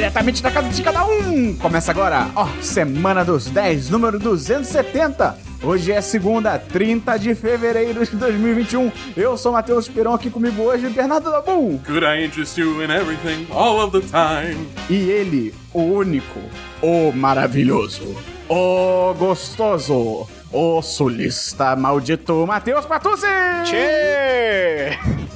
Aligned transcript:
diretamente 0.00 0.42
da 0.42 0.50
casa 0.50 0.68
de 0.70 0.82
cada 0.82 1.04
um. 1.04 1.54
Começa 1.56 1.90
agora, 1.90 2.30
ó, 2.34 2.48
Semana 2.62 3.22
dos 3.22 3.50
10, 3.50 3.90
número 3.90 4.18
270. 4.18 5.36
Hoje 5.62 5.92
é 5.92 6.00
segunda, 6.00 6.58
30 6.58 7.18
de 7.18 7.34
fevereiro 7.34 8.02
de 8.06 8.16
2021. 8.16 8.90
Eu 9.14 9.36
sou 9.36 9.52
Matheus 9.52 9.88
Peron, 9.88 10.14
aqui 10.14 10.30
comigo 10.30 10.62
hoje, 10.62 10.88
Bernardo 10.88 11.30
Dabu. 11.30 11.78
Could 11.84 12.02
I 12.02 12.24
interest 12.24 12.58
you 12.58 12.82
in 12.82 12.90
everything, 12.90 13.46
all 13.50 13.78
of 13.78 13.92
the 13.92 14.00
time? 14.00 14.66
E 14.88 15.10
ele, 15.10 15.54
o 15.74 15.82
único, 15.82 16.40
o 16.80 17.12
maravilhoso, 17.12 18.16
o 18.48 19.12
gostoso, 19.18 20.26
o 20.50 20.80
sulista 20.80 21.76
maldito, 21.76 22.46
Matheus 22.46 22.86
Patucci! 22.86 23.26
Tchê! 23.64 25.29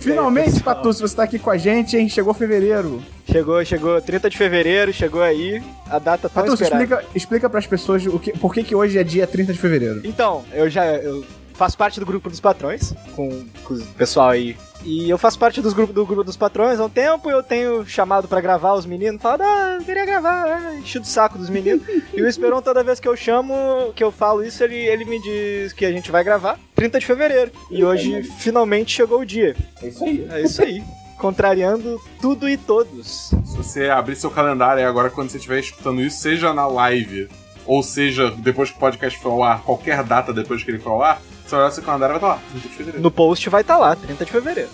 Finalmente, 0.00 0.62
Patucci, 0.62 1.00
você 1.00 1.16
tá 1.16 1.22
aqui 1.22 1.38
com 1.38 1.50
a 1.50 1.56
gente, 1.56 1.96
hein? 1.96 2.08
Chegou 2.08 2.34
fevereiro. 2.34 3.02
Chegou, 3.30 3.64
chegou 3.64 4.00
30 4.00 4.30
de 4.30 4.36
fevereiro, 4.36 4.92
chegou 4.92 5.22
aí, 5.22 5.62
a 5.88 5.98
data 5.98 6.28
tão 6.28 6.42
Patucci, 6.42 6.62
esperada. 6.62 6.84
explica, 6.84 7.04
explica 7.14 7.50
pras 7.50 7.66
pessoas 7.66 8.06
o 8.06 8.18
que, 8.18 8.32
por 8.32 8.52
que, 8.52 8.62
que 8.62 8.74
hoje 8.74 8.98
é 8.98 9.04
dia 9.04 9.26
30 9.26 9.52
de 9.52 9.58
fevereiro. 9.58 10.02
Então, 10.04 10.44
eu 10.52 10.68
já 10.68 10.84
eu 10.86 11.24
faço 11.54 11.78
parte 11.78 11.98
do 11.98 12.06
grupo 12.06 12.28
dos 12.28 12.40
patrões, 12.40 12.92
com, 13.14 13.44
com 13.64 13.74
o 13.74 13.86
pessoal 13.96 14.30
aí. 14.30 14.56
E 14.84 15.08
eu 15.08 15.16
faço 15.16 15.38
parte 15.38 15.62
dos 15.62 15.72
grupo, 15.72 15.92
do 15.92 16.04
grupo 16.04 16.22
dos 16.22 16.36
patrões 16.36 16.78
há 16.78 16.84
um 16.84 16.90
tempo, 16.90 17.30
eu 17.30 17.42
tenho 17.42 17.86
chamado 17.86 18.28
pra 18.28 18.40
gravar 18.40 18.74
os 18.74 18.84
meninos, 18.84 19.22
falando, 19.22 19.42
ah, 19.42 19.76
eu 19.78 19.84
queria 19.84 20.04
gravar, 20.04 20.44
ah, 20.44 20.74
enchi 20.76 20.98
do 20.98 21.06
saco 21.06 21.38
dos 21.38 21.48
meninos. 21.48 21.82
e 22.12 22.20
o 22.20 22.28
Esperon, 22.28 22.60
toda 22.60 22.84
vez 22.84 23.00
que 23.00 23.08
eu 23.08 23.16
chamo, 23.16 23.92
que 23.94 24.04
eu 24.04 24.12
falo 24.12 24.44
isso, 24.44 24.62
ele, 24.62 24.76
ele 24.76 25.06
me 25.06 25.20
diz 25.22 25.72
que 25.72 25.86
a 25.86 25.92
gente 25.92 26.10
vai 26.10 26.22
gravar 26.22 26.58
30 26.74 27.00
de 27.00 27.06
fevereiro. 27.06 27.50
E 27.70 27.82
hoje, 27.82 28.22
finalmente, 28.38 28.92
chegou 28.92 29.20
o 29.20 29.24
dia. 29.24 29.56
É 29.82 29.88
isso 29.88 30.04
aí. 30.04 30.28
É 30.30 30.42
isso 30.42 30.62
aí. 30.62 30.84
Contrariando 31.16 31.98
tudo 32.20 32.46
e 32.48 32.58
todos. 32.58 33.30
Se 33.44 33.56
você 33.56 33.88
abrir 33.88 34.16
seu 34.16 34.30
calendário 34.30 34.82
aí 34.82 34.86
agora, 34.86 35.08
quando 35.08 35.30
você 35.30 35.38
estiver 35.38 35.60
escutando 35.60 36.02
isso, 36.02 36.18
seja 36.18 36.52
na 36.52 36.66
live, 36.66 37.28
ou 37.64 37.82
seja, 37.82 38.30
depois 38.30 38.70
que 38.70 38.76
o 38.76 38.80
podcast 38.80 39.18
for 39.18 39.30
ao 39.30 39.42
ar, 39.42 39.62
qualquer 39.62 40.02
data 40.02 40.32
depois 40.32 40.62
que 40.62 40.70
ele 40.70 40.78
for 40.78 40.90
ao 40.90 41.02
ar, 41.02 41.22
olhar 41.58 41.70
seu 41.70 41.82
calendário 41.82 42.18
vai 42.18 42.18
estar 42.18 42.28
lá, 42.28 42.40
30 42.50 42.68
de 42.68 42.74
fevereiro. 42.74 43.02
No 43.02 43.10
post 43.10 43.48
vai 43.50 43.60
estar 43.60 43.78
lá, 43.78 43.96
30 43.96 44.24
de 44.24 44.30
fevereiro. 44.30 44.70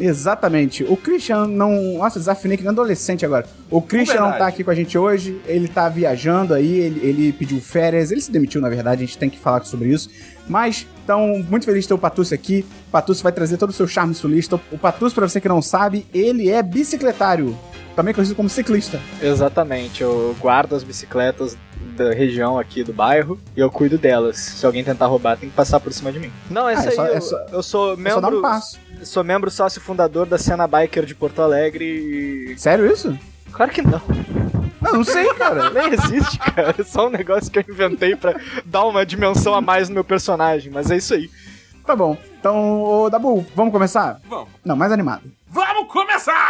Exatamente. 0.00 0.84
O 0.84 0.96
Christian 0.96 1.46
não. 1.46 1.98
Nossa, 1.98 2.18
desafinei 2.18 2.56
que 2.56 2.62
nem 2.62 2.70
adolescente 2.70 3.24
agora. 3.24 3.46
O 3.70 3.82
Christian 3.82 4.20
não 4.20 4.30
Verdade. 4.30 4.38
tá 4.38 4.46
aqui 4.46 4.64
com 4.64 4.70
a 4.70 4.74
gente 4.74 4.96
hoje. 4.96 5.40
Ele 5.46 5.68
tá 5.68 5.88
viajando 5.88 6.54
aí, 6.54 6.72
ele, 6.72 7.00
ele 7.04 7.32
pediu 7.32 7.60
férias. 7.60 8.10
Ele 8.10 8.20
se 8.20 8.30
demitiu, 8.30 8.60
na 8.60 8.68
verdade, 8.68 9.02
a 9.02 9.06
gente 9.06 9.18
tem 9.18 9.28
que 9.28 9.38
falar 9.38 9.64
sobre 9.64 9.88
isso. 9.88 10.08
Mas, 10.48 10.86
então, 11.04 11.44
muito 11.48 11.66
feliz 11.66 11.82
de 11.82 11.88
ter 11.88 11.94
o 11.94 11.98
Patucci 11.98 12.32
aqui. 12.32 12.64
O 12.88 12.90
Patucci 12.92 13.22
vai 13.22 13.32
trazer 13.32 13.56
todo 13.56 13.70
o 13.70 13.72
seu 13.72 13.88
charme 13.88 14.14
sulista. 14.14 14.60
O 14.70 14.78
Patucci, 14.78 15.14
pra 15.14 15.28
você 15.28 15.40
que 15.40 15.48
não 15.48 15.60
sabe, 15.60 16.06
ele 16.14 16.48
é 16.48 16.62
bicicletário. 16.62 17.56
Também 17.98 18.14
conhecido 18.14 18.36
como 18.36 18.48
ciclista. 18.48 19.00
Exatamente, 19.20 20.04
eu 20.04 20.36
guardo 20.38 20.76
as 20.76 20.84
bicicletas 20.84 21.58
da 21.96 22.12
região 22.12 22.56
aqui 22.56 22.84
do 22.84 22.92
bairro 22.92 23.40
e 23.56 23.60
eu 23.60 23.68
cuido 23.72 23.98
delas. 23.98 24.36
Se 24.38 24.64
alguém 24.64 24.84
tentar 24.84 25.06
roubar, 25.06 25.36
tem 25.36 25.48
que 25.48 25.54
passar 25.56 25.80
por 25.80 25.92
cima 25.92 26.12
de 26.12 26.20
mim. 26.20 26.30
Não, 26.48 26.68
é 26.68 26.76
Ah, 26.76 26.78
isso 26.78 26.88
é 26.88 26.90
só- 26.92 27.02
aí. 27.02 27.10
é 27.12 27.16
eu, 27.16 27.20
só- 27.20 27.46
eu 27.50 27.60
sou 27.64 27.92
É 27.94 28.10
só 28.10 28.20
dar 28.20 28.28
um 28.28 28.30
membro, 28.30 28.40
passo. 28.42 28.78
sou 29.02 29.24
membro 29.24 29.50
sócio 29.50 29.80
fundador 29.80 30.26
da 30.26 30.38
cena 30.38 30.68
biker 30.68 31.04
de 31.04 31.12
Porto 31.12 31.42
Alegre 31.42 31.84
e 32.52 32.54
Sério 32.56 32.86
isso? 32.86 33.18
claro 33.50 33.72
que 33.72 33.82
não. 33.82 34.00
Não, 34.80 34.92
não 34.92 35.02
sei, 35.02 35.26
cara. 35.34 35.68
Nem 35.74 35.92
existe, 35.92 36.38
cara. 36.38 36.76
É 36.78 36.84
só 36.84 37.08
um 37.08 37.10
negócio 37.10 37.50
que 37.50 37.58
eu 37.58 37.64
inventei 37.68 38.14
pra 38.14 38.40
dar 38.64 38.84
uma 38.84 39.04
dimensão 39.04 39.56
a 39.56 39.60
mais 39.60 39.88
no 39.88 39.94
meu 39.96 40.04
personagem, 40.04 40.70
mas 40.70 40.88
é 40.88 40.96
isso 40.98 41.14
aí. 41.14 41.28
tá 41.84 41.96
bom. 41.96 42.16
Então, 42.38 42.80
ô, 42.80 43.10
Dabu, 43.10 43.44
vamos 43.56 43.72
começar? 43.72 44.20
Vamos. 44.28 44.50
Não, 44.64 44.76
mais 44.76 44.92
animado. 44.92 45.22
Vamos 45.50 45.90
começar! 45.92 46.47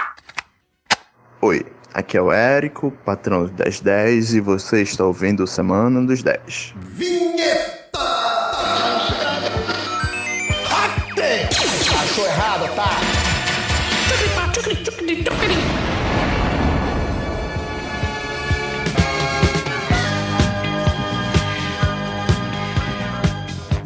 Oi, 1.41 1.65
aqui 1.95 2.17
é 2.17 2.21
o 2.21 2.33
Érico, 2.33 2.91
patrão 3.05 3.47
do 3.47 3.53
1010 3.53 4.35
e 4.35 4.41
você 4.41 4.83
está 4.83 5.05
ouvindo 5.05 5.45
o 5.45 5.47
Semana 5.47 6.05
dos 6.05 6.21
10. 6.21 6.75
Achou 11.97 12.27
errado, 12.27 12.75
tá? 12.75 12.91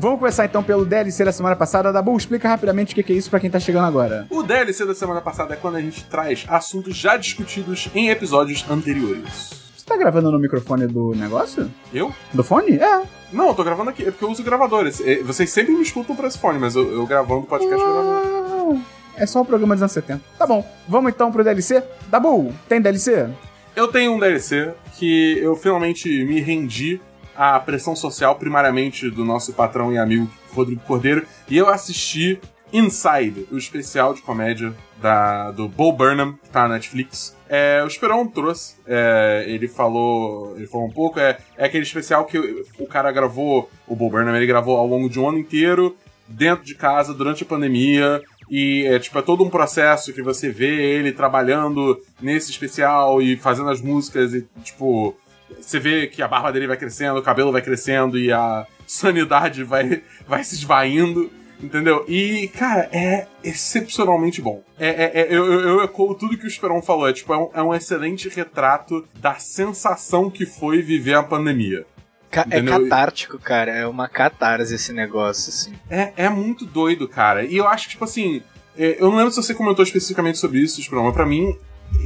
Vamos 0.02 0.18
começar 0.18 0.46
então 0.46 0.64
pelo 0.64 0.84
DLC 0.84 1.24
da 1.24 1.30
semana 1.30 1.54
passada. 1.54 1.92
Dabu, 1.92 2.16
explica 2.16 2.48
rapidamente 2.48 2.90
o 2.90 3.04
que 3.04 3.12
é 3.12 3.14
isso 3.14 3.30
pra 3.30 3.38
quem 3.38 3.48
tá 3.48 3.60
chegando 3.60 3.86
agora. 3.86 4.26
O 4.30 4.42
DLC 4.42 4.84
da 4.84 4.96
semana 4.96 5.20
passada 5.20 5.54
é 5.54 5.56
quando 5.56 5.76
a 5.76 5.80
gente 5.80 6.02
traz 6.06 6.44
assuntos 6.48 6.96
já 6.96 7.16
discutidos 7.16 7.88
em 7.94 8.10
episódios 8.10 8.68
anteriores. 8.68 9.50
Você 9.76 9.86
tá 9.86 9.96
gravando 9.96 10.32
no 10.32 10.40
microfone 10.40 10.88
do 10.88 11.14
negócio? 11.14 11.70
Eu? 11.94 12.12
Do 12.34 12.42
fone? 12.42 12.78
É. 12.78 13.02
Não, 13.32 13.46
eu 13.46 13.54
tô 13.54 13.62
gravando 13.62 13.90
aqui, 13.90 14.02
é 14.02 14.10
porque 14.10 14.24
eu 14.24 14.30
uso 14.32 14.42
gravadores. 14.42 15.00
É, 15.06 15.22
Vocês 15.22 15.50
sempre 15.50 15.72
me 15.72 15.82
escutam 15.82 16.16
por 16.16 16.24
esse 16.24 16.36
fone, 16.36 16.58
mas 16.58 16.74
eu, 16.74 16.92
eu 16.92 17.06
gravando 17.06 17.46
podcast 17.46 17.80
gravando. 17.80 18.82
É 19.16 19.24
só 19.24 19.42
o 19.42 19.44
programa 19.44 19.76
dos 19.76 19.82
anos 19.82 19.92
70. 19.92 20.20
Tá 20.36 20.44
bom, 20.48 20.68
vamos 20.88 21.12
então 21.12 21.30
pro 21.30 21.44
DLC? 21.44 21.80
Dabu, 22.08 22.52
tem 22.68 22.80
DLC? 22.80 23.28
Eu 23.76 23.86
tenho 23.86 24.14
um 24.14 24.18
DLC 24.18 24.72
que 24.98 25.38
eu 25.38 25.54
finalmente 25.54 26.08
me 26.24 26.40
rendi 26.40 27.00
à 27.36 27.58
pressão 27.60 27.94
social, 27.96 28.36
primariamente 28.36 29.10
do 29.10 29.24
nosso 29.24 29.52
patrão 29.52 29.92
e 29.92 29.98
amigo 29.98 30.30
Rodrigo 30.52 30.82
Cordeiro, 30.82 31.26
e 31.48 31.56
eu 31.56 31.68
assisti 31.68 32.40
Inside, 32.72 33.46
o 33.50 33.58
especial 33.58 34.14
de 34.14 34.22
comédia 34.22 34.74
da, 35.00 35.50
do 35.50 35.68
Bo 35.68 35.92
Burnham, 35.92 36.38
que 36.42 36.48
tá 36.48 36.62
na 36.62 36.74
Netflix. 36.74 37.36
É, 37.46 37.82
o 37.84 37.86
Esperon 37.86 38.26
trouxe, 38.26 38.76
é, 38.86 39.44
ele 39.46 39.68
falou 39.68 40.56
ele 40.56 40.66
falou 40.66 40.86
um 40.86 40.90
pouco, 40.90 41.20
é, 41.20 41.36
é 41.58 41.66
aquele 41.66 41.82
especial 41.82 42.24
que 42.24 42.38
o, 42.38 42.64
o 42.78 42.86
cara 42.86 43.12
gravou, 43.12 43.70
o 43.86 43.94
Bo 43.94 44.08
Burnham, 44.08 44.34
ele 44.34 44.46
gravou 44.46 44.78
ao 44.78 44.86
longo 44.86 45.10
de 45.10 45.20
um 45.20 45.28
ano 45.28 45.38
inteiro, 45.38 45.94
dentro 46.26 46.64
de 46.64 46.74
casa, 46.74 47.12
durante 47.12 47.42
a 47.42 47.46
pandemia, 47.46 48.22
e 48.48 48.86
é 48.86 48.98
tipo, 48.98 49.18
é 49.18 49.22
todo 49.22 49.44
um 49.44 49.50
processo 49.50 50.12
que 50.12 50.22
você 50.22 50.50
vê 50.50 50.96
ele 50.96 51.12
trabalhando 51.12 52.00
nesse 52.20 52.50
especial 52.50 53.20
e 53.20 53.36
fazendo 53.36 53.70
as 53.70 53.80
músicas 53.80 54.32
e, 54.34 54.46
tipo, 54.62 55.14
você 55.60 55.78
vê 55.78 56.06
que 56.06 56.22
a 56.22 56.28
barba 56.28 56.52
dele 56.52 56.66
vai 56.66 56.76
crescendo, 56.76 57.18
o 57.18 57.22
cabelo 57.22 57.52
vai 57.52 57.62
crescendo 57.62 58.18
e 58.18 58.32
a 58.32 58.66
sanidade 58.86 59.64
vai, 59.64 60.02
vai 60.26 60.42
se 60.44 60.54
esvaindo, 60.54 61.30
entendeu? 61.62 62.04
E, 62.08 62.48
cara, 62.48 62.88
é 62.92 63.26
excepcionalmente 63.42 64.40
bom. 64.42 64.62
É, 64.78 64.88
é- 64.88 65.20
é- 65.22 65.26
eu, 65.30 65.44
eu, 65.52 65.82
ecoo 65.82 66.14
tudo 66.14 66.36
que 66.36 66.44
o 66.44 66.48
Esperon 66.48 66.82
falou, 66.82 67.08
é, 67.08 67.12
tipo, 67.12 67.32
é 67.32 67.38
um, 67.38 67.50
é 67.54 67.62
um 67.62 67.74
excelente 67.74 68.28
retrato 68.28 69.06
da 69.18 69.34
sensação 69.36 70.28
que 70.30 70.44
foi 70.46 70.82
viver 70.82 71.14
a 71.14 71.22
pandemia. 71.22 71.84
Ca- 72.30 72.46
é 72.50 72.58
Entendeu? 72.58 72.82
catártico, 72.84 73.38
cara. 73.38 73.70
É 73.72 73.86
uma 73.86 74.08
catarse 74.08 74.74
esse 74.74 74.92
negócio, 74.92 75.50
assim. 75.50 75.74
É, 75.90 76.12
é 76.16 76.28
muito 76.30 76.64
doido, 76.64 77.06
cara. 77.06 77.44
E 77.44 77.56
eu 77.56 77.68
acho 77.68 77.84
que, 77.84 77.90
tipo 77.90 78.04
assim, 78.04 78.42
é, 78.76 78.96
eu 78.98 79.10
não 79.10 79.16
lembro 79.16 79.30
se 79.32 79.36
você 79.42 79.52
comentou 79.54 79.82
especificamente 79.84 80.38
sobre 80.38 80.58
isso, 80.60 80.80
Esperão, 80.80 81.04
mas 81.04 81.14
pra 81.14 81.26
mim, 81.26 81.54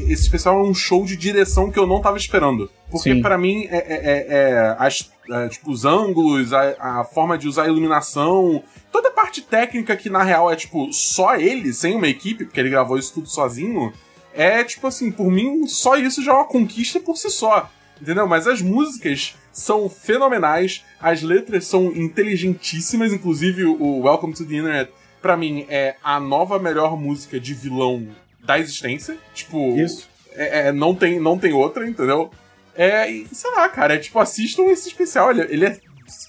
esse 0.08 0.22
especial 0.22 0.58
é 0.58 0.69
um 0.69 0.74
show 0.74 1.04
de 1.04 1.16
direção 1.16 1.70
que 1.70 1.78
eu 1.78 1.86
não 1.86 2.00
tava 2.00 2.16
esperando. 2.16 2.70
Porque 2.91 3.10
pra 3.22 3.36
mim, 3.36 3.66
é, 3.70 3.76
é- 3.76 3.84
é- 4.04 4.26
é 4.28 4.76
as, 4.78 5.10
é, 5.30 5.48
tipo, 5.48 5.70
os 5.70 5.84
ângulos, 5.84 6.52
a, 6.52 7.00
a 7.00 7.04
forma 7.04 7.36
de 7.36 7.48
usar 7.48 7.64
a 7.64 7.69
iluminação, 7.69 8.62
toda 8.92 9.08
a 9.08 9.12
parte 9.12 9.42
técnica 9.42 9.97
que, 9.97 10.08
na 10.08 10.22
real, 10.22 10.50
é, 10.50 10.56
tipo, 10.56 10.92
só 10.92 11.36
ele, 11.36 11.72
sem 11.72 11.97
uma 11.97 12.08
equipe, 12.08 12.44
porque 12.44 12.60
ele 12.60 12.70
gravou 12.70 12.97
isso 12.98 13.14
tudo 13.14 13.28
sozinho, 13.28 13.92
é, 14.32 14.62
tipo 14.62 14.86
assim, 14.86 15.10
por 15.10 15.30
mim, 15.30 15.66
só 15.66 15.97
isso 15.97 16.22
já 16.22 16.32
é 16.32 16.34
uma 16.36 16.44
conquista 16.44 17.00
por 17.00 17.16
si 17.16 17.30
só. 17.30 17.68
Entendeu? 18.00 18.26
Mas 18.26 18.47
as 18.47 18.60
músicas 18.60 19.34
são 19.50 19.88
fenomenais, 19.88 20.84
as 21.00 21.22
letras 21.22 21.65
são 21.66 21.86
inteligentíssimas, 21.86 23.12
inclusive 23.12 23.65
o 23.65 24.00
Welcome 24.03 24.34
to 24.34 24.44
the 24.44 24.54
Internet, 24.54 24.92
pra 25.22 25.34
mim, 25.36 25.65
é 25.68 25.97
a 26.04 26.21
nova 26.21 26.59
melhor 26.59 26.97
música 26.97 27.41
de 27.41 27.54
vilão 27.54 28.06
da 28.47 28.59
existência. 28.59 29.16
Tipo, 29.34 29.77
Isso. 29.77 30.09
é, 30.33 30.69
é, 30.69 30.72
não, 30.72 30.95
tem, 30.95 31.21
não 31.21 31.39
tem 31.39 31.53
outra, 31.53 31.87
entendeu? 31.87 32.31
É, 32.75 33.10
e, 33.10 33.27
sei 33.33 33.51
lá, 33.53 33.69
cara, 33.69 33.95
é 33.95 33.98
tipo, 33.98 34.19
assistam 34.19 34.65
esse 34.65 34.89
especial, 34.89 35.31
ele, 35.31 35.43
ele 35.43 35.66
é 35.66 35.78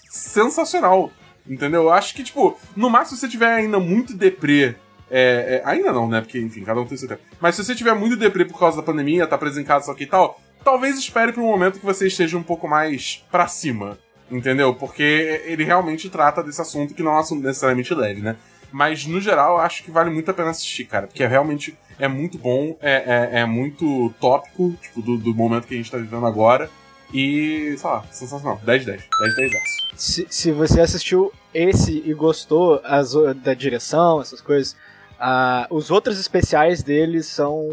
sensacional, 0.10 1.12
entendeu? 1.48 1.84
Eu 1.84 1.90
acho 1.92 2.16
que, 2.16 2.24
tipo, 2.24 2.58
no 2.76 2.90
máximo 2.90 3.18
se 3.18 3.22
você 3.22 3.30
tiver 3.30 3.54
ainda 3.54 3.80
muito 3.80 4.16
deprê, 4.16 4.76
é, 5.10 5.62
é, 5.62 5.62
ainda 5.66 5.92
não, 5.92 6.08
né? 6.08 6.22
Porque, 6.22 6.40
enfim, 6.40 6.64
cada 6.64 6.80
um 6.82 6.86
tem 6.86 6.98
seu 6.98 7.08
tempo. 7.08 7.22
Mas 7.40 7.56
se 7.56 7.64
você 7.64 7.76
tiver 7.76 7.94
muito 7.94 8.16
deprê 8.16 8.46
por 8.46 8.58
causa 8.58 8.78
da 8.78 8.84
pandemia, 8.84 9.28
tá 9.28 9.38
preso 9.38 9.60
em 9.60 9.64
casa, 9.64 9.86
só 9.86 9.94
que 9.94 10.04
e 10.04 10.08
tal, 10.08 10.40
talvez 10.64 10.98
espere 10.98 11.32
pra 11.32 11.42
um 11.42 11.48
momento 11.48 11.80
que 11.80 11.86
você 11.86 12.08
esteja 12.08 12.38
um 12.38 12.44
pouco 12.44 12.68
mais 12.68 13.26
pra 13.32 13.48
cima, 13.48 13.98
entendeu? 14.32 14.74
Porque 14.74 15.42
ele 15.46 15.64
realmente 15.64 16.10
trata 16.10 16.44
desse 16.44 16.62
assunto 16.62 16.94
que 16.94 17.04
não 17.04 17.12
é 17.12 17.16
um 17.16 17.20
assunto 17.20 17.44
necessariamente 17.44 17.94
leve, 17.94 18.22
né? 18.22 18.36
Mas, 18.72 19.06
no 19.06 19.20
geral, 19.22 19.58
acho 19.60 19.84
que 19.84 19.92
vale 19.92 20.10
muito 20.10 20.30
a 20.30 20.34
pena 20.34 20.50
assistir, 20.50 20.86
cara. 20.86 21.08
Porque 21.08 21.24
é 21.24 21.28
realmente 21.28 21.78
é 22.00 22.08
muito 22.08 22.38
bom, 22.38 22.78
é, 22.82 23.32
é, 23.36 23.40
é 23.42 23.46
muito 23.46 24.14
tópico, 24.20 24.76
tipo, 24.82 25.02
do, 25.02 25.18
do 25.18 25.34
momento 25.34 25.66
que 25.68 25.74
a 25.74 25.78
gente 25.78 25.90
tá 25.90 25.98
vivendo 25.98 26.26
agora. 26.26 26.70
E, 27.14 27.76
sei 27.78 27.90
lá, 27.90 28.04
sensacional. 28.12 28.60
10 28.64 28.86
10. 28.86 29.02
10 29.20 29.36
10 29.36 29.52
aço. 29.56 29.64
Se, 29.96 30.28
se 30.30 30.52
você 30.52 30.82
assistiu 30.82 31.32
esse 31.54 32.04
e 32.06 32.14
gostou 32.14 32.82
as 32.84 33.14
da 33.44 33.54
direção, 33.54 34.22
essas 34.22 34.42
coisas, 34.42 34.76
Ah, 35.20 35.66
os 35.72 35.90
outros 35.90 36.20
especiais 36.20 36.84
deles 36.84 37.26
são 37.26 37.68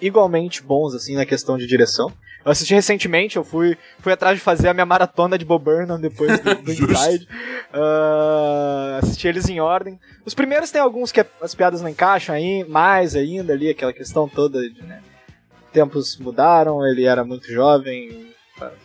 igualmente 0.00 0.62
bons, 0.62 0.94
assim, 0.94 1.14
na 1.14 1.24
questão 1.24 1.56
de 1.56 1.66
direção. 1.66 2.12
Eu 2.44 2.52
assisti 2.52 2.74
recentemente, 2.74 3.36
eu 3.36 3.44
fui, 3.44 3.76
fui 3.98 4.12
atrás 4.12 4.38
de 4.38 4.42
fazer 4.42 4.68
a 4.68 4.74
minha 4.74 4.86
maratona 4.86 5.36
de 5.36 5.44
Bob 5.44 5.64
Burnham 5.64 6.00
depois 6.00 6.40
do, 6.40 6.54
do. 6.62 6.72
Inside. 6.72 7.28
Ah, 7.72 8.98
assisti 9.02 9.28
eles 9.28 9.48
em 9.48 9.60
ordem. 9.60 10.00
Os 10.24 10.34
primeiros 10.34 10.70
tem 10.70 10.80
alguns 10.80 11.12
que 11.12 11.24
as 11.40 11.54
piadas 11.54 11.82
não 11.82 11.88
encaixam 11.88 12.34
aí, 12.34 12.64
mais 12.64 13.14
ainda 13.14 13.52
ali, 13.52 13.68
aquela 13.68 13.92
questão 13.92 14.26
toda 14.28 14.60
de, 14.60 14.82
né, 14.82 15.02
tempos 15.72 16.16
mudaram, 16.18 16.86
ele 16.86 17.04
era 17.04 17.24
muito 17.24 17.50
jovem, 17.52 18.32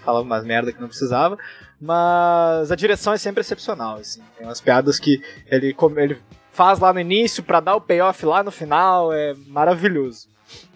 falava 0.03 0.25
umas 0.25 0.43
merda 0.43 0.71
que 0.71 0.81
não 0.81 0.87
precisava. 0.87 1.37
Mas 1.79 2.71
a 2.71 2.75
direção 2.75 3.13
é 3.13 3.17
sempre 3.17 3.41
excepcional, 3.41 3.97
assim. 3.97 4.21
Tem 4.37 4.45
umas 4.45 4.61
piadas 4.61 4.99
que 4.99 5.21
ele, 5.47 5.75
ele 5.97 6.17
faz 6.51 6.79
lá 6.79 6.93
no 6.93 6.99
início 6.99 7.43
pra 7.43 7.59
dar 7.59 7.75
o 7.75 7.81
payoff 7.81 8.25
lá 8.25 8.43
no 8.43 8.51
final, 8.51 9.11
é 9.13 9.33
maravilhoso. 9.47 10.27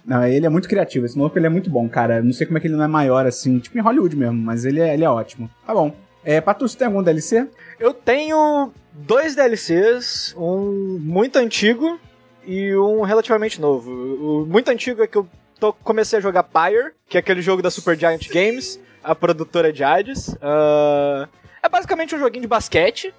Não, 0.06 0.26
ele 0.26 0.46
é 0.46 0.50
muito 0.50 0.68
criativo. 0.68 1.06
Esse 1.06 1.18
maluco 1.18 1.38
ele 1.38 1.46
é 1.46 1.50
muito 1.50 1.70
bom, 1.70 1.88
cara. 1.88 2.22
Não 2.22 2.34
sei 2.34 2.48
como 2.48 2.58
é 2.58 2.62
que 2.62 2.68
ele 2.68 2.76
não 2.76 2.84
é 2.84 2.88
maior 2.88 3.26
assim, 3.26 3.60
tipo 3.60 3.78
em 3.78 3.82
Hollywood 3.82 4.16
mesmo, 4.16 4.38
mas 4.42 4.66
ele 4.66 4.80
é, 4.80 4.94
ele 4.94 5.04
é 5.04 5.10
ótimo. 5.10 5.50
Tá 5.66 5.74
bom. 5.74 5.94
É, 6.24 6.42
Patus, 6.42 6.76
tem 6.76 6.88
algum 6.88 7.02
DLC? 7.04 7.48
Eu 7.80 7.94
tenho 7.94 8.72
dois 8.94 9.36
DLCs, 9.36 10.34
um 10.38 10.98
muito 11.02 11.38
antigo 11.38 12.00
e 12.46 12.76
um 12.76 13.02
relativamente 13.04 13.62
novo. 13.62 13.92
O 13.92 14.46
muito 14.46 14.70
antigo 14.70 15.02
é 15.04 15.08
que 15.08 15.18
eu 15.18 15.28
tô- 15.60 15.72
comecei 15.74 16.18
a 16.20 16.22
jogar 16.22 16.44
Pyre, 16.44 16.92
que 17.08 17.16
é 17.18 17.20
aquele 17.20 17.42
jogo 17.42 17.62
da 17.62 17.70
Supergiant 17.70 18.28
Games, 18.30 18.80
a 19.04 19.14
produtora 19.16 19.72
de 19.72 19.84
Hades. 19.84 20.36
Ah, 20.42 21.28
é 21.64 21.70
basicamente 21.70 22.16
um 22.16 22.20
joguinho 22.20 22.42
de 22.42 22.48
basquete. 22.48 23.14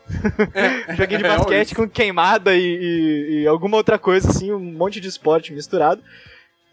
um 0.91 0.94
joguinho 0.97 1.20
de 1.20 1.26
É, 1.26 1.29
basquete 1.37 1.75
com 1.75 1.88
queimada 1.88 2.55
e, 2.55 2.61
e- 2.61 3.43
e 3.43 3.47
alguma 3.47 3.76
outra 3.76 3.99
coisa, 3.99 4.29
assim, 4.29 4.52
um 4.52 4.58
monte 4.58 5.00
de 5.00 5.08
esporte 5.08 5.52
misturado. 5.52 6.02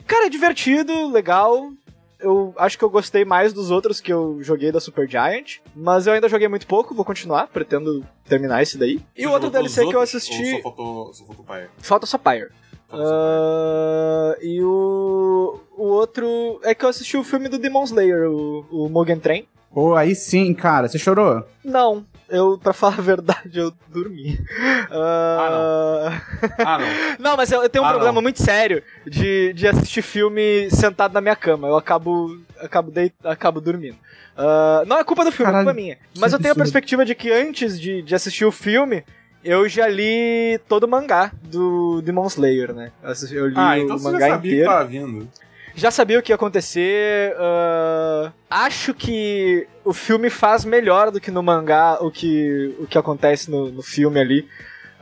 Cara, 0.08 0.26
é 0.26 0.30
divertido, 0.30 1.12
legal. 1.12 1.70
Eu 2.20 2.54
acho 2.58 2.78
que 2.78 2.84
eu 2.84 2.90
gostei 2.90 3.24
mais 3.24 3.54
dos 3.54 3.70
outros 3.70 4.02
que 4.02 4.12
eu 4.12 4.40
joguei 4.42 4.72
da 4.72 4.80
Supergiant, 4.80 5.58
mas 5.76 6.08
eu 6.08 6.14
ainda 6.14 6.28
joguei 6.28 6.48
muito 6.48 6.66
pouco, 6.66 6.96
vou 6.96 7.06
continuar, 7.06 7.48
pretendo 7.48 8.04
terminar 8.26 8.64
esse 8.64 8.76
daí. 8.78 9.00
E 9.16 9.22
Você 9.22 9.28
o 9.28 9.32
outro 9.32 9.52
DLC 9.52 9.82
os 9.84 9.90
que 9.90 9.96
eu 9.96 10.00
outros, 10.00 10.16
assisti, 10.16 10.44
ou 10.54 10.58
Só 10.58 10.64
faltou, 10.64 11.14
só 11.14 11.26
faltou 11.26 11.44
o 11.44 11.48
pai. 11.48 11.70
falta 11.78 12.06
só 12.08 12.18
Pyre. 12.18 12.48
Ah, 12.90 14.36
e 14.42 14.64
o, 14.64 15.60
o 15.78 15.84
outro 15.84 16.60
é 16.64 16.74
que 16.74 16.86
eu 16.86 16.90
assisti 16.90 17.18
o 17.18 17.24
filme 17.24 17.50
do 17.50 17.60
Demon 17.60 17.84
Slayer, 17.84 18.32
o, 18.32 18.66
o 18.72 18.90
Mugen 18.90 19.20
Train. 19.20 19.46
Pô, 19.72 19.94
aí 19.96 20.16
sim, 20.16 20.54
cara. 20.54 20.88
Você 20.88 20.98
chorou? 20.98 21.44
Não, 21.64 22.04
eu, 22.30 22.58
pra 22.58 22.74
falar 22.74 22.98
a 22.98 23.02
verdade, 23.02 23.60
eu 23.60 23.72
dormi. 23.88 24.40
Ah, 24.92 26.22
Ah, 26.60 26.78
não. 26.80 26.88
Não, 27.32 27.38
mas 27.38 27.52
eu, 27.52 27.64
eu 27.64 27.70
tenho 27.70 27.84
um 27.84 27.88
Ah, 27.88 27.92
problema 27.92 28.16
não. 28.16 28.22
muito 28.22 28.42
sério 28.42 28.82
de, 29.06 29.54
de 29.54 29.68
assistir 29.68 30.02
filme 30.02 30.70
sentado 30.72 31.14
na 31.14 31.22
minha 31.22 31.36
cama. 31.36 31.68
Eu 31.68 31.76
acabo, 31.78 32.38
acabo, 32.60 32.92
deit, 32.92 33.14
acabo 33.24 33.60
dormindo. 33.62 33.98
Ah, 34.36 34.84
não 34.88 35.00
é 35.00 35.04
culpa 35.04 35.24
do 35.26 35.32
filme, 35.32 35.50
é 35.50 35.54
Caralho, 35.54 35.66
culpa 35.66 35.82
minha. 35.82 35.98
Mas 36.18 36.34
eu 36.34 36.40
tenho 36.40 36.54
a 36.54 36.56
perspectiva 36.56 37.06
de 37.06 37.16
que 37.16 37.32
antes 37.32 37.80
de, 37.80 38.02
de 38.02 38.16
assistir 38.16 38.46
o 38.46 38.52
filme, 38.52 39.04
eu 39.44 39.68
já 39.68 39.88
li 39.88 40.60
todo 40.68 40.84
o 40.84 40.88
mangá 40.88 41.32
do 41.42 42.02
Demon 42.02 42.28
Slayer, 42.28 42.74
né? 42.74 42.92
Eu 43.32 43.48
li 43.48 43.54
Ah, 43.58 43.72
o 43.76 43.78
então 43.78 43.98
você 43.98 44.06
já 44.06 44.12
mangá 44.12 44.28
sabia 44.30 44.42
que 44.52 44.58
inteiro. 44.58 44.70
tava 44.72 44.86
vindo. 44.86 45.30
Já 45.78 45.92
sabia 45.92 46.18
o 46.18 46.24
que 46.24 46.32
ia 46.32 46.36
acontecer. 46.36 47.36
ah, 47.38 48.32
acho 48.50 48.96
que 48.96 49.68
o 49.86 49.94
filme 49.94 50.28
faz 50.28 50.66
melhor 50.66 51.12
do 51.12 51.22
que 51.22 51.30
no 51.30 51.44
mangá 51.44 52.00
o 52.02 52.10
que, 52.10 52.76
o 52.80 52.88
que 52.88 52.98
acontece 52.98 53.52
no, 53.52 53.72
no 53.72 53.84
filme 53.84 54.20
ali. 54.20 54.48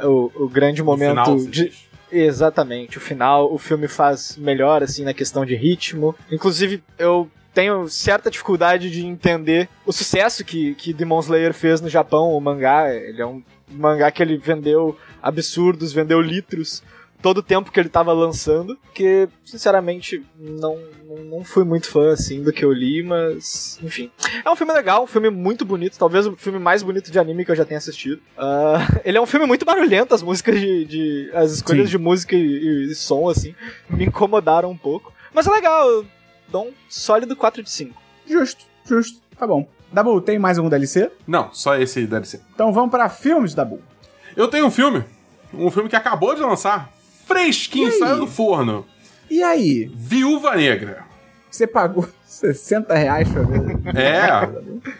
O, 0.03 0.29
o 0.43 0.49
grande 0.49 0.83
momento 0.83 1.11
final, 1.11 1.37
de. 1.37 1.71
Exatamente, 2.11 2.97
o 2.97 3.01
final, 3.01 3.51
o 3.51 3.57
filme 3.57 3.87
faz 3.87 4.35
melhor, 4.37 4.83
assim, 4.83 5.05
na 5.05 5.13
questão 5.13 5.45
de 5.45 5.55
ritmo. 5.55 6.13
Inclusive, 6.29 6.83
eu 6.99 7.29
tenho 7.53 7.87
certa 7.87 8.29
dificuldade 8.29 8.91
de 8.91 9.05
entender 9.05 9.69
o 9.85 9.93
sucesso 9.93 10.43
que, 10.43 10.75
que 10.75 10.93
Demon 10.93 11.21
Slayer 11.21 11.53
fez 11.53 11.79
no 11.79 11.87
Japão, 11.87 12.33
o 12.33 12.41
mangá. 12.41 12.93
Ele 12.93 13.21
é 13.21 13.25
um 13.25 13.41
mangá 13.69 14.11
que 14.11 14.21
ele 14.21 14.37
vendeu 14.37 14.97
absurdos, 15.23 15.93
vendeu 15.93 16.19
litros 16.19 16.83
todo 17.25 17.39
o 17.39 17.41
tempo 17.41 17.71
que 17.71 17.79
ele 17.79 17.89
tava 17.89 18.13
lançando, 18.13 18.77
que, 18.93 19.27
sinceramente, 19.43 20.23
não, 20.37 20.77
não, 21.27 21.43
fui 21.43 21.63
muito 21.63 21.89
fã, 21.89 22.11
assim, 22.11 22.43
do 22.43 22.53
que 22.53 22.63
eu 22.63 22.71
li, 22.71 23.01
mas, 23.01 23.79
enfim. 23.81 24.11
É 24.45 24.51
um 24.51 24.55
filme 24.55 24.71
legal, 24.71 25.05
um 25.05 25.07
filme 25.07 25.31
muito 25.31 25.65
bonito, 25.65 25.97
talvez 25.97 26.27
o 26.27 26.35
filme 26.35 26.59
mais 26.59 26.83
bonito 26.83 27.09
de 27.11 27.17
anime 27.17 27.43
que 27.43 27.49
eu 27.49 27.55
já 27.55 27.65
tenha 27.65 27.79
assistido. 27.79 28.21
Ah, 28.37 28.75
ele 29.03 29.17
é 29.17 29.21
um 29.21 29.25
filme 29.25 29.47
muito 29.47 29.65
barulhento, 29.65 30.13
as 30.13 30.21
músicas 30.21 30.59
de... 30.59 30.85
de- 30.85 31.31
as 31.33 31.51
escolhas 31.51 31.87
Sim. 31.87 31.97
de 31.97 31.97
música 31.97 32.35
e, 32.35 32.91
e 32.91 32.93
som, 32.93 33.27
assim, 33.27 33.55
me 33.89 34.05
incomodaram 34.05 34.69
um 34.69 34.77
pouco. 34.77 35.11
Mas 35.33 35.47
é 35.47 35.49
legal, 35.49 35.89
eu 35.89 36.05
dou 36.47 36.67
um 36.67 36.73
sólido 36.87 37.35
4 37.35 37.63
de 37.63 37.71
5. 37.71 37.99
Justo, 38.27 38.65
justo. 38.87 39.19
Tá 39.35 39.47
bom. 39.47 39.67
Dabu, 39.91 40.21
tem 40.21 40.37
mais 40.37 40.59
algum 40.59 40.69
DLC? 40.69 41.09
Não, 41.25 41.51
só 41.51 41.75
esse 41.75 42.07
ser. 42.23 42.41
Então 42.53 42.71
vamos 42.71 42.91
pra 42.91 43.09
filmes, 43.09 43.55
Dabu. 43.55 43.81
Eu 44.37 44.47
tenho 44.47 44.67
um 44.67 44.71
filme. 44.71 45.03
Um 45.51 45.71
filme 45.71 45.89
que 45.89 45.95
acabou 45.95 46.35
de 46.35 46.41
lançar. 46.41 46.93
Fresquinho, 47.25 47.91
saiu 47.97 48.17
do 48.19 48.27
forno. 48.27 48.85
E 49.29 49.41
aí? 49.43 49.91
Viúva 49.95 50.55
Negra. 50.55 51.03
Você 51.49 51.65
pagou 51.65 52.05
60 52.25 52.93
reais 52.93 53.29
pra 53.29 53.41
ver? 53.43 53.61
É, 53.95 54.29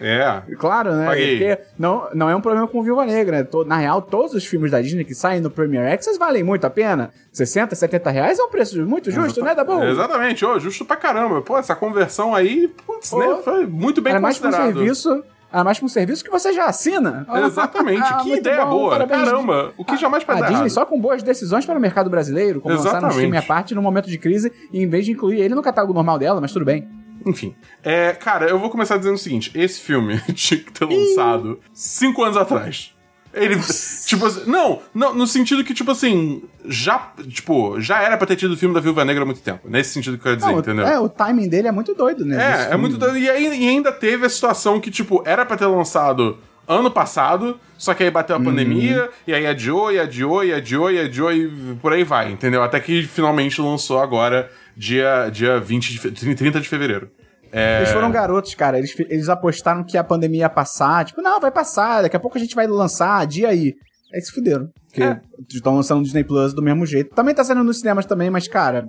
é. 0.00 0.42
Claro, 0.56 0.92
né? 0.94 1.06
Paguei. 1.06 1.38
Porque 1.38 1.62
não, 1.78 2.08
não 2.14 2.30
é 2.30 2.34
um 2.36 2.40
problema 2.40 2.66
com 2.66 2.82
Viúva 2.82 3.04
Negra. 3.04 3.42
né? 3.42 3.48
Na 3.66 3.76
real, 3.76 4.00
todos 4.00 4.32
os 4.32 4.44
filmes 4.46 4.70
da 4.70 4.80
Disney 4.80 5.04
que 5.04 5.14
saem 5.14 5.40
no 5.40 5.50
Premiere 5.50 5.92
Access 5.92 6.18
valem 6.18 6.42
muito 6.42 6.66
a 6.66 6.70
pena. 6.70 7.10
60, 7.32 7.74
70 7.74 8.10
reais 8.10 8.38
é 8.38 8.42
um 8.42 8.48
preço 8.48 8.80
muito 8.86 9.10
justo, 9.10 9.42
né, 9.44 9.54
Dabu? 9.54 9.84
Exatamente, 9.84 10.44
ô, 10.46 10.58
justo 10.58 10.84
pra 10.84 10.96
caramba. 10.96 11.42
Pô, 11.42 11.58
essa 11.58 11.76
conversão 11.76 12.34
aí, 12.34 12.68
putz, 12.86 13.10
Pô. 13.10 13.18
né, 13.18 13.42
foi 13.44 13.66
muito 13.66 14.00
bem 14.00 14.12
Era 14.12 14.20
mais 14.20 14.38
pra 14.38 14.48
um 14.48 14.52
considerado. 14.52 14.76
serviço. 14.78 15.24
Era 15.56 15.64
mais 15.64 15.78
pra 15.78 15.86
um 15.86 15.88
serviço 15.88 16.22
que 16.22 16.30
você 16.30 16.52
já 16.52 16.66
assina. 16.66 17.26
Exatamente, 17.46 18.02
Ah, 18.04 18.18
que 18.22 18.34
ideia 18.34 18.64
bom, 18.66 18.70
boa. 18.72 18.90
parabéns. 18.90 19.24
Caramba, 19.24 19.72
o 19.78 19.84
que 19.84 19.96
jamais 19.96 20.22
pode 20.22 20.38
A 20.38 20.42
dar 20.42 20.46
Disney 20.48 20.64
errado. 20.66 20.70
só 20.74 20.84
com 20.84 21.00
boas 21.00 21.22
decisões 21.22 21.64
para 21.64 21.78
o 21.78 21.80
mercado 21.80 22.10
brasileiro, 22.10 22.60
como 22.60 22.74
lançar 22.74 22.88
um 22.88 22.90
Exatamente. 22.90 23.14
streaming 23.14 23.36
à 23.38 23.42
parte 23.42 23.74
no 23.74 23.80
momento 23.80 24.06
de 24.08 24.18
crise, 24.18 24.52
e 24.70 24.82
em 24.82 24.86
vez 24.88 25.06
de 25.06 25.12
incluir 25.12 25.40
ele 25.40 25.54
no 25.54 25.62
catálogo 25.62 25.94
normal 25.94 26.18
dela, 26.18 26.40
mas 26.42 26.52
tudo 26.52 26.64
bem. 26.66 26.86
Enfim, 27.24 27.56
é, 27.82 28.12
cara, 28.12 28.46
eu 28.50 28.58
vou 28.58 28.68
começar 28.70 28.98
dizendo 28.98 29.14
o 29.14 29.18
seguinte: 29.18 29.50
esse 29.54 29.80
filme 29.80 30.20
tinha 30.34 30.60
que 30.60 30.70
ter 30.72 30.84
lançado 30.84 31.58
cinco 31.72 32.22
anos 32.22 32.36
atrás. 32.36 32.94
Ele, 33.36 33.56
tipo 34.06 34.24
assim, 34.26 34.42
não, 34.50 34.80
não, 34.94 35.14
no 35.14 35.26
sentido 35.26 35.62
que, 35.62 35.74
tipo 35.74 35.90
assim, 35.90 36.42
já, 36.64 37.12
tipo, 37.28 37.80
já 37.80 38.00
era 38.02 38.16
pra 38.16 38.26
ter 38.26 38.36
tido 38.36 38.52
o 38.52 38.56
filme 38.56 38.74
da 38.74 38.80
Viúva 38.80 39.04
Negra 39.04 39.22
há 39.22 39.26
muito 39.26 39.40
tempo. 39.42 39.68
Nesse 39.68 39.90
sentido 39.92 40.14
que 40.14 40.20
eu 40.20 40.24
quero 40.24 40.36
dizer, 40.36 40.50
Não, 40.52 40.58
entendeu? 40.58 40.86
é, 40.86 40.98
o 40.98 41.08
timing 41.08 41.48
dele 41.48 41.68
é 41.68 41.72
muito 41.72 41.94
doido, 41.94 42.24
né? 42.24 42.66
É, 42.70 42.72
é 42.74 42.76
muito 42.76 42.96
doido. 42.96 43.16
E, 43.18 43.28
aí- 43.30 43.62
e 43.64 43.68
ainda 43.68 43.92
teve 43.92 44.24
a 44.26 44.28
situação 44.28 44.80
que, 44.80 44.90
tipo, 44.90 45.22
era 45.26 45.44
pra 45.44 45.56
ter 45.56 45.66
lançado 45.66 46.38
ano 46.68 46.90
passado, 46.90 47.60
só 47.78 47.94
que 47.94 48.02
aí 48.02 48.10
bateu 48.10 48.34
a 48.34 48.40
pandemia, 48.40 49.08
e 49.26 49.32
aí 49.32 49.46
adiou, 49.46 49.92
e 49.92 50.00
adiou, 50.00 50.42
e 50.44 50.52
adiou, 50.52 50.90
e 50.90 50.98
adiou, 50.98 51.32
e 51.32 51.48
por 51.80 51.92
aí 51.92 52.02
vai, 52.02 52.32
entendeu? 52.32 52.60
Até 52.62 52.80
que 52.80 53.04
finalmente 53.04 53.60
lançou 53.60 54.00
agora, 54.00 54.50
dia, 54.76 55.28
dia 55.32 55.60
20 55.60 55.92
de, 55.92 55.98
fe- 55.98 56.10
30 56.34 56.60
de 56.60 56.68
fevereiro. 56.68 57.08
É, 57.52 57.78
Eles 57.78 57.90
foram 57.92 58.10
garotos, 58.10 58.54
cara. 58.54 58.78
Eles, 58.78 58.94
eles 58.98 59.28
apostaram 59.28 59.84
que 59.84 59.96
a 59.96 60.04
pandemia 60.04 60.40
ia 60.40 60.48
passar. 60.50 61.04
Tipo, 61.04 61.22
não, 61.22 61.40
vai 61.40 61.50
passar. 61.50 62.02
Daqui 62.02 62.16
a 62.16 62.20
pouco 62.20 62.36
a 62.36 62.40
gente 62.40 62.54
vai 62.54 62.66
lançar, 62.66 63.26
dia 63.26 63.48
aí. 63.48 63.74
Aí 64.14 64.20
se 64.20 64.32
fuderam. 64.32 64.68
Porque 64.88 65.02
É. 65.02 65.20
estão 65.50 65.74
lançando 65.76 65.98
no 65.98 66.04
Disney 66.04 66.24
Plus 66.24 66.52
do 66.54 66.62
mesmo 66.62 66.84
jeito. 66.86 67.14
Também 67.14 67.34
tá 67.34 67.42
saindo 67.44 67.64
nos 67.64 67.78
cinemas 67.80 68.06
também, 68.06 68.30
mas, 68.30 68.46
cara, 68.48 68.88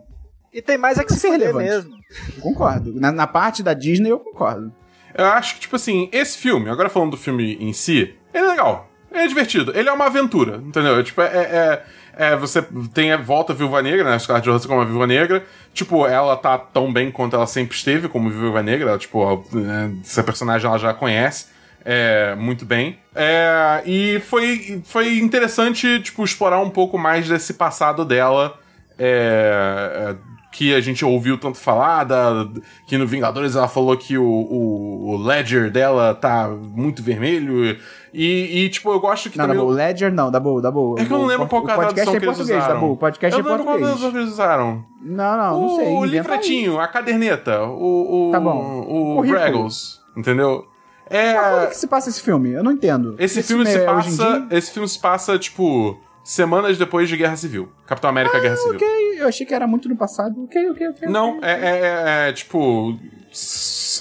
E 0.53 0.61
tem 0.61 0.77
mais 0.77 0.97
é 0.97 1.03
que 1.03 1.13
se 1.13 1.19
ser 1.19 1.31
fuder 1.31 1.47
relevante. 1.53 1.69
mesmo. 1.69 1.95
eu 2.37 2.41
concordo. 2.41 2.99
Na, 2.99 3.11
na 3.11 3.27
parte 3.27 3.61
da 3.61 3.73
Disney, 3.73 4.09
eu 4.11 4.19
concordo. 4.19 4.71
Eu 5.13 5.25
acho 5.25 5.55
que, 5.55 5.61
tipo 5.61 5.75
assim, 5.75 6.09
esse 6.11 6.37
filme, 6.37 6.69
agora 6.69 6.89
falando 6.89 7.11
do 7.11 7.17
filme 7.17 7.55
em 7.59 7.73
si, 7.73 8.15
ele 8.33 8.45
é 8.45 8.49
legal. 8.49 8.89
Ele 9.11 9.23
é 9.23 9.27
divertido. 9.27 9.71
Ele 9.75 9.89
é 9.89 9.91
uma 9.91 10.05
aventura, 10.05 10.57
entendeu? 10.57 11.03
Tipo, 11.03 11.21
é. 11.21 11.25
é, 11.25 11.83
é- 12.17 12.35
você 12.35 12.61
tem 12.93 13.11
a 13.11 13.17
volta 13.17 13.53
Viúva 13.53 13.81
Negra, 13.81 14.09
né? 14.09 14.19
Scarlett 14.19 14.47
Johansson 14.47 14.67
como 14.67 14.81
a 14.81 14.85
Viúva 14.85 15.07
Negra. 15.07 15.45
Tipo, 15.73 16.07
ela 16.07 16.35
tá 16.35 16.57
tão 16.57 16.91
bem 16.91 17.11
quanto 17.11 17.35
ela 17.35 17.47
sempre 17.47 17.75
esteve 17.75 18.07
como 18.07 18.29
Viúva 18.29 18.63
Negra. 18.63 18.89
Ela, 18.89 18.97
tipo, 18.97 19.45
né, 19.51 19.91
essa 20.03 20.23
personagem 20.23 20.67
ela 20.67 20.77
já 20.79 20.93
conhece 20.93 21.47
é, 21.85 22.35
muito 22.35 22.65
bem. 22.65 22.99
É, 23.15 23.81
e 23.85 24.19
foi, 24.19 24.81
foi 24.85 25.19
interessante, 25.19 26.01
tipo, 26.01 26.23
explorar 26.23 26.59
um 26.59 26.69
pouco 26.69 26.97
mais 26.97 27.27
desse 27.29 27.53
passado 27.53 28.03
dela. 28.03 28.59
é, 28.99 30.13
é, 30.13 30.36
que 30.57 30.73
a 30.73 30.81
gente 30.81 31.05
ouviu 31.05 31.37
tanto 31.37 31.55
falar, 31.59 32.03
da, 32.03 32.47
que 32.87 32.97
no 32.97 33.05
Vingadores 33.05 33.55
ela 33.55 33.67
falou 33.67 33.95
que 33.95 34.17
o, 34.17 34.23
o, 34.25 35.09
o 35.11 35.17
Ledger 35.17 35.69
dela 35.69 36.15
tá 36.15 36.49
muito 36.49 37.03
vermelho. 37.03 37.77
E, 38.11 38.63
e, 38.63 38.69
tipo, 38.69 38.91
eu 38.91 38.99
gosto 38.99 39.29
que 39.29 39.37
Não, 39.37 39.45
também. 39.45 39.59
Dabu, 39.59 39.69
Ledger 39.71 40.11
não, 40.11 40.31
Dabu, 40.31 40.59
Dabu. 40.59 40.95
É 40.97 41.05
que 41.05 41.13
eu 41.13 41.17
não 41.19 41.25
lembro 41.27 41.45
qual 41.47 41.63
que 41.63 41.69
é 41.69 41.73
a 41.73 41.77
O 41.77 41.79
podcast 41.81 42.09
tradução 42.09 42.13
é 42.15 42.17
em 42.17 42.19
que 42.19 42.25
eles 42.25 42.39
usaram. 42.39 42.73
Dabu. 42.73 42.91
O 42.93 42.97
podcast 42.97 43.33
eu 43.33 43.37
é 43.37 43.39
em 43.39 43.43
não 43.45 43.51
lembro 43.51 43.65
qual 43.65 43.77
português. 43.77 43.99
tradução 43.99 44.11
que 44.11 44.17
eles 44.17 44.33
usaram. 44.33 44.85
Não, 45.03 45.37
não, 45.37 45.51
não 45.61 45.65
o 45.67 45.75
sei. 45.75 45.85
aí. 45.85 46.05
livretinho, 46.09 46.79
a 46.79 46.87
caderneta, 46.87 47.61
o, 47.63 48.29
o, 48.29 48.31
Tá 48.31 48.39
bom. 48.39 48.79
o 48.89 49.15
Currículo. 49.17 49.39
Braggles, 49.39 49.99
entendeu? 50.17 50.65
Mas 51.09 51.19
Quando 51.33 51.63
É, 51.63 51.67
que 51.67 51.77
se 51.77 51.87
passa 51.87 52.09
esse 52.09 52.21
filme? 52.23 52.49
Eu 52.53 52.63
não 52.63 52.71
entendo. 52.71 53.15
esse 53.19 53.43
filme 53.43 53.63
se 53.67 53.77
é 53.77 53.85
passa, 53.85 54.47
esse 54.49 54.71
filme 54.71 54.89
se 54.89 54.99
passa 54.99 55.37
tipo 55.37 55.99
semanas 56.23 56.77
depois 56.79 57.07
de 57.07 57.15
Guerra 57.15 57.35
Civil. 57.37 57.69
Capitão 57.85 58.09
América 58.09 58.39
Guerra 58.39 58.57
Civil. 58.57 58.75
Ok, 58.75 58.87
eu 59.17 59.27
achei 59.27 59.45
que 59.45 59.53
era 59.53 59.67
muito 59.67 59.87
no 59.89 59.95
passado. 59.95 60.43
Ok, 60.43 60.69
ok, 60.71 60.87
ok. 60.89 61.07
Não, 61.09 61.37
ok. 61.37 61.49
é, 61.49 61.51
é- 61.51 62.25
é- 62.25 62.29
é, 62.29 62.33
tipo. 62.33 62.97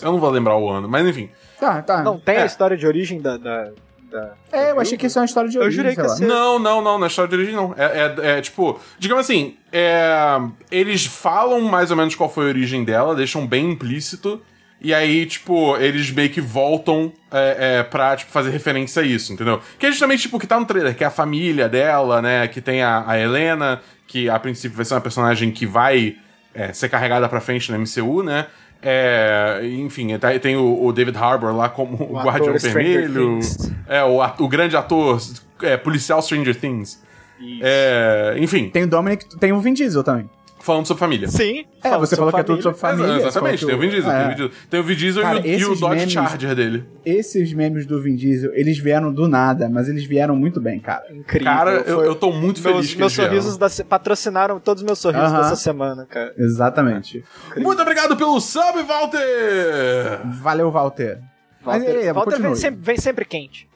Eu 0.03 0.13
não 0.13 0.19
vou 0.21 0.31
lembrar 0.31 0.57
o 0.57 0.69
ano, 0.71 0.89
mas 0.89 1.07
enfim. 1.07 1.31
Tá, 1.59 1.83
tá. 1.83 2.03
Não 2.03 2.19
tem 2.19 2.37
É. 2.37 2.43
a 2.43 2.47
história 2.47 2.77
de 2.77 2.87
origem 2.87 3.21
da. 3.21 3.37
da, 3.37 3.71
da- 4.11 4.35
É, 4.53 4.71
eu 4.71 4.81
achei 4.81 4.97
que 4.97 5.07
isso 5.07 5.19
é 5.19 5.23
uma 5.23 5.27
história 5.27 5.49
de 5.51 5.57
Eu 5.57 5.63
origem, 5.63 5.77
jurei 5.79 5.95
sei 5.95 6.03
que 6.05 6.09
lá. 6.09 6.15
ia 6.15 6.19
ser- 6.19 6.27
Não, 6.27 6.59
não, 6.59 6.83
não, 6.83 6.99
na 6.99 7.07
história 7.07 7.29
de 7.29 7.35
origem 7.37 7.55
não. 7.55 7.75
É, 7.77 7.85
é- 7.85 8.39
é, 8.39 8.41
tipo, 8.41 8.79
digamos 8.99 9.25
assim, 9.25 9.57
é, 9.73 10.39
eles 10.71 11.07
falam 11.07 11.61
mais 11.63 11.91
ou 11.91 11.97
menos 11.97 12.15
qual 12.15 12.29
foi 12.31 12.47
a 12.47 12.49
origem 12.49 12.85
dela, 12.85 13.15
deixam 13.15 13.47
bem 13.47 13.71
implícito, 13.73 14.41
e 14.81 14.93
aí, 14.95 15.25
tipo, 15.27 15.77
eles 15.79 16.11
meio 16.11 16.29
que 16.31 16.41
voltam 16.41 17.11
é, 17.33 17.79
é, 17.79 17.83
pra 17.83 18.15
tipo, 18.17 18.31
fazer 18.31 18.51
referência 18.51 19.03
a 19.03 19.05
isso, 19.05 19.33
entendeu? 19.33 19.61
Que 19.79 19.87
é 19.87 19.91
justamente, 19.91 20.23
tipo, 20.23 20.37
o 20.37 20.41
que 20.41 20.47
tá 20.47 20.61
no 20.61 20.67
trailer, 20.67 20.95
que 20.95 21.03
é 21.03 21.07
a 21.07 21.11
família 21.11 21.69
dela, 21.69 22.21
né, 22.23 22.47
que 22.49 22.61
tem 22.61 22.83
a, 22.83 23.03
a 23.07 23.19
Helena, 23.19 23.81
que 24.07 24.29
a 24.29 24.39
princípio 24.39 24.77
vai 24.77 24.85
ser 24.85 24.95
uma 24.95 25.01
personagem 25.01 25.51
que 25.51 25.67
vai 25.67 26.17
é, 26.55 26.73
ser 26.73 26.89
carregada 26.89 27.29
pra 27.29 27.41
frente 27.41 27.71
no 27.73 27.79
MCU, 27.79 28.23
né? 28.23 28.47
É, 28.83 29.61
enfim, 29.65 30.17
tá- 30.19 30.39
tem 30.39 30.57
o, 30.57 30.85
o 30.85 30.93
David 30.93 31.17
Harbour 31.19 31.55
lá 31.55 31.69
como 31.69 31.97
o, 31.97 32.13
O 32.15 32.21
Guardião 32.23 32.57
Vermelho. 32.57 33.41
É, 33.89 34.03
o, 34.05 34.21
o 34.23 34.49
grande 34.49 34.77
ator 34.77 35.21
é, 35.63 35.77
policial 35.77 36.23
Stranger 36.23 36.55
Things. 36.55 37.03
Isso. 37.41 37.61
É, 37.63 38.37
enfim, 38.39 38.71
Tem 38.71 38.85
o 38.85 38.87
Dominic, 38.87 39.27
tem 39.39 39.53
o 39.53 39.61
Vin 39.61 39.75
Diesel 39.75 40.03
também. 40.05 40.29
Falando 40.59 40.87
sobre 40.87 40.99
família. 41.01 41.29
Sim. 41.29 41.65
É, 41.83 41.89
falando 41.91 42.07
você 42.07 42.17
falou 42.17 42.33
que 42.33 42.41
é 42.41 42.43
tudo 42.43 42.63
sobre 42.63 42.79
família. 42.79 43.17
Exatamente, 43.17 43.65
tem 43.67 43.75
o 43.75 43.79
Vin 43.79 43.89
Diesel, 43.89 44.11
é. 44.11 44.17
tem 44.17 44.25
o 44.25 44.29
Vin 44.29 44.35
Diesel. 44.35 44.51
Tem 44.71 44.81
o 44.81 44.83
Vin 44.83 44.95
Diesel 44.95 45.23
Cara, 45.23 45.39
e, 45.47 45.55
o, 45.57 45.59
e 45.59 45.65
o 45.65 45.75
Dodge 45.77 45.97
memes- 45.97 46.13
Charger 46.13 46.55
dele. 46.55 46.85
Esses 47.05 47.53
memes 47.53 47.87
do 47.87 48.03
Vin 48.03 48.17
Diesel, 48.17 48.51
eles 48.55 48.79
vieram 48.79 49.13
do 49.13 49.29
nada, 49.29 49.69
mas 49.69 49.89
eles 49.89 50.05
vieram 50.05 50.35
muito 50.35 50.61
bem, 50.61 50.81
cara. 50.81 51.05
Incrível. 51.11 51.47
Cara, 51.53 51.71
eu, 51.87 51.97
Foi- 51.97 52.07
eu 52.09 52.15
tô 52.15 52.33
muito 52.33 52.61
feliz 52.61 52.77
meus, 52.77 52.93
que 52.93 52.99
meus 52.99 53.19
eles 53.19 53.29
sorrisos 53.45 53.59
da 53.59 53.85
patrocinaram 53.85 54.59
todos 54.59 54.83
os 54.83 54.87
meus 54.87 54.99
sorrisos 54.99 55.29
Aham. 55.31 55.43
dessa 55.43 55.57
semana, 55.57 56.07
cara. 56.07 56.35
Exatamente. 56.37 57.25
Muito 57.57 57.81
obrigado 57.83 58.17
pelo 58.17 58.41
sub, 58.41 58.83
Walter! 58.83 60.21
Valeu, 60.43 60.71
Walter. 60.71 61.21
Mas 61.65 61.83
Walter, 61.83 61.99
aí, 61.99 62.13
Walter 62.13 62.41
vem, 62.41 62.55
sempre, 62.55 62.81
vem 62.81 62.97
sempre 62.97 63.25
quente. 63.25 63.69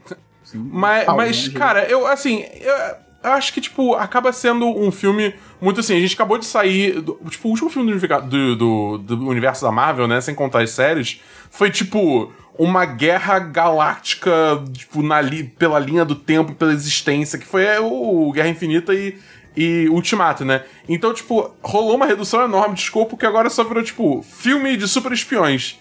Mas, 0.54 1.04
Paulo, 1.04 1.20
mas 1.20 1.48
né, 1.48 1.58
cara, 1.58 1.84
eu, 1.84 2.06
assim, 2.06 2.44
eu, 2.60 2.74
eu 3.22 3.30
acho 3.32 3.52
que, 3.52 3.60
tipo, 3.60 3.94
acaba 3.94 4.32
sendo 4.32 4.66
um 4.66 4.90
filme 4.90 5.34
muito 5.60 5.80
assim. 5.80 5.96
A 5.96 6.00
gente 6.00 6.14
acabou 6.14 6.38
de 6.38 6.46
sair. 6.46 7.00
do- 7.00 7.18
tipo, 7.28 7.48
o 7.48 7.50
último 7.50 7.68
filme 7.70 7.92
do, 7.94 8.56
do, 8.56 8.98
do 8.98 9.28
universo 9.28 9.62
da 9.64 9.70
Marvel, 9.72 10.06
né? 10.08 10.20
Sem 10.20 10.34
contar 10.34 10.62
as 10.62 10.70
séries, 10.70 11.20
foi 11.50 11.70
tipo. 11.70 12.32
Uma 12.58 12.84
guerra 12.84 13.38
galáctica, 13.38 14.30
tipo, 14.72 15.02
na 15.02 15.18
li, 15.20 15.44
pela 15.44 15.78
linha 15.78 16.04
do 16.04 16.14
tempo, 16.14 16.54
pela 16.54 16.72
existência, 16.74 17.38
que 17.38 17.46
foi 17.46 17.64
é, 17.64 17.80
o 17.80 18.30
Guerra 18.32 18.48
Infinita 18.48 18.92
e, 18.92 19.16
e 19.56 19.88
Ultimato, 19.88 20.44
né? 20.44 20.62
Então, 20.86 21.14
tipo, 21.14 21.54
rolou 21.62 21.96
uma 21.96 22.04
redução 22.04 22.44
enorme 22.44 22.74
de 22.74 22.82
escopo 22.82 23.16
que 23.16 23.24
agora 23.24 23.48
só 23.48 23.64
virou, 23.64 23.82
tipo, 23.82 24.22
filme 24.22 24.76
de 24.76 24.86
super 24.86 25.10
espiões. 25.10 25.79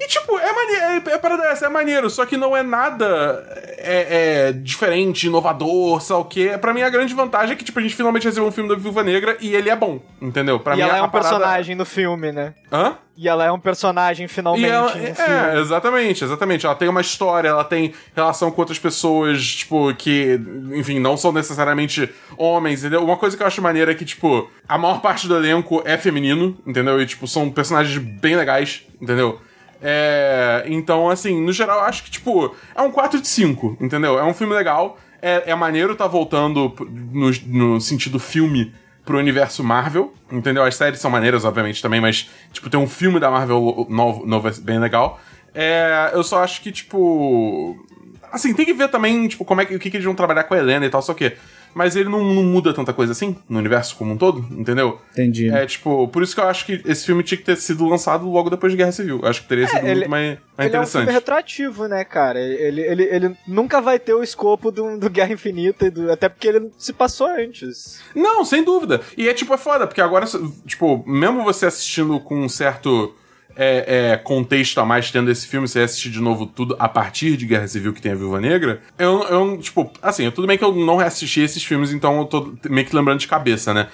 E, 0.00 0.06
tipo, 0.06 0.38
é 0.38 0.52
maneiro, 0.52 1.08
é, 1.10 1.14
é 1.14 1.18
parada 1.18 1.44
essa, 1.46 1.66
é 1.66 1.68
maneiro, 1.68 2.08
só 2.08 2.24
que 2.24 2.36
não 2.36 2.56
é 2.56 2.62
nada 2.62 3.44
é, 3.78 4.48
é, 4.48 4.52
diferente, 4.52 5.26
inovador, 5.26 6.00
lá 6.00 6.18
o 6.18 6.24
quê. 6.24 6.56
Pra 6.60 6.72
mim, 6.72 6.82
a 6.82 6.88
grande 6.88 7.14
vantagem 7.14 7.52
é 7.54 7.56
que, 7.56 7.64
tipo, 7.64 7.78
a 7.78 7.82
gente 7.82 7.96
finalmente 7.96 8.24
recebeu 8.24 8.48
um 8.48 8.52
filme 8.52 8.68
da 8.68 8.76
Viúva 8.76 9.02
Negra 9.02 9.36
e 9.40 9.54
ele 9.54 9.68
é 9.68 9.74
bom, 9.76 10.00
entendeu? 10.20 10.60
Pra 10.60 10.74
e 10.74 10.76
mim, 10.76 10.82
ela 10.82 10.98
é 10.98 11.02
um 11.02 11.08
parada- 11.08 11.30
personagem 11.30 11.74
no 11.74 11.84
filme, 11.84 12.30
né? 12.30 12.54
Hã? 12.72 12.96
E 13.16 13.28
ela 13.28 13.44
é 13.44 13.50
um 13.50 13.58
personagem 13.58 14.28
finalmente 14.28 14.70
ela, 14.70 14.90
filme. 14.90 15.08
é, 15.08 15.58
exatamente, 15.58 16.22
exatamente. 16.22 16.64
Ela 16.64 16.76
tem 16.76 16.88
uma 16.88 17.00
história, 17.00 17.48
ela 17.48 17.64
tem 17.64 17.92
relação 18.14 18.48
com 18.52 18.62
outras 18.62 18.78
pessoas, 18.78 19.44
tipo, 19.44 19.92
que, 19.94 20.40
enfim, 20.72 21.00
não 21.00 21.16
são 21.16 21.32
necessariamente 21.32 22.08
homens, 22.36 22.80
entendeu? 22.80 23.02
Uma 23.02 23.16
coisa 23.16 23.36
que 23.36 23.42
eu 23.42 23.46
acho 23.48 23.60
maneira 23.60 23.90
é 23.90 23.94
que, 23.96 24.04
tipo, 24.04 24.48
a 24.68 24.78
maior 24.78 25.00
parte 25.00 25.26
do 25.26 25.34
elenco 25.34 25.82
é 25.84 25.98
feminino, 25.98 26.56
entendeu? 26.64 27.02
E, 27.02 27.06
tipo, 27.06 27.26
são 27.26 27.50
personagens 27.50 27.98
bem 27.98 28.36
legais, 28.36 28.84
entendeu? 29.02 29.40
É, 29.80 30.64
então, 30.66 31.08
assim, 31.08 31.40
no 31.40 31.52
geral, 31.52 31.80
acho 31.80 32.04
que, 32.04 32.10
tipo, 32.10 32.54
é 32.74 32.82
um 32.82 32.90
4 32.90 33.20
de 33.20 33.28
5, 33.28 33.76
entendeu? 33.80 34.18
É 34.18 34.24
um 34.24 34.34
filme 34.34 34.54
legal, 34.54 34.98
é, 35.22 35.50
é 35.50 35.54
maneiro 35.54 35.94
tá 35.94 36.06
voltando 36.06 36.74
no, 37.12 37.30
no 37.46 37.80
sentido 37.80 38.18
filme 38.18 38.72
pro 39.04 39.18
universo 39.18 39.64
Marvel, 39.64 40.12
entendeu? 40.30 40.62
As 40.62 40.74
séries 40.76 41.00
são 41.00 41.10
maneiras, 41.10 41.44
obviamente, 41.44 41.80
também, 41.80 42.00
mas, 42.00 42.28
tipo, 42.52 42.68
tem 42.68 42.78
um 42.78 42.86
filme 42.86 43.18
da 43.18 43.30
Marvel 43.30 43.86
novo, 43.88 44.26
novo 44.26 44.48
é 44.48 44.52
bem 44.60 44.78
legal. 44.78 45.18
É, 45.54 46.10
eu 46.12 46.22
só 46.22 46.42
acho 46.42 46.60
que, 46.60 46.70
tipo. 46.70 47.84
Assim, 48.30 48.52
tem 48.52 48.66
que 48.66 48.74
ver 48.74 48.88
também, 48.88 49.26
tipo, 49.26 49.44
como 49.44 49.62
é 49.62 49.64
que, 49.64 49.74
o 49.74 49.78
que, 49.78 49.90
que 49.90 49.96
eles 49.96 50.04
vão 50.04 50.14
trabalhar 50.14 50.44
com 50.44 50.54
a 50.54 50.58
Helena 50.58 50.84
e 50.84 50.90
tal, 50.90 51.00
só 51.00 51.14
que. 51.14 51.36
Mas 51.74 51.94
ele 51.96 52.08
não, 52.08 52.24
não 52.24 52.42
muda 52.42 52.72
tanta 52.74 52.92
coisa 52.92 53.12
assim 53.12 53.36
no 53.48 53.58
universo 53.58 53.96
como 53.96 54.12
um 54.12 54.16
todo, 54.16 54.44
entendeu? 54.50 55.00
Entendi. 55.12 55.50
É, 55.50 55.64
tipo, 55.66 56.08
por 56.08 56.22
isso 56.22 56.34
que 56.34 56.40
eu 56.40 56.46
acho 56.48 56.64
que 56.66 56.82
esse 56.84 57.06
filme 57.06 57.22
tinha 57.22 57.38
que 57.38 57.44
ter 57.44 57.56
sido 57.56 57.86
lançado 57.86 58.28
logo 58.30 58.50
depois 58.50 58.72
de 58.72 58.76
Guerra 58.76 58.92
Civil. 58.92 59.20
Eu 59.22 59.28
acho 59.28 59.42
que 59.42 59.48
teria 59.48 59.66
sido 59.68 59.78
ele- 59.86 59.94
muito 60.00 60.10
mais, 60.10 60.26
mais 60.28 60.36
Ele 60.36 60.38
é 60.58 60.64
um 60.64 60.66
interessante. 60.68 61.02
filme 61.02 61.12
retroativo, 61.12 61.86
né, 61.88 62.04
cara? 62.04 62.40
Ele, 62.40 62.80
ele, 62.80 63.02
ele 63.04 63.36
nunca 63.46 63.80
vai 63.80 63.98
ter 63.98 64.14
o 64.14 64.22
escopo 64.22 64.70
do, 64.70 64.98
do 64.98 65.10
Guerra 65.10 65.32
Infinita, 65.32 65.86
e 65.86 65.90
do- 65.90 66.10
até 66.10 66.28
porque 66.28 66.48
ele 66.48 66.70
se 66.78 66.92
passou 66.92 67.26
antes. 67.28 68.00
Não, 68.14 68.44
sem 68.44 68.62
dúvida. 68.64 69.00
E 69.16 69.28
é 69.28 69.34
tipo, 69.34 69.52
é 69.54 69.58
foda, 69.58 69.86
porque 69.86 70.00
agora, 70.00 70.26
tipo, 70.66 71.02
mesmo 71.06 71.44
você 71.44 71.66
assistindo 71.66 72.18
com 72.20 72.40
um 72.42 72.48
certo 72.48 73.14
é, 73.58 74.12
é, 74.12 74.16
contexto 74.16 74.78
a 74.78 74.84
mais 74.86 75.10
tendo 75.10 75.28
esse 75.30 75.44
filme, 75.46 75.66
você 75.66 75.80
assistir 75.80 76.10
de 76.10 76.20
novo 76.20 76.46
tudo 76.46 76.76
a 76.78 76.88
partir 76.88 77.36
de 77.36 77.44
Guerra 77.44 77.66
Civil 77.66 77.92
que 77.92 78.00
tem 78.00 78.12
a 78.12 78.14
Viúva 78.14 78.40
Negra, 78.40 78.80
eu, 78.96 79.24
eu 79.24 79.58
tipo, 79.58 79.90
assim, 80.00 80.30
tudo 80.30 80.46
bem 80.46 80.56
que 80.56 80.62
eu 80.62 80.72
não 80.72 80.96
reassisti 80.96 81.40
esses 81.40 81.64
filmes, 81.64 81.92
então 81.92 82.20
eu 82.20 82.24
tô 82.26 82.54
meio 82.70 82.86
que 82.86 82.94
lembrando 82.94 83.18
de 83.18 83.26
cabeça, 83.26 83.74
né? 83.74 83.88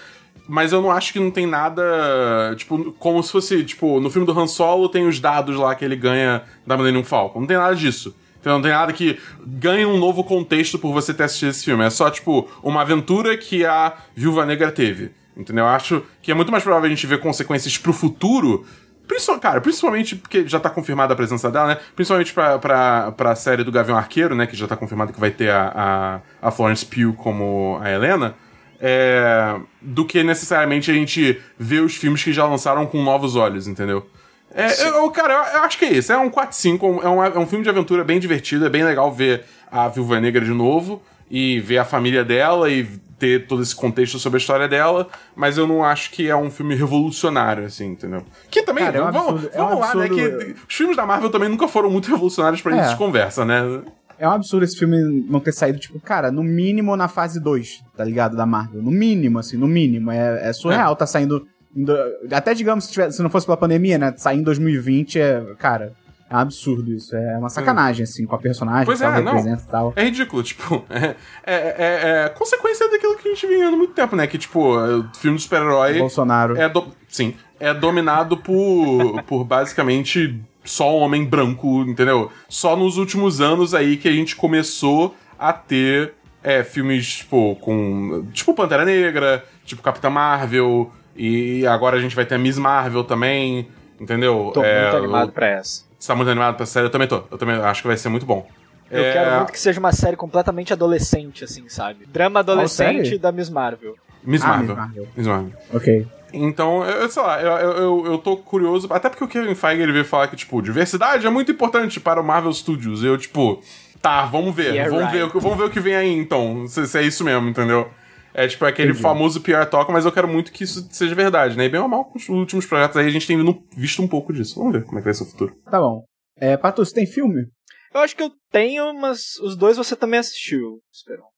Mas 0.46 0.72
eu 0.72 0.82
não 0.82 0.90
acho 0.90 1.10
que 1.14 1.18
não 1.18 1.30
tem 1.30 1.46
nada, 1.46 2.54
tipo, 2.56 2.92
como 2.98 3.22
se 3.22 3.32
fosse, 3.32 3.64
tipo, 3.64 3.98
no 3.98 4.10
filme 4.10 4.26
do 4.26 4.38
Han 4.38 4.46
Solo 4.46 4.90
tem 4.90 5.06
os 5.08 5.18
dados 5.18 5.56
lá 5.56 5.74
que 5.74 5.82
ele 5.82 5.96
ganha 5.96 6.42
da 6.66 6.76
Millennium 6.76 7.02
Falcon. 7.02 7.40
Não 7.40 7.46
tem 7.46 7.56
nada 7.56 7.74
disso. 7.74 8.14
Então 8.38 8.56
não 8.56 8.62
tem 8.62 8.72
nada 8.72 8.92
que 8.92 9.18
ganhe 9.46 9.86
um 9.86 9.96
novo 9.96 10.22
contexto 10.22 10.78
por 10.78 10.92
você 10.92 11.14
ter 11.14 11.22
assistido 11.22 11.48
esse 11.48 11.64
filme. 11.64 11.82
É 11.82 11.88
só, 11.88 12.10
tipo, 12.10 12.46
uma 12.62 12.82
aventura 12.82 13.38
que 13.38 13.64
a 13.64 13.94
Viúva 14.14 14.44
Negra 14.44 14.70
teve. 14.70 15.12
Entendeu? 15.34 15.64
Eu 15.64 15.70
acho 15.70 16.02
que 16.22 16.30
é 16.30 16.34
muito 16.34 16.52
mais 16.52 16.62
provável 16.62 16.86
a 16.86 16.90
gente 16.90 17.06
ver 17.06 17.20
consequências 17.20 17.78
pro 17.78 17.94
futuro. 17.94 18.66
Principal, 19.06 19.38
cara, 19.38 19.60
principalmente 19.60 20.16
porque 20.16 20.46
já 20.48 20.58
tá 20.58 20.70
confirmada 20.70 21.12
a 21.12 21.16
presença 21.16 21.50
dela, 21.50 21.68
né? 21.68 21.78
Principalmente 21.94 22.32
pra, 22.32 22.58
pra, 22.58 23.12
pra 23.12 23.34
série 23.34 23.62
do 23.62 23.70
Gavião 23.70 23.96
Arqueiro, 23.96 24.34
né? 24.34 24.46
Que 24.46 24.56
já 24.56 24.66
tá 24.66 24.76
confirmado 24.76 25.12
que 25.12 25.20
vai 25.20 25.30
ter 25.30 25.50
a, 25.50 26.20
a, 26.42 26.48
a 26.48 26.50
Florence 26.50 26.84
Pugh 26.86 27.12
como 27.14 27.78
a 27.82 27.90
Helena. 27.90 28.34
É, 28.80 29.56
do 29.80 30.04
que 30.04 30.22
necessariamente 30.22 30.90
a 30.90 30.94
gente 30.94 31.40
ver 31.58 31.80
os 31.80 31.94
filmes 31.94 32.22
que 32.22 32.32
já 32.32 32.46
lançaram 32.46 32.86
com 32.86 33.02
novos 33.02 33.36
olhos, 33.36 33.68
entendeu? 33.68 34.06
É, 34.54 34.88
eu, 34.88 35.10
cara, 35.10 35.34
eu, 35.34 35.58
eu 35.58 35.64
acho 35.64 35.78
que 35.78 35.84
é 35.84 35.92
isso. 35.92 36.12
É 36.12 36.18
um 36.18 36.30
4-5, 36.30 37.02
é 37.02 37.08
um, 37.08 37.24
é 37.24 37.38
um 37.38 37.46
filme 37.46 37.62
de 37.62 37.70
aventura 37.70 38.04
bem 38.04 38.18
divertido, 38.18 38.66
é 38.66 38.70
bem 38.70 38.84
legal 38.84 39.12
ver 39.12 39.44
a 39.70 39.88
Viúva 39.88 40.20
Negra 40.20 40.44
de 40.44 40.52
novo 40.52 41.02
e 41.30 41.60
ver 41.60 41.78
a 41.78 41.84
família 41.84 42.24
dela 42.24 42.70
e 42.70 42.86
ter 43.18 43.46
todo 43.46 43.62
esse 43.62 43.74
contexto 43.74 44.18
sobre 44.18 44.36
a 44.36 44.40
história 44.40 44.66
dela, 44.68 45.08
mas 45.36 45.56
eu 45.58 45.66
não 45.66 45.84
acho 45.84 46.10
que 46.10 46.28
é 46.28 46.36
um 46.36 46.50
filme 46.50 46.74
revolucionário, 46.74 47.64
assim, 47.64 47.86
entendeu? 47.86 48.22
Que 48.50 48.62
também, 48.62 48.84
Cara, 48.84 48.98
é 48.98 49.02
um 49.02 49.12
vamos, 49.12 49.28
absurdo, 49.44 49.50
é 49.52 49.62
um 49.62 49.66
vamos 49.68 49.80
lá, 49.80 49.94
né? 49.94 50.04
absurdo. 50.06 50.38
Que 50.38 50.54
os 50.68 50.74
filmes 50.74 50.96
da 50.96 51.06
Marvel 51.06 51.30
também 51.30 51.48
nunca 51.48 51.68
foram 51.68 51.90
muito 51.90 52.10
revolucionários 52.10 52.60
pra 52.62 52.76
É. 52.76 52.88
de 52.88 52.96
conversa, 52.96 53.44
né? 53.44 53.82
É 54.18 54.28
um 54.28 54.32
absurdo 54.32 54.62
esse 54.64 54.78
filme 54.78 54.96
não 55.28 55.40
ter 55.40 55.52
saído, 55.52 55.78
tipo, 55.78 55.98
cara, 56.00 56.30
no 56.30 56.42
mínimo 56.42 56.96
na 56.96 57.08
fase 57.08 57.40
2, 57.40 57.82
tá 57.96 58.04
ligado? 58.04 58.36
Da 58.36 58.46
Marvel. 58.46 58.80
No 58.80 58.90
mínimo, 58.90 59.38
assim, 59.40 59.56
no 59.56 59.66
mínimo. 59.66 60.10
É, 60.10 60.48
é 60.48 60.52
surreal 60.52 60.94
tá 60.94 61.06
saindo. 61.06 61.46
do- 61.76 61.96
Até, 62.32 62.54
digamos, 62.54 62.84
se, 62.84 62.92
tivesse- 62.92 63.16
se 63.16 63.22
não 63.24 63.28
fosse 63.28 63.44
pela 63.46 63.56
pandemia, 63.56 63.98
né? 63.98 64.14
Sair 64.16 64.38
em 64.38 64.42
2020 64.44 65.18
é. 65.18 65.42
Cara, 65.58 65.92
é 66.30 66.34
um 66.36 66.38
absurdo 66.38 66.92
isso. 66.92 67.14
É 67.16 67.36
uma 67.38 67.48
sacanagem, 67.48 68.02
assim, 68.04 68.26
com 68.26 68.34
a 68.34 68.38
personagem 68.38 68.86
Pois 68.86 68.98
que 68.98 69.04
ela 69.04 69.18
é, 69.18 69.20
representa 69.22 69.62
e 69.62 69.70
tal. 69.70 69.92
É 69.96 70.04
ridículo, 70.04 70.42
tipo, 70.42 70.84
é, 70.90 71.14
é, 71.44 71.54
é- 71.54 72.24
é 72.24 72.28
consequência 72.30 72.88
daquilo 72.90 73.16
que 73.16 73.28
a 73.28 73.34
gente 73.34 73.46
vinha 73.46 73.68
há 73.68 73.70
muito 73.70 73.92
tempo, 73.92 74.16
né? 74.16 74.26
Que, 74.26 74.38
tipo, 74.38 74.74
o 74.76 75.04
filme 75.16 75.36
de 75.36 75.42
super-herói 75.42 75.98
Bolsonaro. 75.98 76.56
é 76.56 76.68
do- 76.68 76.88
sim, 77.08 77.34
é 77.60 77.72
dominado 77.74 78.36
por, 78.36 79.22
por 79.28 79.44
basicamente 79.44 80.40
só 80.64 80.96
um 80.98 81.02
homem 81.02 81.24
branco, 81.24 81.82
entendeu? 81.82 82.32
Só 82.48 82.74
nos 82.74 82.96
últimos 82.96 83.40
anos 83.40 83.74
aí 83.74 83.96
que 83.96 84.08
a 84.08 84.12
gente 84.12 84.34
começou 84.34 85.14
a 85.38 85.52
ter 85.52 86.14
é, 86.42 86.62
filmes, 86.64 87.18
tipo, 87.18 87.54
com. 87.56 88.26
Tipo 88.32 88.54
Pantera 88.54 88.84
Negra, 88.84 89.44
tipo 89.64 89.82
Capitã 89.82 90.08
Marvel, 90.10 90.90
e 91.16 91.66
agora 91.66 91.96
a 91.96 92.00
gente 92.00 92.16
vai 92.16 92.24
ter 92.26 92.34
a 92.34 92.38
Miss 92.38 92.58
Marvel 92.58 93.04
também, 93.04 93.68
entendeu? 94.00 94.50
Tô 94.54 94.62
É, 94.62 94.82
muito 94.84 94.96
animado 94.96 95.28
o- 95.28 95.32
pra 95.32 95.46
essa. 95.48 95.83
Você 96.04 96.08
tá 96.08 96.14
muito 96.16 96.28
animado 96.28 96.56
pra 96.56 96.66
série? 96.66 96.84
Eu 96.84 96.90
também 96.90 97.08
tô. 97.08 97.22
Eu 97.30 97.38
também 97.38 97.56
acho 97.56 97.80
que 97.80 97.88
vai 97.88 97.96
ser 97.96 98.10
muito 98.10 98.26
bom. 98.26 98.46
Eu 98.90 99.02
É, 99.02 99.12
quero 99.14 99.36
muito 99.36 99.52
que 99.52 99.58
seja 99.58 99.80
uma 99.80 99.90
série 99.90 100.18
completamente 100.18 100.70
adolescente, 100.70 101.42
assim, 101.42 101.66
sabe? 101.66 102.04
Drama 102.04 102.40
adolescente 102.40 103.16
da 103.16 103.32
Miss 103.32 103.48
Marvel. 103.48 103.94
Miss 104.22 104.44
Ah, 104.44 104.48
Marvel. 104.48 104.66
Miss 104.66 104.76
Marvel. 104.76 105.08
Miss 105.16 105.26
Marvel. 105.26 105.52
Ok. 105.72 106.06
Então, 106.34 106.84
eu, 106.84 107.08
sei 107.08 107.22
lá, 107.22 107.40
eu, 107.40 107.52
eu, 107.56 108.06
eu- 108.06 108.18
tô 108.18 108.36
curioso, 108.36 108.86
até 108.92 109.08
porque 109.08 109.24
o 109.24 109.28
Kevin 109.28 109.54
Feige 109.54 109.80
ele 109.80 109.92
veio 109.92 110.04
falar 110.04 110.28
que, 110.28 110.36
tipo, 110.36 110.60
diversidade 110.60 111.26
é 111.26 111.30
muito 111.30 111.50
importante 111.50 111.98
para 111.98 112.20
o 112.20 112.24
Marvel 112.24 112.52
Studios. 112.52 113.02
Eu, 113.02 113.16
tipo, 113.16 113.62
Tá, 114.02 114.26
vamos 114.26 114.54
ver. 114.54 114.74
Yeah, 114.74 114.90
vamos, 114.90 115.04
right. 115.06 115.16
ver 115.16 115.24
o 115.24 115.30
que, 115.30 115.40
vamos 115.40 115.56
ver 115.56 115.64
o 115.64 115.70
que 115.70 115.80
vem 115.80 115.94
aí, 115.94 116.12
então. 116.14 116.66
Se, 116.68 116.86
se 116.86 116.98
é 116.98 117.02
isso 117.02 117.24
mesmo, 117.24 117.48
entendeu? 117.48 117.88
É 118.34 118.48
tipo 118.48 118.64
aquele 118.64 118.88
Entendi. 118.90 119.02
famoso 119.02 119.40
PR 119.40 119.64
Talk, 119.70 119.92
mas 119.92 120.04
eu 120.04 120.10
quero 120.12 120.26
muito 120.26 120.50
que 120.52 120.64
isso 120.64 120.86
seja 120.90 121.14
verdade, 121.14 121.56
né? 121.56 121.66
E 121.66 121.68
bem 121.68 121.80
ou 121.80 121.88
mal, 121.88 122.04
com 122.04 122.18
os 122.18 122.28
últimos 122.28 122.66
projetos 122.66 122.96
aí 122.96 123.06
a 123.06 123.10
gente 123.10 123.26
tem 123.28 123.38
visto 123.76 124.02
um 124.02 124.08
pouco 124.08 124.32
disso. 124.32 124.58
Vamos 124.58 124.72
ver 124.72 124.84
como 124.84 124.98
é 124.98 125.00
que 125.00 125.04
vai 125.04 125.14
ser 125.14 125.22
o 125.22 125.26
futuro. 125.26 125.54
Tá 125.70 125.78
bom. 125.78 126.04
É, 126.36 126.56
Patus, 126.56 126.90
tem 126.90 127.06
filme? 127.06 127.46
Eu 127.94 128.00
acho 128.00 128.16
que 128.16 128.22
eu 128.24 128.32
tenho, 128.50 128.92
mas 128.92 129.36
os 129.40 129.56
dois 129.56 129.76
você 129.76 129.94
também 129.94 130.18
assistiu, 130.18 130.80
Esperon. 130.92 131.28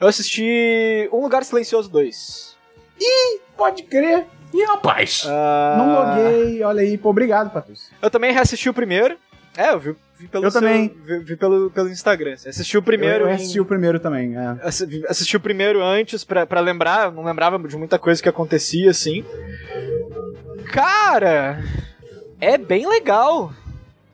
Eu 0.00 0.08
assisti 0.08 1.08
Um 1.12 1.20
Lugar 1.22 1.44
Silencioso 1.44 1.88
2. 1.90 2.56
Pode 3.56 3.82
crer. 3.84 4.26
Ih, 4.52 4.64
rapaz! 4.64 5.24
Ah, 5.26 5.76
Não 5.78 5.94
loguei. 5.94 6.62
Olha 6.64 6.80
aí. 6.82 6.98
Pô, 6.98 7.10
obrigado, 7.10 7.52
Patus. 7.52 7.90
Eu 8.02 8.10
também 8.10 8.32
reassisti 8.32 8.68
o 8.68 8.74
primeiro. 8.74 9.16
É, 9.56 9.70
eu 9.70 9.78
vi, 9.78 9.94
vi 10.20 10.28
pelo 10.28 10.44
Eu 10.44 10.50
seu- 10.50 10.60
também. 10.60 10.94
Vi, 11.04 11.18
vi 11.20 11.36
pelo, 11.36 11.70
pelo 11.70 11.88
Instagram. 11.88 12.36
Você 12.36 12.48
assistiu 12.50 12.80
o 12.80 12.82
primeiro. 12.82 13.24
eu, 13.24 13.28
eu 13.28 13.32
em- 13.32 13.34
assisti 13.36 13.60
o 13.60 13.64
primeiro 13.64 13.98
também. 13.98 14.36
É. 14.36 14.56
assi- 14.62 15.04
assisti 15.08 15.36
o 15.36 15.40
primeiro 15.40 15.82
antes 15.82 16.22
pra, 16.24 16.46
pra 16.46 16.60
lembrar, 16.60 17.06
eu 17.06 17.12
não 17.12 17.24
lembrava 17.24 17.58
de 17.58 17.76
muita 17.76 17.98
coisa 17.98 18.22
que 18.22 18.28
acontecia 18.28 18.90
assim. 18.90 19.24
Cara, 20.72 21.62
é 22.40 22.56
bem 22.58 22.88
legal. 22.88 23.52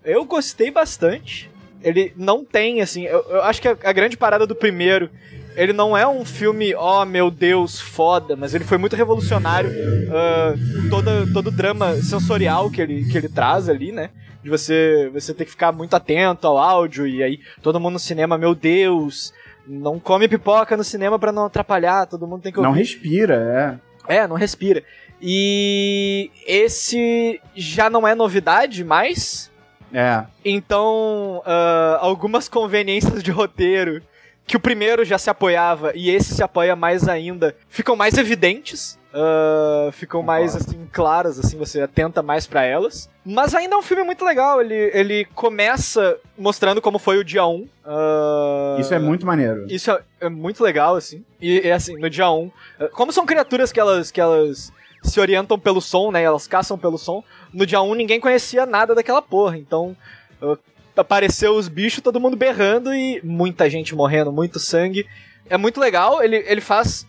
Eu 0.05 0.25
gostei 0.25 0.71
bastante. 0.71 1.51
Ele 1.83 2.13
não 2.17 2.45
tem, 2.45 2.81
assim, 2.81 3.05
eu, 3.05 3.21
eu 3.29 3.43
acho 3.43 3.61
que 3.61 3.69
a, 3.69 3.77
a 3.85 3.93
grande 3.93 4.17
parada 4.17 4.47
do 4.47 4.55
primeiro, 4.55 5.11
ele 5.57 5.73
não 5.73 5.97
é 5.97 6.07
um 6.07 6.25
filme, 6.25 6.75
ó 6.75 7.05
meu 7.05 7.31
Deus, 7.31 7.81
foda, 7.81 8.37
mas 8.37 8.55
ele 8.55 8.65
foi 8.65 8.79
muito 8.79 8.95
revolucionário. 8.95 9.71
ah, 10.13 10.55
toda, 10.91 11.27
todo 11.33 11.49
o 11.49 11.51
drama 11.51 11.95
sensorial 11.97 12.71
que 12.71 12.81
ele, 12.81 13.05
que 13.11 13.17
ele 13.19 13.29
traz 13.29 13.69
ali, 13.69 13.91
né? 13.91 14.11
De 14.43 14.51
você, 14.51 15.11
você 15.13 15.35
ter 15.35 15.45
que 15.45 15.51
ficar 15.51 15.73
muito 15.73 15.95
atento 15.97 16.47
ao 16.47 16.57
áudio, 16.59 17.07
e 17.07 17.23
aí 17.23 17.41
todo 17.63 17.81
mundo 17.81 17.95
no 17.95 17.99
cinema, 17.99 18.39
meu 18.39 18.55
Deus, 18.55 19.33
não 19.67 19.99
come 19.99 20.29
pipoca 20.29 20.77
no 20.77 20.85
cinema 20.85 21.19
pra 21.19 21.33
não 21.33 21.47
atrapalhar, 21.47 22.07
todo 22.07 22.27
mundo 22.29 22.43
tem 22.43 22.53
que 22.53 22.61
Não 22.61 22.69
ouvir. 22.69 22.81
respira, 22.83 23.81
é. 24.09 24.17
É, 24.19 24.27
não 24.29 24.37
respira. 24.37 24.85
E 25.21 26.31
esse 26.47 27.41
já 27.57 27.91
não 27.91 28.07
é 28.07 28.15
novidade 28.15 28.85
mais. 28.85 29.51
É. 29.93 30.25
Então, 30.45 31.43
ah, 31.45 31.99
algumas 32.01 32.49
conveniências 32.49 33.23
de 33.23 33.31
roteiro 33.33 34.01
que 34.47 34.57
o 34.57 34.61
primeiro 34.61 35.05
já 35.05 35.19
se 35.19 35.29
apoiava 35.29 35.93
e 35.95 36.09
esse 36.11 36.35
se 36.35 36.43
apoia 36.43 36.77
mais 36.77 37.09
ainda 37.09 37.57
ficam 37.69 37.97
mais 37.97 38.17
evidentes. 38.17 38.97
ah, 39.13 39.91
ficam 39.93 40.23
mais 40.23 40.55
assim 40.55 40.87
claras, 40.93 41.39
assim 41.39 41.59
você 41.59 41.81
atenta 41.81 42.23
mais 42.23 42.47
pra 42.47 42.63
elas. 42.65 43.09
Mas 43.25 43.55
ainda 43.57 43.75
é 43.75 43.79
um 43.79 43.83
filme 43.83 44.05
muito 44.05 44.25
legal. 44.25 44.61
Ele, 44.61 44.75
ele 44.95 45.25
começa 45.35 46.17
mostrando 46.39 46.81
como 46.81 46.99
foi 46.99 47.19
o 47.19 47.25
dia 47.25 47.45
1. 47.45 47.67
ah, 47.85 48.77
Isso 48.79 48.95
é 48.95 48.99
muito 48.99 49.27
maneiro. 49.27 49.67
isso 49.69 49.91
é, 49.91 50.01
é 50.21 50.29
muito 50.29 50.63
legal, 50.63 50.95
assim. 50.97 51.25
E, 51.41 51.61
é 51.61 51.73
assim, 51.73 51.97
no 51.99 52.09
dia 52.09 52.31
1. 52.31 52.51
eh, 52.81 52.89
Como 52.93 53.13
são 53.13 53.27
criaturas 53.27 53.73
que 53.73 53.81
elas, 53.81 54.11
que 54.13 54.21
elas 54.21 54.73
se 55.03 55.19
orientam 55.21 55.59
pelo 55.59 55.81
som, 55.81 56.11
né? 56.13 56.23
Elas 56.23 56.47
caçam 56.47 56.79
pelo 56.79 56.99
som. 56.99 57.25
No 57.53 57.67
dia 57.67 57.81
1 57.83 57.95
ninguém 57.95 58.21
conhecia 58.21 58.65
nada 58.65 58.95
daquela 58.95 59.21
porra. 59.23 59.57
Então. 59.59 59.97
eh, 60.41 60.57
Apareceu 60.97 61.55
os 61.55 61.69
bichos, 61.69 62.03
todo 62.03 62.21
mundo 62.21 62.37
berrando 62.37 62.93
e 62.95 63.21
muita 63.23 63.69
gente 63.69 63.95
morrendo, 63.95 64.33
muito 64.33 64.59
sangue. 64.59 65.07
É 65.49 65.57
muito 65.57 65.79
legal, 65.81 66.23
ele, 66.23 66.37
ele 66.47 66.61
faz 66.61 67.07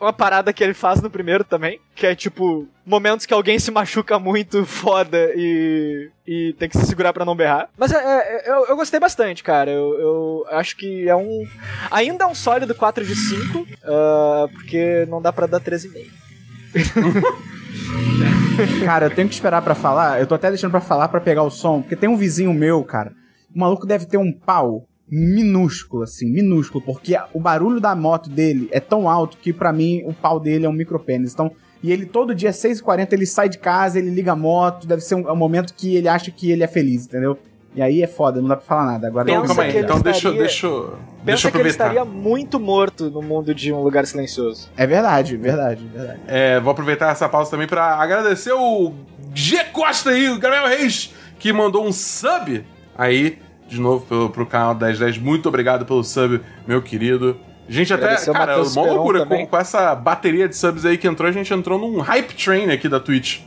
uma 0.00 0.12
parada 0.12 0.52
que 0.52 0.62
ele 0.62 0.74
faz 0.74 1.00
no 1.00 1.08
primeiro 1.08 1.42
também, 1.44 1.80
que 1.94 2.06
é 2.06 2.14
tipo, 2.14 2.66
momentos 2.84 3.24
que 3.24 3.32
alguém 3.32 3.58
se 3.58 3.70
machuca 3.70 4.18
muito 4.18 4.64
foda 4.66 5.30
e, 5.34 6.10
e 6.26 6.52
tem 6.58 6.68
que 6.68 6.76
se 6.76 6.84
segurar 6.86 7.12
pra 7.14 7.24
não 7.24 7.34
berrar. 7.36 7.70
Mas 7.78 7.92
é, 7.92 7.96
é- 7.96 8.50
eu, 8.50 8.66
eu 8.66 8.76
gostei 8.76 9.00
bastante, 9.00 9.42
cara. 9.42 9.70
Eu, 9.70 9.98
eu 9.98 10.46
acho 10.50 10.76
que 10.76 11.08
é 11.08 11.16
um. 11.16 11.46
Ainda 11.90 12.24
é 12.24 12.26
um 12.26 12.34
sólido 12.34 12.74
4 12.74 13.04
de 13.06 13.14
5, 13.16 13.66
ah, 13.84 14.46
porque 14.52 15.06
não 15.08 15.22
dá 15.22 15.32
pra 15.32 15.46
dar 15.46 15.60
13,5. 15.60 16.06
Cara, 18.84 19.06
eu 19.06 19.10
tenho 19.10 19.28
que 19.28 19.34
esperar 19.34 19.62
pra 19.62 19.74
falar. 19.74 20.20
Eu 20.20 20.26
tô 20.26 20.34
até 20.34 20.48
deixando 20.48 20.70
pra 20.70 20.80
falar 20.80 21.08
pra 21.08 21.20
pegar 21.20 21.42
o 21.42 21.50
som, 21.50 21.80
porque 21.82 21.96
tem 21.96 22.08
um 22.08 22.16
vizinho 22.16 22.52
meu, 22.52 22.82
cara. 22.84 23.12
O 23.56 23.58
maluco 23.58 23.86
deve 23.86 24.04
ter 24.04 24.18
um 24.18 24.30
pau 24.30 24.86
minúsculo, 25.10 26.02
assim, 26.02 26.30
minúsculo, 26.30 26.84
porque 26.84 27.16
o 27.32 27.40
barulho 27.40 27.80
da 27.80 27.96
moto 27.96 28.28
dele 28.28 28.68
é 28.70 28.78
tão 28.80 29.08
alto 29.08 29.38
que 29.38 29.50
pra 29.50 29.72
mim 29.72 30.02
o 30.04 30.12
pau 30.12 30.38
dele 30.38 30.66
é 30.66 30.68
um 30.68 30.72
micropênis. 30.74 31.32
Então, 31.32 31.50
e 31.82 31.90
ele 31.90 32.04
todo 32.04 32.34
dia, 32.34 32.50
6h40, 32.50 33.12
ele 33.14 33.24
sai 33.24 33.48
de 33.48 33.56
casa, 33.56 33.98
ele 33.98 34.10
liga 34.10 34.32
a 34.32 34.36
moto, 34.36 34.86
deve 34.86 35.00
ser 35.00 35.14
um, 35.14 35.26
é 35.26 35.32
um 35.32 35.36
momento 35.36 35.72
que 35.72 35.96
ele 35.96 36.06
acha 36.06 36.30
que 36.30 36.50
ele 36.50 36.62
é 36.62 36.66
feliz, 36.66 37.06
entendeu? 37.06 37.38
E 37.74 37.80
aí 37.80 38.02
é 38.02 38.06
foda, 38.06 38.42
não 38.42 38.48
dá 38.48 38.56
pra 38.56 38.66
falar 38.66 38.84
nada. 38.92 39.06
Agora 39.06 39.30
Então, 39.30 39.40
Pensa 39.40 39.54
calma 39.54 39.62
aí. 39.62 39.70
que 39.72 39.78
ele 39.78 39.84
Então 39.86 40.00
deixa, 40.00 40.32
deixa, 40.32 40.66
eu- 40.66 40.82
deixa 40.84 40.86
eu 40.88 40.98
Pensa 41.24 41.50
que 41.50 41.56
ele 41.56 41.68
aproveitar. 41.70 41.84
estaria 41.94 42.04
muito 42.04 42.60
morto 42.60 43.10
no 43.10 43.22
mundo 43.22 43.54
de 43.54 43.72
um 43.72 43.82
lugar 43.82 44.06
silencioso. 44.06 44.70
é 44.76 44.86
verdade, 44.86 45.34
verdade, 45.38 45.82
verdade. 45.94 46.20
É, 46.26 46.60
vou 46.60 46.72
aproveitar 46.72 47.10
essa 47.10 47.26
pausa 47.26 47.50
também 47.50 47.66
pra 47.66 47.94
agradecer 47.96 48.52
o 48.52 48.92
G 49.34 49.64
Costa 49.72 50.10
aí, 50.10 50.28
o 50.28 50.38
Gabriel 50.38 50.66
Reis, 50.68 51.14
que 51.38 51.52
mandou 51.54 51.86
um 51.86 51.92
sub 51.92 52.62
aí, 52.96 53.38
de 53.68 53.80
novo, 53.80 54.04
pro, 54.06 54.30
pro 54.30 54.46
canal 54.46 54.74
1010. 54.74 55.18
Muito 55.18 55.48
obrigado 55.48 55.84
pelo 55.86 56.02
sub, 56.04 56.40
meu 56.66 56.80
querido. 56.82 57.36
Gente, 57.68 57.92
até, 57.92 58.14
cara, 58.32 58.60
Esperon 58.62 58.94
loucura. 58.94 59.26
Com, 59.26 59.44
com 59.46 59.56
essa 59.56 59.94
bateria 59.94 60.48
de 60.48 60.56
subs 60.56 60.84
aí 60.84 60.96
que 60.96 61.08
entrou, 61.08 61.28
a 61.28 61.32
gente 61.32 61.52
entrou 61.52 61.78
num 61.78 61.98
hype 62.00 62.32
train 62.34 62.70
aqui 62.70 62.88
da 62.88 63.00
Twitch. 63.00 63.40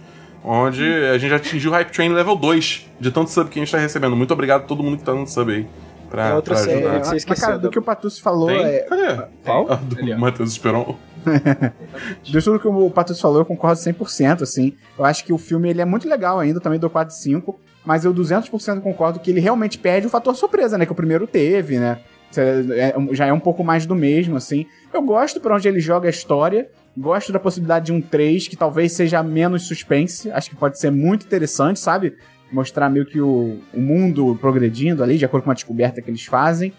Onde 0.44 0.84
a 0.84 1.18
gente 1.18 1.30
já 1.30 1.36
atingiu 1.38 1.72
o 1.72 1.74
hype 1.74 1.90
train 1.92 2.10
level 2.10 2.36
2 2.36 2.90
de 3.00 3.12
tanto 3.12 3.30
sub 3.30 3.50
que 3.50 3.60
a 3.60 3.64
gente 3.64 3.72
tá 3.72 3.78
recebendo. 3.78 4.16
Muito 4.16 4.32
obrigado 4.34 4.62
a 4.64 4.66
todo 4.66 4.84
mundo 4.84 4.98
que 4.98 5.04
tá 5.04 5.14
dando 5.14 5.28
sub 5.28 5.52
aí. 5.54 5.68
Pra, 6.10 6.30
É 6.30 6.34
outra 6.34 6.56
pra 6.56 6.64
série, 6.64 6.78
ajudar. 6.80 6.94
né? 6.94 7.00
que 7.02 7.06
você 7.06 7.14
Mas, 7.14 7.22
esqueceu, 7.22 7.46
cara, 7.48 7.60
do 7.60 7.62
do- 7.68 7.70
que 7.72 7.78
o 7.80 7.82
Patus 7.82 8.18
falou, 8.20 8.48
Tem? 8.48 8.64
é, 8.66 8.80
Cadê? 8.80 9.22
Qual? 9.44 9.68
Ah, 9.72 9.76
do 9.76 10.00
Ali. 10.00 10.16
Matheus 10.16 10.52
Esperon. 10.52 10.96
De 12.24 12.42
tudo 12.42 12.60
que 12.60 12.68
o 12.68 12.90
Patus 12.90 13.20
falou, 13.20 13.40
eu 13.40 13.46
concordo 13.46 13.80
100%, 13.80 14.42
assim. 14.42 14.74
Eu 14.98 15.06
acho 15.06 15.24
que 15.24 15.32
o 15.34 15.38
filme 15.38 15.70
ele 15.70 15.82
é 15.82 15.86
muito 15.86 16.08
legal 16.10 16.40
ainda, 16.40 16.60
também 16.60 16.80
dou 16.80 16.90
4 16.90 17.14
de 17.14 17.22
5, 17.22 17.60
mas 17.86 18.06
eu 18.06 18.14
200% 18.14 18.82
concordo 18.82 19.20
que 19.20 19.32
ele 19.32 19.40
realmente 19.40 19.78
perde 19.78 20.08
o 20.08 20.10
fator 20.10 20.36
surpresa, 20.36 20.78
né? 20.78 20.86
Que 20.86 20.92
o 20.92 20.96
primeiro 20.96 21.26
teve, 21.28 21.78
né? 21.80 22.00
Cê- 22.32 22.42
é- 22.74 22.96
já 23.12 23.26
é 23.26 23.34
um 23.34 23.40
pouco 23.40 23.64
mais 23.64 23.86
do 23.86 23.96
mesmo, 23.96 24.36
assim. 24.38 24.66
Eu 24.94 25.02
gosto 25.02 25.40
por 25.40 25.52
onde 25.52 25.68
ele 25.68 25.80
joga 25.80 26.08
a 26.08 26.12
história, 26.12 26.70
gosto 26.98 27.32
da 27.32 27.40
possibilidade 27.40 27.88
de 27.88 27.92
um 27.92 28.02
3, 28.02 28.48
que 28.48 28.56
talvez 28.56 28.92
seja 28.94 29.24
menos 29.24 29.68
suspense, 29.68 30.32
acho 30.32 30.50
que 30.50 30.56
pode 30.56 30.80
ser 30.80 30.92
muito 30.92 31.26
interessante, 31.26 31.80
sabe? 31.80 32.16
Mostrar 32.52 32.90
meio 32.90 33.06
que 33.06 33.20
o, 33.22 33.60
o 33.74 33.80
mundo 33.80 34.38
progredindo 34.42 35.04
ali, 35.04 35.18
de 35.18 35.26
acordo 35.26 35.44
com 35.44 35.52
a 35.52 35.54
descoberta 35.54 36.02
que 36.02 36.10
eles 36.10 36.26
fazem. 36.26 36.74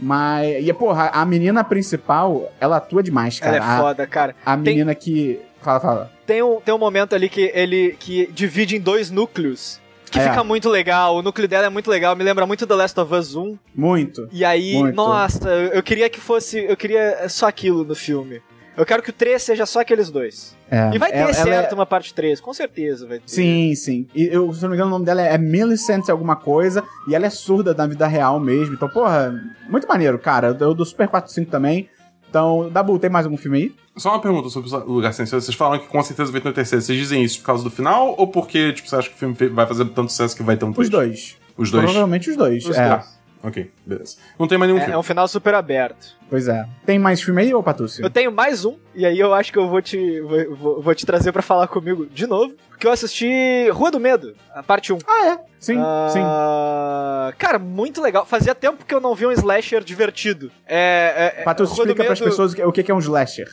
Mas, 0.00 0.66
e 0.66 0.72
porra, 0.72 1.08
a 1.12 1.24
menina 1.24 1.62
principal, 1.62 2.52
ela 2.60 2.78
atua 2.78 3.02
demais, 3.02 3.38
cara. 3.38 3.56
Ela 3.56 3.74
é 3.76 3.80
foda, 3.80 4.06
cara. 4.06 4.34
A, 4.44 4.52
a 4.52 4.56
menina 4.56 4.94
que. 4.94 5.40
Fala, 5.60 5.80
fala. 5.80 6.10
Tem 6.26 6.42
um, 6.42 6.60
tem 6.60 6.74
um 6.74 6.78
momento 6.78 7.14
ali 7.14 7.28
que 7.28 7.50
ele 7.54 7.96
que 7.98 8.26
divide 8.32 8.76
em 8.76 8.80
dois 8.80 9.10
núcleos. 9.10 9.80
Que 10.14 10.20
É. 10.20 10.28
fica 10.30 10.44
muito 10.44 10.68
legal. 10.68 11.16
O 11.16 11.22
núcleo 11.22 11.48
dela 11.48 11.66
é 11.66 11.68
muito 11.68 11.90
legal. 11.90 12.14
Me 12.14 12.22
lembra 12.22 12.46
muito 12.46 12.66
The 12.66 12.74
Last 12.74 12.98
of 13.00 13.12
Us 13.12 13.34
1. 13.34 13.58
Muito. 13.74 14.28
E 14.32 14.44
aí, 14.44 14.74
Muito. 14.74 14.94
nossa, 14.94 15.48
eu 15.50 15.82
queria 15.82 16.08
que 16.08 16.20
fosse. 16.20 16.58
Eu 16.64 16.76
queria 16.76 17.28
só 17.28 17.48
aquilo 17.48 17.82
no 17.84 17.96
filme. 17.96 18.40
Eu 18.76 18.84
quero 18.86 19.02
que 19.02 19.10
o 19.10 19.12
3 19.12 19.40
seja 19.42 19.66
só 19.66 19.80
aqueles 19.80 20.10
dois. 20.10 20.56
É. 20.70 20.90
E 20.94 20.98
vai 20.98 21.10
ter 21.10 21.18
Ela- 21.18 21.30
ela 21.30 21.34
certo 21.34 21.72
é- 21.72 21.74
uma 21.74 21.86
parte 21.86 22.12
3, 22.12 22.40
com 22.40 22.52
certeza 22.52 23.06
vai 23.06 23.18
ter. 23.18 23.28
Sim, 23.30 23.72
sim. 23.76 24.06
E 24.14 24.24
eu, 24.26 24.52
se 24.52 24.62
não 24.62 24.68
me 24.70 24.74
engano, 24.76 24.88
o 24.88 24.92
nome 24.94 25.04
dela 25.04 25.22
é 25.22 25.36
Millicent 25.38 26.08
alguma 26.08 26.34
coisa. 26.36 26.82
E 27.08 27.14
ela 27.14 27.26
é 27.26 27.30
surda 27.30 27.72
na 27.74 27.86
vida 27.86 28.06
real 28.06 28.38
mesmo. 28.40 28.74
Então, 28.74 28.88
porra, 28.88 29.32
muito 29.68 29.86
maneiro, 29.88 30.18
cara. 30.18 30.48
Eu, 30.48 30.56
eu 30.68 30.74
dou 30.74 30.84
Super 30.86 31.06
45 31.08 31.50
também. 31.50 31.88
Então, 32.34 32.68
Dabu, 32.68 32.98
tem 32.98 33.08
mais 33.08 33.26
algum 33.26 33.36
filme 33.36 33.58
aí? 33.58 33.74
Só 33.96 34.10
uma 34.10 34.20
pergunta 34.20 34.48
sobre 34.48 34.68
o 34.68 34.92
Lugar 34.92 35.14
Silencioso. 35.14 35.46
Vocês 35.46 35.56
falaram 35.56 35.80
que 35.80 35.86
com 35.86 36.02
certeza 36.02 36.32
vai 36.32 36.40
ter 36.40 36.48
um 36.48 36.52
terceiro. 36.52 36.82
Vocês 36.84 36.98
dizem 36.98 37.22
isso 37.22 37.38
por 37.38 37.46
causa 37.46 37.62
do 37.62 37.70
final 37.70 38.16
ou 38.18 38.26
porque 38.26 38.72
tipo, 38.72 38.88
você 38.88 38.96
acha 38.96 39.08
que 39.08 39.14
o 39.14 39.18
filme 39.18 39.36
vai 39.50 39.64
fazer 39.64 39.84
tanto 39.84 40.10
sucesso 40.10 40.34
que 40.34 40.42
vai 40.42 40.56
ter 40.56 40.64
um 40.64 40.70
Os 40.70 40.74
twist? 40.74 40.90
dois. 40.90 41.36
Os 41.56 41.70
dois? 41.70 41.84
Provavelmente 41.84 42.28
os 42.28 42.36
dois. 42.36 42.66
Os 42.66 42.76
é. 42.76 42.88
dois. 42.88 43.04
Ok, 43.46 43.70
beleza. 43.84 44.16
Não 44.38 44.48
tem 44.48 44.56
mais 44.56 44.68
nenhum 44.70 44.78
É, 44.78 44.84
filme. 44.84 44.94
é 44.94 44.98
um 44.98 45.02
final 45.02 45.28
super 45.28 45.54
aberto. 45.54 46.16
Pois 46.30 46.48
é. 46.48 46.66
Tem 46.86 46.98
mais 46.98 47.20
filme 47.20 47.42
aí, 47.42 47.52
ô 47.54 47.62
Patúcio? 47.62 48.02
Eu 48.02 48.08
tenho 48.08 48.32
mais 48.32 48.64
um, 48.64 48.78
e 48.94 49.04
aí 49.04 49.18
eu 49.20 49.34
acho 49.34 49.52
que 49.52 49.58
eu 49.58 49.68
vou 49.68 49.82
te, 49.82 50.20
vou, 50.22 50.56
vou- 50.56 50.82
vou 50.82 50.94
te 50.94 51.04
trazer 51.04 51.30
pra 51.30 51.42
falar 51.42 51.68
comigo 51.68 52.06
de 52.06 52.26
novo. 52.26 52.54
Porque 52.70 52.86
eu 52.86 52.90
assisti 52.90 53.68
Rua 53.70 53.90
do 53.90 54.00
Medo, 54.00 54.34
a 54.54 54.62
parte 54.62 54.92
1. 54.94 54.98
Ah, 55.06 55.26
é. 55.26 55.38
Sim, 55.60 55.78
sim. 56.10 56.20
Ah, 56.22 57.32
Cara, 57.38 57.58
muito 57.58 58.00
legal. 58.00 58.24
Fazia 58.26 58.54
tempo 58.54 58.84
que 58.84 58.94
eu 58.94 59.00
não 59.00 59.14
vi 59.14 59.26
um 59.26 59.32
slasher 59.32 59.84
divertido. 59.84 60.50
É, 60.66 61.32
é, 61.36 61.40
é, 61.40 61.44
Patúcio, 61.44 61.74
explica 61.82 62.02
pras 62.04 62.18
Medo- 62.20 62.30
pessoas 62.30 62.54
o 62.54 62.72
que 62.72 62.90
é 62.90 62.94
um 62.94 62.98
slasher. 62.98 63.48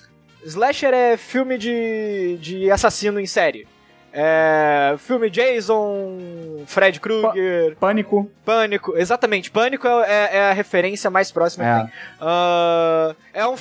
Slasher 0.46 0.94
é 0.94 1.18
filme 1.18 1.58
de, 1.58 2.38
de 2.42 2.72
assassino 2.72 3.20
em 3.20 3.28
série. 3.28 3.68
É, 4.14 4.96
filme 4.98 5.30
Jason, 5.30 6.64
Fred 6.68 7.00
Krueger, 7.00 7.76
Pânico. 7.80 8.30
Pânico. 8.44 8.98
Exatamente, 8.98 9.50
Pânico 9.50 9.88
é, 9.88 10.02
é- 10.06 10.38
é 10.38 10.50
a 10.50 10.54
referência 10.54 11.10
mais 11.10 11.32
próxima 11.32 11.64
que 11.64 11.70
É. 11.70 11.84
tem. 11.84 11.92
Ah, 12.20 13.16
é, 13.34 13.48
um, 13.48 13.56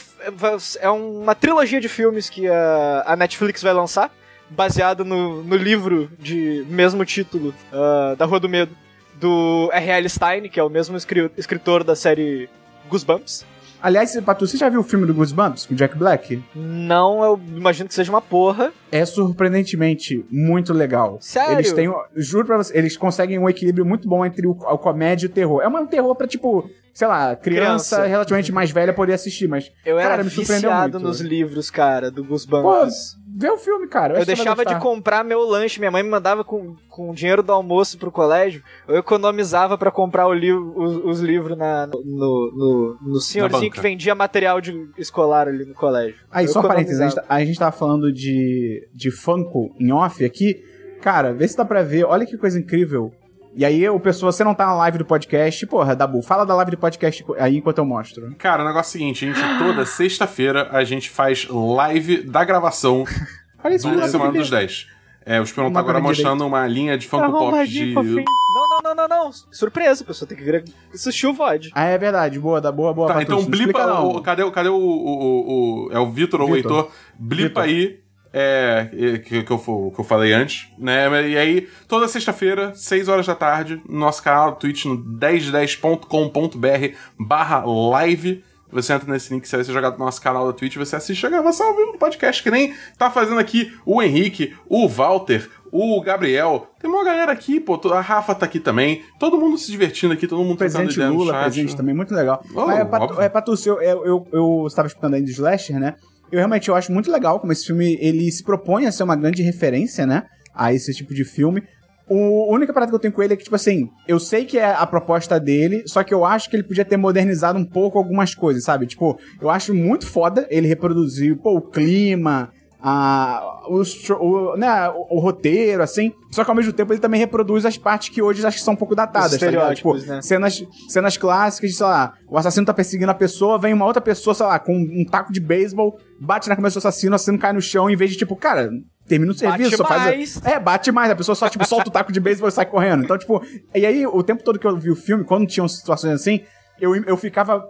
é 0.80 0.90
uma 0.90 1.34
trilogia 1.34 1.80
de 1.80 1.88
filmes 1.88 2.28
que 2.28 2.48
a, 2.48 3.04
a 3.06 3.16
Netflix 3.16 3.62
vai 3.62 3.72
lançar, 3.72 4.10
baseado 4.48 5.04
no, 5.04 5.42
no 5.44 5.56
livro 5.56 6.10
de 6.18 6.64
mesmo 6.68 7.04
título, 7.04 7.54
ah, 7.72 8.14
da 8.18 8.24
Rua 8.24 8.40
do 8.40 8.48
Medo, 8.48 8.76
do 9.14 9.70
R.L. 9.72 10.08
Stein, 10.08 10.48
que 10.48 10.58
é 10.58 10.62
o 10.62 10.68
mesmo 10.70 10.96
escri- 10.96 11.30
escritor 11.36 11.84
da 11.84 11.94
série 11.94 12.48
Goosebumps. 12.88 13.44
Aliás, 13.82 14.18
Patu, 14.20 14.46
você 14.46 14.56
já 14.56 14.68
viu 14.68 14.80
o 14.80 14.84
filme 14.84 15.06
do 15.06 15.14
Goosebumps 15.14 15.66
com 15.66 15.74
Jack 15.74 15.96
Black? 15.96 16.42
Não, 16.54 17.24
eu 17.24 17.40
imagino 17.56 17.88
que 17.88 17.94
seja 17.94 18.10
uma 18.12 18.20
porra. 18.20 18.72
É 18.92 19.04
surpreendentemente 19.04 20.24
muito 20.30 20.72
legal. 20.72 21.18
Sério? 21.20 21.54
Eles 21.54 21.72
têm, 21.72 21.92
juro 22.16 22.46
pra 22.46 22.56
você, 22.58 22.76
eles 22.76 22.96
conseguem 22.96 23.38
um 23.38 23.48
equilíbrio 23.48 23.84
muito 23.84 24.08
bom 24.08 24.24
entre 24.24 24.46
o, 24.46 24.52
a 24.66 24.76
comédia 24.76 25.26
e 25.26 25.30
o 25.30 25.32
terror. 25.32 25.62
É 25.62 25.68
um 25.68 25.86
terror 25.86 26.14
pra, 26.14 26.26
tipo, 26.26 26.68
sei 27.00 27.08
lá, 27.08 27.34
criança, 27.34 27.96
Criança. 27.96 28.06
relativamente 28.06 28.52
mais 28.52 28.70
velha 28.70 28.92
poder 28.92 29.14
assistir, 29.14 29.48
mas 29.48 29.72
Eu 29.86 29.98
era 29.98 30.10
Cara, 30.10 30.24
me 30.24 30.28
surpreendeu 30.28 30.68
viciado 30.70 30.92
muito. 30.98 31.06
nos 31.08 31.20
livros, 31.22 31.70
cara, 31.70 32.10
do 32.10 32.22
Goosebumps. 32.22 33.16
vê 33.38 33.48
o 33.48 33.56
filme, 33.56 33.88
cara. 33.88 34.12
eu 34.12 34.16
vai 34.16 34.26
deixava 34.26 34.66
de 34.66 34.78
comprar 34.78 35.24
meu 35.24 35.40
lanche, 35.40 35.78
minha 35.80 35.90
mãe 35.90 36.02
me 36.02 36.10
mandava 36.10 36.44
com, 36.44 36.76
com 36.90 37.10
o 37.10 37.14
dinheiro 37.14 37.42
do 37.42 37.52
almoço 37.52 37.96
pro 37.96 38.12
colégio, 38.12 38.62
eu 38.86 38.96
economizava 38.96 39.78
pra 39.78 39.90
comprar 39.90 40.26
o 40.28 40.34
livro, 40.34 40.74
os, 40.76 40.96
os 41.02 41.20
livros 41.20 41.56
na, 41.56 41.86
no, 41.86 42.02
no, 42.04 42.98
no 43.12 43.20
senhorzinho 43.20 43.70
que 43.72 43.80
vendia 43.80 44.14
material 44.14 44.60
de 44.60 44.74
escolar 44.98 45.48
ali 45.48 45.64
no 45.64 45.72
colégio. 45.72 46.16
Aí, 46.30 46.44
Eu 46.44 46.52
só 46.52 46.60
um 46.60 46.64
parênteses, 46.64 47.00
a 47.00 47.04
gente, 47.04 47.14
tá- 47.14 47.24
a 47.26 47.42
gente 47.42 47.58
tava 47.58 47.72
falando 47.72 48.12
de, 48.12 48.86
de 48.94 49.10
Funko 49.10 49.74
em 49.80 49.90
off 49.90 50.22
aqui. 50.22 50.62
Cara, 51.00 51.32
vê 51.32 51.48
se 51.48 51.56
dá 51.56 51.64
pra 51.64 51.82
ver. 51.82 52.04
Olha 52.04 52.26
que 52.26 52.36
coisa 52.36 52.58
incrível. 52.58 53.10
E 53.54 53.64
aí, 53.64 53.88
o 53.88 53.98
pessoal, 53.98 54.30
você 54.30 54.44
não 54.44 54.54
tá 54.54 54.66
na 54.66 54.74
live 54.74 54.98
do 54.98 55.04
podcast, 55.04 55.66
porra, 55.66 55.96
Dabu, 55.96 56.22
fala 56.22 56.44
da 56.46 56.54
live 56.54 56.70
do 56.70 56.78
podcast 56.78 57.24
aí 57.38 57.56
enquanto 57.56 57.78
eu 57.78 57.84
mostro. 57.84 58.32
Cara, 58.38 58.62
o 58.62 58.66
negócio 58.66 58.96
é 58.96 58.98
o 58.98 59.00
seguinte, 59.00 59.24
a 59.28 59.32
gente, 59.32 59.58
toda 59.58 59.84
sexta-feira 59.84 60.68
a 60.70 60.84
gente 60.84 61.10
faz 61.10 61.48
live 61.50 62.22
da 62.22 62.44
gravação 62.44 63.04
do. 63.62 63.78
Semana 64.08 64.32
dos 64.32 64.48
10. 64.50 64.86
É, 65.26 65.38
o 65.38 65.42
Esperão 65.42 65.70
tá 65.70 65.80
agora 65.80 66.00
mostrando 66.00 66.46
uma 66.46 66.66
linha 66.66 66.96
de 66.96 67.06
Funko 67.06 67.30
Pop 67.30 67.68
de... 67.68 67.92
fofinho. 67.92 68.24
Não, 68.54 68.68
não, 68.68 68.94
não, 68.94 69.08
não, 69.08 69.24
não. 69.26 69.30
Surpresa, 69.52 70.02
a 70.02 70.06
pessoa 70.06 70.26
tem 70.28 70.36
que 70.36 70.42
vir 70.42 70.64
assistir 70.92 71.26
o 71.26 71.32
VOD. 71.34 71.70
Ah, 71.74 71.84
é 71.84 71.98
verdade. 71.98 72.38
Boa, 72.40 72.60
da 72.60 72.72
boa, 72.72 72.92
boa. 72.94 73.12
Tá, 73.12 73.22
então 73.22 73.44
blipa. 73.44 74.00
o- 74.02 74.20
cadê, 74.22 74.42
o- 74.42 74.50
cadê 74.50 74.68
o, 74.70 74.74
o, 74.74 74.78
o- 74.78 75.86
o- 75.88 75.92
É 75.92 75.98
o 76.00 76.10
Vitor 76.10 76.40
ou 76.40 76.50
o. 76.50 76.56
Heitor? 76.56 76.90
Blipa 77.18 77.62
aí. 77.62 78.00
É, 78.32 78.88
que, 79.24 79.42
que, 79.42 79.52
eu, 79.52 79.58
que 79.58 80.00
eu 80.00 80.04
falei 80.04 80.32
antes, 80.32 80.68
né? 80.78 81.28
E 81.28 81.36
aí, 81.36 81.68
toda 81.88 82.06
sexta-feira, 82.06 82.72
6 82.74 83.08
horas 83.08 83.26
da 83.26 83.34
tarde, 83.34 83.82
no 83.88 83.98
nosso 83.98 84.22
canal 84.22 84.52
do 84.52 84.58
Twitch, 84.58 84.84
no 84.84 84.96
1010.com.br 84.96 86.96
barra 87.18 87.64
live. 87.66 88.44
Você 88.72 88.92
entra 88.92 89.12
nesse 89.12 89.34
link, 89.34 89.48
você 89.48 89.56
vai 89.56 89.64
ser 89.64 89.72
jogado 89.72 89.98
no 89.98 90.04
nosso 90.04 90.22
canal 90.22 90.46
da 90.46 90.52
Twitch, 90.52 90.76
você 90.76 90.94
assiste 90.94 91.26
a 91.26 91.28
gravação 91.28 91.66
ao 91.66 91.76
vivo 91.76 91.92
do 91.92 91.98
podcast, 91.98 92.40
que 92.40 92.52
nem 92.52 92.72
tá 92.96 93.10
fazendo 93.10 93.40
aqui 93.40 93.76
o 93.84 94.00
Henrique, 94.00 94.54
o 94.68 94.86
Walter, 94.86 95.50
o 95.72 96.00
Gabriel. 96.00 96.68
Tem 96.78 96.88
uma 96.88 97.04
galera 97.04 97.32
aqui, 97.32 97.58
pô, 97.58 97.80
a 97.92 98.00
Rafa 98.00 98.34
tá 98.34 98.46
aqui 98.46 98.60
também. 98.60 99.02
Todo 99.18 99.38
mundo 99.38 99.58
se 99.58 99.70
divertindo 99.70 100.14
aqui, 100.14 100.26
todo 100.26 100.44
mundo 100.44 100.58
no 100.58 101.14
Lula, 101.14 101.40
presente 101.40 101.76
também, 101.76 101.94
muito 101.94 102.14
legal. 102.14 102.44
Oh, 102.54 102.66
Mas, 102.66 102.78
é, 102.78 102.84
Patu, 102.84 103.20
é, 103.20 103.28
Patu, 103.28 103.54
eu, 103.66 103.82
eu, 103.82 104.06
eu, 104.06 104.28
eu 104.32 104.64
estava 104.68 104.86
explicando 104.86 105.16
aí 105.16 105.22
do 105.22 105.30
Slasher, 105.30 105.80
né? 105.80 105.96
Eu 106.30 106.38
realmente 106.38 106.68
eu 106.68 106.74
acho 106.74 106.92
muito 106.92 107.10
legal 107.10 107.40
como 107.40 107.52
esse 107.52 107.66
filme, 107.66 107.98
ele 108.00 108.30
se 108.30 108.42
propõe 108.44 108.86
a 108.86 108.92
ser 108.92 109.02
uma 109.02 109.16
grande 109.16 109.42
referência, 109.42 110.06
né? 110.06 110.24
A 110.54 110.72
esse 110.72 110.92
tipo 110.94 111.14
de 111.14 111.24
filme. 111.24 111.62
O, 112.08 112.50
a 112.50 112.54
única 112.54 112.72
parada 112.72 112.90
que 112.90 112.96
eu 112.96 113.00
tenho 113.00 113.14
com 113.14 113.22
ele 113.22 113.34
é 113.34 113.36
que, 113.36 113.44
tipo 113.44 113.54
assim, 113.54 113.88
eu 114.08 114.18
sei 114.18 114.44
que 114.44 114.58
é 114.58 114.72
a 114.72 114.84
proposta 114.84 115.38
dele, 115.38 115.84
só 115.86 116.02
que 116.02 116.12
eu 116.12 116.24
acho 116.24 116.50
que 116.50 116.56
ele 116.56 116.64
podia 116.64 116.84
ter 116.84 116.96
modernizado 116.96 117.56
um 117.56 117.64
pouco 117.64 117.98
algumas 117.98 118.34
coisas, 118.34 118.64
sabe? 118.64 118.86
Tipo, 118.86 119.16
eu 119.40 119.48
acho 119.48 119.72
muito 119.72 120.06
foda 120.06 120.44
ele 120.50 120.66
reproduzir, 120.66 121.36
pô, 121.36 121.54
o 121.56 121.60
clima, 121.60 122.50
a, 122.82 123.62
o, 123.68 123.82
stro- 123.82 124.22
o, 124.22 124.56
né, 124.56 124.88
o, 124.90 125.16
o 125.16 125.20
roteiro, 125.20 125.82
assim. 125.82 126.12
Só 126.30 126.44
que 126.44 126.50
ao 126.50 126.56
mesmo 126.56 126.72
tempo 126.72 126.92
ele 126.92 127.00
também 127.00 127.20
reproduz 127.20 127.66
as 127.66 127.76
partes 127.76 128.08
que 128.08 128.22
hoje 128.22 128.44
acho 128.46 128.58
que 128.58 128.62
são 128.62 128.74
um 128.74 128.76
pouco 128.76 128.94
datadas, 128.94 129.32
Os 129.32 129.38
tá? 129.38 129.74
Tipo, 129.74 129.94
né? 129.98 130.22
cenas, 130.22 130.64
cenas 130.88 131.16
clássicas 131.16 131.70
de, 131.70 131.76
sei 131.76 131.86
lá, 131.86 132.14
o 132.28 132.38
assassino 132.38 132.64
tá 132.66 132.72
perseguindo 132.74 133.10
a 133.10 133.14
pessoa, 133.14 133.58
vem 133.58 133.74
uma 133.74 133.84
outra 133.84 134.00
pessoa, 134.00 134.34
sei 134.34 134.46
lá, 134.46 134.58
com 134.58 134.74
um 134.74 135.04
taco 135.04 135.32
de 135.32 135.40
beisebol, 135.40 135.98
bate 136.20 136.48
na 136.48 136.56
cabeça 136.56 136.74
do 136.74 136.78
assassino, 136.78 137.12
o 137.12 137.16
assassino 137.16 137.38
cai 137.38 137.52
no 137.52 137.60
chão, 137.60 137.90
em 137.90 137.96
vez 137.96 138.10
de, 138.12 138.16
tipo, 138.16 138.34
cara, 138.36 138.70
termina 139.06 139.32
o 139.32 139.34
serviço, 139.34 139.76
só 139.76 139.84
faz. 139.84 140.02
mais. 140.04 140.40
É, 140.44 140.58
bate 140.58 140.90
mais, 140.92 141.10
a 141.10 141.16
pessoa 141.16 141.34
só, 141.34 141.48
tipo, 141.48 141.66
solta 141.66 141.88
o 141.88 141.92
taco 141.92 142.12
de 142.12 142.20
beisebol 142.20 142.48
e 142.48 142.52
sai 142.52 142.64
correndo. 142.66 143.04
Então, 143.04 143.18
tipo, 143.18 143.42
e 143.74 143.84
aí, 143.84 144.06
o 144.06 144.22
tempo 144.22 144.42
todo 144.42 144.58
que 144.58 144.66
eu 144.66 144.76
vi 144.76 144.90
o 144.90 144.96
filme, 144.96 145.24
quando 145.24 145.46
tinham 145.46 145.66
situações 145.68 146.14
assim, 146.14 146.40
eu, 146.80 146.94
eu 146.94 147.16
ficava 147.16 147.62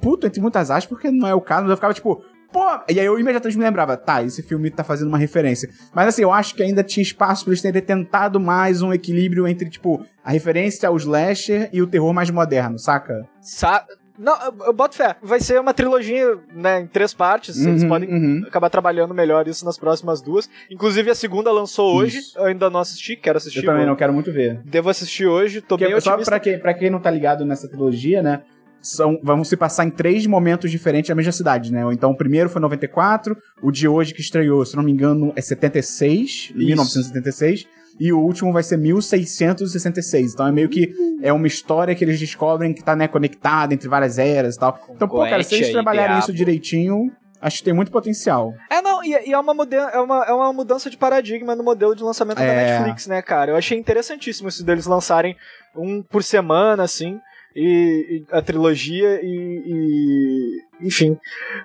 puto, 0.00 0.26
entre 0.26 0.40
muitas 0.40 0.70
aspas, 0.70 0.86
porque 0.86 1.10
não 1.10 1.26
é 1.26 1.34
o 1.34 1.40
caso, 1.40 1.62
mas 1.62 1.70
eu 1.70 1.76
ficava, 1.76 1.94
tipo, 1.94 2.22
pô. 2.52 2.64
E 2.88 3.00
aí 3.00 3.06
eu 3.06 3.18
imediatamente 3.18 3.56
me 3.58 3.64
lembrava, 3.64 3.96
tá, 3.96 4.22
esse 4.22 4.42
filme 4.42 4.70
tá 4.70 4.84
fazendo 4.84 5.08
uma 5.08 5.18
referência. 5.18 5.68
Mas 5.94 6.08
assim, 6.08 6.22
eu 6.22 6.32
acho 6.32 6.54
que 6.54 6.62
ainda 6.62 6.82
tinha 6.82 7.02
espaço 7.02 7.44
pra 7.44 7.52
eles 7.52 7.62
terem 7.62 7.80
tentado 7.82 8.38
mais 8.38 8.82
um 8.82 8.92
equilíbrio 8.92 9.46
entre, 9.48 9.68
tipo, 9.70 10.04
a 10.24 10.30
referência 10.30 10.88
ao 10.88 10.96
slasher 10.96 11.68
e 11.72 11.80
o 11.82 11.86
terror 11.86 12.12
mais 12.12 12.30
moderno, 12.30 12.78
saca? 12.78 13.26
Sa 13.40 13.84
não, 14.18 14.36
eu, 14.66 14.72
boto 14.74 14.94
fé. 14.94 15.16
Vai 15.22 15.40
ser 15.40 15.58
uma 15.58 15.72
trilogia, 15.72 16.38
né, 16.54 16.80
em 16.80 16.86
três 16.86 17.14
partes. 17.14 17.58
Eles 17.58 17.82
Uhum, 17.82 17.88
podem 17.88 18.08
uhum. 18.10 18.44
acabar 18.46 18.68
trabalhando 18.68 19.12
melhor 19.14 19.48
isso 19.48 19.64
nas 19.64 19.78
próximas 19.78 20.20
duas. 20.20 20.48
Inclusive, 20.70 21.10
a 21.10 21.14
segunda 21.14 21.50
lançou 21.50 21.96
hoje. 21.96 22.18
Isso. 22.18 22.38
Eu 22.38 22.44
ainda 22.44 22.68
não 22.68 22.78
assisti, 22.80 23.16
quero 23.16 23.38
assistir. 23.38 23.60
Eu 23.60 23.64
também 23.64 23.80
vou- 23.80 23.88
não 23.88 23.96
quero 23.96 24.12
muito 24.12 24.30
ver. 24.30 24.60
Devo 24.64 24.90
assistir 24.90 25.26
hoje, 25.26 25.60
tô 25.62 25.76
bem 25.78 25.88
Porque, 25.88 26.00
só 26.02 26.10
otimista. 26.10 26.30
pra 26.30 26.38
quem, 26.38 26.58
pra 26.58 26.74
quem 26.74 26.90
não 26.90 27.00
tá 27.00 27.10
ligado 27.10 27.44
nessa 27.44 27.66
trilogia, 27.66 28.22
né? 28.22 28.42
São, 28.82 29.20
vão 29.22 29.44
se 29.44 29.56
passar 29.56 29.84
em 29.84 29.90
três 29.90 30.26
momentos 30.26 30.70
diferentes 30.70 31.08
na 31.08 31.14
mesma 31.14 31.30
cidade, 31.32 31.72
né? 31.72 31.82
Então, 31.92 32.10
o 32.10 32.16
primeiro 32.16 32.50
foi 32.50 32.60
94, 32.60 33.36
o 33.62 33.70
de 33.70 33.86
hoje 33.86 34.12
que 34.12 34.20
estreou, 34.20 34.64
se 34.66 34.76
não 34.76 34.82
me 34.82 34.90
engano, 34.90 35.32
é 35.36 35.40
76, 35.40 36.50
1976, 36.54 37.66
e 38.00 38.12
o 38.12 38.18
último 38.18 38.52
vai 38.52 38.62
ser 38.62 38.76
1666. 38.76 40.34
Então, 40.34 40.46
é 40.46 40.52
meio 40.52 40.68
que 40.68 40.92
é 41.22 41.32
uma 41.32 41.46
história 41.46 41.94
que 41.94 42.04
eles 42.04 42.18
descobrem 42.18 42.74
que 42.74 42.82
tá, 42.82 42.96
né, 42.96 43.06
conectada 43.06 43.72
entre 43.72 43.88
várias 43.88 44.18
eras 44.18 44.56
e 44.56 44.58
tal. 44.58 44.78
Então, 44.90 45.08
pô, 45.08 45.20
cara, 45.20 45.42
se 45.42 45.54
eles 45.54 45.70
trabalharem 45.70 46.18
isso 46.18 46.32
direitinho, 46.32 47.12
acho 47.40 47.58
que 47.58 47.64
tem 47.64 47.74
muito 47.74 47.90
potencial. 47.92 48.54
É, 48.70 48.80
não, 48.80 49.04
e, 49.04 49.10
e 49.10 49.32
é, 49.32 49.38
uma 49.38 49.52
é, 49.92 50.00
uma, 50.00 50.24
é 50.24 50.32
uma 50.32 50.52
mudança 50.52 50.88
de 50.88 50.96
paradigma 50.96 51.54
no 51.54 51.62
modelo 51.62 51.94
de 51.94 52.02
lançamento 52.02 52.38
da 52.38 52.44
É. 52.44 52.78
Netflix, 52.78 53.06
né, 53.06 53.20
cara? 53.20 53.52
Eu 53.52 53.56
achei 53.56 53.78
interessantíssimo 53.78 54.48
isso 54.48 54.64
deles 54.64 54.86
lançarem 54.86 55.36
um 55.76 56.02
por 56.02 56.22
semana, 56.22 56.82
assim, 56.82 57.20
e, 57.54 58.22
e 58.22 58.24
a 58.30 58.40
trilogia 58.42 59.20
e, 59.22 59.62
e- 59.66 60.86
Enfim. 60.86 61.16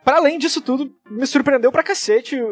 Para 0.03 0.17
além 0.17 0.37
disso 0.37 0.61
tudo, 0.61 0.91
me 1.09 1.25
surpreendeu 1.25 1.71
pra 1.71 1.83
cacete 1.83 2.39
o, 2.39 2.47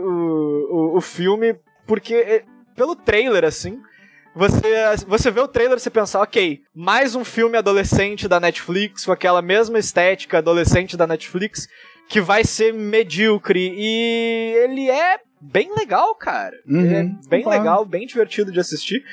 o, 0.94 0.98
o 0.98 1.02
filme, 1.02 1.56
porque 1.86 2.14
é, 2.16 2.44
pelo 2.76 2.96
trailer, 2.96 3.44
assim. 3.44 3.80
Você, 4.36 4.62
você 5.08 5.32
vê 5.32 5.40
o 5.40 5.48
trailer 5.48 5.78
e 5.78 5.80
você 5.80 5.90
pensa, 5.90 6.20
ok, 6.20 6.60
mais 6.76 7.16
um 7.16 7.24
filme 7.24 7.58
adolescente 7.58 8.28
da 8.28 8.38
Netflix, 8.38 9.06
com 9.06 9.12
aquela 9.14 9.42
mesma 9.42 9.80
estética 9.80 10.40
adolescente 10.40 10.98
da 10.98 11.08
Netflix, 11.08 11.70
que 12.10 12.20
vai 12.20 12.44
ser 12.44 12.74
medíocre. 12.74 13.74
E 13.74 14.54
ele 14.64 14.90
é 14.90 15.20
bem 15.40 15.74
legal, 15.74 16.14
cara. 16.16 16.56
Uhum, 16.68 16.82
ele 16.82 16.96
é 16.96 17.10
bem 17.30 17.48
legal, 17.48 17.86
bem 17.86 18.06
divertido 18.06 18.52
de 18.52 18.60
assistir. 18.60 19.06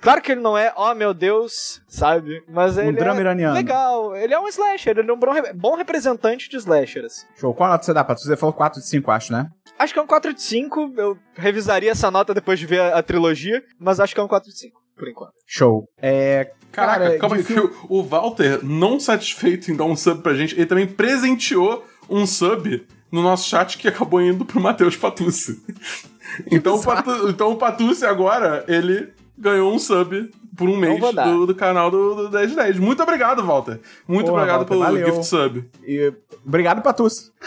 Claro 0.00 0.22
que 0.22 0.32
ele 0.32 0.40
não 0.40 0.56
é, 0.56 0.72
oh 0.76 0.94
meu 0.94 1.12
Deus, 1.12 1.82
sabe? 1.86 2.42
Mas 2.48 2.76
Um 2.78 2.82
ele 2.82 2.92
drama 2.98 3.18
é 3.18 3.20
iraniano. 3.20 3.54
legal. 3.54 4.16
Ele 4.16 4.32
é 4.32 4.38
um 4.40 4.48
slasher, 4.48 4.98
ele 4.98 5.10
é 5.10 5.12
um 5.12 5.18
bom, 5.18 5.32
bom 5.54 5.76
representante 5.76 6.48
de 6.48 6.56
slasher. 6.56 7.04
assim. 7.04 7.26
Show. 7.36 7.52
Qual 7.54 7.68
nota 7.68 7.84
você 7.84 7.92
dá, 7.92 8.02
Pato? 8.02 8.22
Você 8.22 8.36
falou 8.36 8.52
4 8.54 8.80
de 8.80 8.86
5, 8.86 9.10
acho, 9.10 9.32
né? 9.32 9.48
Acho 9.78 9.92
que 9.92 9.98
é 9.98 10.02
um 10.02 10.06
4 10.06 10.32
de 10.32 10.42
5. 10.42 10.94
Eu 10.96 11.18
revisaria 11.34 11.90
essa 11.90 12.10
nota 12.10 12.32
depois 12.32 12.58
de 12.58 12.66
ver 12.66 12.80
a, 12.80 12.98
a 12.98 13.02
trilogia, 13.02 13.62
mas 13.78 14.00
acho 14.00 14.14
que 14.14 14.20
é 14.20 14.24
um 14.24 14.28
4 14.28 14.48
de 14.50 14.58
5, 14.58 14.80
por 14.96 15.08
enquanto. 15.08 15.32
Show. 15.46 15.84
É. 16.00 16.50
Caraca, 16.72 17.00
Cara, 17.04 17.18
calma 17.18 17.36
aí, 17.36 17.44
que 17.44 17.58
o, 17.58 17.70
o 17.88 18.02
Walter, 18.02 18.60
não 18.64 19.00
satisfeito 19.00 19.70
em 19.72 19.76
dar 19.76 19.84
um 19.84 19.96
sub 19.96 20.22
pra 20.22 20.34
gente, 20.34 20.54
ele 20.54 20.66
também 20.66 20.86
presenteou 20.86 21.84
um 22.08 22.24
sub 22.26 22.86
no 23.10 23.22
nosso 23.22 23.48
chat 23.48 23.76
que 23.76 23.88
acabou 23.88 24.22
indo 24.22 24.44
pro 24.44 24.60
Matheus 24.60 24.96
Patucci. 24.96 25.60
Então, 26.48 26.76
o 26.76 26.82
Patu, 26.84 27.28
então 27.28 27.50
o 27.50 27.56
Patucci 27.56 28.06
agora, 28.06 28.64
ele 28.68 29.12
ganhou 29.40 29.72
um 29.72 29.78
sub 29.78 30.30
por 30.56 30.68
um 30.68 30.76
mês 30.76 31.00
do, 31.00 31.46
do 31.46 31.54
canal 31.54 31.90
do, 31.90 32.28
do 32.28 32.30
1010. 32.38 32.78
Muito 32.78 33.02
obrigado, 33.02 33.42
Walter. 33.44 33.80
Muito 34.06 34.26
Porra, 34.26 34.38
obrigado 34.42 34.58
Walter, 34.58 34.68
pelo 34.68 34.80
valeu. 34.82 35.06
gift 35.06 35.24
sub. 35.26 35.64
E, 35.86 36.12
obrigado, 36.46 36.82
Patus. 36.82 37.32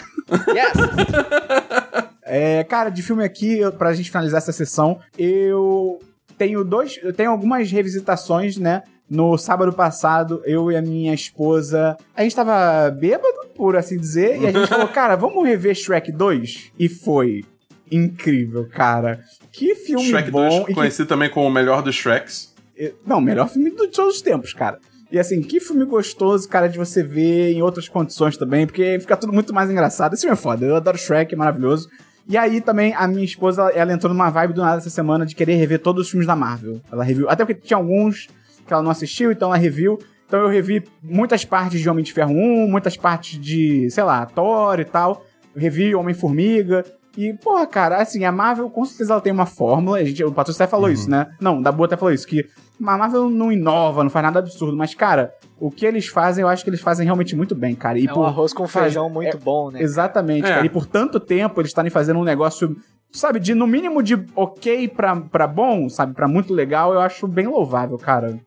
Yes! 0.48 0.72
É, 2.22 2.64
cara, 2.64 2.88
de 2.90 3.02
filme 3.02 3.22
aqui, 3.24 3.58
eu- 3.58 3.72
pra 3.72 3.92
gente 3.92 4.10
finalizar 4.10 4.38
essa 4.38 4.52
sessão, 4.52 4.98
eu 5.18 6.00
tenho 6.38 6.64
dois. 6.64 6.98
Eu 7.02 7.12
tenho 7.12 7.30
algumas 7.30 7.70
revisitações, 7.70 8.56
né? 8.56 8.82
No 9.08 9.36
sábado 9.36 9.72
passado, 9.72 10.40
eu 10.46 10.72
e 10.72 10.76
a 10.76 10.82
minha 10.82 11.12
esposa. 11.12 11.96
A 12.16 12.22
gente 12.22 12.34
tava 12.34 12.90
bêbado, 12.90 13.48
por 13.54 13.76
assim 13.76 13.98
dizer, 13.98 14.40
e 14.40 14.46
a 14.46 14.50
gente 14.52 14.66
falou, 14.70 14.88
cara, 14.88 15.14
vamos 15.14 15.44
rever 15.46 15.74
Shrek 15.74 16.10
2? 16.10 16.72
E 16.78 16.88
foi 16.88 17.44
incrível, 17.92 18.66
cara. 18.72 19.20
Que 19.56 19.74
filme 19.76 20.04
Shrek 20.04 20.32
bom. 20.32 20.48
2, 20.48 20.54
e 20.54 20.64
que 20.66 20.74
conhecido 20.74 21.08
também 21.08 21.30
como 21.30 21.46
o 21.46 21.50
melhor 21.50 21.80
dos 21.80 21.94
Shreks. 21.94 22.52
não, 23.06 23.20
melhor 23.20 23.48
filme 23.48 23.70
de 23.70 23.76
todos 23.76 24.16
os 24.16 24.20
tempos, 24.20 24.52
cara. 24.52 24.80
E 25.12 25.18
assim, 25.18 25.40
que 25.40 25.60
filme 25.60 25.84
gostoso, 25.84 26.48
cara, 26.48 26.66
de 26.66 26.76
você 26.76 27.04
ver 27.04 27.52
em 27.52 27.62
outras 27.62 27.88
condições 27.88 28.36
também, 28.36 28.66
porque 28.66 28.98
fica 28.98 29.16
tudo 29.16 29.32
muito 29.32 29.54
mais 29.54 29.70
engraçado. 29.70 30.14
Esse 30.14 30.22
filme 30.22 30.32
é 30.32 30.36
foda, 30.36 30.66
eu 30.66 30.74
adoro 30.74 30.98
Shrek, 30.98 31.32
é 31.32 31.36
maravilhoso. 31.36 31.88
E 32.28 32.36
aí 32.36 32.60
também 32.60 32.94
a 32.94 33.06
minha 33.06 33.24
esposa, 33.24 33.70
ela 33.74 33.92
entrou 33.92 34.12
numa 34.12 34.28
vibe 34.28 34.54
do 34.54 34.60
nada 34.60 34.78
essa 34.78 34.90
semana 34.90 35.24
de 35.24 35.36
querer 35.36 35.54
rever 35.54 35.78
todos 35.78 36.06
os 36.06 36.10
filmes 36.10 36.26
da 36.26 36.34
Marvel. 36.34 36.80
Ela 36.90 37.04
reviu, 37.04 37.30
até 37.30 37.44
porque 37.44 37.60
tinha 37.60 37.76
alguns 37.76 38.26
que 38.66 38.72
ela 38.72 38.82
não 38.82 38.90
assistiu, 38.90 39.30
então 39.30 39.50
ela 39.50 39.56
reviu. 39.56 40.00
Então 40.26 40.40
eu 40.40 40.48
revi 40.48 40.82
muitas 41.00 41.44
partes 41.44 41.80
de 41.80 41.88
Homem 41.88 42.02
de 42.02 42.12
Ferro 42.12 42.32
1, 42.32 42.66
muitas 42.66 42.96
partes 42.96 43.38
de, 43.38 43.88
sei 43.90 44.02
lá, 44.02 44.26
Thor 44.26 44.80
e 44.80 44.84
tal. 44.84 45.24
Eu 45.54 45.60
revi 45.60 45.94
Homem-Formiga. 45.94 46.84
E, 47.16 47.32
porra, 47.34 47.66
cara, 47.66 47.98
assim, 48.02 48.24
a 48.24 48.32
Marvel 48.32 48.68
com 48.70 48.84
certeza 48.84 49.12
ela 49.12 49.20
tem 49.20 49.32
uma 49.32 49.46
fórmula. 49.46 49.98
A 49.98 50.04
gente, 50.04 50.22
o 50.24 50.32
Patrocínio 50.32 50.64
até 50.64 50.70
falou 50.70 50.90
isso, 50.90 51.08
né? 51.08 51.26
Não, 51.40 51.62
da 51.62 51.70
Boa 51.70 51.86
até 51.86 51.96
falou 51.96 52.12
isso, 52.12 52.26
que 52.26 52.44
a 52.84 52.96
Marvel 52.98 53.30
não 53.30 53.52
inova, 53.52 54.02
não 54.02 54.10
faz 54.10 54.24
nada 54.24 54.40
absurdo. 54.40 54.76
Mas, 54.76 54.94
cara, 54.94 55.32
o 55.60 55.70
que 55.70 55.86
eles 55.86 56.06
fazem, 56.08 56.42
eu 56.42 56.48
acho 56.48 56.64
que 56.64 56.70
eles 56.70 56.80
fazem 56.80 57.04
realmente 57.04 57.36
muito 57.36 57.54
bem, 57.54 57.74
cara. 57.74 57.98
E 57.98 58.06
É 58.06 58.10
um 58.10 58.14
por- 58.14 58.24
arroz 58.26 58.52
com 58.52 58.66
feijão 58.66 59.08
muito 59.08 59.38
bom, 59.38 59.70
né? 59.70 59.80
Exatamente, 59.80 60.46
É. 60.46 60.54
cara. 60.54 60.66
E 60.66 60.68
por 60.68 60.86
tanto 60.86 61.20
tempo 61.20 61.60
eles 61.60 61.70
estarem 61.70 61.90
fazendo 61.90 62.18
um 62.18 62.24
negócio, 62.24 62.76
sabe, 63.12 63.38
de 63.38 63.54
no 63.54 63.66
mínimo 63.66 64.02
de 64.02 64.20
ok 64.34 64.88
pra, 64.88 65.14
pra 65.14 65.46
bom, 65.46 65.88
sabe, 65.88 66.14
pra 66.14 66.26
muito 66.26 66.52
legal, 66.52 66.92
eu 66.92 67.00
acho 67.00 67.28
bem 67.28 67.46
louvável, 67.46 67.96
cara. 67.96 68.38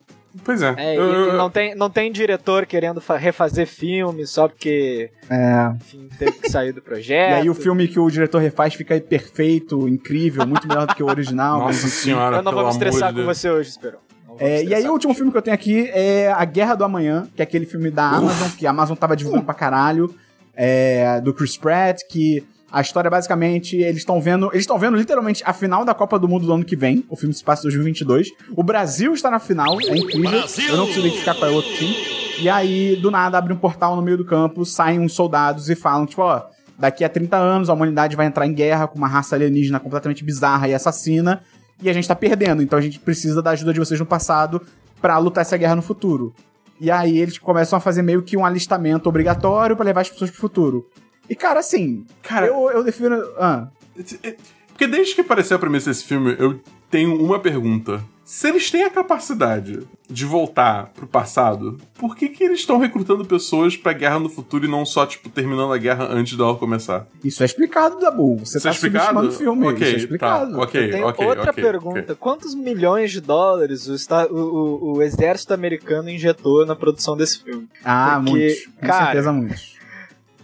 Pois 0.43 0.62
é. 0.62 0.73
É, 0.78 0.93
e- 0.93 0.97
Eu- 0.97 1.04
eu- 1.13 1.34
e 1.34 1.38
não, 1.38 1.50
tem, 1.50 1.76
não 1.76 1.89
tem 1.89 2.12
diretor 2.12 2.65
querendo 2.65 3.00
fa- 3.02 3.17
refazer 3.17 3.67
filme 3.67 4.26
só 4.26 4.47
porque, 4.47 5.10
É. 5.30 5.71
enfim, 5.76 6.08
teve 6.17 6.32
que 6.34 6.50
sair 6.50 6.71
do 6.71 6.80
E 6.80 6.82
projeto. 6.82 7.34
aí 7.41 7.50
o 7.50 7.54
filme 7.54 7.88
que 7.88 8.00
o 8.00 8.10
diretor 8.10 8.39
refaz 8.41 8.73
fica 8.73 8.93
aí 8.93 9.02
perfeito, 9.02 9.88
incrível, 9.88 10.45
muito 10.47 10.67
melhor 10.67 10.86
do 10.88 10.95
que 10.95 11.04
o 11.04 11.08
original. 11.08 11.60
Nossa 11.67 11.84
mas- 11.84 11.93
senhora, 11.93 12.38
Eu 12.38 12.43
não 12.43 12.52
vou 12.52 12.63
me 12.63 12.69
estressar 12.69 13.13
de 13.13 13.19
com 13.21 13.26
você 13.26 13.50
hoje, 13.50 13.69
Esperão. 13.69 14.00
É, 14.39 14.63
e 14.63 14.73
aí 14.73 14.88
o 14.88 14.91
último 14.91 15.13
filme 15.15 15.32
que 15.32 15.38
eu 15.38 15.41
tenho 15.41 15.56
aqui 15.56 15.89
é 15.91 16.32
A 16.32 16.45
Guerra 16.45 16.76
do 16.76 16.84
Amanhã, 16.84 17.28
que 17.36 17.41
é 17.41 17.43
aquele 17.43 17.65
filme 17.65 17.89
da 17.89 18.08
Amazon, 18.08 18.50
que 18.58 18.67
a 18.67 18.69
Amazon 18.69 18.95
tava 18.95 19.15
divulgando 19.15 19.43
pra 19.45 19.54
caralho, 19.56 20.13
é, 20.56 21.19
do 21.21 21.34
Chris 21.34 21.58
Pratt, 21.58 22.02
que 22.10 22.45
a 22.71 22.82
história 22.82 23.10
basicamente, 23.10 23.77
eles 23.77 23.97
estão 23.97 24.19
vendo, 24.19 24.47
eles 24.47 24.62
estão 24.62 24.77
vendo 24.77 24.97
literalmente 24.97 25.41
a 25.45 25.53
final 25.53 25.86
da 25.86 25.93
Copa 25.93 26.19
do 26.19 26.27
Mundo 26.27 26.45
do 26.45 26.53
ano 26.53 26.65
que 26.65 26.75
vem, 26.75 27.03
o 27.10 27.15
filme 27.15 27.34
se 27.34 27.43
passa 27.43 27.62
em 27.62 27.69
2022. 27.69 28.30
O 28.56 28.63
Brasil 28.63 29.13
está 29.13 29.32
na 29.32 29.39
final, 29.39 29.80
é 29.82 29.97
incrível. 29.97 30.32
Eu 30.69 30.77
não 30.77 30.86
consigo 30.86 31.08
identificar 31.08 31.36
qual 31.36 31.49
é 31.49 31.53
o 31.53 31.56
outro 31.56 31.73
time. 31.75 31.95
E 32.39 32.49
aí, 32.49 32.95
do 32.97 33.10
nada, 33.10 33.38
abre 33.38 33.53
um 33.53 33.58
portal 33.58 33.95
no 33.95 34.01
meio 34.01 34.17
do 34.17 34.25
campo, 34.25 34.65
saem 34.65 34.99
uns 34.99 35.13
soldados 35.13 35.69
e 35.69 35.75
falam, 35.75 36.06
tipo, 36.06 36.21
ó, 36.21 36.43
daqui 36.77 37.03
a 37.03 37.10
30 37.10 37.36
anos 37.38 37.69
a 37.69 37.73
humanidade 37.73 38.15
vai 38.15 38.27
entrar 38.27 38.45
em 38.45 38.53
guerra 38.53 38.88
com 38.88 38.97
uma 38.97 39.08
raça 39.08 39.36
alienígena 39.36 39.80
completamente 39.80 40.23
bizarra 40.23 40.67
e 40.67 40.73
assassina, 40.73 41.41
e 41.82 41.89
a 41.89 41.93
gente 41.93 42.08
tá 42.08 42.15
perdendo, 42.15 42.62
então 42.62 42.77
a 42.77 42.82
gente 42.82 42.99
precisa 42.99 43.41
da 43.41 43.51
ajuda 43.51 43.73
de 43.73 43.80
vocês 43.80 43.99
no 43.99 44.06
passado 44.06 44.62
pra 45.01 45.17
lutar 45.17 45.41
essa 45.41 45.58
guerra 45.58 45.75
no 45.75 45.82
futuro. 45.82 46.34
E 46.80 46.91
aí 46.91 47.17
eles 47.17 47.38
começam 47.39 47.77
a 47.77 47.80
fazer 47.80 48.03
meio 48.03 48.21
que 48.21 48.38
um 48.38 48.45
alistamento 48.45 49.10
obrigatório 49.10 49.75
pra 49.75 49.86
levar 49.86 50.01
as 50.01 50.10
pessoas 50.10 50.30
pro 50.30 50.39
futuro. 50.39 50.88
E 51.29 51.35
cara, 51.35 51.59
assim, 51.59 52.05
Cara, 52.23 52.47
eu, 52.47 52.69
eu 52.71 52.83
defino. 52.83 53.15
Ah, 53.37 53.67
Porque 54.69 54.87
desde 54.87 55.15
que 55.15 55.21
apareceu 55.21 55.57
a 55.57 55.59
premissa 55.59 55.89
desse 55.89 56.03
filme, 56.03 56.35
eu 56.39 56.59
tenho 56.89 57.21
uma 57.21 57.39
pergunta. 57.39 58.03
Se 58.23 58.49
eles 58.49 58.69
têm 58.69 58.83
a 58.83 58.89
capacidade 58.89 59.87
de 60.09 60.25
voltar 60.25 60.87
pro 60.93 61.07
passado, 61.07 61.77
por 61.97 62.13
que, 62.13 62.27
que 62.27 62.43
eles 62.43 62.59
estão 62.59 62.77
recrutando 62.77 63.23
pessoas 63.23 63.77
pra 63.77 63.93
guerra 63.93 64.19
no 64.19 64.27
futuro 64.27 64.65
e 64.65 64.67
não 64.67 64.85
só, 64.85 65.05
tipo, 65.05 65.29
terminando 65.29 65.71
a 65.71 65.77
guerra 65.77 66.09
antes 66.11 66.37
dela 66.37 66.53
começar? 66.55 67.07
isso 67.23 67.41
é 67.41 67.45
explicado, 67.45 67.97
Dabu. 67.99 68.37
Você 68.39 68.57
Isso 68.57 68.63
tá 68.63 68.69
é 68.69 68.73
explicado? 68.73 69.31
filme. 69.31 69.67
Ok, 69.69 69.87
isso 69.87 69.95
é 69.95 69.99
explicado. 69.99 70.51
tá, 70.51 70.61
ok, 70.61 70.89
Tem 70.91 71.03
ok, 71.05 71.25
outra 71.25 71.51
ok, 71.51 71.63
pergunta. 71.63 71.99
ok. 72.01 72.15
Quantos 72.19 72.53
milhões 72.53 73.11
de 73.13 73.21
dólares 73.21 73.87
o, 73.87 73.93
esta- 73.95 74.27
o- 74.27 74.35
o- 74.35 74.97
o 74.97 75.01
exército 75.01 75.53
americano 75.53 76.09
injetou 76.09 76.65
na 76.65 76.75
produção 76.75 77.15
desse 77.15 77.41
filme? 77.41 77.65
Ah, 77.83 78.19
Porque, 78.21 78.29
muitos. 78.39 78.65
Com 78.65 78.87
cara, 78.87 79.05
certeza, 79.05 79.31
muitos. 79.31 79.76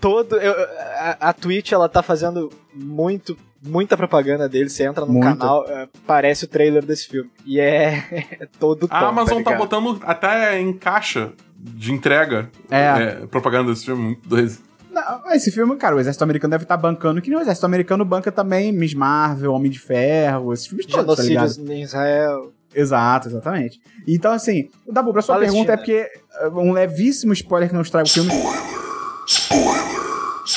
Todo. 0.03 0.35
eu- 0.35 0.53
a, 0.99 1.29
a 1.29 1.33
Twitch, 1.33 1.71
ela 1.71 1.87
tá 1.89 2.03
fazendo 2.03 2.49
muito. 2.73 3.37
Muita 3.65 3.95
propaganda 3.95 4.49
dele, 4.49 4.69
você 4.69 4.83
entra 4.83 5.05
no 5.05 5.13
Muita. 5.13 5.29
canal, 5.37 5.65
é, 5.69 5.87
parece 6.05 6.43
o 6.43 6.47
trailer 6.49 6.83
desse 6.85 7.07
filme. 7.07 7.29
E 7.45 7.61
é, 7.61 8.27
é 8.41 8.47
todo 8.59 8.89
tom, 8.89 8.93
A 8.93 9.07
Amazon 9.07 9.41
tá, 9.41 9.51
ligado? 9.51 9.57
botando 9.57 10.01
até 10.03 10.59
em 10.59 10.73
caixa 10.73 11.31
de 11.57 11.93
entrega 11.93 12.49
É. 12.69 13.25
propaganda 13.27 13.71
desse 13.71 13.85
filme. 13.85 14.19
Doido. 14.25 14.57
Não, 14.91 15.31
esse 15.31 15.49
filme, 15.49 15.77
cara, 15.77 15.95
o 15.95 15.99
exército 16.01 16.25
americano 16.25 16.51
deve 16.51 16.63
estar 16.65 16.75
bancando, 16.75 17.21
que 17.21 17.29
nem 17.29 17.39
o 17.39 17.41
exército 17.41 17.65
americano 17.65 18.03
banca 18.03 18.33
também 18.33 18.73
Miss 18.73 18.93
Marvel, 18.93 19.53
Homem 19.53 19.71
de 19.71 19.79
Ferro, 19.79 20.51
esses 20.51 20.67
filmes 20.67 20.85
todos, 20.85 21.15
tá 21.15 21.23
ligado? 21.23 21.43
Genocídios 21.47 21.69
em 21.69 21.81
Israel. 21.83 22.51
Exato, 22.75 23.29
exatamente. 23.29 23.79
Então, 24.05 24.33
assim, 24.33 24.69
o 24.85 24.91
Dabu, 24.91 25.13
pra 25.13 25.21
sua 25.21 25.35
Palestina. 25.35 25.65
pergunta 25.65 25.73
é 25.73 25.77
porque 25.77 26.49
uh, 26.53 26.59
um 26.59 26.73
levíssimo 26.73 27.31
spoiler 27.31 27.69
que 27.69 27.75
não 27.75 27.81
estraga 27.81 28.07
o 28.07 28.11
filme. 28.11 28.29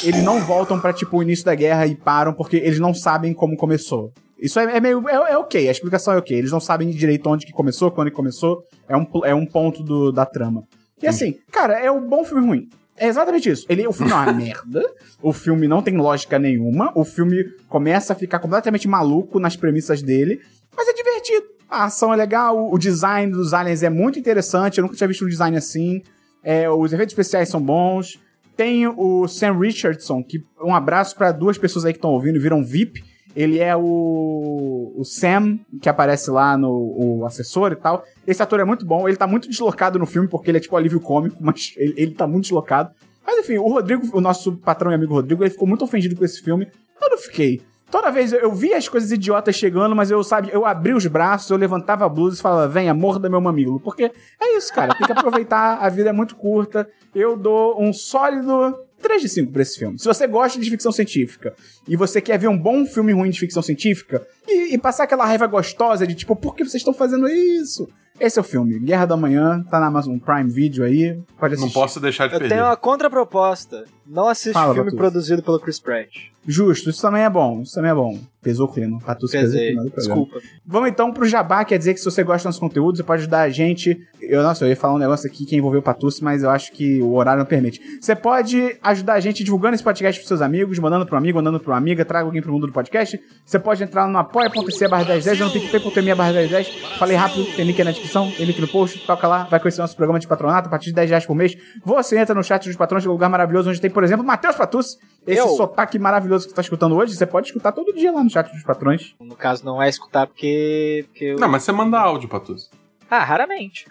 Eles 0.03 0.23
não 0.23 0.41
voltam 0.41 0.81
pra, 0.81 0.93
tipo, 0.93 1.17
o 1.19 1.23
início 1.23 1.45
da 1.45 1.55
guerra 1.55 1.87
e 1.87 1.95
param 1.95 2.33
porque 2.33 2.57
eles 2.57 2.79
não 2.79 2.93
sabem 2.95 3.33
como 3.33 3.57
começou. 3.57 4.13
Isso 4.39 4.59
é, 4.61 4.77
é 4.77 4.81
meio. 4.81 5.09
É, 5.09 5.33
é 5.33 5.39
ok, 5.39 5.69
a 5.69 5.71
explicação 5.73 6.13
é 6.15 6.19
ok. 6.19 6.37
Eles 6.37 6.51
não 6.51 6.61
sabem 6.61 6.91
direito 6.91 7.27
onde 7.29 7.47
que 7.47 7.53
começou, 7.53 7.91
quando 7.91 8.09
que 8.11 8.17
começou. 8.17 8.63
É 8.89 8.97
um, 8.97 9.07
é 9.25 9.35
um 9.35 9.47
ponto 9.47 9.83
do- 9.83 10.13
da 10.13 10.27
trama. 10.27 10.65
E 11.03 11.07
assim, 11.07 11.39
cara, 11.53 11.79
é 11.79 11.91
um 11.91 12.07
bom 12.07 12.25
filme 12.25 12.47
ruim. 12.47 12.69
É 12.99 13.07
exatamente 13.09 13.49
isso. 13.51 13.67
Ele, 13.69 13.87
o 13.87 13.93
filme 13.93 14.13
é 14.13 14.15
uma 14.15 14.33
merda. 14.35 14.83
O 15.23 15.33
filme 15.33 15.69
não 15.69 15.83
tem 15.83 15.97
lógica 15.97 16.39
nenhuma. 16.39 16.91
O 16.95 17.05
filme 17.05 17.45
começa 17.69 18.13
a 18.13 18.17
ficar 18.17 18.39
completamente 18.39 18.87
maluco 18.89 19.39
nas 19.39 19.57
premissas 19.57 20.03
dele. 20.03 20.41
Mas 20.77 20.89
é 20.89 20.93
divertido. 20.93 21.47
A 21.69 21.85
ação 21.85 22.13
é 22.13 22.17
legal, 22.17 22.73
o 22.73 22.79
design 22.79 23.33
dos 23.33 23.53
aliens 23.53 23.83
é 23.83 23.91
muito 23.91 24.19
interessante. 24.19 24.79
Eu 24.79 24.83
nunca 24.83 24.97
tinha 24.97 25.09
visto 25.09 25.25
um 25.25 25.29
design 25.29 25.57
assim. 25.57 26.01
É, 26.45 26.71
os 26.71 26.93
efeitos 26.93 27.13
especiais 27.13 27.49
são 27.49 27.61
bons. 27.61 28.19
Tem 28.57 28.87
o 28.87 29.29
Sam 29.29 29.59
Richardson, 29.59 30.23
que 30.23 30.43
um 30.63 30.75
abraço 30.75 31.15
pra 31.15 31.31
duas 31.31 31.59
pessoas 31.59 31.85
aí 31.85 31.93
que 31.93 31.99
estão 31.99 32.13
ouvindo 32.13 32.41
viram 32.41 32.65
VIP. 32.65 33.05
Ele 33.37 33.59
é 33.59 33.77
o, 33.77 34.95
o 34.97 35.05
Sam, 35.05 35.59
que 35.83 35.91
aparece 35.91 36.31
lá 36.31 36.57
no 36.57 36.71
o 36.71 37.27
assessor 37.27 37.71
e 37.73 37.77
tal. 37.77 38.03
Esse 38.27 38.43
ator 38.43 38.61
é 38.61 38.65
muito 38.65 38.87
bom. 38.87 39.07
Ele 39.07 39.17
tá 39.17 39.27
muito 39.27 39.47
deslocado 39.47 39.99
no 39.99 40.07
filme, 40.07 40.27
porque 40.27 40.51
ele 40.51 40.57
é 40.57 40.61
tipo 40.61 40.75
alívio 40.75 41.01
cômico, 41.01 41.37
mas 41.45 41.75
ele, 41.77 41.95
ele 41.99 42.15
tá 42.15 42.27
muito 42.27 42.45
deslocado. 42.45 42.91
Mas 43.27 43.39
enfim, 43.41 43.59
o 43.59 43.69
Rodrigo, 43.69 44.09
o 44.17 44.21
nosso 44.23 44.53
patrão 44.53 44.91
e 44.91 44.95
amigo 44.95 45.13
Rodrigo, 45.13 45.43
ele 45.43 45.51
ficou 45.51 45.69
muito 45.69 45.85
ofendido 45.85 46.17
com 46.17 46.25
esse 46.25 46.41
filme. 46.41 46.67
Eu 47.03 47.11
não 47.11 47.19
fiquei. 47.19 47.61
Toda 47.91 48.11
vez 48.11 48.33
eu, 48.33 48.41
eu 48.41 48.53
via 48.53 48.77
as 48.77 48.89
coisas 48.89 49.13
idiotas 49.13 49.55
chegando, 49.55 49.95
mas 49.95 50.11
eu, 50.11 50.23
sabe, 50.25 50.49
eu 50.53 50.65
abri 50.65 50.93
os 50.93 51.07
braços, 51.07 51.51
eu 51.51 51.57
levantava 51.57 52.05
a 52.05 52.09
blusa 52.09 52.39
e 52.39 52.43
falava, 52.43 52.67
venha, 52.67 52.95
morda 52.95 53.29
meu 53.29 53.41
mamilo. 53.41 53.79
Porque 53.79 54.11
é 54.41 54.57
isso, 54.57 54.73
cara. 54.73 54.95
Tem 54.95 55.07
que 55.07 55.13
aproveitar, 55.13 55.79
a 55.79 55.89
vida 55.89 56.11
é 56.11 56.13
muito 56.13 56.35
curta. 56.37 56.89
Eu 57.19 57.35
dou 57.35 57.83
um 57.83 57.95
sólido 57.95 58.77
3 59.01 59.23
de 59.23 59.29
5 59.31 59.51
pra 59.51 59.63
esse 59.63 59.79
filme. 59.79 59.99
Se 59.99 60.05
você 60.05 60.27
gosta 60.27 60.61
de 60.61 60.69
ficção 60.69 60.93
científica 60.93 61.55
e 61.89 61.97
você 61.97 62.21
quer 62.21 62.39
ver 62.39 62.49
um 62.49 62.59
bom 62.59 62.85
filme 62.85 63.11
ruim 63.15 63.31
de 63.31 63.41
ficção 63.41 63.63
científica 63.63 64.27
e, 64.47 64.75
e 64.75 64.79
passar 64.79 65.05
aquela 65.05 65.25
raiva 65.25 65.47
gostosa 65.47 66.07
de 66.07 66.15
tipo, 66.15 66.37
por 66.37 66.55
que 66.55 66.63
vocês 66.63 66.83
estão 66.83 66.93
fazendo 66.93 67.27
isso? 67.27 67.89
Esse 68.21 68.39
é 68.39 68.43
o 68.43 68.45
filme. 68.45 68.79
Guerra 68.79 69.07
da 69.07 69.17
Manhã, 69.17 69.65
tá 69.71 69.81
na 69.81 69.87
Amazon 69.87 70.19
Prime 70.19 70.51
Video 70.51 70.85
aí. 70.85 71.19
Pode 71.39 71.55
assistir. 71.55 71.75
Não 71.75 71.83
posso 71.83 72.01
deixar 72.01 72.27
de 72.27 72.35
Eu 72.35 72.41
perder. 72.41 72.55
tenho 72.55 72.67
uma 72.67 72.77
contraproposta. 72.77 73.85
Não 74.07 74.29
assiste 74.29 74.53
Fala, 74.53 74.75
filme 74.75 74.91
Batuta. 74.91 75.03
produzido 75.03 75.43
pelo 75.43 75.59
Chris 75.59 75.81
Pratt. 75.81 76.15
Justo, 76.47 76.91
isso 76.91 77.01
também 77.01 77.23
é 77.23 77.31
bom. 77.31 77.63
Isso 77.63 77.75
também 77.75 77.91
é 77.91 77.95
bom. 77.95 78.19
Pesou 78.47 78.69
o 78.69 78.73
clima. 78.73 79.01
Patus 79.05 79.33
pesou 79.33 79.51
Pesei. 79.51 79.75
Desculpa. 79.97 80.39
Vamos 80.65 80.89
então 80.89 81.13
pro 81.13 81.27
Jabá, 81.27 81.65
quer 81.65 81.77
dizer 81.79 81.95
que 81.95 81.99
se 81.99 82.05
você 82.05 82.23
gosta 82.23 82.45
do 82.45 82.51
nosso 82.51 82.61
conteúdo, 82.61 82.97
você 82.97 83.03
pode 83.03 83.23
ajudar 83.23 83.41
a 83.41 83.49
gente. 83.49 84.01
Eu, 84.21 84.41
nossa, 84.41 84.65
eu 84.65 84.69
ia 84.69 84.77
falar 84.77 84.95
um 84.95 84.99
negócio 84.99 85.29
aqui 85.29 85.45
que 85.45 85.57
envolveu 85.57 85.81
o 85.81 85.83
Patucci, 85.83 86.23
mas 86.23 86.45
eu 86.45 86.51
acho 86.51 86.71
que 86.71 87.03
o 87.03 87.15
horário 87.15 87.41
não 87.41 87.47
permite. 87.47 87.81
Você 88.01 88.15
pode 88.15 88.79
ajudar 88.81 89.15
a 89.15 89.21
gente 89.21 89.43
divulgando 89.43 89.75
esse 89.75 89.83
podcast 89.83 90.21
pros 90.21 90.29
seus 90.29 90.41
amigos, 90.41 90.79
mandando 90.79 91.05
pro 91.05 91.17
amigo, 91.17 91.39
mandando 91.39 91.59
pro 91.59 91.73
uma 91.73 91.77
amiga, 91.77 92.05
traga 92.05 92.25
alguém 92.25 92.41
pro 92.41 92.53
mundo 92.53 92.69
do 92.69 92.73
podcast. 92.73 93.21
Você 93.45 93.59
pode 93.59 93.83
entrar 93.83 94.07
no 94.07 94.17
apoia.se 94.17 94.87
barra 94.87 95.05
1010 95.05 95.41
ou 95.41 95.47
no 95.49 95.53
picpay.me 95.53 96.15
barra 96.15 96.33
1010. 96.33 96.69
Falei 97.01 97.17
rápido, 97.17 97.45
tem 97.57 97.65
link 97.65 97.79
aí 97.81 97.85
na 97.85 97.91
descrição, 97.91 98.31
tem 98.31 98.47
link 98.47 98.61
no 98.61 98.69
post, 98.69 99.05
toca 99.05 99.27
lá, 99.27 99.43
vai 99.51 99.59
conhecer 99.59 99.81
nosso 99.81 99.97
programa 99.97 100.21
de 100.21 100.29
patronato 100.29 100.69
a 100.69 100.71
partir 100.71 100.87
de 100.87 100.95
10 100.95 101.11
reais 101.11 101.27
por 101.27 101.35
mês. 101.35 101.57
Você 101.85 102.17
entra 102.17 102.33
no 102.33 102.45
chat 102.45 102.65
dos 102.65 102.77
patrões, 102.77 103.03
que 103.03 103.09
é 103.09 103.11
um 103.11 103.15
lugar 103.15 103.29
maravilhoso, 103.29 103.71
onde 103.71 103.81
tem, 103.81 103.91
por 103.91 104.05
exemplo, 104.05 104.25
Matheus 104.25 104.55
Patucci, 104.55 104.99
esse 105.27 105.41
Eu. 105.41 105.49
sotaque 105.49 105.99
maravilhoso 105.99 106.45
que 106.45 106.51
você 106.51 106.57
tá 106.57 106.63
escutando 106.63 106.95
hoje, 106.95 107.17
você 107.17 107.27
pode 107.27 107.49
escutar 107.49 107.73
todo 107.73 107.93
dia 107.93 108.13
lá 108.13 108.23
no 108.23 108.31
chat 108.37 108.53
dos 108.53 108.63
patrões. 108.63 109.15
No 109.21 109.35
caso, 109.35 109.65
não 109.65 109.83
é 109.83 109.89
escutar 109.89 110.27
porque. 110.27 111.05
porque 111.09 111.25
eu... 111.25 111.39
Não, 111.39 111.49
mas 111.49 111.63
você 111.63 111.73
manda 111.73 111.99
áudio, 111.99 112.29
Patus. 112.29 112.71
Ah, 113.11 113.25
raramente. 113.25 113.87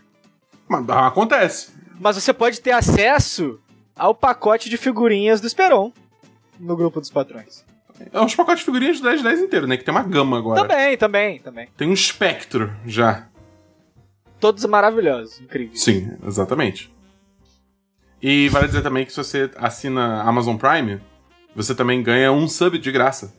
Mas 0.67 0.87
acontece. 0.89 1.73
Mas 1.99 2.15
você 2.15 2.33
pode 2.33 2.59
ter 2.61 2.71
acesso 2.71 3.59
ao 3.95 4.13
pacote 4.13 4.69
de 4.69 4.77
figurinhas 4.77 5.39
do 5.39 5.47
Esperon 5.47 5.91
no 6.59 6.75
grupo 6.75 6.99
dos 6.99 7.09
patrões. 7.09 7.63
É 8.11 8.19
os 8.19 8.35
pacotes 8.35 8.59
de 8.59 8.65
figurinhas 8.65 8.97
de 8.97 9.03
10 9.03 9.23
10 9.23 9.39
inteiro, 9.41 9.67
né? 9.67 9.77
Que 9.77 9.83
tem 9.83 9.93
uma 9.93 10.03
gama 10.03 10.37
agora. 10.37 10.61
Também, 10.61 10.97
também, 10.97 11.39
também. 11.39 11.67
Tem 11.77 11.87
um 11.87 11.93
espectro 11.93 12.73
já. 12.85 13.27
Todos 14.39 14.65
maravilhosos, 14.65 15.39
incríveis. 15.39 15.81
Sim, 15.81 16.17
exatamente. 16.25 16.93
E 18.21 18.49
vale 18.49 18.67
dizer 18.67 18.81
também 18.81 19.05
que 19.05 19.11
se 19.11 19.17
você 19.17 19.49
assina 19.55 20.21
Amazon 20.23 20.57
Prime, 20.57 20.99
você 21.55 21.73
também 21.73 22.03
ganha 22.03 22.31
um 22.33 22.47
sub 22.47 22.77
de 22.77 22.91
graça, 22.91 23.33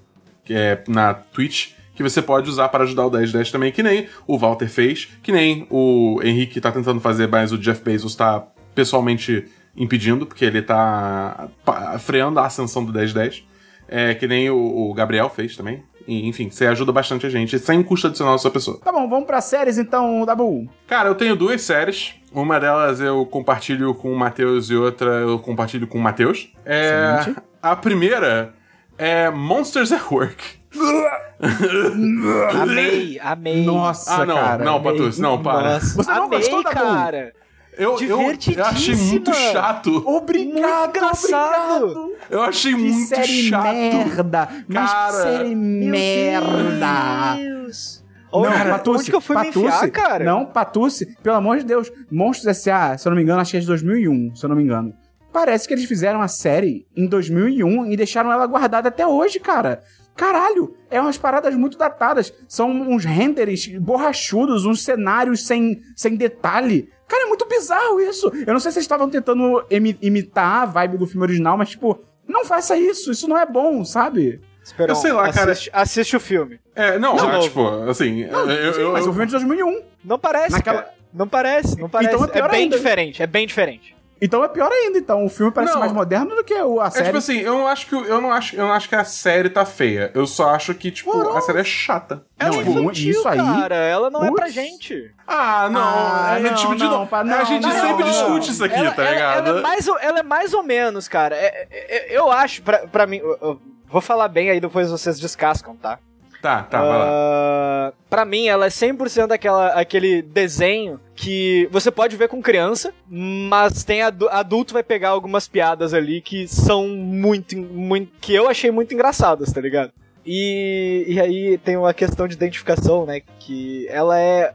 é 0.54 0.82
na 0.88 1.14
Twitch, 1.14 1.72
que 1.94 2.02
você 2.02 2.20
pode 2.20 2.48
usar 2.50 2.68
para 2.68 2.84
ajudar 2.84 3.06
o 3.06 3.10
1010 3.10 3.50
também, 3.50 3.72
que 3.72 3.82
nem 3.82 4.06
o 4.26 4.36
Walter 4.38 4.68
fez, 4.68 5.08
que 5.22 5.32
nem 5.32 5.66
o 5.70 6.20
Henrique 6.22 6.60
tá 6.60 6.70
tentando 6.70 7.00
fazer, 7.00 7.26
mas 7.28 7.52
o 7.52 7.58
Jeff 7.58 7.82
Bezos 7.82 8.14
tá 8.14 8.46
pessoalmente 8.74 9.46
impedindo, 9.76 10.26
porque 10.26 10.44
ele 10.44 10.60
tá 10.62 11.48
pa- 11.64 11.98
freando 11.98 12.38
a 12.40 12.46
ascensão 12.46 12.84
do 12.84 12.92
1010. 12.92 13.44
É, 13.88 14.14
que 14.14 14.26
nem 14.26 14.50
o, 14.50 14.56
o 14.90 14.92
Gabriel 14.94 15.30
fez 15.30 15.56
também. 15.56 15.80
E, 16.08 16.26
enfim, 16.28 16.50
você 16.50 16.66
ajuda 16.66 16.90
bastante 16.90 17.24
a 17.24 17.30
gente, 17.30 17.56
sem 17.56 17.82
custo 17.84 18.08
adicional 18.08 18.34
da 18.34 18.38
sua 18.38 18.50
pessoa. 18.50 18.80
Tá 18.84 18.90
bom, 18.90 19.08
vamos 19.08 19.26
pra 19.26 19.40
séries 19.40 19.78
então, 19.78 20.24
Dabu. 20.26 20.68
Cara, 20.88 21.08
eu 21.08 21.14
tenho 21.14 21.36
duas 21.36 21.62
séries. 21.62 22.14
Uma 22.32 22.58
delas 22.58 23.00
eu 23.00 23.24
compartilho 23.26 23.94
com 23.94 24.12
o 24.12 24.18
Matheus 24.18 24.70
e 24.70 24.74
outra 24.74 25.10
eu 25.20 25.38
compartilho 25.38 25.86
com 25.86 25.98
o 25.98 26.00
Matheus. 26.02 26.52
É, 26.64 27.18
Excelente. 27.20 27.40
a 27.62 27.76
primeira 27.76 28.54
é 28.98 29.30
Monsters 29.30 29.92
at 29.92 30.10
Work. 30.10 30.56
Amei, 32.62 33.18
amei. 33.20 33.64
Nossa, 33.64 34.22
ah, 34.22 34.26
não, 34.26 34.34
cara. 34.34 34.64
não, 34.64 34.82
Patus, 34.82 35.18
não, 35.18 35.42
para. 35.42 35.74
Nossa, 35.74 35.96
Você 35.96 36.10
não 36.10 36.24
amei, 36.24 36.38
gostou 36.38 36.62
da 36.62 36.70
cara. 36.72 37.32
Eu, 37.78 37.98
eu, 38.00 38.20
eu 38.56 38.64
achei 38.64 38.96
muito 38.96 39.34
chato. 39.34 40.02
Obrigado, 40.08 40.84
Muito 40.84 40.96
engraçado. 40.96 41.84
obrigado. 41.84 42.12
Eu 42.30 42.42
achei 42.42 42.74
Que 42.74 42.80
muito 42.80 43.08
série 43.08 43.48
chato. 43.50 43.74
merda. 43.74 44.48
Mas 44.66 44.90
Cara, 44.90 45.12
que 45.12 45.22
série 45.22 45.54
merda. 45.54 47.34
Deus. 47.36 48.02
Não, 48.32 48.42
Patucci, 48.42 48.98
onde 49.00 49.10
que 49.10 49.16
eu 49.16 49.20
fui 49.20 49.36
Patucci, 49.36 49.58
me 49.58 49.66
enfiar, 49.66 49.90
cara? 49.90 50.24
Não, 50.24 50.46
Patucci, 50.46 51.16
pelo 51.22 51.36
amor 51.36 51.58
de 51.58 51.64
Deus. 51.64 51.92
Monstros 52.10 52.46
S.A., 52.46 52.96
se 52.96 53.06
eu 53.06 53.10
não 53.10 53.16
me 53.16 53.22
engano, 53.22 53.40
acho 53.40 53.50
que 53.50 53.56
é 53.58 53.60
de 53.60 53.66
2001, 53.66 54.36
se 54.36 54.44
eu 54.44 54.48
não 54.48 54.56
me 54.56 54.62
engano. 54.62 54.94
Parece 55.36 55.68
que 55.68 55.74
eles 55.74 55.84
fizeram 55.84 56.22
a 56.22 56.28
série 56.28 56.86
em 56.96 57.06
2001 57.06 57.92
e 57.92 57.96
deixaram 57.96 58.32
ela 58.32 58.46
guardada 58.46 58.88
até 58.88 59.06
hoje, 59.06 59.38
cara. 59.38 59.82
Caralho, 60.16 60.74
é 60.90 60.98
umas 60.98 61.18
paradas 61.18 61.54
muito 61.54 61.76
datadas. 61.76 62.32
São 62.48 62.70
uns 62.70 63.04
renders 63.04 63.66
borrachudos, 63.78 64.64
uns 64.64 64.82
cenários 64.82 65.46
sem, 65.46 65.82
sem 65.94 66.16
detalhe. 66.16 66.88
Cara, 67.06 67.24
é 67.24 67.26
muito 67.26 67.46
bizarro 67.46 68.00
isso. 68.00 68.32
Eu 68.46 68.54
não 68.54 68.58
sei 68.60 68.70
se 68.70 68.76
vocês 68.76 68.84
estavam 68.84 69.10
tentando 69.10 69.62
imi- 69.70 69.98
imitar 70.00 70.62
a 70.62 70.64
vibe 70.64 70.96
do 70.96 71.06
filme 71.06 71.22
original, 71.26 71.58
mas, 71.58 71.68
tipo, 71.68 72.00
não 72.26 72.46
faça 72.46 72.74
isso. 72.78 73.12
Isso 73.12 73.28
não 73.28 73.36
é 73.36 73.44
bom, 73.44 73.84
sabe? 73.84 74.40
Esperão, 74.64 74.94
Eu 74.94 75.00
sei 75.02 75.12
lá, 75.12 75.30
cara. 75.30 75.52
assiste, 75.52 75.70
Assiste 75.70 76.16
o 76.16 76.20
filme. 76.20 76.58
É, 76.74 76.98
não, 76.98 77.14
Não, 77.14 77.28
é, 77.28 77.32
não. 77.34 77.40
tipo, 77.40 77.68
assim, 77.90 78.22
eu, 78.22 78.50
eu, 78.50 78.72
Sim, 78.72 78.80
eu- 78.80 78.92
mas 78.92 79.02
o 79.06 79.10
filme 79.10 79.24
é 79.24 79.26
de 79.26 79.32
2001. 79.32 79.82
Não 80.02 80.18
parece, 80.18 80.52
Naquela- 80.52 80.82
cara. 80.82 80.96
Não 81.12 81.26
parece, 81.28 81.78
não 81.78 81.88
parece. 81.88 82.14
Então 82.14 82.24
é 82.26 82.28
pior 82.28 82.50
bem 82.50 82.62
ainda. 82.64 82.76
diferente, 82.76 83.22
é 83.22 83.26
bem 83.26 83.46
diferente. 83.46 83.95
Então 84.20 84.42
é 84.42 84.48
pior 84.48 84.70
ainda. 84.72 84.98
Então 84.98 85.24
o 85.24 85.28
filme 85.28 85.52
parece 85.52 85.74
Não. 85.74 85.80
mais 85.80 85.92
moderno 85.92 86.34
do 86.34 86.42
que 86.42 86.54
o- 86.54 86.80
a 86.80 86.86
É 86.86 86.90
série. 86.90 87.04
tipo 87.06 87.18
assim, 87.18 87.38
eu 87.38 87.54
não 87.54 87.66
acho 87.66 87.86
que 87.86 87.94
eu 87.94 88.20
não 88.20 88.32
acho, 88.32 88.56
eu 88.56 88.64
não 88.64 88.72
acho 88.72 88.88
que 88.88 88.94
a 88.94 89.04
série 89.04 89.50
tá 89.50 89.64
feia. 89.64 90.10
Eu 90.14 90.26
só 90.26 90.50
acho 90.50 90.74
que 90.74 90.90
tipo 90.90 91.10
a 91.36 91.40
série 91.40 91.60
é 91.60 91.64
chata. 91.64 92.24
Não, 92.40 92.46
Ela 92.48 92.56
é 92.56 92.58
tipo, 92.64 92.78
infantil, 92.80 93.10
isso 93.10 93.28
aí- 93.28 93.36
cara. 93.38 93.74
Ela 93.76 94.10
não 94.10 94.24
é 94.24 94.30
pra 94.32 94.48
gente. 94.48 95.10
Ah, 95.26 95.68
não, 95.70 95.80
Ah, 95.82 96.34
é, 96.38 96.40
não, 96.40 96.54
tipo 96.54 96.74
de 96.76 96.84
não, 96.84 97.06
não, 97.24 97.36
a 97.38 97.44
gente 97.44 97.62
não, 97.62 97.70
sempre 97.72 98.04
não. 98.04 98.10
discute 98.10 98.50
isso 98.52 98.64
aqui, 98.64 98.74
ela, 98.76 98.90
tá 98.92 99.02
ela- 99.02 99.10
ligado? 99.12 99.48
Ela, 99.48 99.58
é 99.58 99.62
mais, 99.62 99.88
ou- 99.88 99.98
ela 99.98 100.18
é 100.20 100.22
mais 100.22 100.54
ou 100.54 100.62
menos, 100.62 101.08
cara. 101.08 101.34
É- 101.36 101.66
é- 101.70 101.96
é- 102.14 102.18
eu 102.18 102.30
acho, 102.30 102.62
pra, 102.62 102.78
pra 102.86 103.06
mim. 103.06 103.18
eu- 103.18 103.36
eu 103.42 103.60
vou 103.86 104.00
falar 104.00 104.28
bem 104.28 104.50
aí, 104.50 104.60
depois 104.60 104.90
vocês 104.90 105.18
descascam, 105.20 105.76
tá? 105.76 105.98
Tá, 106.42 106.62
tá, 106.62 106.80
vai 106.80 106.98
lá. 106.98 107.06
Ah, 107.08 107.92
pra 108.10 108.24
mim, 108.24 108.46
ela 108.46 108.66
é 108.66 108.68
100% 108.68 109.32
aquela, 109.32 109.68
aquele 109.68 110.22
desenho 110.22 111.00
que 111.14 111.68
você 111.72 111.90
pode 111.90 112.16
ver 112.16 112.28
com 112.28 112.40
criança, 112.42 112.92
mas 113.08 113.82
tem 113.84 114.02
adu- 114.02 114.28
adulto 114.28 114.74
vai 114.74 114.82
pegar 114.82 115.08
algumas 115.10 115.48
piadas 115.48 115.92
ali 115.94 116.20
que 116.20 116.46
são 116.46 116.86
muito, 116.88 117.56
muito 117.56 118.12
que 118.20 118.34
eu 118.34 118.48
achei 118.48 118.70
muito 118.70 118.92
engraçadas, 118.94 119.52
tá 119.52 119.60
ligado? 119.60 119.92
E, 120.24 121.04
e 121.08 121.20
aí 121.20 121.58
tem 121.58 121.76
uma 121.76 121.94
questão 121.94 122.26
de 122.28 122.34
identificação, 122.34 123.06
né? 123.06 123.22
Que 123.38 123.86
ela 123.88 124.18
é 124.20 124.54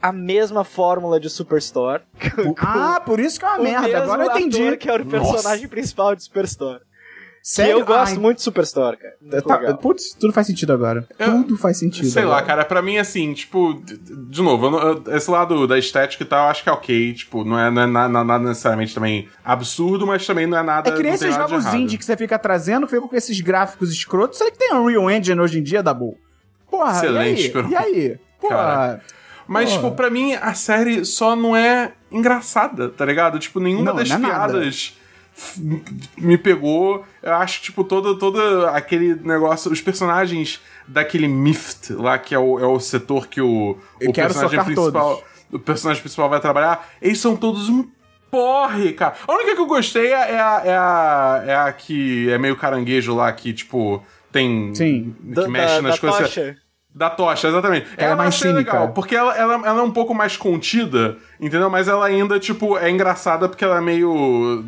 a 0.00 0.12
mesma 0.12 0.64
fórmula 0.64 1.18
de 1.20 1.30
Superstore. 1.30 2.02
Ah, 2.58 3.00
por 3.04 3.20
isso 3.20 3.38
que 3.38 3.44
é 3.44 3.48
uma 3.48 3.58
merda. 3.64 4.02
Agora 4.02 4.24
eu 4.24 4.30
entendi. 4.38 4.76
que 4.76 4.90
era 4.90 5.02
o 5.02 5.06
personagem 5.06 5.68
principal 5.68 6.14
de 6.16 6.24
Superstore. 6.24 6.80
Sério? 7.46 7.80
Eu 7.80 7.84
gosto 7.84 8.12
Ai, 8.14 8.18
muito 8.18 8.38
de 8.38 8.42
Superstore, 8.42 8.96
cara. 8.96 9.14
Muito 9.20 9.42
Tá, 9.42 9.58
legal. 9.58 9.76
putz, 9.76 10.14
tudo 10.18 10.32
faz 10.32 10.46
sentido 10.46 10.72
agora. 10.72 11.06
Eu- 11.18 11.42
tudo 11.42 11.58
faz 11.58 11.76
sentido. 11.78 12.08
Sei 12.08 12.24
lá, 12.24 12.38
agora. 12.38 12.46
cara, 12.46 12.64
pra 12.64 12.80
mim, 12.80 12.96
assim, 12.96 13.34
tipo, 13.34 13.82
de, 13.84 14.40
novo, 14.40 14.66
eu 14.66 15.02
eu- 15.04 15.14
esse 15.14 15.30
lado 15.30 15.66
da 15.66 15.78
estética 15.78 16.22
e 16.22 16.26
tal, 16.26 16.46
eu 16.46 16.50
acho 16.50 16.62
que 16.62 16.70
é 16.70 16.72
ok. 16.72 17.12
Tipo, 17.12 17.44
não 17.44 17.58
é, 17.58 17.70
não 17.70 17.82
é 17.82 17.86
na- 17.86 18.08
na- 18.08 18.24
nada 18.24 18.48
necessariamente 18.48 18.94
também 18.94 19.28
absurdo, 19.44 20.06
mas 20.06 20.26
também 20.26 20.46
não 20.46 20.56
é 20.56 20.62
nada. 20.62 20.88
É 20.88 20.92
que 20.96 21.02
nem 21.02 21.12
esses 21.12 21.36
nada 21.36 21.46
jogos 21.48 21.66
indie 21.74 21.98
que 21.98 22.04
você 22.06 22.16
fica 22.16 22.38
trazendo, 22.38 22.86
que 22.86 22.94
fica 22.96 23.06
com 23.06 23.14
esses 23.14 23.38
gráficos 23.42 23.92
escrotos. 23.92 24.38
Será 24.38 24.50
que 24.50 24.56
tem 24.56 24.72
Unreal 24.74 25.10
Engine 25.10 25.38
hoje 25.38 25.58
em 25.58 25.62
dia, 25.62 25.82
Dabu? 25.82 26.16
Porra, 26.70 26.92
Excelente, 26.96 27.52
e 27.54 27.58
aí? 27.58 27.70
E 27.70 27.76
aí? 27.76 28.18
Porra, 28.40 28.56
Cara. 28.56 29.00
Mas, 29.46 29.68
Porra. 29.68 29.82
tipo, 29.82 29.94
pra 29.96 30.08
mim, 30.08 30.32
a 30.32 30.54
série 30.54 31.04
só 31.04 31.36
não 31.36 31.54
é 31.54 31.92
engraçada, 32.10 32.88
tá 32.88 33.04
ligado? 33.04 33.38
Tipo, 33.38 33.60
nenhuma 33.60 33.84
Não, 33.90 33.96
das 33.96 34.08
não 34.08 34.16
é 34.16 34.18
nada. 34.20 34.58
Me 36.16 36.38
pegou. 36.38 37.04
Eu 37.22 37.34
acho, 37.34 37.60
tipo, 37.62 37.82
todo, 37.84 38.16
todo 38.18 38.66
aquele 38.68 39.14
negócio. 39.16 39.70
Os 39.72 39.80
personagens 39.80 40.60
daquele 40.86 41.26
Mift 41.28 41.92
lá, 41.92 42.18
que 42.18 42.34
é 42.34 42.38
o, 42.38 42.58
é 42.58 42.66
o 42.66 42.78
setor 42.78 43.26
que 43.26 43.40
o, 43.40 43.76
o 44.02 44.12
personagem 44.12 44.62
principal. 44.64 45.16
todos. 45.16 45.34
O 45.52 45.58
personagem 45.58 46.02
principal 46.02 46.28
vai 46.28 46.40
trabalhar, 46.40 46.88
eles 47.00 47.18
são 47.20 47.36
todos 47.36 47.68
um 47.68 47.86
porre, 48.30 48.92
cara. 48.92 49.14
A 49.28 49.32
única 49.34 49.54
que 49.54 49.60
eu 49.60 49.66
gostei 49.66 50.06
é 50.12 50.32
é 50.32 50.40
a, 50.40 50.62
é 50.64 50.76
a, 50.76 51.44
é 51.46 51.54
a 51.56 51.72
que 51.72 52.28
é 52.30 52.36
meio 52.38 52.56
caranguejo 52.56 53.14
lá, 53.14 53.32
que, 53.32 53.52
tipo, 53.52 54.02
tem. 54.32 54.74
Sim. 54.74 55.14
Que 55.22 55.30
Da- 55.34 55.48
mexe 55.48 55.76
da- 55.76 55.82
nas 55.82 55.94
da 55.94 56.00
coisas. 56.00 56.20
tocha. 56.34 56.56
Da 56.92 57.10
tocha, 57.10 57.48
exatamente. 57.48 57.86
Ela 57.96 58.10
é 58.10 58.12
eu 58.12 58.16
mais 58.16 58.28
achei 58.34 58.50
cínica. 58.52 58.72
legal, 58.72 58.88
porque 58.92 59.14
ela, 59.16 59.36
ela, 59.36 59.54
ela 59.66 59.80
é 59.80 59.82
um 59.82 59.90
pouco 59.90 60.14
mais 60.14 60.36
contida, 60.36 61.16
entendeu? 61.40 61.68
Mas 61.68 61.88
ela 61.88 62.06
ainda, 62.06 62.38
tipo, 62.38 62.76
é 62.78 62.88
engraçada 62.90 63.48
porque 63.48 63.64
ela 63.64 63.78
é 63.78 63.80
meio 63.80 64.64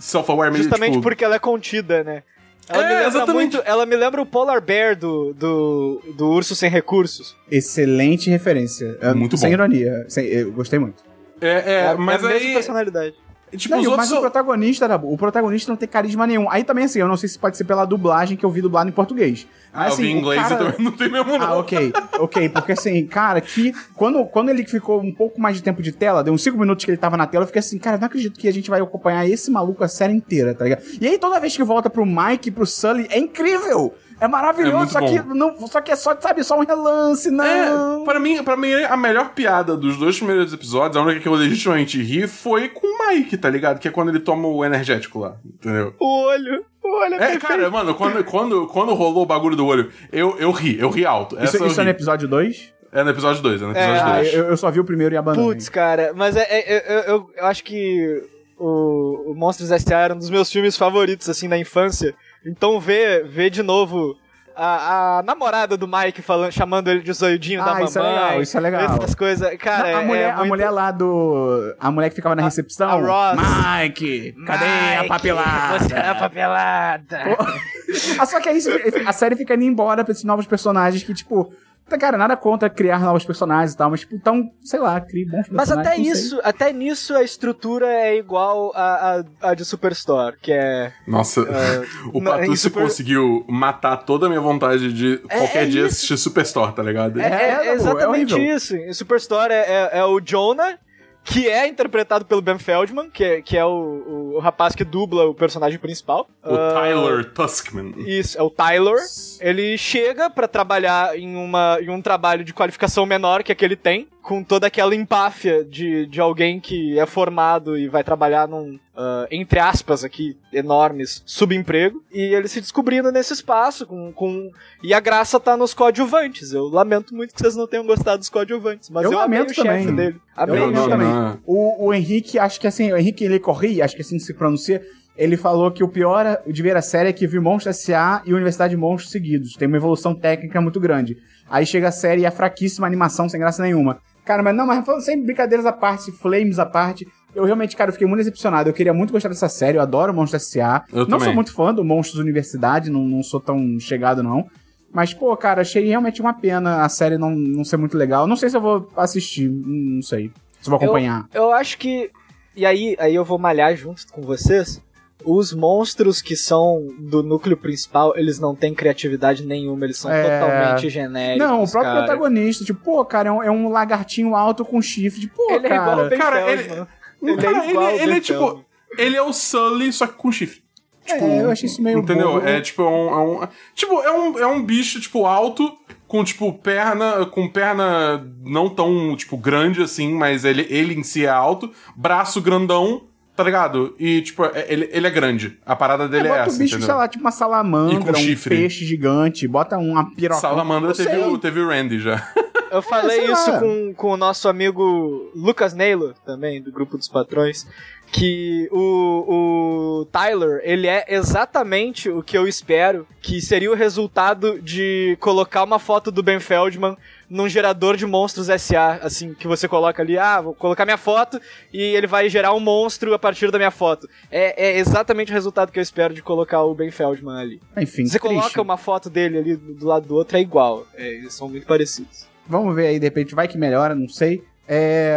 self-aware, 0.00 0.50
meio, 0.50 0.62
Justamente 0.64 0.92
tipo... 0.94 1.02
porque 1.02 1.24
ela 1.24 1.36
é 1.36 1.38
contida, 1.38 2.02
né? 2.02 2.22
Ela 2.68 2.82
É, 2.82 2.86
me 2.88 2.94
lembra 2.94 3.08
exatamente. 3.08 3.34
muito. 3.56 3.62
Ela 3.64 3.86
me 3.86 3.96
lembra 3.96 4.22
o 4.22 4.26
Polar 4.26 4.60
Bear 4.60 4.96
do, 4.96 5.32
do, 5.34 6.02
do 6.16 6.28
Urso 6.30 6.54
Sem 6.54 6.70
Recursos. 6.70 7.36
excelente 7.50 8.30
referência. 8.30 8.96
É, 9.00 9.12
Muito 9.12 9.36
Sem 9.36 9.48
bom. 9.50 9.54
ironia. 9.54 10.04
Sem- 10.08 10.26
eu 10.26 10.52
gostei 10.52 10.78
muito. 10.78 11.02
É, 11.40 11.74
é, 11.90 11.94
mas 11.94 12.24
a 12.24 12.28
mesma 12.28 12.46
aí... 12.48 12.52
personalidade. 12.54 13.14
Tipo, 13.56 13.74
Não, 13.74 13.80
os 13.82 13.86
o- 13.88 13.96
mas 13.96 14.06
o 14.06 14.14
são... 14.14 14.20
protagonista, 14.20 14.86
Dabu, 14.86 15.12
o 15.12 15.16
protagonista 15.18 15.70
não 15.72 15.76
tem 15.76 15.88
carisma 15.88 16.26
nenhum. 16.26 16.48
Aí 16.50 16.62
também, 16.64 16.84
assim, 16.84 16.98
eu 17.00 17.08
não 17.08 17.16
sei 17.16 17.28
se 17.28 17.38
pode 17.38 17.56
ser 17.56 17.64
pela 17.64 17.84
dublagem 17.84 18.36
que 18.36 18.44
eu 18.44 18.50
vi 18.50 18.60
dublado 18.62 18.88
em 18.88 18.92
português. 18.92 19.46
Ah, 19.72 19.86
eu 19.86 19.92
assim, 19.92 20.02
vi 20.02 20.08
em 20.10 20.16
o 20.16 20.18
inglês 20.20 20.42
cara- 20.42 20.54
e 20.54 20.58
também 20.72 20.84
não 20.84 20.92
tem 20.92 21.10
mesmo, 21.10 21.38
não. 21.38 21.46
Ah, 21.46 21.56
ok, 21.58 21.92
ok, 22.18 22.48
porque 22.48 22.72
assim, 22.72 23.06
cara, 23.06 23.40
que 23.40 23.72
quando, 23.94 24.24
quando 24.26 24.50
ele 24.50 24.64
ficou 24.66 25.00
um 25.00 25.12
pouco 25.14 25.40
mais 25.40 25.56
de 25.56 25.62
tempo 25.62 25.82
de 25.82 25.92
tela, 25.92 26.22
deu 26.24 26.32
uns 26.32 26.42
5 26.42 26.58
minutos 26.58 26.84
que 26.84 26.90
ele 26.90 26.98
tava 26.98 27.16
na 27.16 27.26
tela, 27.26 27.42
eu 27.44 27.46
fiquei 27.46 27.60
assim, 27.60 27.78
cara, 27.78 27.96
não 27.98 28.06
acredito 28.06 28.38
que 28.38 28.46
a 28.48 28.52
gente 28.52 28.68
vai 28.70 28.80
acompanhar 28.80 29.28
esse 29.28 29.50
maluco 29.50 29.82
a 29.84 29.88
série 29.88 30.12
inteira, 30.12 30.54
tá 30.54 30.64
ligado? 30.64 30.82
E 31.00 31.06
aí 31.06 31.18
toda 31.18 31.38
vez 31.40 31.56
que 31.56 31.62
volta 31.62 31.88
pro 31.90 32.04
Mike, 32.06 32.50
pro 32.50 32.66
Sully, 32.66 33.06
é 33.10 33.18
incrível! 33.18 33.94
É 34.20 34.24
É 34.24 34.28
maravilhoso, 34.28 34.76
muito 34.76 34.92
só, 34.92 35.00
que 35.00 35.18
não, 35.34 35.66
só 35.66 35.80
que 35.80 35.90
é 35.92 35.96
só, 35.96 36.14
sabe, 36.20 36.44
só 36.44 36.58
um 36.58 36.64
relance, 36.64 37.30
não. 37.30 38.02
É, 38.02 38.04
pra 38.04 38.20
mim, 38.20 38.42
pra 38.44 38.56
mim, 38.56 38.72
a 38.74 38.96
melhor 38.96 39.30
piada 39.30 39.76
dos 39.76 39.96
dois 39.96 40.16
primeiros 40.18 40.52
episódios, 40.52 40.96
a 40.96 41.02
única 41.02 41.20
que 41.20 41.28
eu 41.28 41.34
legitimamente 41.34 42.00
ri, 42.02 42.26
foi 42.28 42.68
com 42.68 42.86
o 42.86 43.08
Mike, 43.08 43.36
tá 43.38 43.48
ligado? 43.48 43.78
Que 43.78 43.88
é 43.88 43.90
quando 43.90 44.10
ele 44.10 44.20
toma 44.20 44.46
o 44.48 44.64
energético 44.64 45.20
lá, 45.20 45.36
entendeu? 45.44 45.94
O 45.98 46.24
olho. 46.26 46.64
O 46.82 46.88
olho 47.02 47.14
é, 47.14 47.16
É, 47.16 47.18
perfeito. 47.18 47.46
cara, 47.46 47.70
mano, 47.70 47.94
quando, 47.94 48.24
quando, 48.24 48.66
quando 48.66 48.94
rolou 48.94 49.22
o 49.22 49.26
bagulho 49.26 49.56
do 49.56 49.66
olho, 49.66 49.90
eu, 50.12 50.36
eu 50.38 50.50
ri, 50.50 50.78
eu 50.78 50.90
ri 50.90 51.04
alto. 51.06 51.36
Essa 51.38 51.56
Isso, 51.56 51.66
isso 51.66 51.80
é 51.80 51.84
ri. 51.84 51.84
no 51.84 51.90
episódio 51.90 52.28
2? 52.28 52.72
É 52.92 53.04
no 53.04 53.10
episódio 53.10 53.42
2, 53.42 53.62
é 53.62 53.64
no 53.66 53.70
episódio 53.70 54.02
Ah, 54.02 54.16
2. 54.16 54.34
eu, 54.34 54.44
eu 54.46 54.56
só 54.56 54.70
vi 54.70 54.80
o 54.80 54.84
primeiro 54.84 55.14
e 55.14 55.18
abandonei. 55.18 55.50
Putz, 55.52 55.68
cara, 55.68 56.12
mas 56.14 56.36
é, 56.36 56.42
é- 56.42 56.76
é- 56.76 56.98
eu, 57.08 57.14
eu- 57.14 57.30
eu 57.36 57.46
acho 57.46 57.62
que 57.62 58.22
o, 58.58 59.30
o 59.30 59.34
Monstros 59.34 59.70
S.A. 59.70 59.98
era 59.98 60.14
um 60.14 60.18
dos 60.18 60.28
meus 60.30 60.50
filmes 60.50 60.76
favoritos, 60.76 61.28
assim, 61.28 61.48
da 61.48 61.56
infância. 61.56 62.14
Então 62.46 62.80
ver, 62.80 63.26
ver 63.26 63.50
de 63.50 63.62
novo 63.62 64.16
a, 64.56 65.18
a 65.18 65.22
namorada 65.22 65.76
do 65.76 65.86
Mike 65.88 66.20
falando, 66.22 66.52
chamando 66.52 66.88
ele 66.88 67.00
de 67.00 67.12
zoiudinho 67.12 67.60
da 67.60 67.66
Ah, 67.66 67.74
mamãe. 67.74 67.84
isso 67.86 67.98
é 67.98 68.02
legal, 68.02 68.42
isso 68.42 68.56
é 68.56 68.60
legal. 68.60 68.82
Essas 68.82 69.14
coisas, 69.14 69.56
cara, 69.58 69.90
Não, 69.92 69.98
a, 69.98 70.02
é- 70.02 70.04
mulher, 70.06 70.22
é 70.22 70.30
a 70.30 70.36
muito- 70.36 70.48
mulher 70.48 70.70
lá 70.70 70.90
do. 70.90 71.74
A 71.78 71.90
mulher 71.90 72.08
que 72.10 72.16
ficava 72.16 72.34
na 72.34 72.42
recepção. 72.42 72.88
a 72.90 72.94
Ross. 72.94 73.38
Mike, 73.82 74.32
cadê 74.46 74.64
a 74.64 74.96
Mike, 74.96 75.08
papelada? 75.08 75.78
Você 75.78 75.94
é 75.94 76.08
a 76.08 76.14
papelada. 76.14 77.18
ah, 78.18 78.26
só 78.26 78.40
que 78.40 78.48
aí 78.48 78.58
a 79.06 79.12
série 79.12 79.36
fica 79.36 79.54
indo 79.54 79.64
embora 79.64 80.04
pra 80.04 80.12
esses 80.12 80.24
novos 80.24 80.46
personagens 80.46 81.02
que, 81.02 81.14
tipo. 81.14 81.52
Cara, 81.98 82.16
nada 82.16 82.36
contra 82.36 82.68
criar 82.70 83.00
novos 83.00 83.24
personagens 83.24 83.72
e 83.72 83.76
tal, 83.76 83.90
mas, 83.90 84.00
tipo, 84.00 84.14
então, 84.14 84.50
sei 84.62 84.80
lá, 84.80 85.00
crie 85.00 85.24
bons 85.24 85.48
personagens. 85.48 85.52
Mas 85.52 85.70
até 85.72 85.96
não 85.96 86.04
sei. 86.04 86.12
isso, 86.12 86.40
até 86.42 86.72
nisso 86.72 87.14
a 87.16 87.22
estrutura 87.22 87.86
é 87.86 88.16
igual 88.16 88.72
a, 88.74 89.24
a, 89.42 89.50
a 89.50 89.54
de 89.54 89.64
Superstore, 89.64 90.36
que 90.40 90.52
é. 90.52 90.92
Nossa, 91.06 91.42
o 92.12 92.20
não, 92.20 92.32
Patucci 92.32 92.56
Super- 92.56 92.82
conseguiu 92.82 93.44
matar 93.48 93.96
toda 93.98 94.26
a 94.26 94.28
minha 94.28 94.40
vontade 94.40 94.92
de 94.92 95.18
qualquer 95.18 95.64
é 95.64 95.66
dia 95.66 95.80
isso. 95.86 95.94
assistir 95.96 96.16
Superstore, 96.16 96.72
tá 96.74 96.82
ligado? 96.82 97.20
É, 97.20 97.24
é- 97.24 97.28
é, 97.28 97.66
é 97.66 97.68
é 97.68 97.74
exatamente 97.74 98.38
isso. 98.38 98.76
Em 98.76 98.92
Superstore 98.92 99.52
é, 99.52 99.88
é, 99.92 99.98
é 99.98 100.04
o 100.04 100.20
Jonah, 100.20 100.78
que 101.24 101.48
é 101.48 101.66
interpretado 101.66 102.24
pelo 102.24 102.40
Ben 102.42 102.58
Feldman, 102.58 103.10
que 103.10 103.24
é, 103.24 103.42
que 103.42 103.56
é 103.56 103.64
o, 103.64 104.32
o, 104.36 104.38
rapaz 104.38 104.74
que 104.74 104.84
dubla 104.84 105.26
o 105.26 105.34
personagem 105.34 105.78
principal. 105.78 106.28
O 106.44 106.54
Ah, 106.54 106.74
Tyler 106.74 107.32
Tuskman. 107.32 107.94
Isso, 107.98 108.38
é 108.38 108.42
o 108.42 108.50
Tyler. 108.50 108.96
Ele 109.40 109.76
chega 109.78 110.28
pra 110.30 110.48
trabalhar 110.48 111.16
em, 111.18 111.36
uma, 111.36 111.78
em 111.80 111.90
um 111.90 112.02
trabalho 112.02 112.44
de 112.44 112.52
qualificação 112.52 113.06
menor 113.06 113.42
que 113.42 113.52
aquele 113.52 113.76
tem. 113.76 114.08
Com 114.22 114.42
toda 114.44 114.66
aquela 114.66 114.94
empáfia 114.94 115.64
de, 115.64 116.06
de 116.06 116.20
alguém 116.20 116.60
que 116.60 116.98
é 116.98 117.06
formado 117.06 117.76
e 117.76 117.88
vai 117.88 118.04
trabalhar 118.04 118.46
num, 118.46 118.74
uh, 118.74 119.26
entre 119.30 119.58
aspas 119.58 120.04
aqui, 120.04 120.36
enormes, 120.52 121.22
subemprego, 121.26 122.02
e 122.12 122.20
ele 122.34 122.46
se 122.48 122.60
descobrindo 122.60 123.10
nesse 123.10 123.32
espaço, 123.32 123.86
com, 123.86 124.12
com 124.12 124.50
e 124.82 124.92
a 124.94 125.00
graça 125.00 125.40
tá 125.40 125.56
nos 125.56 125.72
coadjuvantes. 125.74 126.52
Eu 126.52 126.68
lamento 126.68 127.14
muito 127.14 127.34
que 127.34 127.40
vocês 127.40 127.56
não 127.56 127.66
tenham 127.66 127.86
gostado 127.86 128.18
dos 128.18 128.28
coadjuvantes, 128.28 128.90
mas 128.90 129.04
Eu 129.04 129.12
eu, 129.12 129.18
amei 129.20 129.38
lamento 129.38 129.52
o 129.52 129.54
chefe 129.54 129.68
também. 129.86 129.94
dele. 129.96 130.16
Eu 130.36 130.42
Amei 130.42 130.60
o 130.60 130.66
lamento 130.66 130.88
também. 130.88 131.06
não. 131.08 131.38
O, 131.46 131.86
o 131.86 131.94
Henrique, 131.94 132.38
acho 132.38 132.60
que 132.60 132.66
assim, 132.66 132.92
o 132.92 132.96
Henrique 132.96 133.24
ele 133.24 133.38
corri, 133.38 133.80
acho 133.82 133.94
que 133.96 134.02
assim 134.02 134.18
se 134.18 134.34
pronuncia. 134.34 134.82
Ele 135.16 135.36
falou 135.36 135.70
que 135.70 135.82
o 135.84 135.88
pior 135.88 136.40
de 136.46 136.62
ver 136.62 136.76
a 136.76 136.82
série 136.82 137.08
é 137.10 137.12
que 137.12 137.26
viu 137.26 137.42
Monstros 137.42 137.76
S.A. 137.76 138.22
e 138.24 138.32
Universidade 138.32 138.70
de 138.70 138.76
Monstros 138.76 139.10
seguidos. 139.10 139.54
Tem 139.54 139.68
uma 139.68 139.76
evolução 139.76 140.14
técnica 140.14 140.60
muito 140.62 140.80
grande. 140.80 141.18
Aí 141.48 141.66
chega 141.66 141.88
a 141.88 141.92
série 141.92 142.22
e 142.22 142.24
é 142.24 142.30
fraquíssima 142.30 142.86
animação, 142.86 143.28
sem 143.28 143.38
graça 143.40 143.60
nenhuma. 143.62 143.98
Cara, 144.24 144.42
mas 144.42 144.54
não, 144.54 144.66
mas 144.66 144.84
falando 144.84 145.02
sem 145.02 145.22
brincadeiras 145.22 145.66
à 145.66 145.72
parte, 145.72 146.12
flames 146.12 146.58
à 146.58 146.66
parte, 146.66 147.06
eu 147.34 147.44
realmente, 147.44 147.76
cara, 147.76 147.90
eu 147.90 147.92
fiquei 147.92 148.06
muito 148.06 148.18
decepcionado. 148.18 148.68
Eu 148.68 148.74
queria 148.74 148.92
muito 148.92 149.12
gostar 149.12 149.28
dessa 149.28 149.48
série, 149.48 149.78
eu 149.78 149.82
adoro 149.82 150.12
Monstros 150.12 150.42
S.A. 150.42 150.84
Eu 150.92 151.00
não 151.00 151.06
também. 151.06 151.24
sou 151.24 151.34
muito 151.34 151.52
fã 151.52 151.72
do 151.72 151.84
Monstros 151.84 152.20
Universidade, 152.20 152.90
não, 152.90 153.02
não 153.02 153.22
sou 153.22 153.40
tão 153.40 153.78
chegado, 153.78 154.22
não. 154.22 154.46
Mas, 154.92 155.14
pô, 155.14 155.36
cara, 155.36 155.60
achei 155.62 155.86
realmente 155.86 156.20
uma 156.20 156.34
pena 156.34 156.82
a 156.82 156.88
série 156.88 157.16
não, 157.16 157.30
não 157.30 157.64
ser 157.64 157.76
muito 157.76 157.96
legal. 157.96 158.26
Não 158.26 158.34
sei 158.34 158.50
se 158.50 158.56
eu 158.56 158.60
vou 158.60 158.88
assistir, 158.96 159.48
não 159.48 160.02
sei. 160.02 160.32
Se 160.60 160.68
eu 160.68 160.70
vou 160.70 160.76
acompanhar. 160.76 161.26
Eu 161.32 161.52
acho 161.52 161.78
que. 161.78 162.10
E 162.56 162.66
aí, 162.66 162.96
aí 162.98 163.14
eu 163.14 163.24
vou 163.24 163.38
malhar 163.38 163.74
junto 163.76 164.04
com 164.12 164.22
vocês. 164.22 164.82
Os 165.24 165.52
monstros 165.52 166.20
que 166.22 166.34
são 166.36 166.88
do 166.98 167.22
núcleo 167.22 167.56
principal, 167.56 168.16
eles 168.16 168.38
não 168.38 168.54
têm 168.54 168.74
criatividade 168.74 169.44
nenhuma, 169.44 169.84
eles 169.84 169.98
são 169.98 170.10
É. 170.10 170.22
totalmente 170.40 170.88
genéricos. 170.88 171.38
Não, 171.46 171.62
o 171.62 171.70
próprio 171.70 171.92
cara. 171.92 172.06
protagonista, 172.06 172.64
tipo, 172.64 172.80
pô, 172.82 173.04
cara, 173.04 173.28
é 173.28 173.32
um, 173.32 173.42
é 173.42 173.50
um 173.50 173.68
lagartinho 173.68 174.34
alto 174.34 174.64
com 174.64 174.80
chifre. 174.80 175.20
Tipo, 175.22 175.36
pô, 175.36 175.52
Ele 175.52 175.66
é 175.66 175.68
cara. 175.68 175.82
igual 175.82 176.00
ao 176.04 176.08
Ben 176.10 176.18
Cara, 176.18 176.50
ele- 176.52 176.86
Ele 177.22 177.36
Cara, 177.36 177.64
é 177.66 177.70
igual 177.70 177.90
ele, 177.90 177.96
ele 178.02 178.06
Ben 178.06 178.16
é 178.16 178.20
tipo. 178.20 178.64
Ele 178.98 179.16
é 179.16 179.22
o 179.22 179.32
Sully, 179.32 179.92
só 179.92 180.06
que 180.06 180.14
com 180.14 180.32
chifre. 180.32 180.62
Tipo, 181.04 181.24
É, 181.24 181.42
eu 181.42 181.50
achei 181.50 181.66
isso 181.66 181.82
meio 181.82 181.98
Entendeu? 181.98 182.32
bobo. 182.34 182.46
É 182.46 182.60
tipo, 182.60 182.82
é 182.82 182.88
um, 182.88 183.08
é 183.10 183.18
um- 183.44 183.48
Tipo, 183.74 184.00
é 184.02 184.10
um, 184.10 184.38
é 184.38 184.46
um 184.46 184.62
bicho, 184.62 185.00
tipo, 185.00 185.26
alto, 185.26 185.72
com, 186.06 186.22
tipo, 186.24 186.52
perna. 186.52 187.24
Com 187.26 187.48
perna 187.48 188.24
não 188.44 188.68
tão, 188.68 189.14
tipo, 189.16 189.36
grande 189.36 189.82
assim, 189.82 190.12
mas 190.14 190.44
ele, 190.44 190.66
ele 190.70 190.94
em 190.94 191.02
si 191.02 191.24
é 191.24 191.28
alto. 191.28 191.70
Braço 191.96 192.40
grandão, 192.40 193.02
tá 193.40 193.44
ligado? 193.44 193.94
E, 193.98 194.20
tipo, 194.20 194.44
é- 194.44 194.66
ele, 194.68 194.88
ele 194.92 195.06
é 195.06 195.10
grande. 195.10 195.58
A 195.64 195.74
parada 195.74 196.06
dele 196.06 196.26
é, 196.26 196.30
bota 196.30 196.42
essa. 196.42 196.56
o 196.56 196.58
bicho, 196.58 196.74
entendeu? 196.74 196.86
sei 196.86 196.94
lá, 196.94 197.08
tipo 197.08 197.24
uma 197.24 197.30
salamandra, 197.30 198.12
com 198.12 198.20
um 198.20 198.36
peixe 198.36 198.84
gigante, 198.84 199.48
bota 199.48 199.78
uma 199.78 200.14
piroca. 200.14 200.40
Salamandra 200.40 200.90
Eu 200.90 200.94
teve 200.94 201.10
sei. 201.10 201.24
o, 201.24 201.38
teve 201.38 201.60
o 201.60 201.68
Randy 201.68 201.98
já. 202.00 202.22
Eu 202.70 202.82
falei 202.82 203.22
sei 203.22 203.32
isso 203.32 203.58
com, 203.58 203.94
com 203.94 204.10
o 204.12 204.16
nosso 204.16 204.48
amigo 204.48 205.32
Lucas 205.34 205.74
Naylor, 205.74 206.14
também, 206.24 206.62
do 206.62 206.70
grupo 206.70 206.96
dos 206.96 207.08
patrões, 207.08 207.66
que 208.12 208.68
o, 208.70 210.00
o 210.00 210.04
Tyler, 210.12 210.60
ele 210.62 210.86
é 210.86 211.04
exatamente 211.08 212.08
o 212.08 212.22
que 212.22 212.38
eu 212.38 212.46
espero 212.46 213.08
que 213.20 213.40
seria 213.40 213.72
o 213.72 213.74
resultado 213.74 214.60
de 214.62 215.16
colocar 215.18 215.64
uma 215.64 215.80
foto 215.80 216.12
do 216.12 216.22
Ben 216.22 216.38
Feldman 216.38 216.96
num 217.30 217.48
gerador 217.48 217.96
de 217.96 218.04
monstros 218.04 218.48
SA, 218.60 218.98
assim, 219.02 219.32
que 219.34 219.46
você 219.46 219.68
coloca 219.68 220.02
ali, 220.02 220.18
ah, 220.18 220.40
vou 220.40 220.52
colocar 220.54 220.84
minha 220.84 220.98
foto 220.98 221.40
e 221.72 221.80
ele 221.80 222.08
vai 222.08 222.28
gerar 222.28 222.52
um 222.52 222.58
monstro 222.58 223.14
a 223.14 223.18
partir 223.20 223.50
da 223.52 223.56
minha 223.58 223.70
foto. 223.70 224.08
É, 224.30 224.70
é 224.70 224.78
exatamente 224.78 225.30
o 225.30 225.34
resultado 225.34 225.70
que 225.70 225.78
eu 225.78 225.82
espero 225.82 226.12
de 226.12 226.22
colocar 226.22 226.62
o 226.64 226.74
Ben 226.74 226.90
Feldman 226.90 227.40
ali. 227.40 227.60
Enfim, 227.76 228.04
Você 228.04 228.18
triste. 228.18 228.20
coloca 228.20 228.60
uma 228.60 228.76
foto 228.76 229.08
dele 229.08 229.38
ali 229.38 229.56
do 229.56 229.86
lado 229.86 230.08
do 230.08 230.14
outro, 230.16 230.36
é 230.36 230.40
igual. 230.40 230.84
É, 230.96 231.06
eles 231.06 231.32
são 231.32 231.48
muito 231.48 231.66
parecidos. 231.66 232.26
Vamos 232.48 232.74
ver 232.74 232.88
aí, 232.88 232.98
de 232.98 233.06
repente 233.06 233.32
vai 233.32 233.46
que 233.46 233.56
melhora, 233.56 233.94
não 233.94 234.08
sei. 234.08 234.42
É... 234.66 235.16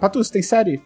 Patus, 0.00 0.30
tem 0.30 0.42
série? 0.42 0.80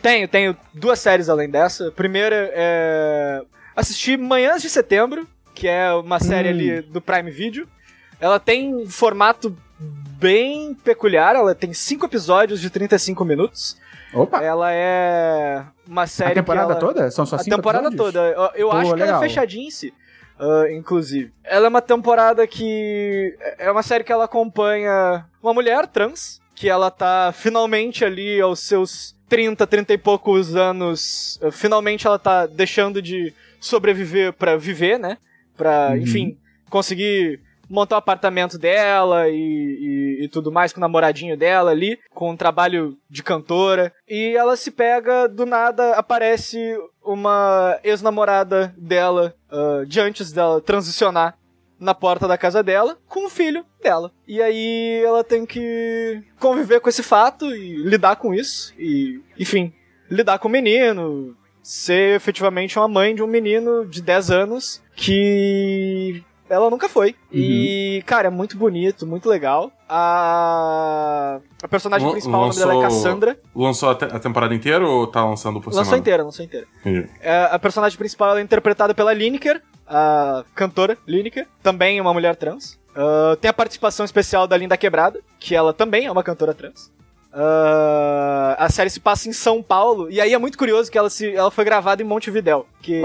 Tenho, 0.00 0.28
tenho 0.28 0.56
duas 0.72 1.00
séries 1.00 1.28
além 1.28 1.48
dessa. 1.50 1.88
A 1.88 1.92
primeira 1.92 2.50
é. 2.54 3.42
Assisti 3.74 4.16
Manhãs 4.16 4.62
de 4.62 4.68
Setembro, 4.70 5.26
que 5.54 5.66
é 5.66 5.92
uma 5.92 6.20
série 6.20 6.48
Hum. 6.48 6.52
ali 6.52 6.82
do 6.82 7.00
Prime 7.00 7.30
Video. 7.30 7.66
Ela 8.20 8.38
tem 8.38 8.74
um 8.74 8.86
formato 8.88 9.56
bem 9.80 10.74
peculiar, 10.74 11.34
ela 11.34 11.54
tem 11.54 11.72
cinco 11.72 12.06
episódios 12.06 12.60
de 12.60 12.68
35 12.70 13.24
minutos. 13.24 13.76
Opa, 14.12 14.42
Ela 14.42 14.72
é 14.72 15.64
uma 15.86 16.06
série. 16.06 16.32
a 16.32 16.34
temporada 16.34 16.72
ela... 16.72 16.80
toda? 16.80 17.10
São 17.12 17.24
só 17.24 17.36
A 17.36 17.38
cinco 17.38 17.56
temporada 17.56 17.86
episódios? 17.88 18.12
toda. 18.14 18.28
Eu, 18.28 18.66
eu 18.66 18.70
Pô, 18.70 18.76
acho 18.76 18.94
que 18.94 19.00
ela 19.00 19.04
legal. 19.04 19.22
é 19.22 19.28
fechadinha 19.28 19.66
em 19.68 19.70
si. 19.70 19.94
ah, 20.38 20.64
inclusive. 20.72 21.32
Ela 21.44 21.66
é 21.66 21.68
uma 21.68 21.80
temporada 21.80 22.44
que. 22.46 23.36
É 23.58 23.70
uma 23.70 23.82
série 23.84 24.02
que 24.02 24.12
ela 24.12 24.24
acompanha 24.24 25.24
uma 25.40 25.54
mulher 25.54 25.86
trans, 25.86 26.40
que 26.56 26.68
ela 26.68 26.90
tá 26.90 27.32
finalmente 27.32 28.04
ali 28.04 28.40
aos 28.40 28.58
seus 28.58 29.14
30, 29.28 29.64
30 29.64 29.92
e 29.92 29.98
poucos 29.98 30.56
anos. 30.56 31.38
ah, 31.42 31.52
Finalmente 31.52 32.04
ela 32.06 32.18
tá 32.18 32.46
deixando 32.46 33.00
de 33.00 33.32
sobreviver 33.60 34.32
pra 34.32 34.56
viver, 34.56 34.98
né? 34.98 35.18
Pra, 35.56 35.90
Uhum. 35.90 35.96
enfim, 35.98 36.38
conseguir 36.68 37.38
montar 37.70 37.94
o 37.94 37.98
apartamento 37.98 38.58
dela 38.58 39.28
e, 39.28 39.34
e, 40.20 40.24
e 40.24 40.28
tudo 40.28 40.50
mais 40.50 40.72
com 40.72 40.80
o 40.80 40.82
namoradinho 40.82 41.36
dela 41.36 41.70
ali, 41.70 41.98
com 42.12 42.32
um 42.32 42.36
trabalho 42.36 42.98
de 43.08 43.22
cantora. 43.22 43.92
E 44.08 44.34
ela 44.36 44.56
se 44.56 44.72
pega, 44.72 45.28
do 45.28 45.46
nada 45.46 45.94
aparece 45.94 46.76
uma 47.02 47.78
ex-namorada 47.84 48.74
dela, 48.76 49.34
ah, 49.48 49.84
de 49.86 50.00
antes 50.00 50.32
dela 50.32 50.60
transicionar 50.60 51.38
na 51.78 51.94
porta 51.94 52.28
da 52.28 52.36
casa 52.36 52.62
dela, 52.62 52.98
com 53.08 53.26
o 53.26 53.30
filho 53.30 53.64
dela. 53.82 54.12
E 54.28 54.42
aí 54.42 55.02
ela 55.02 55.24
tem 55.24 55.46
que 55.46 56.22
conviver 56.38 56.80
com 56.80 56.90
esse 56.90 57.02
fato 57.02 57.46
e 57.54 57.76
lidar 57.76 58.16
com 58.16 58.34
isso. 58.34 58.74
E, 58.78 59.22
enfim, 59.38 59.72
lidar 60.10 60.38
com 60.38 60.48
o 60.48 60.50
menino, 60.50 61.34
ser 61.62 62.16
efetivamente 62.16 62.78
uma 62.78 62.88
mãe 62.88 63.14
de 63.14 63.22
um 63.22 63.26
menino 63.26 63.86
de 63.86 64.02
10 64.02 64.30
anos 64.30 64.82
que 64.94 66.22
ela 66.50 66.68
nunca 66.68 66.88
foi. 66.88 67.14
E, 67.32 68.02
cara, 68.06 68.26
é 68.28 68.30
muito 68.30 68.56
bonito, 68.58 69.06
muito 69.06 69.28
legal. 69.28 69.70
A, 69.88 71.40
a 71.62 71.68
personagem 71.68 72.06
Lan- 72.06 72.12
principal, 72.12 72.40
o 72.42 72.46
nome 72.46 72.58
dela 72.58 72.72
é 72.72 72.76
lançou- 72.76 73.02
Cassandra. 73.02 73.38
Lançou 73.54 73.90
a, 73.90 73.94
te- 73.94 74.04
a 74.04 74.18
temporada 74.18 74.54
inteira 74.54 74.86
ou 74.86 75.06
tá 75.06 75.24
lançando 75.24 75.60
por 75.60 75.68
Lançou 75.70 75.84
semana? 75.84 76.00
inteira, 76.00 76.22
lançou 76.24 76.44
inteira. 76.44 76.66
Entendi. 76.80 77.08
É, 77.20 77.48
a 77.50 77.58
personagem 77.58 77.96
principal 77.98 78.36
é 78.36 78.42
interpretada 78.42 78.94
pela 78.94 79.12
Lineker, 79.12 79.62
a 79.86 80.44
cantora 80.54 80.96
Lineker, 81.06 81.46
também 81.62 82.00
uma 82.00 82.12
mulher 82.12 82.36
trans. 82.36 82.78
Ah, 82.94 83.36
tem 83.40 83.48
a 83.48 83.52
participação 83.54 84.04
especial 84.04 84.46
da 84.46 84.56
Linda 84.56 84.76
Quebrada, 84.76 85.20
que 85.38 85.54
ela 85.54 85.72
também 85.72 86.06
é 86.06 86.12
uma 86.12 86.22
cantora 86.22 86.52
trans. 86.54 86.90
Ah, 87.32 88.56
a 88.58 88.68
série 88.68 88.90
se 88.90 88.98
passa 88.98 89.28
em 89.28 89.32
São 89.32 89.62
Paulo, 89.62 90.10
e 90.10 90.20
aí 90.20 90.32
é 90.32 90.38
muito 90.38 90.58
curioso 90.58 90.90
que 90.90 90.98
ela, 90.98 91.08
se, 91.08 91.32
ela 91.34 91.50
foi 91.50 91.64
gravada 91.64 92.02
em 92.02 92.04
Montevidéu. 92.04 92.66
Que 92.82 93.02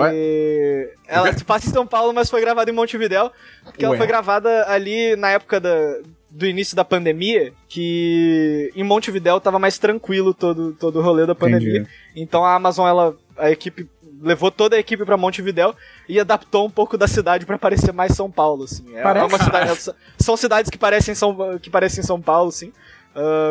ela 1.08 1.32
se 1.34 1.44
passa 1.44 1.68
em 1.68 1.72
São 1.72 1.86
Paulo, 1.86 2.14
mas 2.14 2.30
foi 2.30 2.42
gravada 2.42 2.70
em 2.70 2.74
Montevidéu, 2.74 3.32
porque 3.64 3.86
ela 3.86 3.94
Ué. 3.94 3.98
foi 3.98 4.08
gravada 4.08 4.66
ali 4.68 5.16
na 5.16 5.30
época 5.30 5.60
da, 5.60 6.00
do 6.30 6.46
início 6.46 6.76
da 6.76 6.84
pandemia, 6.84 7.54
que 7.70 8.72
em 8.76 8.84
Montevidéu 8.84 9.40
tava 9.40 9.60
mais 9.60 9.78
tranquilo 9.78 10.34
todo, 10.34 10.74
todo 10.74 11.00
o 11.00 11.02
rolê 11.02 11.26
da 11.26 11.36
pandemia. 11.36 11.82
Entendi. 11.82 11.90
Então 12.16 12.44
a 12.44 12.56
Amazon, 12.56 12.88
ela, 12.88 13.16
a 13.38 13.52
equipe 13.52 13.88
levou 14.22 14.50
toda 14.50 14.76
a 14.76 14.80
equipe 14.80 15.06
pra 15.06 15.18
Montevidéu 15.18 15.76
e 16.10 16.20
adaptou 16.20 16.66
um 16.66 16.70
pouco 16.70 16.98
da 16.98 17.08
cidade 17.08 17.46
pra 17.46 17.58
parecer 17.58 17.92
mais 17.92 18.14
São 18.14 18.32
Paulo, 18.32 18.64
assim. 18.64 18.84
É, 18.96 19.02
Parece? 19.02 19.26
é 19.26 19.28
uma 19.28 19.44
cidade, 19.44 19.94
são 20.18 20.38
cidades 20.38 20.72
que 20.72 20.78
parecem 20.78 21.14
São, 21.14 21.60
que 21.60 21.70
parecem 21.70 22.04
São 22.04 22.22
Paulo, 22.22 22.50
assim. 22.50 22.72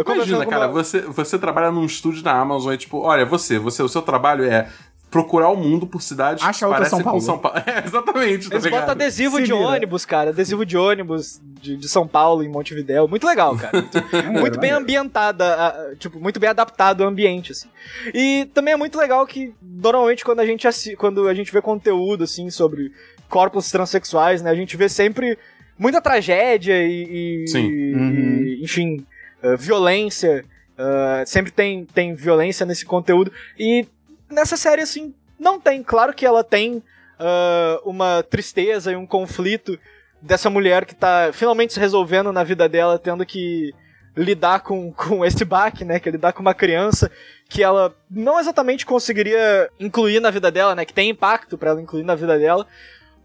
Conversando 0.05 0.15
Imagina, 0.35 0.47
cara, 0.47 0.67
uma- 0.67 0.73
você, 0.73 1.01
você 1.01 1.39
trabalha 1.39 1.71
num 1.71 1.85
estúdio 1.87 2.23
da 2.23 2.33
Amazon 2.39 2.75
e, 2.75 2.77
tipo, 2.77 2.99
olha, 2.99 3.25
você, 3.25 3.59
você, 3.59 3.83
o 3.83 3.89
seu 3.89 4.03
trabalho 4.03 4.45
é 4.45 4.69
procurar 5.11 5.49
o 5.49 5.57
mundo 5.57 5.87
por 5.87 6.03
cidades 6.03 6.43
Acha 6.43 6.59
que 6.59 6.65
outra 6.65 6.79
parecem 6.81 6.99
São 6.99 7.05
Paulo. 7.05 7.21
com 7.21 7.25
São 7.25 7.39
Paulo. 7.39 7.59
É, 7.65 7.87
exatamente, 7.87 8.49
tá 8.49 8.55
Eles 8.57 8.65
ligado? 8.65 8.81
botam 8.81 8.93
adesivo 8.95 9.37
Se 9.37 9.43
de 9.45 9.53
vira. 9.53 9.65
ônibus, 9.65 10.05
cara. 10.05 10.31
Adesivo 10.31 10.67
de 10.67 10.77
ônibus 10.77 11.41
de, 11.63 11.77
de 11.77 11.89
São 11.89 12.07
Paulo 12.07 12.43
em 12.43 12.49
Montevidéu. 12.49 13.07
Muito 13.07 13.25
legal, 13.25 13.57
cara. 13.57 13.81
Muito, 13.81 14.03
muito 14.41 14.59
bem 14.59 14.73
ambientada, 14.73 15.95
tipo, 15.99 16.19
muito 16.19 16.41
bem 16.41 16.51
adaptado 16.51 17.03
ao 17.03 17.09
ambiente, 17.09 17.53
assim. 17.53 17.69
E 18.13 18.47
também 18.53 18.75
é 18.75 18.77
muito 18.77 18.99
legal 18.99 19.25
que, 19.27 19.55
normalmente, 19.63 20.25
quando 20.25 20.41
a 20.41 20.47
gente, 20.47 20.67
assi- 20.67 20.97
quando 20.97 21.29
a 21.29 21.35
gente 21.35 21.53
vê 21.53 21.63
conteúdo, 21.63 22.25
assim, 22.25 22.51
sobre 22.51 22.91
corpos 23.29 23.71
transexuais, 23.71 24.43
né, 24.43 24.51
a 24.51 24.55
gente 24.55 24.77
vê 24.77 24.89
sempre 24.89 25.39
muita 25.79 26.01
tragédia 26.01 26.83
e, 26.83 27.45
e- 27.45 27.49
Sim. 27.49 27.67
e- 27.69 27.95
Uhum. 27.95 28.59
enfim, 28.65 29.07
uh, 29.45 29.57
violência. 29.57 30.45
uh, 30.79 31.27
sempre 31.27 31.53
tem, 31.53 31.85
tem 31.85 32.15
violência 32.15 32.65
nesse 32.65 32.85
conteúdo. 32.85 33.31
E 33.59 33.87
nessa 34.31 34.57
série, 34.57 34.83
assim, 34.83 35.15
não 35.39 35.61
tem. 35.61 35.83
Claro 35.83 36.15
que 36.15 36.27
ela 36.27 36.43
tem 36.43 36.79
uh, 36.79 37.89
uma 37.89 38.23
tristeza 38.23 38.93
e 38.93 38.97
um 38.97 39.07
conflito 39.07 39.79
dessa 40.21 40.49
mulher 40.49 40.87
que 40.87 40.95
tá 40.95 41.31
finalmente 41.33 41.75
se 41.75 41.81
resolvendo 41.81 42.33
na 42.33 42.43
vida 42.43 42.69
dela, 42.69 42.99
tendo 42.99 43.27
que 43.27 43.75
lidar 44.17 44.61
com, 44.61 44.91
com 44.95 45.25
esse 45.25 45.45
baque, 45.45 45.85
né? 45.85 46.01
Que 46.01 46.09
é 46.09 46.13
lidar 46.13 46.33
com 46.33 46.41
uma 46.41 46.55
criança 46.55 47.11
que 47.49 47.63
ela 47.63 47.95
não 48.11 48.41
exatamente 48.41 48.87
conseguiria 48.87 49.69
incluir 49.79 50.21
na 50.21 50.31
vida 50.31 50.51
dela, 50.51 50.75
né? 50.75 50.85
Que 50.85 50.95
tem 50.95 51.11
impacto 51.11 51.59
pra 51.59 51.71
ela 51.71 51.83
incluir 51.83 52.05
na 52.05 52.15
vida 52.15 52.39
dela. 52.39 52.67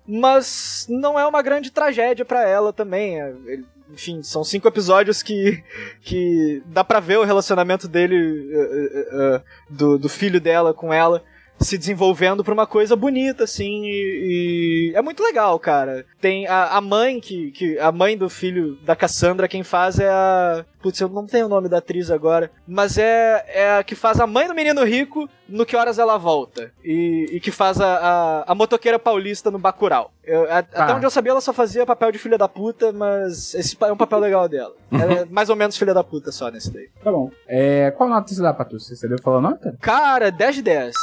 Mas 0.06 0.88
não 0.90 1.20
é 1.20 1.26
uma 1.26 1.42
grande 1.42 1.72
tragédia 1.72 2.26
pra 2.26 2.48
ela 2.48 2.74
também. 2.74 3.20
Enfim, 3.92 4.22
são 4.24 4.44
cinco 4.44 4.68
episódios 4.68 5.24
que, 5.24 5.64
que 6.02 6.62
dá 6.66 6.84
pra 6.84 7.00
ver 7.00 7.18
o 7.18 7.24
relacionamento 7.24 7.88
dele, 7.88 8.16
uh, 8.16 9.36
uh, 9.36 9.38
uh, 9.38 9.42
do, 9.70 9.98
do 9.98 10.10
filho 10.10 10.40
dela 10.40 10.74
com 10.74 10.94
ela 10.94 11.24
se 11.60 11.78
desenvolvendo 11.78 12.44
pra 12.44 12.54
uma 12.54 12.66
coisa 12.66 12.96
bonita, 12.96 13.44
assim, 13.44 13.84
e, 13.86 14.92
e 14.92 14.96
é 14.96 15.02
muito 15.02 15.22
legal, 15.24 15.60
cara. 15.60 16.06
Tem 16.22 16.48
a, 16.48 16.78
a, 16.78 16.82
mãe 16.82 17.20
que, 17.20 17.52
que. 17.52 17.78
A 17.80 17.92
mãe 17.92 18.18
do 18.18 18.30
filho 18.30 18.78
da 18.84 18.96
Cassandra, 18.96 19.48
quem 19.48 19.64
faz 19.64 20.00
é 20.00 20.10
a. 20.10 20.66
Putz, 20.82 21.00
eu 21.02 21.10
não 21.10 21.26
tenho 21.26 21.48
o 21.48 21.50
nome 21.50 21.68
da 21.68 21.80
atriz 21.80 22.10
agora. 22.10 22.50
Mas 22.66 22.98
é, 22.98 23.44
é 23.48 23.78
a 23.78 23.84
que 23.84 23.96
faz 23.96 24.20
a 24.20 24.26
mãe 24.26 24.48
do 24.48 24.56
menino 24.56 24.82
rico 24.86 25.30
no 25.48 25.66
Que 25.66 25.76
Horas 25.76 26.00
Ela 26.00 26.18
Volta. 26.18 26.72
E, 26.84 27.26
e 27.34 27.40
que 27.42 27.52
faz 27.52 27.82
a, 27.82 27.96
a, 27.98 28.52
a, 28.52 28.56
motoqueira 28.56 28.98
paulista 28.98 29.52
no 29.52 29.60
Bacurau. 29.60 30.12
Eu, 30.24 30.44
a, 30.50 30.64
tá. 30.64 30.84
Até 30.84 30.94
onde 30.94 31.06
eu 31.06 31.10
sabia, 31.10 31.32
ela 31.32 31.42
só 31.42 31.52
fazia 31.52 31.86
papel 31.86 32.12
de 32.14 32.18
filha 32.18 32.38
da 32.38 32.48
puta, 32.48 32.94
mas 32.94 33.54
esse 33.54 33.76
é 33.82 33.92
um 33.92 33.98
papel 33.98 34.20
legal 34.20 34.48
dela. 34.48 34.74
Ela 34.92 35.14
é 35.14 35.26
mais 35.26 35.50
ou 35.50 35.56
menos 35.56 35.78
filha 35.78 35.94
da 35.94 36.04
puta 36.04 36.32
só 36.32 36.50
nesse 36.50 36.72
daí. 36.72 36.90
Tá 37.04 37.12
bom. 37.12 37.30
É, 37.46 37.92
qual 37.92 38.08
nota 38.08 38.34
você 38.34 38.42
dá, 38.42 38.54
Patrícia? 38.54 38.96
Você 38.96 39.08
deu 39.08 39.22
falar 39.22 39.42
nota? 39.42 39.76
Cara, 39.82 40.32
10 40.32 40.56
de 40.56 40.62
10 40.62 40.96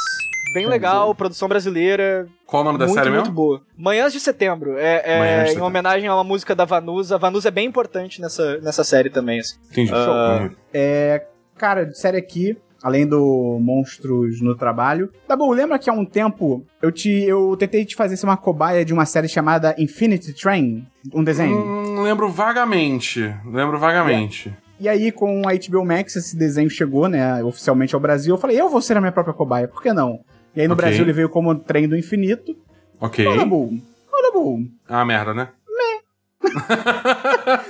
bem 0.57 0.67
legal, 0.67 1.13
produção 1.13 1.47
brasileira. 1.47 2.27
Qual 2.45 2.61
o 2.61 2.65
nome 2.65 2.79
da 2.79 2.85
muito, 2.85 2.97
série 2.97 3.09
muito 3.09 3.21
mesmo? 3.23 3.35
boa. 3.35 3.61
Manhãs 3.77 4.11
de 4.13 4.19
Setembro. 4.19 4.77
É, 4.77 5.01
é 5.05 5.43
de 5.45 5.57
em 5.57 5.61
homenagem 5.61 6.07
a 6.07 6.15
uma 6.15 6.23
música 6.23 6.55
da 6.55 6.65
Vanusa. 6.65 7.15
A 7.15 7.17
Vanusa 7.17 7.49
é 7.49 7.51
bem 7.51 7.67
importante 7.67 8.21
nessa, 8.21 8.57
nessa 8.57 8.83
série 8.83 9.09
também. 9.09 9.39
Assim. 9.39 9.55
Entendi. 9.71 9.91
Uh, 9.91 10.55
é, 10.73 11.25
cara, 11.57 11.85
de 11.85 11.97
série 11.97 12.17
aqui, 12.17 12.57
além 12.81 13.05
do 13.07 13.59
Monstros 13.61 14.41
no 14.41 14.55
Trabalho. 14.55 15.11
Tá 15.27 15.35
bom, 15.35 15.51
lembra 15.51 15.77
que 15.79 15.89
há 15.89 15.93
um 15.93 16.05
tempo 16.05 16.65
eu 16.81 16.91
te 16.91 17.09
eu 17.09 17.55
tentei 17.57 17.85
te 17.85 17.95
fazer 17.95 18.17
uma 18.23 18.37
cobaia 18.37 18.83
de 18.83 18.93
uma 18.93 19.05
série 19.05 19.27
chamada 19.27 19.75
Infinity 19.77 20.33
Train? 20.33 20.85
Um 21.13 21.23
desenho? 21.23 21.57
Hum, 21.57 22.01
lembro 22.01 22.29
vagamente. 22.29 23.33
Lembro 23.45 23.77
vagamente. 23.79 24.49
É. 24.63 24.67
E 24.79 24.87
aí, 24.87 25.11
com 25.11 25.41
a 25.47 25.53
HBO 25.53 25.83
Max, 25.83 26.15
esse 26.15 26.37
desenho 26.37 26.69
chegou, 26.69 27.07
né, 27.07 27.43
oficialmente 27.43 27.95
ao 27.95 28.01
Brasil. 28.01 28.35
Eu 28.35 28.39
falei, 28.39 28.59
eu 28.61 28.69
vou 28.69 28.79
ser 28.79 28.95
a 28.95 28.99
minha 28.99 29.11
própria 29.11 29.33
cobaia, 29.33 29.67
por 29.67 29.81
que 29.81 29.91
não? 29.91 30.19
E 30.57 30.61
aí 30.61 30.67
no 30.67 30.73
okay. 30.73 30.85
Brasil 30.87 31.03
ele 31.03 31.13
veio 31.13 31.29
como 31.29 31.53
Trem 31.53 31.87
do 31.87 31.95
Infinito. 31.95 32.57
Ok. 32.99 33.27
Olha 33.27 33.45
bom. 33.45 33.77
Olha 34.11 34.31
bom. 34.33 34.63
Ah, 34.89 35.05
merda, 35.05 35.31
né? 35.31 35.49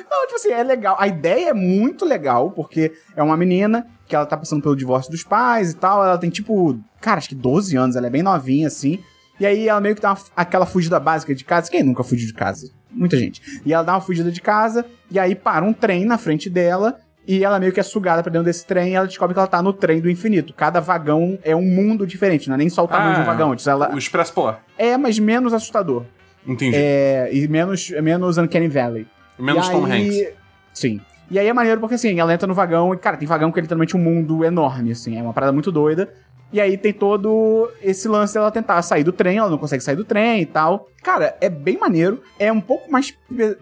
não, 0.10 0.26
tipo 0.26 0.36
assim, 0.36 0.52
é 0.52 0.64
legal. 0.64 0.96
A 0.98 1.06
ideia 1.06 1.50
é 1.50 1.54
muito 1.54 2.06
legal, 2.06 2.52
porque 2.52 2.94
é 3.14 3.22
uma 3.22 3.36
menina 3.36 3.86
que 4.08 4.16
ela 4.16 4.26
tá 4.26 4.38
passando 4.38 4.62
pelo 4.62 4.74
divórcio 4.74 5.12
dos 5.12 5.22
pais 5.22 5.72
e 5.72 5.76
tal. 5.76 6.02
Ela 6.02 6.18
tem 6.18 6.30
tipo, 6.30 6.80
cara, 7.02 7.18
acho 7.18 7.28
que 7.28 7.36
12 7.36 7.76
anos, 7.76 7.98
ela 7.98 8.08
é 8.08 8.10
bem 8.10 8.24
novinha 8.24 8.68
assim. 8.68 9.04
E 9.38 9.46
aí 9.46 9.68
ela 9.68 9.82
meio 9.82 9.94
que 9.94 10.02
dá 10.02 10.12
uma, 10.12 10.20
aquela 10.34 10.66
fugida 10.66 10.98
básica 10.98 11.36
de 11.36 11.44
casa. 11.44 11.70
Quem 11.70 11.84
nunca 11.84 12.06
fugiu 12.06 12.26
de 12.26 12.34
casa? 12.34 12.72
Muita 12.90 13.18
gente. 13.18 13.42
E 13.66 13.74
ela 13.74 13.84
dá 13.84 13.96
uma 13.96 14.02
fugida 14.02 14.32
de 14.32 14.40
casa, 14.40 14.86
e 15.12 15.20
aí 15.20 15.36
para 15.36 15.66
um 15.66 15.74
trem 15.74 16.06
na 16.06 16.18
frente 16.18 16.50
dela, 16.50 16.98
e 17.28 17.44
ela 17.44 17.60
meio 17.60 17.74
que 17.74 17.80
é 17.80 17.84
sugada 17.84 18.24
pra 18.24 18.32
dentro 18.32 18.46
desse 18.46 18.66
trem 18.66 18.92
e 18.92 18.96
ela 18.96 19.06
descobre 19.06 19.34
que 19.34 19.40
ela 19.40 19.48
tá 19.48 19.62
no 19.62 19.74
trem 19.74 20.00
do 20.00 20.10
infinito. 20.10 20.54
Cada 20.54 20.80
vagão 20.80 21.38
é 21.44 21.54
um 21.56 21.62
mundo 21.62 22.08
diferente, 22.08 22.48
não 22.48 22.56
é 22.56 22.58
nem 22.58 22.70
só 22.70 22.86
o 22.86 22.88
tamanho 22.88 23.12
ah, 23.12 23.14
de 23.16 23.20
um 23.20 23.24
ah, 23.24 23.26
vagão. 23.26 23.54
Então 23.54 23.74
ela... 23.74 23.94
O 23.94 23.98
Express 23.98 24.32
Polar. 24.32 24.62
É, 24.78 24.96
mas 24.96 25.20
menos 25.20 25.54
assustador. 25.54 26.06
Entendi. 26.48 26.76
É, 26.76 27.30
e 27.34 27.46
menos, 27.50 27.90
menos 27.90 28.38
Uncanny 28.38 28.70
Valley. 28.70 29.06
Menos 29.38 29.68
e 29.68 29.72
Tom 29.72 29.86
aí... 29.86 30.22
Hanks. 30.22 30.34
Sim. 30.74 31.02
E 31.30 31.38
aí 31.38 31.48
é 31.48 31.52
maneiro 31.52 31.82
porque, 31.82 31.96
assim, 31.96 32.18
ela 32.18 32.34
entra 32.34 32.48
no 32.48 32.54
vagão 32.54 32.94
e, 32.94 32.98
cara, 32.98 33.18
tem 33.18 33.28
vagão 33.28 33.52
que 33.52 33.60
é 33.60 33.62
literalmente 33.62 33.98
um 33.98 34.00
mundo 34.00 34.46
enorme, 34.46 34.94
assim, 34.94 35.18
é 35.18 35.22
uma 35.22 35.34
parada 35.34 35.52
muito 35.52 35.72
doida. 35.72 36.10
E 36.54 36.62
aí 36.62 36.78
tem 36.78 36.94
todo 36.94 37.70
esse 37.82 38.08
lance 38.08 38.34
dela 38.34 38.50
tentar 38.50 38.82
sair 38.82 39.04
do 39.04 39.12
trem, 39.12 39.38
ela 39.38 39.50
não 39.50 39.58
consegue 39.58 39.84
sair 39.84 39.98
do 39.98 40.06
trem 40.06 40.42
e 40.42 40.46
tal. 40.46 40.88
Cara, 41.04 41.36
é 41.42 41.50
bem 41.50 41.78
maneiro. 41.78 42.22
É 42.40 42.50
um 42.50 42.62
pouco 42.62 42.90
mais 42.90 43.12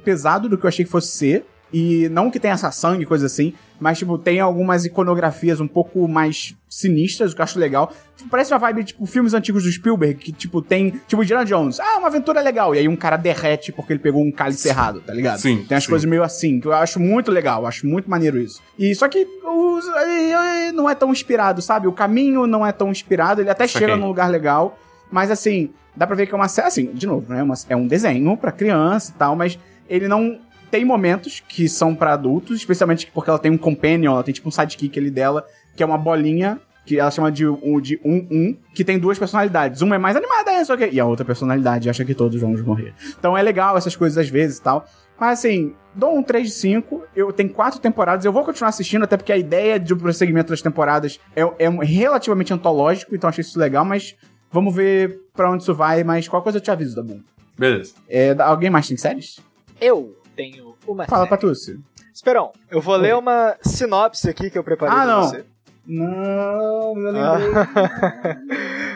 pesado 0.03 0.47
do 0.47 0.55
que 0.55 0.65
eu 0.65 0.67
achei 0.67 0.85
que 0.85 0.91
fosse 0.91 1.07
ser. 1.07 1.45
E 1.73 2.07
não 2.09 2.31
que 2.31 2.39
tenha 2.39 2.53
essa 2.53 2.71
sangue, 2.71 3.05
coisa 3.05 3.25
assim, 3.25 3.53
mas, 3.79 3.97
tipo, 3.97 4.17
tem 4.17 4.39
algumas 4.39 4.85
iconografias 4.85 5.59
um 5.59 5.67
pouco 5.67 6.07
mais 6.07 6.55
sinistras, 6.69 7.31
o 7.31 7.35
que 7.35 7.41
eu 7.41 7.43
acho 7.43 7.59
legal. 7.59 7.91
Parece 8.29 8.53
uma 8.53 8.59
vibe, 8.59 8.85
tipo, 8.85 9.05
filmes 9.05 9.33
antigos 9.33 9.63
do 9.63 9.71
Spielberg, 9.71 10.15
que, 10.15 10.31
tipo, 10.31 10.61
tem, 10.61 11.01
tipo, 11.07 11.21
Indiana 11.21 11.43
Jones. 11.43 11.79
Ah, 11.79 11.97
uma 11.97 12.07
aventura 12.07 12.39
legal. 12.41 12.73
E 12.73 12.79
aí 12.79 12.87
um 12.87 12.95
cara 12.95 13.17
derrete 13.17 13.71
porque 13.73 13.91
ele 13.91 13.99
pegou 13.99 14.23
um 14.23 14.31
cálice 14.31 14.69
errado, 14.69 15.01
tá 15.01 15.13
ligado? 15.13 15.39
Sim. 15.39 15.65
Tem 15.67 15.77
as 15.77 15.85
coisas 15.85 16.09
meio 16.09 16.23
assim, 16.23 16.59
que 16.59 16.67
eu 16.67 16.73
acho 16.73 16.99
muito 16.99 17.29
legal, 17.31 17.63
eu 17.63 17.67
acho 17.67 17.85
muito 17.85 18.09
maneiro 18.09 18.37
isso. 18.37 18.61
E 18.79 18.95
só 18.95 19.09
que 19.09 19.27
os, 19.43 19.85
não 20.73 20.89
é 20.89 20.95
tão 20.95 21.11
inspirado, 21.11 21.61
sabe? 21.61 21.87
O 21.87 21.91
caminho 21.91 22.47
não 22.47 22.65
é 22.65 22.71
tão 22.71 22.89
inspirado, 22.89 23.41
ele 23.41 23.49
até 23.49 23.67
chega 23.67 23.97
num 23.97 24.07
lugar 24.07 24.29
legal, 24.29 24.79
mas 25.11 25.29
assim, 25.29 25.71
dá 25.95 26.07
pra 26.07 26.15
ver 26.15 26.25
que 26.25 26.33
é 26.33 26.37
uma 26.37 26.47
série, 26.47 26.67
assim, 26.67 26.85
de 26.93 27.05
novo, 27.05 27.33
né? 27.33 27.45
É 27.67 27.75
um 27.75 27.87
desenho 27.87 28.37
pra 28.37 28.51
criança 28.51 29.11
e 29.11 29.15
tal, 29.15 29.35
mas 29.35 29.59
ele 29.89 30.07
não 30.07 30.39
tem 30.71 30.83
momentos 30.85 31.43
que 31.47 31.67
são 31.69 31.95
para 31.95 32.13
adultos, 32.13 32.57
especialmente 32.57 33.09
porque 33.13 33.29
ela 33.29 33.39
tem 33.39 33.51
um 33.51 33.57
companion, 33.57 34.13
ela 34.13 34.23
tem 34.23 34.33
tipo 34.33 34.47
um 34.47 34.51
sidekick 34.51 34.97
ali 34.99 35.09
dela, 35.09 35.45
que 35.75 35.83
é 35.83 35.85
uma 35.85 35.97
bolinha 35.97 36.59
que 36.85 36.99
ela 36.99 37.09
chama 37.09 37.31
de 37.31 37.47
um, 37.47 37.81
de 37.81 37.99
um, 38.05 38.27
um, 38.29 38.57
que 38.73 38.83
tem 38.83 38.99
duas 38.99 39.17
personalidades. 39.17 39.81
Uma 39.81 39.95
é 39.95 39.97
mais 39.97 40.15
animada, 40.15 40.51
é, 40.51 40.63
só 40.63 40.77
que. 40.77 40.87
E 40.87 40.99
a 40.99 41.05
outra 41.05 41.25
personalidade 41.25 41.89
acha 41.89 42.05
que 42.05 42.13
todos 42.13 42.39
vamos 42.39 42.61
morrer. 42.61 42.93
Então 43.17 43.35
é 43.35 43.41
legal 43.41 43.75
essas 43.75 43.95
coisas 43.95 44.17
às 44.17 44.29
vezes 44.29 44.59
e 44.59 44.61
tal. 44.61 44.85
Mas 45.19 45.39
assim, 45.39 45.73
dou 45.95 46.15
um 46.15 46.21
3 46.21 46.47
de 46.47 46.53
5. 46.53 47.03
Eu 47.15 47.33
tenho 47.33 47.49
quatro 47.49 47.79
temporadas. 47.79 48.23
Eu 48.23 48.31
vou 48.31 48.43
continuar 48.43 48.69
assistindo, 48.69 49.03
até 49.03 49.17
porque 49.17 49.31
a 49.31 49.37
ideia 49.37 49.79
de 49.79 49.95
prosseguimento 49.95 50.49
das 50.49 50.61
temporadas 50.61 51.19
é, 51.35 51.41
é 51.41 51.69
relativamente 51.83 52.53
antológico, 52.53 53.15
então 53.15 53.29
achei 53.29 53.41
isso 53.41 53.57
legal, 53.57 53.83
mas 53.83 54.15
vamos 54.51 54.75
ver 54.75 55.21
pra 55.33 55.49
onde 55.49 55.63
isso 55.63 55.73
vai. 55.73 56.03
Mas 56.03 56.27
qualquer 56.27 56.43
coisa 56.43 56.57
eu 56.59 56.61
te 56.61 56.69
aviso, 56.69 56.95
Dabu. 56.95 57.19
Beleza. 57.57 57.93
É, 58.07 58.35
alguém 58.39 58.69
mais 58.69 58.87
tem 58.87 58.97
séries? 58.97 59.39
Eu 59.79 60.15
tenho 60.35 60.75
uma 60.87 61.05
Fala. 61.05 61.27
Patrícia. 61.27 61.77
Esperão, 62.13 62.51
eu 62.69 62.81
vou 62.81 62.95
Oi. 62.95 63.01
ler 63.01 63.15
uma 63.15 63.55
sinopse 63.61 64.29
aqui 64.29 64.49
que 64.49 64.57
eu 64.57 64.63
preparei 64.63 64.95
ah, 64.95 65.03
pra 65.03 65.15
não. 65.15 65.23
você. 65.23 65.45
Não, 65.87 66.95
não 66.95 67.11
lembrei. 67.11 67.21
Ah. 67.21 68.37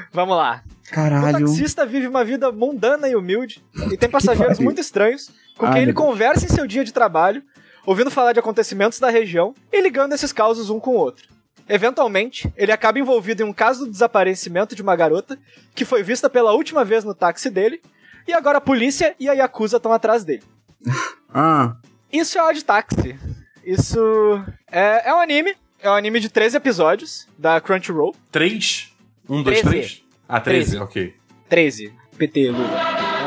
Vamos 0.11 0.35
lá. 0.37 0.63
Caralho. 0.89 1.37
O 1.37 1.39
taxista 1.39 1.85
vive 1.85 2.07
uma 2.07 2.23
vida 2.23 2.51
mundana 2.51 3.07
e 3.07 3.15
humilde 3.15 3.63
e 3.91 3.97
tem 3.97 4.09
passageiros 4.09 4.59
muito 4.59 4.81
estranhos 4.81 5.29
com 5.57 5.71
quem 5.71 5.83
ele 5.83 5.93
conversa 5.93 6.45
em 6.45 6.49
seu 6.49 6.65
dia 6.65 6.83
de 6.83 6.93
trabalho, 6.93 7.43
ouvindo 7.85 8.09
falar 8.09 8.33
de 8.33 8.39
acontecimentos 8.39 8.99
da 8.99 9.09
região 9.09 9.53
e 9.71 9.81
ligando 9.81 10.13
esses 10.13 10.31
causos 10.31 10.69
um 10.69 10.79
com 10.79 10.91
o 10.91 10.97
outro. 10.97 11.27
Eventualmente, 11.67 12.51
ele 12.57 12.71
acaba 12.71 12.97
envolvido 12.97 13.43
em 13.43 13.45
um 13.45 13.53
caso 13.53 13.85
do 13.85 13.91
desaparecimento 13.91 14.75
de 14.75 14.81
uma 14.81 14.95
garota 14.95 15.37
que 15.75 15.85
foi 15.85 16.01
vista 16.01 16.27
pela 16.27 16.53
última 16.53 16.83
vez 16.83 17.03
no 17.03 17.13
táxi 17.13 17.49
dele 17.49 17.79
e 18.27 18.33
agora 18.33 18.57
a 18.57 18.61
polícia 18.61 19.15
e 19.19 19.29
a 19.29 19.33
Yakuza 19.33 19.77
estão 19.77 19.93
atrás 19.93 20.23
dele. 20.23 20.43
ah. 21.33 21.75
Isso 22.11 22.37
é 22.37 22.43
Odd 22.43 22.63
Taxi. 22.63 23.17
Isso 23.63 24.43
é, 24.71 25.09
é 25.09 25.13
um 25.13 25.19
anime. 25.19 25.55
É 25.81 25.89
um 25.89 25.93
anime 25.93 26.19
de 26.19 26.29
13 26.29 26.57
episódios 26.57 27.27
da 27.37 27.61
Crunchyroll. 27.61 28.15
3? 28.31 28.91
1, 29.29 29.43
2, 29.43 29.61
3? 29.61 30.03
Ah, 30.27 30.39
13, 30.39 30.71
13. 30.71 30.83
ok. 30.83 31.15
13. 31.47 31.93
PT, 32.17 32.49
Lula. 32.51 32.67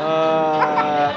Uh, 0.03 1.13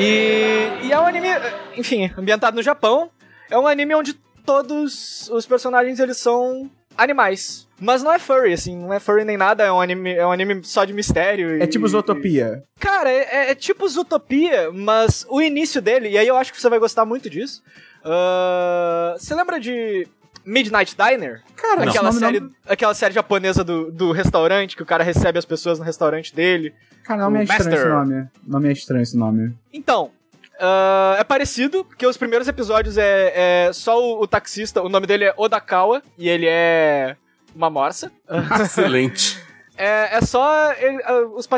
e, 0.00 0.86
e 0.86 0.92
é 0.92 1.00
um 1.00 1.06
anime, 1.06 1.28
enfim, 1.76 2.10
ambientado 2.16 2.56
no 2.56 2.62
Japão. 2.62 3.10
É 3.50 3.56
um 3.56 3.66
anime 3.66 3.94
onde 3.94 4.14
todos 4.44 5.28
os 5.30 5.46
personagens 5.46 6.00
eles 6.00 6.16
são 6.16 6.70
animais. 6.96 7.67
Mas 7.80 8.02
não 8.02 8.12
é 8.12 8.18
furry, 8.18 8.52
assim, 8.52 8.76
não 8.76 8.92
é 8.92 8.98
furry 8.98 9.24
nem 9.24 9.36
nada, 9.36 9.64
é 9.64 9.70
um 9.70 9.80
anime, 9.80 10.12
é 10.12 10.26
um 10.26 10.32
anime 10.32 10.64
só 10.64 10.84
de 10.84 10.92
mistério. 10.92 11.62
É 11.62 11.66
tipo 11.66 11.86
Zootopia. 11.86 12.64
Cara, 12.80 13.10
é, 13.10 13.28
é, 13.30 13.50
é, 13.50 13.54
tipo 13.54 13.88
Zootopia, 13.88 14.72
mas 14.72 15.24
o 15.28 15.40
início 15.40 15.80
dele, 15.80 16.08
e 16.08 16.18
aí 16.18 16.26
eu 16.26 16.36
acho 16.36 16.52
que 16.52 16.60
você 16.60 16.68
vai 16.68 16.78
gostar 16.78 17.04
muito 17.04 17.30
disso. 17.30 17.62
Uh, 18.00 19.18
você 19.18 19.34
lembra 19.34 19.60
de 19.60 20.08
Midnight 20.44 20.96
Diner? 20.96 21.42
Cara, 21.54 21.88
aquela 21.88 22.10
série, 22.10 22.40
não... 22.40 22.50
aquela 22.66 22.94
série 22.94 23.14
japonesa 23.14 23.62
do, 23.62 23.92
do 23.92 24.10
restaurante, 24.10 24.76
que 24.76 24.82
o 24.82 24.86
cara 24.86 25.04
recebe 25.04 25.38
as 25.38 25.44
pessoas 25.44 25.78
no 25.78 25.84
restaurante 25.84 26.34
dele. 26.34 26.74
Cara, 27.04 27.22
não 27.22 27.30
me 27.30 27.40
é 27.40 27.44
estranho 27.44 27.74
esse 27.74 27.88
nome. 27.88 28.28
Não 28.46 28.60
me 28.60 28.68
é 28.68 28.72
estranho 28.72 29.02
esse 29.02 29.16
nome. 29.16 29.54
Então, 29.72 30.10
Uh, 30.58 31.14
é 31.16 31.22
parecido, 31.22 31.84
porque 31.84 32.04
os 32.04 32.16
primeiros 32.16 32.48
episódios 32.48 32.98
é, 32.98 33.66
é 33.68 33.72
só 33.72 33.96
o, 33.96 34.22
o, 34.22 34.26
taxista, 34.26 34.82
o 34.82 34.88
nome 34.88 35.06
dele 35.06 35.26
é 35.26 35.34
Odakawa, 35.36 36.02
e 36.18 36.28
ele 36.28 36.46
é 36.48 37.16
uma 37.58 37.68
morsa. 37.68 38.10
Excelente. 38.62 39.38
É, 39.76 40.16
é 40.16 40.20
só 40.22 40.72
ele, 40.72 40.98
uh, 41.02 41.34
os, 41.36 41.48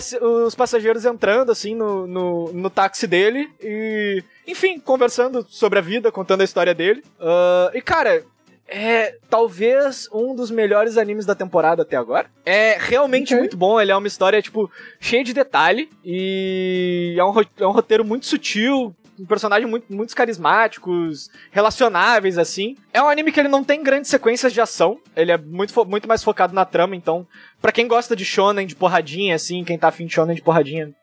os, 0.46 0.54
passageiros 0.54 1.04
entrando, 1.04 1.50
assim, 1.50 1.74
no, 1.74 2.06
no, 2.06 2.52
no, 2.52 2.68
táxi 2.68 3.06
dele 3.06 3.48
e, 3.62 4.22
enfim, 4.46 4.78
conversando 4.78 5.46
sobre 5.48 5.78
a 5.78 5.82
vida, 5.82 6.12
contando 6.12 6.42
a 6.42 6.44
história 6.44 6.74
dele. 6.74 7.02
Uh, 7.18 7.74
e, 7.74 7.80
cara, 7.80 8.22
é 8.68 9.16
talvez 9.28 10.06
um 10.12 10.34
dos 10.34 10.50
melhores 10.50 10.98
animes 10.98 11.24
da 11.24 11.34
temporada 11.34 11.80
até 11.80 11.96
agora. 11.96 12.30
É 12.44 12.76
realmente 12.78 13.32
okay. 13.32 13.38
muito 13.38 13.56
bom, 13.56 13.80
ele 13.80 13.90
é 13.90 13.96
uma 13.96 14.06
história, 14.06 14.42
tipo, 14.42 14.70
cheia 15.00 15.24
de 15.24 15.32
detalhe 15.32 15.88
e 16.04 17.16
é 17.18 17.24
um, 17.24 17.32
é 17.58 17.66
um 17.66 17.72
roteiro 17.72 18.04
muito 18.04 18.26
sutil, 18.26 18.94
um 19.20 19.26
personagem 19.26 19.68
muito, 19.68 19.92
muitos 19.92 20.14
carismáticos, 20.14 21.28
relacionáveis, 21.50 22.38
assim. 22.38 22.76
É 22.92 23.02
um 23.02 23.08
anime 23.08 23.30
que 23.30 23.38
ele 23.38 23.48
não 23.48 23.62
tem 23.62 23.82
grandes 23.82 24.10
sequências 24.10 24.52
de 24.52 24.60
ação, 24.60 24.98
ele 25.14 25.32
é 25.32 25.38
muito, 25.38 25.84
muito 25.86 26.08
mais 26.08 26.24
focado 26.24 26.54
na 26.54 26.64
trama, 26.64 26.96
então, 26.96 27.26
para 27.60 27.72
quem 27.72 27.86
gosta 27.86 28.16
de 28.16 28.24
shonen, 28.24 28.66
de 28.66 28.76
porradinha, 28.76 29.34
assim, 29.34 29.64
quem 29.64 29.78
tá 29.78 29.88
afim 29.88 30.06
de 30.06 30.14
shonen 30.14 30.34
de 30.34 30.42
porradinha, 30.42 30.94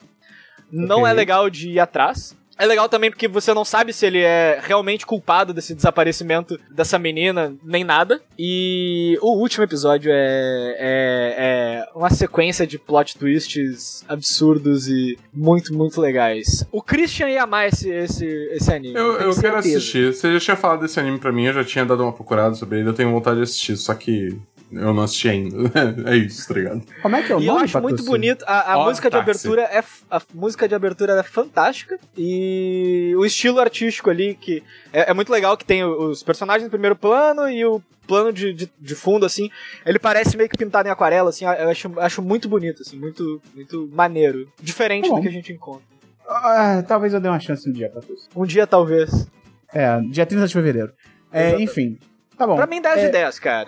não 0.72 1.01
okay. 1.01 1.11
é 1.11 1.13
legal 1.13 1.49
de 1.49 1.70
ir 1.70 1.80
atrás. 1.80 2.36
É 2.57 2.65
legal 2.65 2.89
também 2.89 3.11
porque 3.11 3.27
você 3.27 3.53
não 3.53 3.63
sabe 3.63 3.93
se 3.93 4.05
ele 4.05 4.19
é 4.19 4.59
realmente 4.61 5.05
culpado 5.05 5.53
desse 5.53 5.75
desaparecimento 5.75 6.59
dessa 6.71 6.97
menina, 6.97 7.55
nem 7.63 7.83
nada. 7.83 8.19
E 8.37 9.17
o 9.21 9.37
último 9.37 9.63
episódio 9.63 10.11
é, 10.11 10.75
é, 10.77 11.35
é 11.37 11.87
uma 11.95 12.09
sequência 12.09 12.65
de 12.65 12.79
plot 12.79 13.17
twists 13.17 14.03
absurdos 14.07 14.87
e 14.87 15.17
muito, 15.33 15.73
muito 15.73 16.01
legais. 16.01 16.65
O 16.71 16.81
Christian 16.81 17.29
ia 17.29 17.43
amar 17.43 17.67
esse, 17.67 17.89
esse, 17.89 18.25
esse 18.51 18.73
anime. 18.73 18.95
Eu, 18.95 19.13
eu 19.19 19.39
quero 19.39 19.57
assistir. 19.57 20.13
Você 20.13 20.33
já 20.33 20.39
tinha 20.39 20.57
falado 20.57 20.81
desse 20.81 20.99
anime 20.99 21.19
pra 21.19 21.31
mim, 21.31 21.45
eu 21.45 21.53
já 21.53 21.63
tinha 21.63 21.85
dado 21.85 22.03
uma 22.03 22.13
procurada 22.13 22.55
sobre 22.55 22.79
ele, 22.79 22.89
eu 22.89 22.93
tenho 22.93 23.11
vontade 23.11 23.37
de 23.37 23.43
assistir, 23.43 23.77
só 23.77 23.93
que 23.93 24.35
eu 24.72 24.93
não 24.93 25.03
assisti 25.03 25.30
ainda. 25.30 25.55
é 26.09 26.15
isso, 26.18 26.47
tá 26.47 26.53
ligado? 26.53 26.84
Como 27.01 27.15
é 27.15 27.24
que 27.24 27.32
é 27.32 27.36
o 27.36 27.39
E 27.39 27.47
eu 27.47 27.53
nome, 27.53 27.65
acho 27.65 27.82
muito 27.82 28.03
bonito. 28.03 28.43
A, 28.47 28.74
a 28.74 28.86
música 28.86 29.09
de 29.09 29.15
táxi. 29.18 29.30
abertura 29.30 29.61
é 29.63 29.84
a 30.11 30.22
música 30.34 30.68
de 30.68 30.76
abertura 30.76 31.13
é 31.13 31.24
fantástica 31.24 31.99
e 32.18 33.13
o 33.18 33.26
estilo 33.26 33.59
artístico 33.59 34.09
ali 34.09 34.36
que 34.36 34.63
é, 34.91 35.11
é 35.11 35.13
muito 35.13 35.32
legal 35.32 35.55
que 35.57 35.65
tem 35.65 35.84
os 35.84 36.22
personagens 36.24 36.63
no 36.63 36.70
primeiro 36.70 36.95
plano 36.95 37.49
e 37.49 37.63
o 37.65 37.82
plano 38.07 38.32
de, 38.32 38.53
de, 38.53 38.72
de 38.80 38.95
fundo 38.95 39.26
assim. 39.26 39.49
Ele 39.86 39.99
parece 39.99 40.38
meio 40.38 40.49
que 40.49 40.57
pintado 40.57 40.88
em 40.88 40.91
aquarela 40.91 41.30
assim. 41.30 41.45
Eu 41.45 41.70
acho, 41.70 41.99
acho 41.99 42.22
muito 42.22 42.47
bonito 42.49 42.82
assim, 42.82 42.97
muito 42.97 43.41
muito 43.55 43.89
maneiro, 43.93 44.47
diferente 44.61 45.03
Tá 45.05 45.09
bom. 45.09 45.15
do 45.18 45.22
que 45.22 45.28
a 45.28 45.32
gente 45.32 45.51
encontra. 45.53 45.84
Ah, 46.30 46.84
talvez 46.86 47.13
eu 47.13 47.22
dê 47.22 47.30
uma 47.30 47.39
chance 47.39 47.70
um 47.70 47.72
dia, 47.72 47.89
Patucci. 47.89 48.28
Um 48.36 48.45
dia 48.45 48.68
talvez. 48.68 49.28
É, 49.74 49.99
dia 50.11 50.26
30 50.26 50.47
de 50.47 50.53
fevereiro. 50.53 50.91
É, 51.32 51.61
enfim. 51.61 51.97
Tá 52.38 52.45
bom. 52.45 52.55
Pra 52.55 52.67
mim 52.67 52.81
10 52.81 52.97
é, 52.99 53.05
de 53.07 53.11
10, 53.11 53.39
cara. 53.39 53.67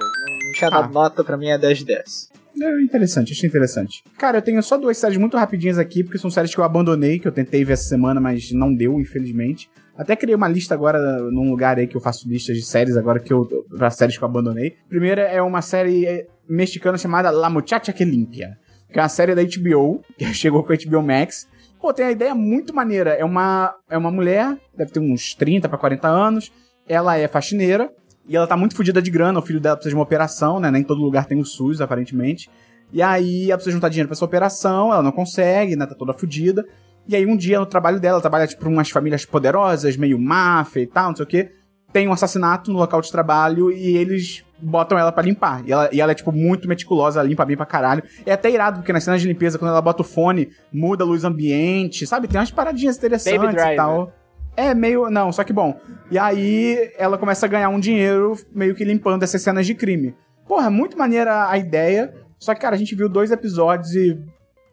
Tinha 0.55 0.70
Ah. 0.72 0.88
nota, 0.88 1.24
pra 1.24 1.38
mim 1.38 1.47
é 1.49 1.57
10 1.57 1.80
de 1.80 1.86
10. 1.86 2.30
É 2.61 2.82
interessante, 2.82 3.32
achei 3.32 3.47
interessante. 3.47 4.03
Cara, 4.17 4.38
eu 4.39 4.41
tenho 4.41 4.61
só 4.61 4.78
duas 4.78 4.97
séries 4.97 5.17
muito 5.17 5.38
rapidinhas 5.38 5.78
aqui, 5.78 6.03
porque 6.03 6.17
são 6.17 6.30
séries 6.30 6.53
que 6.53 6.59
eu 6.59 6.63
abandonei, 6.63 7.17
que 7.17 7.28
eu 7.28 7.32
tentei 7.32 7.63
ver 7.63 7.74
essa 7.74 7.88
semana, 7.88 8.20
mas 8.20 8.51
não 8.51 8.74
deu, 8.74 8.99
infelizmente. 8.99 9.70
Até 9.97 10.15
criei 10.15 10.36
uma 10.36 10.47
lista 10.47 10.74
agora 10.74 10.99
num 11.32 11.49
lugar 11.49 11.78
aí 11.78 11.88
que 11.88 11.95
eu 11.95 12.01
faço 12.01 12.28
listas 12.28 12.55
de 12.57 12.63
séries 12.65 12.95
agora 12.97 13.20
que 13.20 13.32
eu 13.34 13.47
para 13.78 13.89
séries 13.89 14.17
que 14.17 14.24
eu 14.24 14.28
abandonei. 14.28 14.76
Primeira 14.88 15.22
é 15.24 15.41
uma 15.41 15.61
série 15.61 16.05
eh, 16.05 16.28
mexicana 16.47 16.97
chamada 16.97 17.30
La 17.30 17.49
Muchacha 17.49 17.91
que 17.91 18.03
Limpia, 18.05 18.57
que 18.91 18.97
é 18.99 19.01
uma 19.01 19.09
série 19.09 19.36
da 19.36 19.41
HBO, 19.43 20.01
que 20.17 20.26
chegou 20.34 20.63
com 20.63 20.74
a 20.74 20.76
HBO 20.78 21.01
Max. 21.01 21.47
Pô, 21.82 21.93
tem 21.93 22.05
a 22.05 22.11
ideia 22.11 22.36
muito 22.36 22.74
maneira. 22.74 23.11
É 23.11 23.24
uma 23.26 23.74
é 23.89 23.97
uma 23.97 24.11
mulher, 24.11 24.57
deve 24.76 24.91
ter 24.91 24.99
uns 24.99 25.34
30 25.34 25.67
pra 25.70 25.78
40 25.78 26.07
anos. 26.07 26.51
Ela 26.88 27.17
é 27.17 27.28
faxineira 27.28 27.91
e 28.30 28.36
ela 28.36 28.45
tá 28.45 28.55
muito 28.55 28.75
fodida 28.75 29.01
de 29.01 29.09
grana, 29.09 29.39
o 29.39 29.41
filho 29.41 29.59
dela 29.59 29.75
precisa 29.75 29.89
de 29.89 29.95
uma 29.95 30.03
operação, 30.03 30.59
né? 30.59 30.69
Nem 30.69 30.84
todo 30.84 31.01
lugar 31.01 31.25
tem 31.25 31.39
o 31.39 31.43
SUS, 31.43 31.82
aparentemente. 31.82 32.49
E 32.93 33.01
aí 33.01 33.49
ela 33.49 33.57
precisa 33.57 33.73
juntar 33.73 33.89
dinheiro 33.89 34.07
pra 34.07 34.13
essa 34.13 34.23
operação, 34.23 34.93
ela 34.93 35.01
não 35.01 35.11
consegue, 35.11 35.75
né? 35.75 35.88
Tá 35.88 35.95
toda 35.95 36.13
fodida. 36.13 36.63
E 37.07 37.15
aí 37.15 37.25
um 37.25 37.36
dia 37.36 37.59
no 37.59 37.65
trabalho 37.65 37.99
dela, 37.99 38.13
ela 38.13 38.21
trabalha 38.21 38.45
tipo 38.45 38.61
pra 38.61 38.69
umas 38.69 38.89
famílias 38.91 39.25
poderosas, 39.25 39.97
meio 39.97 40.19
máfia 40.19 40.82
e 40.82 40.88
tal, 40.88 41.09
não 41.09 41.15
sei 41.15 41.25
o 41.25 41.27
quê. 41.27 41.51
Tem 41.91 42.07
um 42.07 42.13
assassinato 42.13 42.71
no 42.71 42.77
local 42.77 43.01
de 43.01 43.11
trabalho 43.11 43.71
e 43.71 43.97
eles 43.97 44.45
botam 44.61 44.97
ela 44.97 45.11
pra 45.11 45.23
limpar. 45.23 45.63
E 45.65 45.71
ela, 45.71 45.89
e 45.91 45.99
ela 45.99 46.11
é, 46.11 46.15
tipo, 46.15 46.32
muito 46.32 46.67
meticulosa, 46.67 47.19
ela 47.19 47.27
limpa 47.27 47.43
bem 47.45 47.57
pra 47.57 47.65
caralho. 47.65 48.03
É 48.27 48.34
até 48.34 48.51
irado, 48.51 48.80
porque 48.80 48.93
nas 48.93 49.03
cenas 49.03 49.21
de 49.21 49.27
limpeza, 49.27 49.57
quando 49.57 49.71
ela 49.71 49.82
bota 49.82 50.03
o 50.03 50.05
fone, 50.05 50.49
muda 50.71 51.03
a 51.03 51.07
luz 51.07 51.23
ambiente, 51.23 52.05
sabe? 52.05 52.27
Tem 52.27 52.39
umas 52.39 52.51
paradinhas 52.51 52.97
interessantes 52.97 53.63
e 53.63 53.75
tal. 53.75 54.13
É 54.60 54.74
meio. 54.74 55.10
Não, 55.10 55.32
só 55.32 55.43
que 55.45 55.53
bom. 55.53 55.80
E 56.12 56.18
aí 56.18 56.91
ela 56.97 57.18
começa 57.18 57.45
a 57.45 57.49
ganhar 57.49 57.70
um 57.70 57.80
dinheiro 57.80 58.36
meio 58.53 58.76
que 58.76 58.84
limpando 58.84 59.24
essas 59.24 59.41
cenas 59.41 59.66
de 59.66 59.74
crime. 59.74 60.14
Porra, 60.45 60.70
muito 60.70 60.97
maneira 60.97 61.49
a 61.49 61.57
ideia. 61.57 62.14
Só 62.38 62.53
que, 62.53 62.60
cara, 62.60 62.76
a 62.76 62.78
gente 62.78 62.93
viu 62.93 63.07
dois 63.07 63.32
episódios 63.32 63.95
e. 63.95 64.20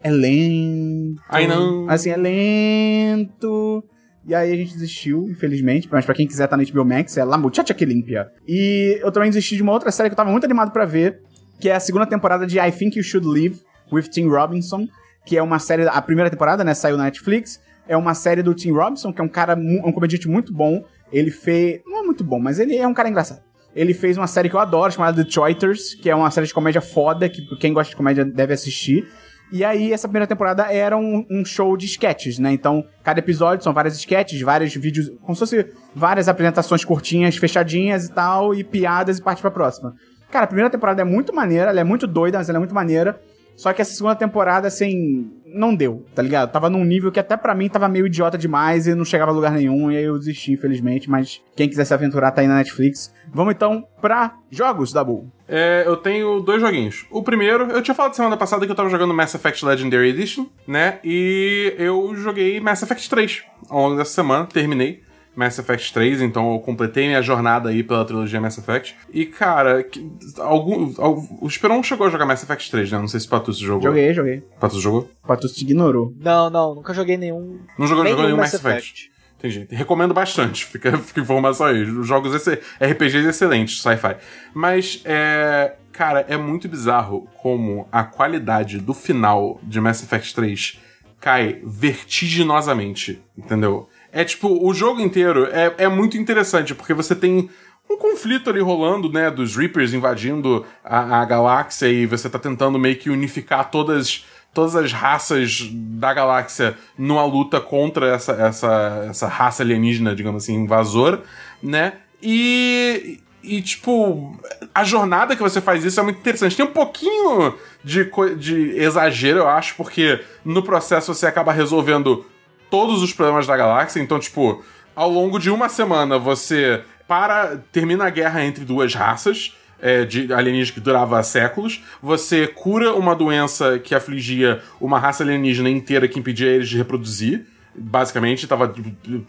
É 0.03 0.11
lento. 0.11 1.23
Ai, 1.29 1.47
não. 1.47 1.89
Assim, 1.89 2.11
é 2.11 2.17
lento. 2.17 3.85
E 4.27 4.35
aí 4.35 4.53
a 4.53 4.57
gente 4.57 4.73
desistiu, 4.73 5.29
infelizmente. 5.31 5.89
Mas 5.91 6.05
pra 6.05 6.15
quem 6.15 6.27
quiser 6.27 6.49
tá 6.49 6.57
na 6.57 6.65
HBO 6.65 6.85
Max, 6.85 7.17
é 7.17 7.25
La 7.25 7.39
Muchacha 7.39 7.73
que 7.73 7.85
Limpia. 7.85 8.27
E 8.47 8.99
eu 9.01 9.13
também 9.13 9.31
desisti 9.31 9.55
de 9.55 9.63
uma 9.63 9.73
outra 9.73 9.93
série 9.93 10.09
que 10.09 10.15
eu 10.15 10.17
tava 10.17 10.33
muito 10.33 10.45
animado 10.45 10.73
pra 10.73 10.85
ver, 10.85 11.21
que 11.61 11.69
é 11.69 11.77
a 11.77 11.81
segunda 11.81 12.07
temporada 12.07 12.45
de 12.45 12.59
I 12.59 12.73
Think 12.73 12.99
You 12.99 13.05
Should 13.05 13.27
Live 13.27 13.61
with 13.93 14.09
Tim 14.11 14.27
Robinson, 14.27 14.89
que 15.25 15.37
é 15.37 15.43
uma 15.43 15.61
série, 15.61 15.87
a 15.87 16.03
primeira 16.03 16.29
temporada, 16.29 16.65
né, 16.65 16.75
saiu 16.75 16.97
na 16.97 17.05
Netflix. 17.05 17.61
É 17.89 17.97
uma 17.97 18.15
série 18.15 18.43
do 18.43 18.55
Tim 18.55 18.73
Robinson, 18.73 19.13
que 19.13 19.21
é 19.21 19.25
um 19.25 19.29
cara, 19.29 19.55
mu- 19.57 19.83
um 19.87 19.93
comediante 19.93 20.29
muito 20.29 20.53
bom. 20.53 20.85
Ele 21.13 21.31
fez, 21.31 21.81
não 21.87 22.01
é 22.01 22.03
muito 22.03 22.25
bom, 22.25 22.39
mas 22.39 22.59
ele 22.59 22.77
é 22.77 22.87
um 22.87 22.95
cara 22.95 23.09
engraçado. 23.09 23.41
Ele 23.75 23.93
fez 23.95 24.17
uma 24.17 24.27
série 24.27 24.49
que 24.49 24.57
eu 24.57 24.61
adoro, 24.61 24.93
chamada 24.93 25.23
The 25.23 25.31
Choiters, 25.31 25.95
que 25.95 26.09
é 26.11 26.15
uma 26.15 26.31
série 26.31 26.47
de 26.47 26.55
comédia 26.55 26.81
foda, 26.81 27.29
que 27.29 27.43
quem 27.59 27.73
gosta 27.73 27.91
de 27.91 27.97
comédia 27.97 28.25
deve 28.25 28.55
assistir. 28.55 29.07
E 29.53 29.63
aí, 29.65 29.93
essa 29.93 30.09
primeira 30.09 30.27
temporada 30.27 30.65
era 30.73 30.97
um, 30.97 31.25
um 31.31 31.45
show 31.45 31.77
de 31.77 31.87
sketches, 31.87 32.39
né? 32.39 32.51
Então, 32.53 32.85
cada 33.05 33.21
episódio 33.21 33.63
são 33.63 33.73
várias 33.73 33.95
sketches, 33.97 34.41
vários 34.41 34.75
vídeos, 34.75 35.09
como 35.21 35.35
se 35.37 35.39
fosse 35.41 35.67
várias 35.95 36.29
apresentações 36.29 36.85
curtinhas, 36.85 37.37
fechadinhas 37.37 38.07
e 38.07 38.13
tal, 38.13 38.53
e 38.53 38.65
piadas 38.65 39.19
e 39.19 39.23
parte 39.23 39.41
pra 39.41 39.51
próxima. 39.51 39.95
Cara, 40.33 40.45
a 40.45 40.49
primeira 40.49 40.69
temporada 40.69 41.03
é 41.03 41.05
muito 41.05 41.33
maneira, 41.33 41.71
ela 41.71 41.79
é 41.81 41.85
muito 41.85 42.09
doida, 42.09 42.39
mas 42.39 42.49
ela 42.49 42.59
é 42.59 42.61
muito 42.61 42.75
maneira. 42.75 43.21
Só 43.55 43.73
que 43.73 43.81
essa 43.81 43.93
segunda 43.95 44.17
temporada, 44.17 44.67
assim, 44.67 45.31
não 45.47 45.75
deu, 45.75 46.05
tá 46.15 46.23
ligado? 46.23 46.51
Tava 46.51 46.69
num 46.69 46.85
nível 46.85 47.13
que 47.13 47.21
até 47.21 47.37
pra 47.37 47.55
mim 47.55 47.69
tava 47.69 47.89
meio 47.89 48.07
idiota 48.07 48.37
demais 48.37 48.87
e 48.87 48.95
não 48.95 49.05
chegava 49.05 49.31
a 49.31 49.35
lugar 49.35 49.53
nenhum, 49.53 49.91
e 49.91 49.97
aí 49.97 50.05
eu 50.05 50.19
desisti, 50.19 50.53
infelizmente. 50.53 51.09
Mas 51.09 51.41
quem 51.55 51.69
quiser 51.69 51.85
se 51.85 51.95
aventurar 51.95 52.33
tá 52.33 52.41
aí 52.41 52.49
na 52.49 52.57
Netflix. 52.57 53.13
Vamos 53.33 53.55
então 53.55 53.87
pra 54.01 54.37
jogos, 54.51 54.93
Dabu. 54.93 55.31
É, 55.49 55.85
eu 55.87 55.97
tenho 55.97 56.41
dois 56.41 56.61
joguinhos. 56.61 57.07
O 57.11 57.23
primeiro, 57.23 57.71
eu 57.71 57.81
tinha 57.81 57.95
falado 57.95 58.15
semana 58.15 58.37
passada 58.37 58.67
que 58.67 58.73
eu 58.73 58.77
tava 58.77 58.91
jogando 58.91 59.15
Mass 59.15 59.35
Effect 59.35 59.65
Legendary 59.65 60.09
Edition, 60.09 60.47
né? 60.67 60.99
E 61.05 61.75
eu 61.79 62.15
joguei 62.17 62.61
Mass 62.61 62.83
Effect 62.83 63.09
3 63.09 63.45
ao 63.71 63.83
longo 63.83 63.97
dessa 63.97 64.13
semana, 64.13 64.47
terminei 64.47 65.06
Mass 65.37 65.59
Effect 65.59 65.93
3, 65.93 66.23
então 66.23 66.55
eu 66.55 66.59
completei 66.61 67.07
minha 67.07 67.21
jornada 67.23 67.69
aí 67.69 67.83
pela 67.83 68.05
trilogia 68.05 68.41
Mass 68.41 68.57
Effect. 68.59 68.97
E, 69.13 69.27
cara, 69.27 69.83
que- 69.85 70.11
algum, 70.39 70.93
al- 70.99 71.23
o 71.41 71.47
Esperon 71.47 71.83
chegou 71.83 72.07
a 72.07 72.11
jogar 72.11 72.25
Mass 72.27 72.43
Effect 72.43 72.71
3, 72.71 72.91
né? 72.91 72.99
Não 72.99 73.07
sei 73.09 73.21
se 73.21 73.27
o 73.27 73.31
Patus 73.31 73.59
jogou. 73.59 73.83
Joguei, 73.83 74.13
joguei. 74.15 74.43
Patus 74.59 74.81
jogou? 74.81 75.09
O 75.23 75.27
Patus 75.27 75.53
te 75.53 75.63
ignorou. 75.65 76.13
Não, 76.19 76.49
não, 76.51 76.75
nunca 76.75 76.95
joguei 76.95 77.17
nenhum. 77.17 77.61
Não 77.79 77.87
jogou, 77.87 78.07
jogou 78.07 78.25
nenhum 78.25 78.37
Mass 78.39 78.53
Mass 78.55 78.65
Effect. 78.65 79.11
Entendi. 79.39 79.67
Recomendo 79.71 80.15
bastante. 80.15 80.65
Fica, 80.67 80.97
fica 80.97 81.21
informação 81.21 81.67
aí. 81.67 81.85
Jogos 82.03 82.35
esse, 82.35 82.59
RPGs 82.83 83.29
excelentes, 83.29 83.83
sci-fi. 83.83 84.17
Mas, 84.55 85.03
é. 85.05 85.75
Cara, 85.93 86.27
é 86.29 86.37
muito 86.37 86.69
bizarro 86.69 87.27
como 87.41 87.87
a 87.91 88.05
qualidade 88.05 88.79
do 88.79 88.93
final 88.93 89.59
de 89.63 89.81
Mass 89.81 90.03
Effect 90.03 90.35
3 90.35 90.79
cai 91.19 91.61
vertiginosamente, 91.65 93.21
entendeu? 93.37 93.89
É 94.17 94.25
tipo, 94.25 94.49
o 94.67 94.73
jogo 94.73 94.99
inteiro 94.99 95.47
é, 95.53 95.75
é 95.77 95.89
muito 95.89 96.17
interessante, 96.17 96.75
porque 96.75 96.95
você 96.95 97.15
tem 97.15 97.51
um 97.89 97.99
conflito 97.99 98.49
ali 98.49 98.61
rolando, 98.61 99.13
né, 99.13 99.31
dos 99.31 99.55
Reapers 99.55 99.93
invadindo 99.93 100.65
a, 100.83 101.21
a 101.21 101.25
galáxia 101.27 101.87
e 101.87 102.07
você 102.07 102.31
tá 102.31 102.39
tentando 102.39 102.79
meio 102.79 102.97
que 102.97 103.11
unificar 103.11 103.71
todas 103.71 104.25
todas 104.55 104.75
as 104.75 104.91
raças 104.91 105.69
da 105.71 106.15
galáxia 106.15 106.79
numa 106.97 107.27
luta 107.27 107.61
contra 107.61 108.15
essa, 108.15 108.33
essa, 108.33 109.07
essa 109.11 109.29
raça 109.29 109.63
alienígena, 109.63 110.17
digamos 110.17 110.45
assim, 110.45 110.55
invasora, 110.55 111.23
né? 111.63 111.93
E, 112.23 113.21
e, 113.43 113.61
tipo, 113.61 114.35
a 114.75 114.83
jornada 114.83 115.37
que 115.37 115.43
você 115.43 115.61
faz 115.61 115.85
isso 115.85 116.01
é 116.01 116.03
muito 116.03 116.21
interessante. 116.21 116.57
Tem 116.57 116.65
um 116.65 116.73
pouquinho 116.73 117.53
de, 117.85 118.11
de 118.39 118.79
exagero, 118.79 119.41
eu 119.41 119.49
acho, 119.49 119.75
porque 119.77 120.21
no 120.43 120.63
processo 120.63 121.13
você 121.13 121.27
acaba 121.27 121.53
resolvendo 121.53 122.25
todos 122.71 123.03
os 123.03 123.13
problemas 123.13 123.47
da 123.47 123.57
galáxia. 123.57 124.01
Então, 124.01 124.19
tipo, 124.19 124.65
ao 124.95 125.11
longo 125.11 125.39
de 125.39 125.51
uma 125.51 125.69
semana 125.69 126.19
você 126.19 126.83
para 127.07 127.59
termina 127.71 128.07
a 128.07 128.11
guerra 128.11 128.45
entre 128.45 128.65
duas 128.65 128.95
raças 128.95 129.55
é, 129.81 130.05
de 130.05 130.33
alienígena 130.33 130.75
que 130.75 130.81
durava 130.81 131.23
séculos. 131.23 131.83
Você 132.03 132.47
cura 132.47 132.95
uma 132.95 133.15
doença 133.15 133.79
que 133.79 133.95
afligia 133.95 134.63
uma 134.81 134.99
raça 134.99 135.23
alienígena 135.23 135.71
inteira 135.71 136.09
que 136.09 136.19
impedia 136.19 136.49
eles 136.49 136.69
de 136.69 136.77
reproduzir. 136.77 137.47
Basicamente, 137.79 138.47
tava 138.47 138.75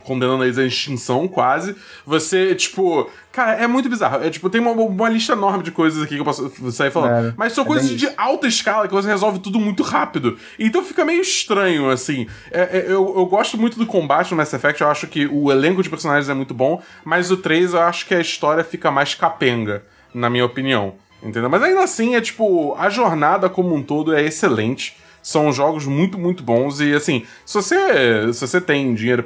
condenando 0.03 0.43
eles 0.43 0.57
à 0.57 0.63
extinção, 0.65 1.27
quase. 1.27 1.75
Você, 2.05 2.55
tipo. 2.55 3.09
Cara, 3.31 3.53
é 3.53 3.67
muito 3.67 3.87
bizarro. 3.87 4.23
É 4.23 4.29
tipo, 4.29 4.49
tem 4.49 4.59
uma, 4.59 4.71
uma 4.71 5.09
lista 5.09 5.33
enorme 5.33 5.63
de 5.63 5.69
coisas 5.69 6.01
aqui 6.01 6.15
que 6.15 6.21
eu 6.21 6.25
posso 6.25 6.49
sair 6.71 6.89
falando. 6.89 7.27
É, 7.27 7.33
Mas 7.37 7.53
são 7.53 7.63
é 7.63 7.67
coisas 7.67 7.89
de 7.91 8.09
alta 8.17 8.47
escala 8.47 8.87
que 8.87 8.93
você 8.93 9.07
resolve 9.07 9.39
tudo 9.39 9.59
muito 9.59 9.83
rápido. 9.83 10.37
Então 10.57 10.83
fica 10.83 11.05
meio 11.05 11.21
estranho, 11.21 11.89
assim. 11.89 12.27
É- 12.51 12.79
é- 12.79 12.85
eu, 12.87 13.13
eu 13.15 13.25
gosto 13.27 13.57
muito 13.57 13.77
do 13.77 13.85
combate 13.85 14.31
no 14.31 14.37
Mass 14.37 14.53
Effect, 14.53 14.81
eu 14.81 14.89
acho 14.89 15.05
que 15.07 15.27
o 15.27 15.51
elenco 15.51 15.83
de 15.83 15.89
personagens 15.89 16.29
é 16.29 16.33
muito 16.33 16.53
bom, 16.53 16.81
mas 17.05 17.29
o 17.29 17.37
3 17.37 17.73
eu 17.73 17.81
acho 17.81 18.07
que 18.07 18.15
a 18.15 18.19
história 18.19 18.63
fica 18.63 18.89
mais 18.89 19.13
capenga, 19.13 19.83
na 20.13 20.29
minha 20.29 20.45
opinião. 20.45 20.95
Entendeu? 21.21 21.49
Mas 21.49 21.63
ainda 21.63 21.83
assim, 21.83 22.15
é 22.15 22.21
tipo, 22.21 22.75
a 22.77 22.89
jornada 22.89 23.49
como 23.49 23.73
um 23.75 23.81
todo 23.81 24.15
é 24.15 24.23
excelente. 24.23 24.95
São 25.27 25.51
jogos 25.51 25.85
muito, 25.85 26.17
muito 26.17 26.41
bons. 26.41 26.79
E 26.79 26.93
assim, 26.93 27.25
se 27.45 27.55
você, 27.55 28.31
se 28.31 28.47
você 28.47 28.61
tem 28.61 28.93
dinheiro 28.93 29.21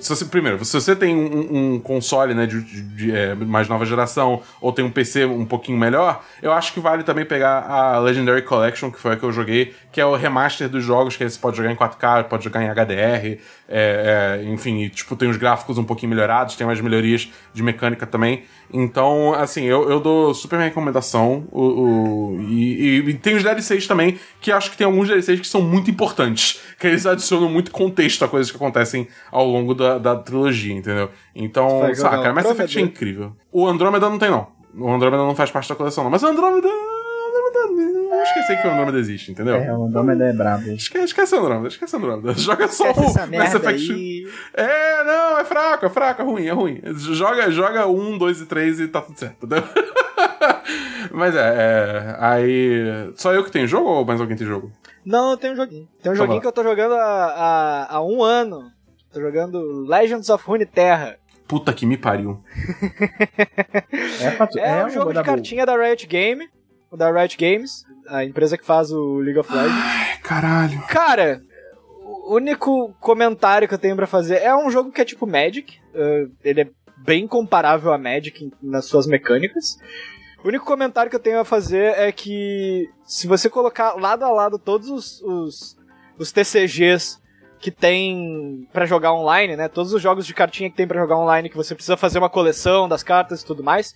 você, 0.00 0.24
primeiro, 0.24 0.64
se 0.64 0.72
você 0.72 0.94
tem 0.94 1.14
um, 1.14 1.74
um 1.74 1.80
console 1.80 2.34
né, 2.34 2.46
de, 2.46 2.62
de- 2.62 2.82
de, 2.82 3.16
é, 3.16 3.34
mais 3.34 3.68
nova 3.68 3.84
geração 3.84 4.42
ou 4.60 4.72
tem 4.72 4.84
um 4.84 4.90
PC 4.90 5.24
um 5.24 5.44
pouquinho 5.44 5.78
melhor, 5.78 6.24
eu 6.40 6.52
acho 6.52 6.72
que 6.72 6.78
vale 6.80 7.02
também 7.02 7.24
pegar 7.24 7.62
a 7.68 7.98
Legendary 7.98 8.42
Collection, 8.42 8.90
que 8.90 8.98
foi 8.98 9.12
a 9.12 9.16
que 9.16 9.24
eu 9.24 9.32
joguei, 9.32 9.74
que 9.90 10.00
é 10.00 10.06
o 10.06 10.14
remaster 10.14 10.68
dos 10.68 10.84
jogos, 10.84 11.16
que 11.16 11.28
você 11.28 11.38
pode 11.38 11.56
jogar 11.56 11.72
em 11.72 11.76
4K, 11.76 12.24
pode 12.24 12.44
jogar 12.44 12.62
em 12.62 12.68
HDR, 12.68 13.40
é, 13.68 14.40
é, 14.40 14.44
enfim, 14.44 14.82
e, 14.82 14.88
tipo, 14.88 15.16
tem 15.16 15.28
os 15.28 15.36
gráficos 15.36 15.78
um 15.78 15.84
pouquinho 15.84 16.10
melhorados, 16.10 16.54
tem 16.56 16.66
mais 16.66 16.80
melhorias 16.80 17.28
de 17.52 17.62
mecânica 17.62 18.06
também. 18.06 18.44
Então, 18.72 19.34
assim, 19.34 19.64
eu, 19.64 19.90
eu 19.90 20.00
dou 20.00 20.32
super 20.32 20.58
recomendação. 20.58 21.44
O, 21.52 21.62
o- 21.62 22.40
e, 22.40 23.00
e- 23.04 23.10
e 23.10 23.14
tem 23.14 23.36
os 23.36 23.42
DLCs 23.42 23.86
também, 23.86 24.18
que 24.40 24.50
acho 24.50 24.70
que 24.70 24.76
tem 24.78 24.86
alguns 24.86 25.08
DLCs 25.08 25.40
que 25.40 25.46
são 25.46 25.60
muito 25.60 25.90
importantes, 25.90 26.60
que 26.80 26.86
eles 26.86 27.04
adicionam 27.04 27.48
muito 27.50 27.70
contexto 27.70 28.24
a 28.24 28.28
coisas 28.28 28.50
que 28.50 28.56
acontecem 28.56 29.06
ao 29.30 29.44
longo 29.46 29.74
da, 29.74 29.98
da 29.98 30.16
trilogia, 30.16 30.72
entendeu? 30.74 31.10
Então, 31.34 31.80
Vai 31.80 31.94
saca, 31.94 32.32
Mass 32.32 32.46
Effect 32.46 32.78
é 32.78 32.82
incrível. 32.82 33.32
O 33.50 33.66
Andrômeda 33.66 34.08
não 34.08 34.18
tem, 34.18 34.30
não. 34.30 34.46
O 34.74 34.90
Andrômeda 34.90 35.22
não 35.22 35.34
faz 35.34 35.50
parte 35.50 35.68
da 35.68 35.74
coleção, 35.74 36.02
não. 36.04 36.10
Mas 36.10 36.22
o 36.22 36.26
Andrômeda. 36.26 36.68
Eu 38.14 38.22
esqueci 38.22 38.60
que 38.60 38.66
o 38.68 38.70
Andrômeda 38.70 38.98
existe, 38.98 39.30
entendeu? 39.30 39.56
É, 39.56 39.72
o 39.76 39.84
Andrômeda 39.84 40.26
é 40.26 40.32
brabo. 40.32 40.68
Esquece, 40.70 41.04
esquece 41.06 41.34
o 41.34 41.38
Andrômeda, 41.38 41.68
esquece 41.68 41.94
o 41.96 41.98
Andrômeda. 41.98 42.34
Joga 42.38 42.68
só 42.68 42.90
Esquece 42.90 43.18
o 43.18 43.38
Mass 43.38 43.54
Effect. 43.54 43.92
aí. 43.92 44.26
É, 44.54 44.91
é 45.42 45.44
fraco, 45.44 45.86
é 45.86 45.88
fraco, 45.88 46.22
é 46.22 46.24
ruim, 46.24 46.46
é 46.46 46.52
ruim. 46.52 46.80
Joga, 46.94 47.50
joga 47.50 47.86
um, 47.86 48.16
dois 48.16 48.40
e 48.40 48.46
três 48.46 48.80
e 48.80 48.88
tá 48.88 49.00
tudo 49.00 49.18
certo, 49.18 49.46
entendeu? 49.46 49.62
Mas 51.12 51.34
é, 51.36 51.40
é, 51.40 52.16
aí. 52.18 53.12
Só 53.16 53.32
eu 53.34 53.44
que 53.44 53.50
tenho 53.50 53.66
jogo 53.66 53.88
ou 53.88 54.04
mais 54.04 54.20
alguém 54.20 54.36
tem 54.36 54.46
jogo? 54.46 54.72
Não, 55.04 55.36
tem 55.36 55.52
um 55.52 55.56
joguinho. 55.56 55.88
Tem 56.02 56.10
um 56.10 56.14
Então 56.14 56.16
joguinho 56.16 56.40
que 56.40 56.46
eu 56.46 56.52
tô 56.52 56.62
jogando 56.62 56.94
há, 56.94 57.24
há, 57.26 57.96
há 57.96 58.04
um 58.04 58.22
ano. 58.22 58.70
Tô 59.12 59.20
jogando 59.20 59.84
Legends 59.86 60.30
of 60.30 60.44
Runeterra. 60.46 61.16
Puta 61.46 61.72
que 61.72 61.84
me 61.84 61.98
pariu. 61.98 62.42
É, 64.22 64.30
Patu, 64.30 64.58
É, 64.58 64.84
um 64.84 64.86
o 64.86 64.90
jogo 64.90 65.12
de 65.12 65.22
cartinha 65.22 65.66
da 65.66 65.76
Riot 65.76 66.06
Game. 66.06 66.48
Da 66.96 67.10
Riot 67.10 67.38
Games, 67.38 67.86
a 68.06 68.22
empresa 68.22 68.58
que 68.58 68.66
faz 68.66 68.90
o 68.92 69.16
League 69.16 69.38
of 69.38 69.50
Legends. 69.50 69.74
Ai, 69.74 70.18
caralho. 70.22 70.82
Cara, 70.88 71.42
único 72.24 72.94
comentário 73.00 73.66
que 73.66 73.74
eu 73.74 73.78
tenho 73.78 73.96
pra 73.96 74.06
fazer 74.06 74.36
é 74.42 74.54
um 74.54 74.70
jogo 74.70 74.92
que 74.92 75.00
é 75.00 75.04
tipo 75.04 75.26
Magic. 75.26 75.78
eh, 75.94 76.26
ele 76.44 76.60
é 76.62 76.68
bem 76.96 77.26
comparável 77.26 77.92
a 77.92 77.98
Magic 77.98 78.52
nas 78.62 78.84
suas 78.86 79.06
mecânicas. 79.06 79.78
O 80.44 80.48
único 80.48 80.64
comentário 80.64 81.10
que 81.10 81.16
eu 81.16 81.20
tenho 81.20 81.40
a 81.40 81.44
fazer 81.44 81.94
é 81.96 82.10
que 82.10 82.88
se 83.04 83.26
você 83.26 83.48
colocar 83.48 83.94
lado 83.94 84.24
a 84.24 84.30
lado 84.30 84.58
todos 84.58 84.88
os, 84.88 85.22
os, 85.22 85.76
os 86.18 86.32
TCGs 86.32 87.20
que 87.60 87.70
tem 87.70 88.68
pra 88.72 88.84
jogar 88.84 89.12
online, 89.12 89.56
né? 89.56 89.68
Todos 89.68 89.92
os 89.92 90.02
jogos 90.02 90.26
de 90.26 90.34
cartinha 90.34 90.68
que 90.68 90.76
tem 90.76 90.86
pra 90.86 91.00
jogar 91.00 91.16
online, 91.16 91.48
que 91.48 91.56
você 91.56 91.76
precisa 91.76 91.96
fazer 91.96 92.18
uma 92.18 92.28
coleção 92.28 92.88
das 92.88 93.04
cartas 93.04 93.40
e 93.40 93.46
tudo 93.46 93.62
mais. 93.62 93.94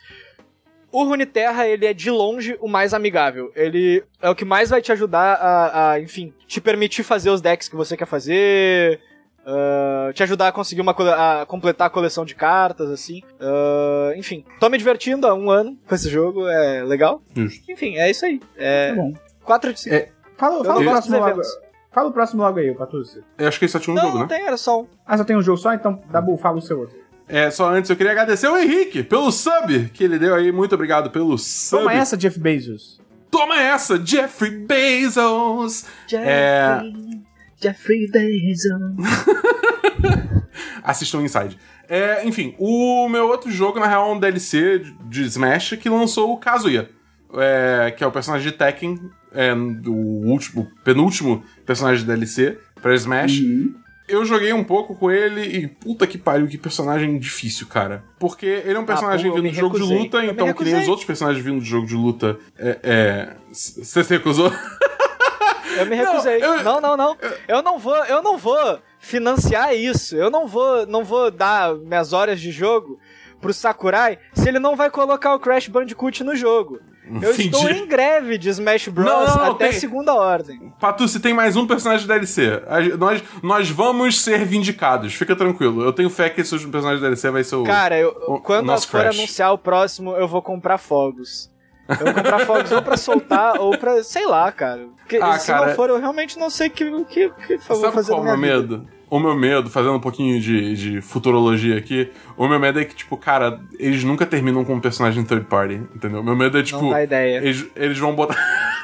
O 0.97 1.05
Runeterra, 1.05 1.69
ele 1.69 1.85
é 1.85 1.93
de 1.93 2.11
longe 2.11 2.57
o 2.59 2.67
mais 2.67 2.95
amigável. 2.95 3.53
Ele 3.55 4.03
é 4.23 4.31
o 4.31 4.35
que 4.35 4.47
mais 4.47 4.71
vai 4.71 4.81
te 4.81 4.91
ajudar 4.91 5.35
a, 5.35 5.91
a, 5.91 6.01
enfim, 6.01 6.33
te 6.47 6.59
permitir 6.59 7.03
fazer 7.03 7.29
os 7.29 7.43
decks 7.43 7.69
que 7.69 7.77
você 7.77 7.99
quer 7.99 8.07
fazer, 8.07 8.99
ah, 9.45 10.11
te 10.15 10.23
ajudar 10.23 10.49
a 10.49 10.53
conseguir 10.53 10.81
uma 10.81 10.93
a 10.93 11.45
completar 11.45 11.89
a 11.89 11.91
coleção 11.91 12.25
de 12.25 12.35
cartas, 12.35 12.89
assim. 12.89 13.21
Ah, 13.39 14.15
enfim, 14.17 14.43
tô 14.59 14.71
me 14.71 14.79
divertindo 14.79 15.27
há 15.27 15.35
um 15.35 15.51
ano 15.51 15.79
com 15.87 15.95
esse 15.95 16.09
jogo, 16.09 16.49
é 16.49 16.83
legal. 16.83 17.21
Justo. 17.35 17.71
Enfim, 17.71 17.99
é 17.99 18.11
isso 18.11 18.25
aí. 18.25 18.41
É 18.57 18.95
Tá 18.95 18.97
bom. 18.97 19.13
4 19.45 19.75
de 19.75 19.81
5. 19.81 19.95
É, 19.95 20.09
Fala, 20.39 20.65
fala 20.65 20.81
não 20.81 20.87
o 20.87 20.91
próximo 20.93 21.19
logo. 21.19 21.43
Fala 21.93 22.09
o 22.09 22.13
próximo 22.13 22.43
logo 22.43 22.59
aí, 22.59 22.75
Patrícia. 22.75 23.23
Eu 23.39 23.49
acho 23.49 23.59
que 23.59 23.65
ele 23.65 23.73
só 23.73 23.79
tinha 23.79 23.93
um 23.93 23.97
não, 23.97 24.05
jogo, 24.05 24.15
não 24.15 24.27
né? 24.27 24.35
tem, 24.35 24.47
era 24.47 24.57
só 24.57 24.81
um. 24.81 24.87
Ah, 25.07 25.17
só 25.17 25.25
tem 25.25 25.37
um 25.37 25.43
jogo 25.43 25.59
só? 25.59 25.73
Então, 25.73 26.03
Dabu, 26.11 26.37
fala 26.37 26.59
o 26.59 26.63
seu 26.63 26.81
outro. 26.81 26.97
É, 27.29 27.51
só 27.51 27.71
antes 27.73 27.91
eu 27.91 27.97
queria 27.97 28.13
agradecer 28.13 28.49
o 28.49 28.57
Henrique 28.57 29.03
pelo 29.03 29.31
sub 29.33 29.91
que 29.93 30.05
ele 30.05 30.19
deu 30.19 30.35
aí. 30.35 30.53
Muito 30.53 30.75
obrigado 30.75 31.11
pelo 31.11 31.37
sub. 31.37 31.83
Toma 31.83 31.95
essa, 31.95 32.17
Jeff 32.17 32.39
Bezos. 32.39 33.01
Toma 33.31 33.61
essa, 33.61 34.01
Jeffrey 34.05 34.53
Bezos! 34.53 35.85
É. 36.13 36.81
Jeffrey 37.61 38.09
Bezos. 38.11 38.73
Assistam 40.83 41.23
Inside. 41.23 41.59
É, 41.89 42.27
enfim, 42.27 42.55
o 42.59 43.09
meu 43.09 43.29
outro 43.29 43.51
jogo, 43.51 43.79
na 43.79 43.87
real, 43.87 44.11
é 44.11 44.15
um 44.15 44.19
DLC 44.21 44.83
de- 45.09 45.23
Smash 45.25 45.77
que 45.81 45.89
lançou 45.89 46.33
o 46.33 46.37
Kazuya. 46.39 46.89
é, 47.39 47.91
que 47.91 48.03
é 48.03 48.07
o 48.07 48.13
personagem 48.13 48.51
de 48.51 48.57
Tekken, 48.57 48.99
é, 49.33 49.55
do 49.55 49.93
último, 49.93 50.71
penúltimo 50.85 51.43
personagem 51.67 52.01
de 52.01 52.07
DLC 52.07 52.57
pra 52.81 52.95
Smash. 52.95 53.41
Eu 54.09 54.25
joguei 54.25 54.53
um 54.53 54.63
pouco 54.63 54.95
com 54.95 55.11
ele 55.11 55.43
e 55.43 55.67
puta 55.67 56.07
que 56.07 56.17
pariu, 56.17 56.47
que 56.47 56.57
personagem 56.57 57.19
difícil, 57.19 57.67
cara. 57.67 58.05
Porque 58.19 58.47
ele 58.47 58.75
é 58.75 58.79
um 58.79 58.85
personagem 58.87 59.27
Ah, 59.31 59.35
pô, 59.35 59.37
vindo 59.43 59.51
de 59.51 59.57
jogo 59.59 59.77
de 59.77 59.83
luta, 59.83 60.19
Eu 60.19 60.31
então 60.31 60.53
que 60.53 60.65
nem 60.65 60.81
os 60.81 60.89
outros 60.89 61.05
personagens 61.07 61.45
vindo 61.45 61.61
de 61.61 61.67
jogo 61.69 61.87
de 61.87 61.95
luta. 61.97 62.39
É. 62.59 62.79
é... 62.83 63.37
Você 63.53 64.05
se 64.05 64.15
recusou? 64.15 64.53
Eu 65.77 65.87
me 65.87 65.97
recusei. 65.97 66.43
eu- 66.43 66.63
Não, 66.63 66.81
não, 66.81 66.97
não. 66.97 67.17
Eu 67.49 67.63
não 67.63 67.79
vou, 67.79 67.97
eu 68.07 68.23
não 68.23 68.39
vou 68.39 68.79
financiar 68.99 69.75
isso. 69.75 70.17
Eu 70.17 70.31
não 70.31 70.47
vou, 70.47 70.87
não 70.87 71.05
vou 71.05 71.31
dar 71.31 71.75
minhas 71.75 72.13
horas 72.13 72.41
de 72.41 72.51
jogo 72.51 72.99
pro 73.41 73.53
Sakurai 73.53 74.19
se 74.33 74.49
ele 74.49 74.59
não 74.59 74.75
vai 74.77 74.89
colocar 74.91 75.35
o 75.35 75.39
Crash 75.39 75.69
Bandicoot 75.69 76.25
no 76.25 76.35
jogo. 76.35 76.81
Eu 77.09 77.33
Entendi. 77.33 77.43
estou 77.55 77.71
em 77.71 77.87
greve 77.87 78.37
de 78.37 78.49
Smash 78.49 78.89
Bros 78.89 79.07
Não, 79.07 79.25
não, 79.27 79.37
não, 79.37 79.51
até 79.53 79.69
tem- 79.69 79.79
segunda 79.79 80.13
ordem. 80.15 80.73
Patu, 80.81 81.07
se 81.07 81.21
tem 81.21 81.33
mais 81.33 81.55
um 81.57 81.67
personagem 81.67 82.03
de 82.03 82.09
DLC, 82.09 82.63
nós, 82.99 83.23
nós 83.43 83.71
vamos 83.71 84.21
ser 84.21 84.45
vindicados, 84.45 85.15
fica 85.15 85.37
tranquilo. 85.37 85.83
Eu 85.85 85.93
tenho 85.93 86.11
fé 86.11 86.29
que 86.29 86.41
esse 86.41 86.53
último 86.53 86.73
personagem 86.73 86.99
de 87.01 87.05
DLC 87.07 87.31
vai 87.31 87.45
ser 87.45 87.57
o. 87.57 87.63
Cara, 87.65 87.97
eu, 87.99 88.09
o- 88.27 88.41
quando 88.41 88.69
o 88.73 88.81
for 88.81 89.01
Crash. 89.03 89.17
anunciar 89.19 89.53
o 89.53 89.59
próximo, 89.59 90.13
eu 90.17 90.27
vou 90.27 90.43
comprar 90.43 90.79
fogos. 90.79 91.51
Eu 91.89 92.07
vou 92.07 92.15
comprar 92.15 92.41
fogos 92.41 92.73
ou 92.73 92.83
pra 92.83 92.97
soltar 92.97 93.61
ou 93.61 93.79
pra, 93.79 94.03
sei 94.03 94.27
lá, 94.27 94.51
cara. 94.51 94.89
Porque 94.97 95.19
Ah, 95.23 95.39
se 95.39 95.47
cara, 95.47 95.67
não 95.69 95.75
for, 95.77 95.89
eu 95.89 96.01
realmente 96.01 96.37
não 96.37 96.51
sei 96.51 96.67
o 96.67 96.71
que, 96.73 97.05
que, 97.05 97.29
que 97.31 97.53
eu 97.53 97.59
vou 97.69 97.81
Sabe 97.81 97.95
fazer 97.95 98.11
qual 98.11 98.19
é 98.19 98.23
o 98.23 98.25
meu 98.25 98.37
medo? 98.37 98.89
O 99.09 99.21
meu 99.21 99.37
medo, 99.37 99.71
fazendo 99.71 99.95
um 99.95 100.01
pouquinho 100.01 100.41
de, 100.41 100.75
de 100.75 101.01
futurologia 101.01 101.79
aqui, 101.79 102.11
o 102.37 102.49
meu 102.49 102.59
medo 102.59 102.81
é 102.81 102.85
que, 102.85 102.95
tipo, 102.95 103.17
cara, 103.17 103.61
eles 103.79 104.03
nunca 104.03 104.27
terminam 104.27 104.65
com 104.65 104.75
um 104.75 104.81
personagem 104.81 105.25
third 105.25 105.47
party, 105.47 105.75
entendeu? 105.95 106.25
Meu 106.25 106.35
medo 106.35 106.59
é, 106.59 106.63
tipo. 106.63 106.83
Não 106.83 106.91
dá 106.91 107.03
ideia. 107.05 107.39
Eles, 107.39 107.67
eles 107.77 107.99
vão 107.99 108.15
botar. 108.15 108.37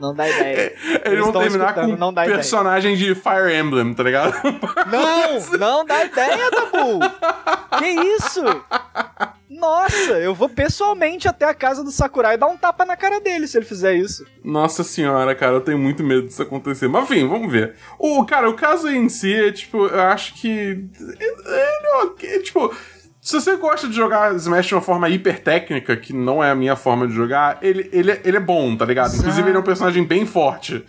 Não 0.00 0.14
dá 0.14 0.26
ideia. 0.26 0.74
Eles, 1.04 1.18
vão 1.18 1.28
estão 1.28 1.42
terminar 1.42 1.74
com 1.74 1.86
não 1.88 2.10
dá 2.10 2.24
personagem 2.24 2.96
de 2.96 3.14
Fire 3.14 3.54
Emblem, 3.54 3.92
tá 3.92 4.02
ligado? 4.02 4.32
Não, 4.90 5.58
não 5.58 5.84
dá 5.84 6.06
ideia, 6.06 6.50
Dabu! 6.50 7.00
Que 7.78 7.86
isso? 7.86 8.42
Nossa, 9.50 10.12
eu 10.12 10.32
vou 10.34 10.48
pessoalmente 10.48 11.26
até 11.26 11.44
a 11.44 11.52
casa 11.52 11.82
do 11.82 11.90
Sakurai 11.90 12.38
dar 12.38 12.46
um 12.46 12.56
tapa 12.56 12.84
na 12.86 12.96
cara 12.96 13.20
dele 13.20 13.48
se 13.48 13.58
ele 13.58 13.64
fizer 13.66 13.94
isso. 13.94 14.24
Nossa 14.44 14.84
senhora, 14.84 15.34
cara, 15.34 15.54
eu 15.54 15.60
tenho 15.60 15.76
muito 15.78 16.04
medo 16.04 16.28
disso 16.28 16.40
acontecer. 16.40 16.86
Mas 16.86 17.02
enfim, 17.10 17.26
vamos 17.26 17.50
ver. 17.50 17.74
O, 17.98 18.24
cara, 18.24 18.48
o 18.48 18.54
caso 18.54 18.88
em 18.88 19.08
si 19.08 19.34
é, 19.34 19.50
tipo, 19.50 19.86
eu 19.88 20.00
acho 20.02 20.34
que. 20.34 20.48
Ele 20.48 21.86
é 21.92 21.96
ok. 22.04 22.38
Tipo, 22.42 22.72
se 23.20 23.34
você 23.40 23.56
gosta 23.56 23.88
de 23.88 23.94
jogar 23.96 24.34
Smash 24.36 24.66
de 24.66 24.74
uma 24.76 24.80
forma 24.80 25.08
hiper 25.08 25.42
técnica, 25.42 25.96
que 25.96 26.12
não 26.12 26.42
é 26.42 26.50
a 26.50 26.54
minha 26.54 26.76
forma 26.76 27.08
de 27.08 27.12
jogar, 27.12 27.58
ele, 27.60 27.90
ele, 27.92 28.12
é- 28.12 28.20
ele 28.24 28.36
é 28.36 28.40
bom, 28.40 28.76
tá 28.76 28.84
ligado? 28.84 29.16
Inclusive, 29.16 29.48
ele 29.48 29.56
é 29.56 29.60
um 29.60 29.64
personagem 29.64 30.04
bem 30.04 30.24
forte. 30.24 30.84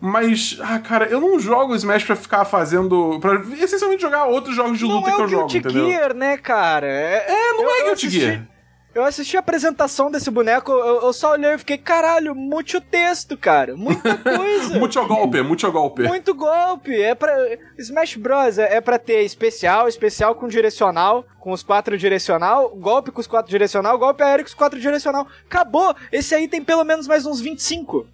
Mas, 0.00 0.58
ah, 0.62 0.78
cara, 0.78 1.06
eu 1.06 1.20
não 1.20 1.38
jogo 1.38 1.74
Smash 1.74 2.04
pra 2.04 2.16
ficar 2.16 2.44
fazendo. 2.44 3.18
pra 3.20 3.34
essencialmente 3.62 4.00
jogar 4.00 4.26
outros 4.26 4.56
jogos 4.56 4.78
de 4.78 4.86
Não 4.86 4.96
luta 4.96 5.10
é 5.10 5.12
que 5.14 5.20
o 5.20 5.24
eu 5.24 5.28
jogo, 5.28 5.46
Guilty 5.48 5.58
entendeu? 5.58 5.86
Gear, 5.90 6.14
né, 6.14 6.36
cara? 6.38 6.86
É, 6.86 7.26
É, 7.28 7.52
não 7.52 7.64
eu- 7.64 7.70
é 7.70 7.76
Guilty 7.84 8.06
assisti- 8.06 8.20
Gear. 8.20 8.46
Eu 8.92 9.04
assisti 9.04 9.36
a 9.36 9.40
apresentação 9.40 10.10
desse 10.10 10.28
boneco, 10.32 10.72
eu, 10.72 11.02
eu 11.02 11.12
só 11.12 11.30
olhei 11.30 11.52
e 11.54 11.58
fiquei, 11.58 11.78
caralho, 11.78 12.34
muito 12.34 12.80
texto, 12.80 13.36
cara. 13.36 13.76
Muita 13.76 14.16
coisa. 14.18 14.76
Muito 14.80 15.06
golpe, 15.06 15.42
muito 15.42 15.70
golpe. 15.70 16.02
Muito 16.08 16.34
golpe. 16.34 17.00
É 17.00 17.14
pra. 17.14 17.32
Smash 17.78 18.16
Bros. 18.16 18.58
é, 18.58 18.78
é 18.78 18.80
pra 18.80 18.98
ter 18.98 19.22
especial, 19.22 19.86
especial 19.86 20.34
com 20.34 20.48
direcional, 20.48 21.24
com 21.38 21.52
os 21.52 21.62
quatro 21.62 21.96
direcional, 21.96 22.70
golpe 22.70 23.12
com 23.12 23.20
os 23.20 23.28
quatro 23.28 23.48
direcional, 23.48 23.96
golpe 23.96 24.24
aéreo 24.24 24.44
com 24.44 24.48
os 24.48 24.54
quatro 24.54 24.80
direcional. 24.80 25.24
Acabou! 25.46 25.94
Esse 26.10 26.34
aí 26.34 26.48
tem 26.48 26.60
pelo 26.64 26.82
menos 26.82 27.06
mais 27.06 27.24
uns 27.24 27.40
25. 27.40 28.08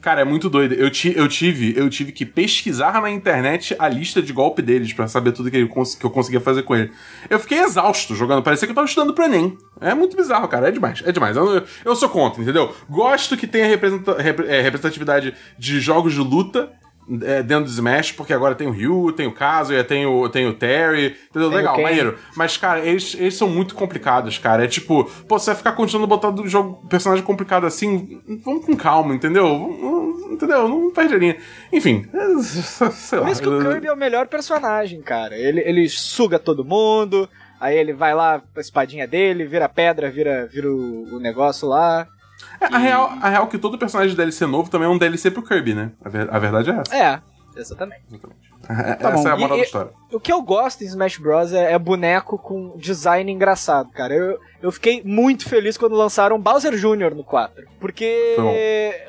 Cara, 0.00 0.20
é 0.20 0.24
muito 0.24 0.50
doido. 0.50 0.74
Eu, 0.74 0.90
ti, 0.90 1.12
eu, 1.16 1.28
tive, 1.28 1.74
eu 1.76 1.88
tive 1.88 2.12
que 2.12 2.24
pesquisar 2.26 3.00
na 3.00 3.10
internet 3.10 3.74
a 3.78 3.88
lista 3.88 4.20
de 4.20 4.32
golpe 4.32 4.60
deles 4.60 4.92
pra 4.92 5.08
saber 5.08 5.32
tudo 5.32 5.50
que, 5.50 5.56
ele 5.56 5.68
que 5.68 6.04
eu 6.04 6.10
conseguia 6.10 6.40
fazer 6.40 6.62
com 6.62 6.76
ele. 6.76 6.90
Eu 7.28 7.38
fiquei 7.38 7.58
exausto 7.58 8.14
jogando, 8.14 8.42
parecia 8.42 8.66
que 8.66 8.72
eu 8.72 8.74
tava 8.74 8.86
estudando 8.86 9.14
pro 9.14 9.24
Enem. 9.24 9.56
É 9.80 9.94
muito 9.94 10.16
bizarro, 10.16 10.48
cara. 10.48 10.68
É 10.68 10.70
demais, 10.70 11.02
é 11.04 11.12
demais. 11.12 11.36
Eu, 11.36 11.64
eu 11.84 11.96
sou 11.96 12.08
contra, 12.08 12.42
entendeu? 12.42 12.74
Gosto 12.88 13.36
que 13.36 13.46
tenha 13.46 13.66
é, 13.66 14.60
representatividade 14.60 15.34
de 15.58 15.80
jogos 15.80 16.12
de 16.12 16.20
luta. 16.20 16.70
É, 17.22 17.42
dentro 17.42 17.64
do 17.64 17.70
Smash, 17.70 18.12
porque 18.12 18.32
agora 18.32 18.54
tem 18.54 18.66
o 18.66 18.70
Ryu, 18.70 19.12
tem 19.12 19.26
o 19.26 19.32
Kazuya, 19.32 19.84
tem 19.84 20.06
o, 20.06 20.28
tem 20.28 20.46
o 20.46 20.54
Terry, 20.54 21.16
entendeu? 21.30 21.50
Tem 21.50 21.58
o 21.58 21.62
Legal, 21.62 21.80
maneiro. 21.80 22.18
Mas, 22.36 22.56
cara, 22.56 22.80
eles, 22.80 23.14
eles 23.18 23.34
são 23.34 23.48
muito 23.48 23.74
complicados, 23.74 24.38
cara. 24.38 24.64
É 24.64 24.68
tipo, 24.68 25.04
pô, 25.28 25.38
você 25.38 25.50
vai 25.50 25.56
ficar 25.56 25.72
continuando 25.72 26.06
botando 26.06 26.46
jogo, 26.46 26.86
personagem 26.88 27.24
complicado 27.24 27.66
assim, 27.66 28.20
vamos 28.44 28.64
com 28.64 28.76
calma, 28.76 29.14
entendeu? 29.14 30.04
entendeu? 30.30 30.68
Não 30.68 30.90
perde 30.90 31.14
a 31.14 31.18
linha. 31.18 31.36
Enfim, 31.72 32.06
é, 32.12 32.42
sei 32.92 33.18
lá. 33.18 33.24
Por 33.24 33.32
isso 33.32 33.42
que 33.42 33.48
o 33.48 33.58
Kirby 33.60 33.86
é 33.86 33.92
o 33.92 33.96
melhor 33.96 34.26
personagem, 34.26 35.00
cara. 35.00 35.36
Ele, 35.36 35.60
ele 35.60 35.88
suga 35.88 36.38
todo 36.38 36.64
mundo, 36.64 37.28
aí 37.60 37.76
ele 37.76 37.92
vai 37.92 38.14
lá 38.14 38.42
a 38.54 38.60
espadinha 38.60 39.06
dele, 39.06 39.46
vira 39.46 39.68
pedra, 39.68 40.10
vira, 40.10 40.46
vira 40.46 40.70
o, 40.70 41.16
o 41.16 41.20
negócio 41.20 41.68
lá. 41.68 42.06
É, 42.60 42.66
a, 42.66 42.78
real, 42.78 43.12
a 43.20 43.28
real 43.28 43.44
é 43.44 43.46
que 43.48 43.58
todo 43.58 43.78
personagem 43.78 44.10
de 44.10 44.16
DLC 44.16 44.46
novo 44.46 44.70
também 44.70 44.86
é 44.88 44.90
um 44.90 44.98
DLC 44.98 45.30
pro 45.30 45.42
Kirby, 45.42 45.74
né? 45.74 45.90
A, 46.04 46.08
ver- 46.08 46.28
a 46.32 46.38
verdade 46.38 46.70
é 46.70 46.74
essa. 46.80 46.96
É, 46.96 47.20
exatamente. 47.60 48.02
Exatamente. 48.08 48.54
É- 48.68 48.94
Tá 48.94 49.10
essa 49.12 49.22
bom. 49.22 49.28
é 49.28 49.32
a 49.32 49.36
moral 49.36 49.56
E- 49.56 49.60
da 49.60 49.66
história. 49.66 49.90
O 50.12 50.18
que 50.18 50.32
eu 50.32 50.40
gosto 50.40 50.82
em 50.82 50.86
Smash 50.86 51.18
Bros. 51.18 51.52
é, 51.52 51.72
é 51.72 51.78
boneco 51.78 52.38
com 52.38 52.74
design 52.78 53.30
engraçado, 53.30 53.90
cara. 53.90 54.14
Eu, 54.14 54.38
eu 54.62 54.72
fiquei 54.72 55.02
muito 55.04 55.46
feliz 55.48 55.76
quando 55.76 55.94
lançaram 55.94 56.40
Bowser 56.40 56.72
Jr. 56.74 57.14
no 57.14 57.22
4. 57.24 57.64
Porque 57.78 58.36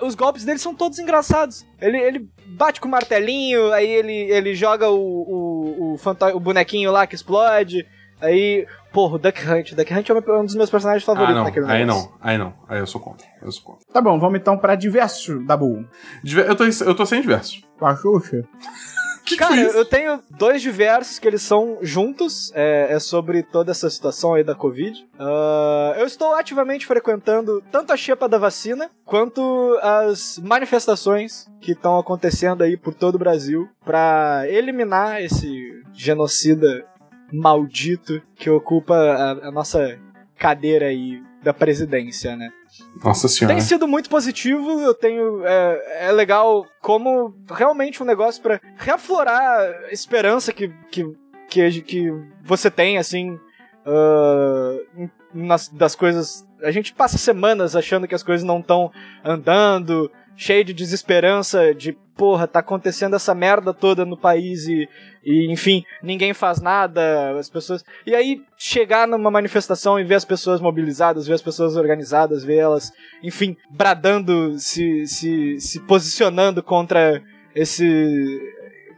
os 0.01 0.13
golpes 0.15 0.43
dele 0.43 0.59
são 0.59 0.75
todos 0.75 0.99
engraçados. 0.99 1.65
Ele, 1.81 1.97
ele 1.97 2.29
bate 2.47 2.81
com 2.81 2.87
o 2.87 2.91
martelinho, 2.91 3.71
aí 3.71 3.87
ele, 3.89 4.13
ele 4.31 4.53
joga 4.55 4.89
o, 4.89 4.97
o, 4.99 5.95
o, 5.95 6.35
o 6.35 6.39
bonequinho 6.39 6.91
lá 6.91 7.07
que 7.07 7.15
explode. 7.15 7.85
Aí, 8.25 8.67
porra, 8.91 9.15
o 9.15 9.17
Duck 9.19 9.47
Hunt. 9.47 9.73
Duck 9.73 9.93
Hunt 9.93 10.09
é 10.09 10.13
um 10.13 10.45
dos 10.45 10.55
meus 10.55 10.69
personagens 10.69 11.03
Ah, 11.03 11.05
favoritos 11.05 11.35
não. 11.35 11.43
naquele 11.45 11.65
Aí 11.71 11.85
negócio. 11.85 12.09
não. 12.09 12.17
Aí 12.21 12.37
não. 12.37 12.53
Aí 12.67 12.79
eu 12.79 12.87
sou 12.87 12.99
contra. 13.01 13.25
Eu 13.41 13.51
sou 13.51 13.63
contra. 13.63 13.85
Tá 13.93 14.01
bom, 14.01 14.19
vamos 14.19 14.39
então 14.39 14.57
pra 14.57 14.75
diversos, 14.75 15.45
Dabu. 15.45 15.85
Diver- 16.23 16.47
Eu 16.47 16.55
tô, 16.55 16.63
eu 16.65 16.95
tô 16.95 17.05
sem 17.05 17.21
diversos. 17.21 17.61
Com 17.79 17.85
a 17.85 17.95
Xuxa? 17.95 18.43
Que 19.27 19.37
Cara, 19.37 19.53
que 19.53 19.57
foi 19.57 19.65
eu, 19.65 19.69
isso? 19.69 19.77
eu 19.79 19.85
tenho 19.85 20.19
dois 20.37 20.61
diversos 20.61 21.17
que 21.17 21.27
eles 21.27 21.41
são 21.41 21.79
juntos, 21.81 22.51
é, 22.53 22.93
é 22.93 22.99
sobre 22.99 23.41
toda 23.41 23.71
essa 23.71 23.89
situação 23.89 24.35
aí 24.35 24.43
da 24.43 24.53
Covid. 24.53 25.03
Ah, 25.17 25.95
eu 25.97 26.05
estou 26.05 26.35
ativamente 26.35 26.85
frequentando 26.85 27.59
tanto 27.71 27.91
a 27.91 27.97
xepa 27.97 28.29
da 28.29 28.37
vacina, 28.37 28.87
quanto 29.03 29.79
as 29.81 30.37
manifestações 30.43 31.47
que 31.59 31.71
estão 31.71 31.97
acontecendo 31.97 32.61
aí 32.63 32.77
por 32.77 32.93
todo 32.93 33.15
o 33.15 33.17
Brasil 33.17 33.67
pra 33.83 34.43
eliminar 34.47 35.19
esse 35.23 35.81
genocida 35.91 36.85
maldito 37.31 38.21
que 38.35 38.49
ocupa 38.49 38.95
a, 38.95 39.31
a 39.47 39.51
nossa 39.51 39.99
cadeira 40.37 40.87
aí 40.87 41.21
da 41.43 41.53
presidência, 41.53 42.35
né? 42.35 42.49
Nossa 43.03 43.27
senhora. 43.27 43.55
Tem 43.55 43.63
sido 43.63 43.87
muito 43.87 44.09
positivo, 44.09 44.81
eu 44.81 44.93
tenho. 44.93 45.45
É, 45.45 46.07
é 46.07 46.11
legal 46.11 46.65
como 46.81 47.33
realmente 47.51 48.01
um 48.01 48.05
negócio 48.05 48.41
pra 48.41 48.59
reaflorar 48.77 49.41
a 49.41 49.91
esperança 49.91 50.51
que, 50.51 50.69
que, 50.91 51.05
que, 51.49 51.81
que 51.81 52.11
você 52.43 52.69
tem, 52.69 52.97
assim. 52.97 53.39
em- 54.97 55.09
nas, 55.33 55.67
das 55.69 55.95
coisas. 55.95 56.45
A 56.63 56.71
gente 56.71 56.93
passa 56.93 57.17
semanas 57.17 57.75
achando 57.75 58.07
que 58.07 58.15
as 58.15 58.23
coisas 58.23 58.45
não 58.45 58.59
estão 58.59 58.91
andando, 59.23 60.09
cheio 60.35 60.63
de 60.63 60.73
desesperança, 60.73 61.73
de 61.73 61.93
porra, 62.15 62.47
tá 62.47 62.59
acontecendo 62.59 63.15
essa 63.15 63.35
merda 63.35 63.73
toda 63.73 64.05
no 64.05 64.17
país 64.17 64.65
e, 64.67 64.87
e 65.25 65.51
enfim, 65.51 65.83
ninguém 66.03 66.33
faz 66.33 66.61
nada, 66.61 67.37
as 67.37 67.49
pessoas. 67.49 67.83
E 68.05 68.13
aí, 68.13 68.43
chegar 68.57 69.07
numa 69.07 69.31
manifestação 69.31 69.99
e 69.99 70.03
ver 70.03 70.15
as 70.15 70.25
pessoas 70.25 70.61
mobilizadas, 70.61 71.25
ver 71.25 71.33
as 71.33 71.41
pessoas 71.41 71.75
organizadas, 71.75 72.43
ver 72.43 72.57
elas, 72.57 72.91
enfim, 73.23 73.57
bradando, 73.69 74.59
se, 74.59 75.07
se, 75.07 75.59
se 75.59 75.79
posicionando 75.81 76.61
contra 76.61 77.23
esse, 77.55 78.39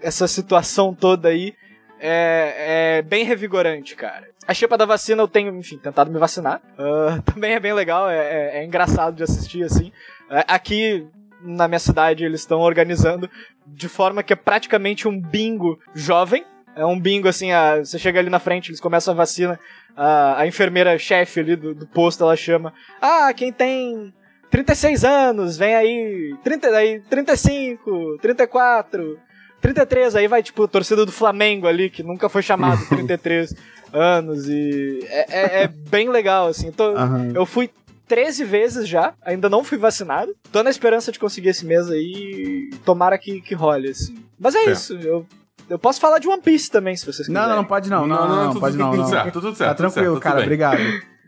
essa 0.02 0.28
situação 0.28 0.94
toda 0.94 1.30
aí, 1.30 1.54
é, 2.00 2.98
é 2.98 3.02
bem 3.02 3.24
revigorante, 3.24 3.96
cara. 3.96 4.28
A 4.48 4.54
xepa 4.54 4.78
da 4.78 4.86
vacina 4.86 5.22
eu 5.22 5.28
tenho, 5.28 5.54
enfim, 5.56 5.78
tentado 5.78 6.12
me 6.12 6.20
vacinar. 6.20 6.62
Ah, 6.78 7.22
também 7.26 7.54
é 7.54 7.60
bem 7.60 7.74
legal, 7.74 8.10
é, 8.10 8.18
é- 8.18 8.60
é 8.60 8.66
engraçado 8.66 9.16
de 9.16 9.24
assistir, 9.24 9.64
assim. 9.64 9.92
É, 10.30 10.44
aqui 10.48 11.08
na 11.42 11.68
minha 11.68 11.80
cidade 11.80 12.24
eles 12.26 12.42
estão 12.42 12.60
organizando 12.60 13.30
de 13.66 13.88
forma 13.90 14.24
que 14.24 14.34
é 14.34 14.36
praticamente 14.36 15.08
um 15.08 15.20
bingo 15.20 15.80
jovem. 15.94 16.46
É 16.76 16.86
um 16.86 17.00
bingo 17.00 17.28
assim, 17.28 17.52
a- 17.52 17.78
você 17.80 17.98
chega 17.98 18.20
ali 18.20 18.30
na 18.30 18.40
frente, 18.40 18.70
eles 18.70 18.80
começam 18.80 19.14
a 19.14 19.18
vacina, 19.18 19.60
a, 19.96 20.42
a 20.42 20.48
enfermeira-chefe 20.48 21.40
ali 21.40 21.56
do, 21.56 21.74
do 21.74 21.88
posto, 21.88 22.24
ela 22.24 22.36
chama, 22.36 22.72
ah, 23.02 23.34
quem 23.34 23.52
tem 23.52 24.14
36 24.52 25.04
anos, 25.04 25.58
vem 25.58 25.74
aí, 25.76 26.36
30, 26.44 26.68
aí 26.70 27.02
35, 27.10 28.18
34, 28.22 29.18
33, 29.60 30.16
aí 30.16 30.28
vai 30.28 30.44
tipo 30.44 30.64
a 30.64 30.68
torcida 30.68 31.04
do 31.06 31.12
Flamengo 31.12 31.68
ali, 31.68 31.90
que 31.90 32.04
nunca 32.04 32.30
foi 32.30 32.42
chamado 32.44 32.86
33 32.90 33.56
anos, 33.92 34.48
e 34.48 35.00
é, 35.10 35.26
é- 35.30 35.64
é 35.64 35.68
bem 35.68 36.10
legal, 36.10 36.48
assim, 36.48 36.72
tô, 36.72 36.96
Aham. 36.96 37.32
eu 37.34 37.46
fui 37.46 37.70
13 38.08 38.44
vezes 38.44 38.88
já, 38.88 39.14
ainda 39.22 39.50
não 39.50 39.64
fui 39.64 39.78
vacinado. 39.78 40.34
Tô 40.52 40.64
na 40.64 40.70
esperança 40.70 41.12
de 41.12 41.20
conseguir 41.20 41.50
esse 41.50 41.66
mês 41.66 41.90
aí. 41.90 42.70
Tomara 42.86 43.18
que, 43.18 43.42
que 43.42 43.54
role, 43.54 43.90
assim. 43.90 44.16
Mas 44.40 44.56
é 44.56 44.60
Certo. 44.64 44.72
isso. 44.78 44.94
Eu, 45.00 45.26
eu 45.70 45.78
posso 45.78 46.00
falar 46.00 46.20
de 46.20 46.28
One 46.28 46.42
Piece 46.42 46.72
também, 46.72 46.96
se 46.96 47.04
vocês 47.06 47.28
quiserem. 47.28 47.34
Não, 47.42 47.50
não, 47.50 47.56
não 47.58 47.66
pode 47.66 47.90
não. 47.90 48.08
Não, 48.08 48.28
não, 48.28 48.36
não, 48.36 48.48
tudo- 48.50 48.60
pode 48.62 48.78
não. 48.78 48.92
tudo 48.92 49.02
não. 49.02 49.10
certo, 49.10 49.32
tudo 49.34 49.56
certo. 49.56 49.70
Tá 49.70 49.76
tudo 49.76 49.92
tranquilo, 49.92 50.14
certo, 50.16 50.24
cara, 50.24 50.42
obrigado. 50.42 50.80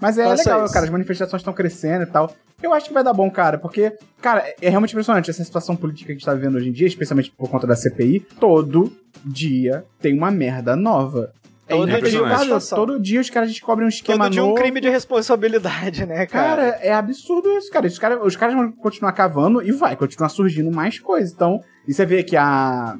Mas 0.01 0.17
é 0.17 0.23
Faça 0.23 0.43
legal, 0.49 0.63
isso. 0.65 0.73
cara, 0.73 0.85
as 0.85 0.91
manifestações 0.91 1.41
estão 1.41 1.53
crescendo 1.53 2.03
e 2.03 2.07
tal. 2.07 2.33
Eu 2.63 2.73
acho 2.73 2.87
que 2.87 2.93
vai 2.93 3.03
dar 3.03 3.11
bom, 3.13 3.29
cara, 3.29 3.57
porque, 3.57 3.93
cara, 4.21 4.45
é 4.61 4.69
realmente 4.69 4.91
impressionante 4.91 5.29
essa 5.29 5.43
situação 5.43 5.75
política 5.75 6.07
que 6.07 6.11
a 6.13 6.15
gente 6.15 6.25
tá 6.25 6.33
vivendo 6.33 6.55
hoje 6.55 6.69
em 6.69 6.71
dia, 6.71 6.87
especialmente 6.87 7.31
por 7.31 7.49
conta 7.49 7.67
da 7.67 7.75
CPI. 7.75 8.21
Todo 8.39 8.91
dia 9.25 9.83
tem 10.01 10.17
uma 10.17 10.31
merda 10.31 10.75
nova. 10.75 11.33
É 11.69 11.75
Todo 11.75 11.85
dia 11.85 11.93
uma 11.93 11.99
inacreditável. 11.99 12.39
situação. 12.39 12.77
Todo 12.77 12.99
dia 12.99 13.21
os 13.21 13.29
caras 13.29 13.49
descobrem 13.49 13.85
um 13.85 13.89
esquema 13.89 14.25
Todo 14.25 14.33
dia 14.33 14.43
um 14.43 14.47
novo. 14.47 14.59
crime 14.59 14.81
de 14.81 14.89
responsabilidade, 14.89 16.05
né, 16.05 16.25
cara? 16.25 16.47
Cara, 16.71 16.79
é 16.81 16.91
absurdo 16.91 17.47
isso, 17.57 17.71
cara. 17.71 17.85
Os, 17.85 17.99
caras. 17.99 18.19
os 18.23 18.35
caras 18.35 18.55
vão 18.55 18.71
continuar 18.71 19.11
cavando 19.13 19.61
e 19.61 19.71
vai 19.71 19.95
continuar 19.95 20.29
surgindo 20.29 20.71
mais 20.71 20.97
coisas. 20.99 21.31
Então, 21.31 21.61
e 21.87 21.93
você 21.93 22.05
vê 22.05 22.23
que 22.23 22.35
a. 22.35 22.97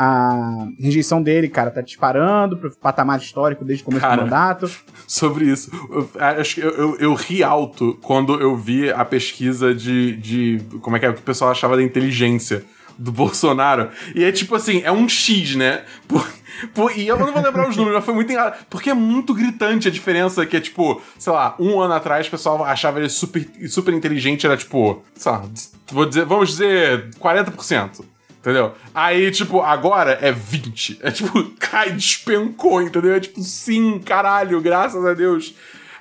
A 0.00 0.68
rejeição 0.78 1.20
dele, 1.20 1.48
cara, 1.48 1.72
tá 1.72 1.80
disparando 1.80 2.56
pro 2.56 2.70
patamar 2.78 3.18
histórico 3.18 3.64
desde 3.64 3.82
o 3.82 3.86
começo 3.86 4.02
Cara. 4.02 4.14
do 4.14 4.22
mandato. 4.22 4.70
Sobre 5.08 5.46
isso, 5.46 5.72
eu, 5.90 6.08
acho 6.20 6.54
que 6.54 6.60
eu, 6.60 6.70
eu, 6.70 6.96
eu 6.98 7.14
ri 7.14 7.42
alto 7.42 7.98
quando 8.00 8.40
eu 8.40 8.54
vi 8.54 8.92
a 8.92 9.04
pesquisa 9.04 9.74
de, 9.74 10.14
de. 10.14 10.60
Como 10.82 10.96
é 10.96 11.00
que 11.00 11.06
é? 11.06 11.08
O 11.08 11.14
que 11.14 11.20
o 11.20 11.24
pessoal 11.24 11.50
achava 11.50 11.74
da 11.74 11.82
inteligência 11.82 12.64
do 12.98 13.12
Bolsonaro. 13.12 13.90
E 14.14 14.24
é 14.24 14.32
tipo 14.32 14.54
assim, 14.56 14.82
é 14.84 14.90
um 14.90 15.08
X, 15.08 15.54
né? 15.54 15.84
Por, 16.08 16.28
por- 16.74 16.98
e 16.98 17.06
eu 17.06 17.16
não 17.18 17.32
vou 17.32 17.40
lembrar 17.42 17.68
os 17.68 17.76
números, 17.76 17.96
mas 17.98 18.04
foi 18.04 18.14
muito 18.14 18.30
engraçado. 18.32 18.66
Porque 18.68 18.90
é 18.90 18.94
muito 18.94 19.32
gritante 19.32 19.86
a 19.86 19.90
diferença 19.90 20.44
que 20.44 20.56
é 20.56 20.60
tipo, 20.60 21.00
sei 21.18 21.32
lá, 21.32 21.54
um 21.60 21.80
ano 21.80 21.94
atrás 21.94 22.26
o 22.26 22.30
pessoal 22.30 22.64
achava 22.64 22.98
ele 22.98 23.08
super, 23.08 23.46
super 23.68 23.94
inteligente, 23.94 24.44
era 24.46 24.56
tipo, 24.56 25.02
sei 25.14 25.30
lá, 25.32 25.44
vou 25.92 26.04
dizer, 26.06 26.24
vamos 26.24 26.48
dizer 26.50 27.08
40%. 27.20 28.04
Entendeu? 28.40 28.72
Aí, 28.94 29.30
tipo, 29.32 29.60
agora 29.60 30.16
é 30.22 30.30
20. 30.32 31.00
É 31.02 31.10
tipo, 31.10 31.44
cai, 31.58 31.90
despencou, 31.92 32.80
entendeu? 32.80 33.14
É 33.14 33.20
tipo, 33.20 33.40
sim, 33.42 33.98
caralho, 33.98 34.60
graças 34.60 35.04
a 35.04 35.12
Deus. 35.12 35.54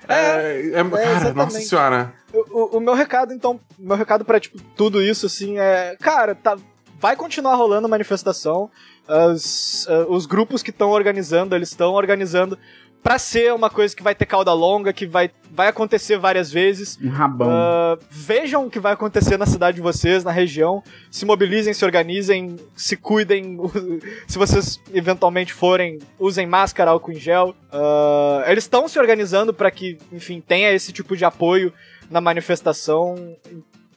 É, 0.08 0.70
é- 0.70 0.84
cara, 0.84 1.12
exatamente. 1.12 1.36
nossa 1.36 1.60
senhora. 1.60 2.14
O, 2.32 2.60
o- 2.76 2.78
o 2.78 2.80
meu 2.80 2.94
recado, 2.94 3.34
então, 3.34 3.60
meu 3.78 3.98
recado 3.98 4.24
pra, 4.24 4.40
tipo, 4.40 4.62
tudo 4.76 5.02
isso, 5.02 5.26
assim, 5.26 5.58
é. 5.58 5.98
Cara, 6.00 6.36
tá, 6.36 6.56
vai 7.00 7.16
continuar 7.16 7.56
rolando 7.56 7.88
manifestação. 7.90 8.70
As- 9.08 9.86
ah, 9.90 10.06
os 10.10 10.26
grupos 10.26 10.62
que 10.64 10.70
estão 10.72 10.90
organizando, 10.90 11.56
eles 11.56 11.70
estão 11.70 11.94
organizando 11.94 12.58
pra 13.04 13.18
ser 13.20 13.54
uma 13.54 13.70
coisa 13.70 13.96
que 13.96 14.04
vai 14.04 14.14
ter 14.14 14.26
cauda 14.26 14.52
longa, 14.52 14.92
que 14.92 15.06
vai, 15.06 15.32
vai 15.50 15.68
acontecer 15.70 16.18
várias 16.18 16.52
vezes. 16.52 17.00
Um 17.02 17.10
rabão. 17.10 17.48
Ah, 17.50 17.98
vejam 18.10 18.66
o 18.66 18.70
que 18.70 18.80
vai 18.82 18.92
acontecer 18.92 19.38
na 19.38 19.46
cidade 19.46 19.76
de 19.76 19.82
vocês, 19.82 20.24
na 20.26 20.32
região. 20.32 20.84
Se 21.10 21.26
mobilizem, 21.26 21.74
se 21.74 21.86
organizem, 21.86 22.58
se 22.76 22.98
cuidem. 22.98 23.58
se 24.28 24.38
vocês 24.38 24.82
eventualmente 24.94 25.54
forem, 25.54 26.00
usem 26.20 26.46
máscara, 26.46 26.92
álcool 26.92 27.12
em 27.14 27.20
gel. 27.20 27.56
Ah, 27.72 28.44
eles 28.48 28.66
estão 28.66 28.88
se 28.90 29.00
organizando 29.00 29.54
para 29.54 29.72
que, 29.72 29.98
enfim, 30.12 30.42
tenha 30.46 30.72
esse 30.74 30.92
tipo 30.92 31.16
de 31.16 31.24
apoio 31.24 31.72
na 32.10 32.20
manifestação. 32.20 33.16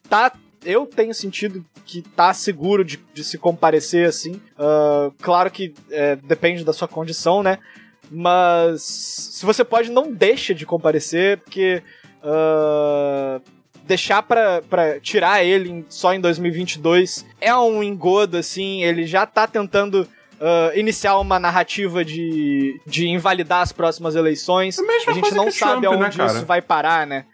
Tá. 0.09 0.31
Eu 0.65 0.87
tenho 0.87 1.15
sentido 1.15 1.65
que 1.87 2.03
tá 2.03 2.33
seguro 2.35 2.85
de, 2.85 2.99
de 3.13 3.25
se 3.25 3.39
comparecer 3.39 4.07
assim. 4.07 4.41
Ah, 4.59 5.11
claro 5.21 5.51
que 5.51 5.75
é, 5.91 6.17
depende 6.17 6.65
da 6.65 6.73
sua 6.73 6.87
condição, 6.89 7.43
né? 7.43 7.59
Mas 8.11 8.83
se 8.83 9.47
você 9.47 9.65
pode, 9.65 9.91
não 9.91 10.13
deixa 10.13 10.53
de 10.53 10.67
comparecer, 10.67 11.39
porque 11.39 11.83
ah, 12.23 13.41
deixar 13.85 14.23
pra, 14.23 14.63
pra 14.63 15.01
tirar 15.01 15.45
ele 15.45 15.85
só 15.89 16.13
em 16.13 16.21
2022 16.21 17.25
é 17.41 17.55
um 17.57 17.83
engodo, 17.83 18.37
assim. 18.37 18.83
Ele 18.83 19.07
já 19.07 19.27
tá 19.27 19.47
tentando 19.47 20.07
ah, 20.41 20.73
iniciar 20.75 21.19
uma 21.19 21.39
narrativa 21.39 22.05
de, 22.05 22.81
de 22.87 23.09
invalidar 23.09 23.63
as 23.63 23.73
próximas 23.73 24.15
eleições. 24.15 24.79
É 24.79 24.83
a 24.83 25.11
A 25.11 25.13
gente 25.15 25.35
não 25.35 25.51
sabe 25.51 25.83
Trump, 25.83 25.99
né, 25.99 26.05
aonde 26.05 26.17
cara? 26.17 26.33
isso 26.33 26.47
vai 26.47 26.63
parar, 26.63 27.07
né? 27.07 27.25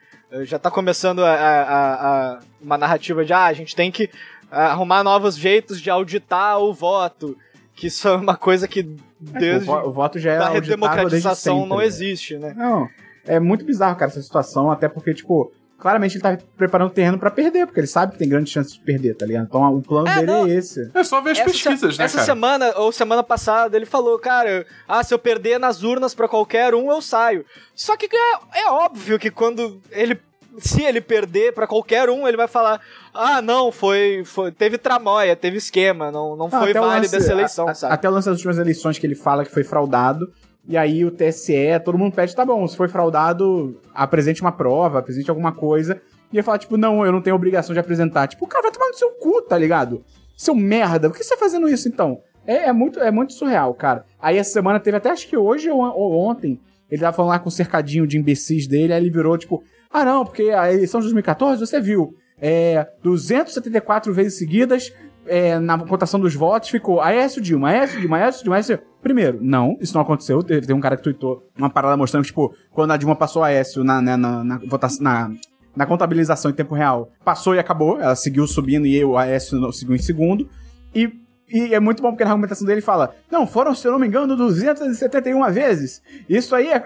Já 0.43 0.59
tá 0.59 0.71
começando 0.71 1.25
a, 1.25 1.31
a- 1.31 1.63
a- 1.63 1.95
a- 2.35 2.39
uma 2.61 2.77
narrativa 2.77 3.25
de 3.25 3.33
ah, 3.33 3.45
a 3.47 3.53
gente 3.53 3.77
tem 3.77 3.91
que 3.91 4.11
arrumar 4.51 5.03
novos 5.05 5.37
jeitos 5.37 5.81
de 5.81 5.89
auditar 5.91 6.59
o 6.59 6.73
voto. 6.75 7.37
Que 7.75 7.87
isso 7.89 8.09
é 8.09 8.17
uma 8.17 8.37
coisa 8.37 8.67
que 8.67 8.83
desde 9.21 9.69
o, 9.71 9.73
vo- 9.75 9.89
o 9.89 9.93
voto 9.93 10.19
já 10.19 10.33
é 10.33 10.39
desde 10.39 10.71
redemocratização 10.71 11.57
sempre, 11.59 11.69
não 11.69 11.79
né? 11.79 11.85
existe, 11.87 12.39
né? 12.39 12.55
Não, 12.57 12.89
é 13.27 13.39
muito 13.39 13.65
bizarro, 13.65 13.97
cara, 13.97 14.11
essa 14.11 14.23
situação, 14.23 14.71
até 14.71 14.89
porque, 14.89 15.13
tipo, 15.15 15.53
claramente 15.79 16.15
ele 16.15 16.23
tá 16.23 16.39
preparando 16.57 16.89
o 16.89 16.93
terreno 16.95 17.19
pra 17.19 17.31
perder, 17.31 17.67
porque 17.67 17.81
ele 17.81 17.87
sabe 17.87 18.13
que 18.13 18.19
tem 18.19 18.29
grande 18.29 18.51
chance 18.51 18.73
de 18.75 18.81
perder, 18.81 19.15
tá 19.15 19.27
ligado? 19.27 19.45
Então 19.47 19.75
o 19.77 19.83
plano 19.83 20.09
É, 20.09 20.15
dele 20.17 20.27
não. 20.27 20.47
é 20.47 20.51
esse. 20.51 20.91
É 20.95 21.05
só 21.05 21.21
ver 21.21 21.31
as 21.33 21.39
essa 21.39 21.51
pesquisas, 21.51 21.95
se- 21.95 21.99
né, 21.99 22.05
essa 22.05 22.15
cara? 22.17 22.27
semana 22.27 22.73
ou 22.79 22.91
semana 22.93 23.23
passada 23.23 23.77
ele 23.77 23.87
falou, 23.87 24.19
cara, 24.19 24.67
ah, 24.89 25.03
se 25.03 25.13
eu 25.13 25.19
perder 25.19 25.59
nas 25.61 25.83
urnas 25.83 26.15
pra 26.15 26.29
qualquer 26.29 26.75
um, 26.75 26.91
eu 26.91 27.01
saio. 27.03 27.45
Só 27.75 27.97
que 27.97 28.09
é, 28.15 28.61
é 28.63 28.71
óbvio 28.71 29.19
que 29.19 29.31
quando 29.31 29.81
ele 29.91 30.19
se 30.59 30.83
ele 30.83 31.03
perder 31.03 31.53
pra 31.53 31.67
qualquer 31.67 32.09
um, 32.09 32.27
ele 32.27 32.35
vai 32.39 32.49
falar: 32.49 32.81
"Ah, 33.13 33.43
não, 33.43 33.71
foi, 33.71 34.23
foi 34.25 34.51
teve 34.51 34.79
tramóia, 34.79 35.37
teve 35.37 35.59
esquema, 35.59 36.11
não, 36.11 36.35
não 36.35 36.49
foi 36.49 36.71
até 36.71 36.81
o 36.81 36.85
válida 36.85 37.03
lance- 37.03 37.17
essa 37.17 37.33
eleição", 37.33 37.69
a- 37.69 37.73
a- 37.73 37.75
sabe? 37.75 37.93
Até 37.93 38.09
o 38.09 38.13
lance 38.13 38.27
das 38.27 38.37
últimas 38.39 38.57
eleições 38.57 38.99
que 38.99 39.07
ele 39.07 39.15
fala 39.15 39.45
que 39.45 39.51
foi 39.53 39.63
fraudado. 39.65 40.27
E 40.69 40.77
aí 40.77 41.05
o 41.05 41.11
TSE, 41.11 41.81
todo 41.85 41.99
mundo 41.99 42.15
pede, 42.15 42.35
tá 42.35 42.45
bom, 42.45 42.67
se 42.67 42.77
foi 42.77 42.89
fraudado, 42.89 43.81
apresente 43.95 44.41
uma 44.41 44.51
prova, 44.51 44.99
apresente 44.99 45.31
alguma 45.31 45.53
coisa. 45.53 46.01
E 46.33 46.37
ele 46.37 46.43
fala, 46.43 46.59
tipo, 46.59 46.77
não, 46.77 47.05
eu 47.07 47.13
não 47.13 47.23
tenho 47.23 47.37
obrigação 47.37 47.73
de 47.73 47.79
apresentar. 47.79 48.27
Tipo, 48.27 48.45
o 48.45 48.49
cara 48.49 48.63
vai 48.63 48.73
tomar 48.73 48.89
no 48.89 48.95
seu 48.95 49.11
cu, 49.13 49.43
tá 49.43 49.57
ligado? 49.57 50.05
Seu 50.37 50.55
merda, 50.55 51.09
por 51.09 51.17
que 51.17 51.25
você 51.25 51.35
tá 51.35 51.41
fazendo 51.41 51.69
isso 51.69 51.89
então? 51.89 52.21
É, 52.47 52.69
é 52.69 52.73
muito, 52.73 53.01
é 53.01 53.11
muito 53.11 53.33
surreal, 53.33 53.73
cara. 53.75 54.05
Aí 54.21 54.39
essa 54.39 54.53
semana 54.53 54.81
teve 54.81 54.97
até, 54.97 55.11
acho 55.11 55.29
que 55.29 55.37
hoje 55.37 55.71
ou, 55.71 55.81
ou 55.81 56.19
ontem, 56.19 56.61
ele 56.91 57.01
tava 57.01 57.17
falando 57.17 57.31
lá 57.31 57.39
com 57.39 57.49
o 57.49 57.53
cercadinho 57.53 58.07
de 58.07 58.19
imbecis 58.19 58.67
dele, 58.67 58.93
aí 58.93 59.01
ele 59.01 59.11
virou, 59.11 59.37
tipo, 59.39 59.63
ah 59.91 60.05
não, 60.05 60.25
porque 60.25 60.51
a 60.51 60.73
eleição 60.73 61.01
de 61.01 61.07
2014, 61.07 61.61
você 61.61 61.81
viu, 61.81 62.15
é, 62.41 62.87
274 63.03 64.13
vezes 64.13 64.39
seguidas, 64.39 64.93
é, 65.27 65.59
na 65.59 65.77
votação 65.77 66.19
dos 66.19 66.35
votos, 66.35 66.69
ficou 66.69 67.01
Aécio 67.01 67.41
Dilma, 67.41 67.71
Aécio 67.71 68.01
Dilma, 68.01 68.17
Aécio 68.19 68.43
Dilma, 68.43 68.57
Aécio 68.57 68.77
Dilma. 68.77 68.91
Primeiro, 69.03 69.39
não, 69.41 69.77
isso 69.81 69.95
não 69.95 70.03
aconteceu. 70.03 70.43
Teve, 70.43 70.73
um 70.73 70.81
cara 70.81 70.97
que 70.97 71.03
tweetou 71.03 71.49
uma 71.57 71.71
parada 71.71 71.97
mostrando, 71.97 72.25
tipo, 72.25 72.55
quando 72.73 72.93
a 72.93 72.97
Dilma 72.97 73.15
passou 73.15 73.43
Aécio 73.43 73.85
na, 73.85 74.01
né, 74.01 74.17
na, 74.17 74.43
na, 74.43 74.59
votação, 74.59 75.03
na, 75.03 75.31
na 75.75 75.87
contabilização 75.87 76.51
em 76.51 76.55
tempo 76.55 76.75
real, 76.75 77.11
passou 77.25 77.55
e 77.55 77.59
acabou. 77.59 78.01
Ela 78.01 78.17
seguiu 78.17 78.47
subindo 78.47 78.87
e 78.87 79.05
o 79.05 79.17
Aécio 79.17 79.73
seguiu 79.73 79.95
em 79.95 80.01
segundo. 80.01 80.49
E, 80.95 81.13
e 81.49 81.75
é 81.75 81.81
muito 81.81 82.03
bom 82.03 82.11
porque 82.11 82.25
na 82.25 82.31
argumentação 82.31 82.67
dele 82.67 82.81
fala: 82.81 83.15
Não, 83.31 83.47
foram, 83.47 83.75
se 83.75 83.87
eu 83.87 83.93
não 83.93 83.99
me 83.99 84.07
engano, 84.07 84.37
271 84.37 85.53
vezes. 85.53 86.03
Isso 86.29 86.55
aí 86.55 86.69
é, 86.69 86.83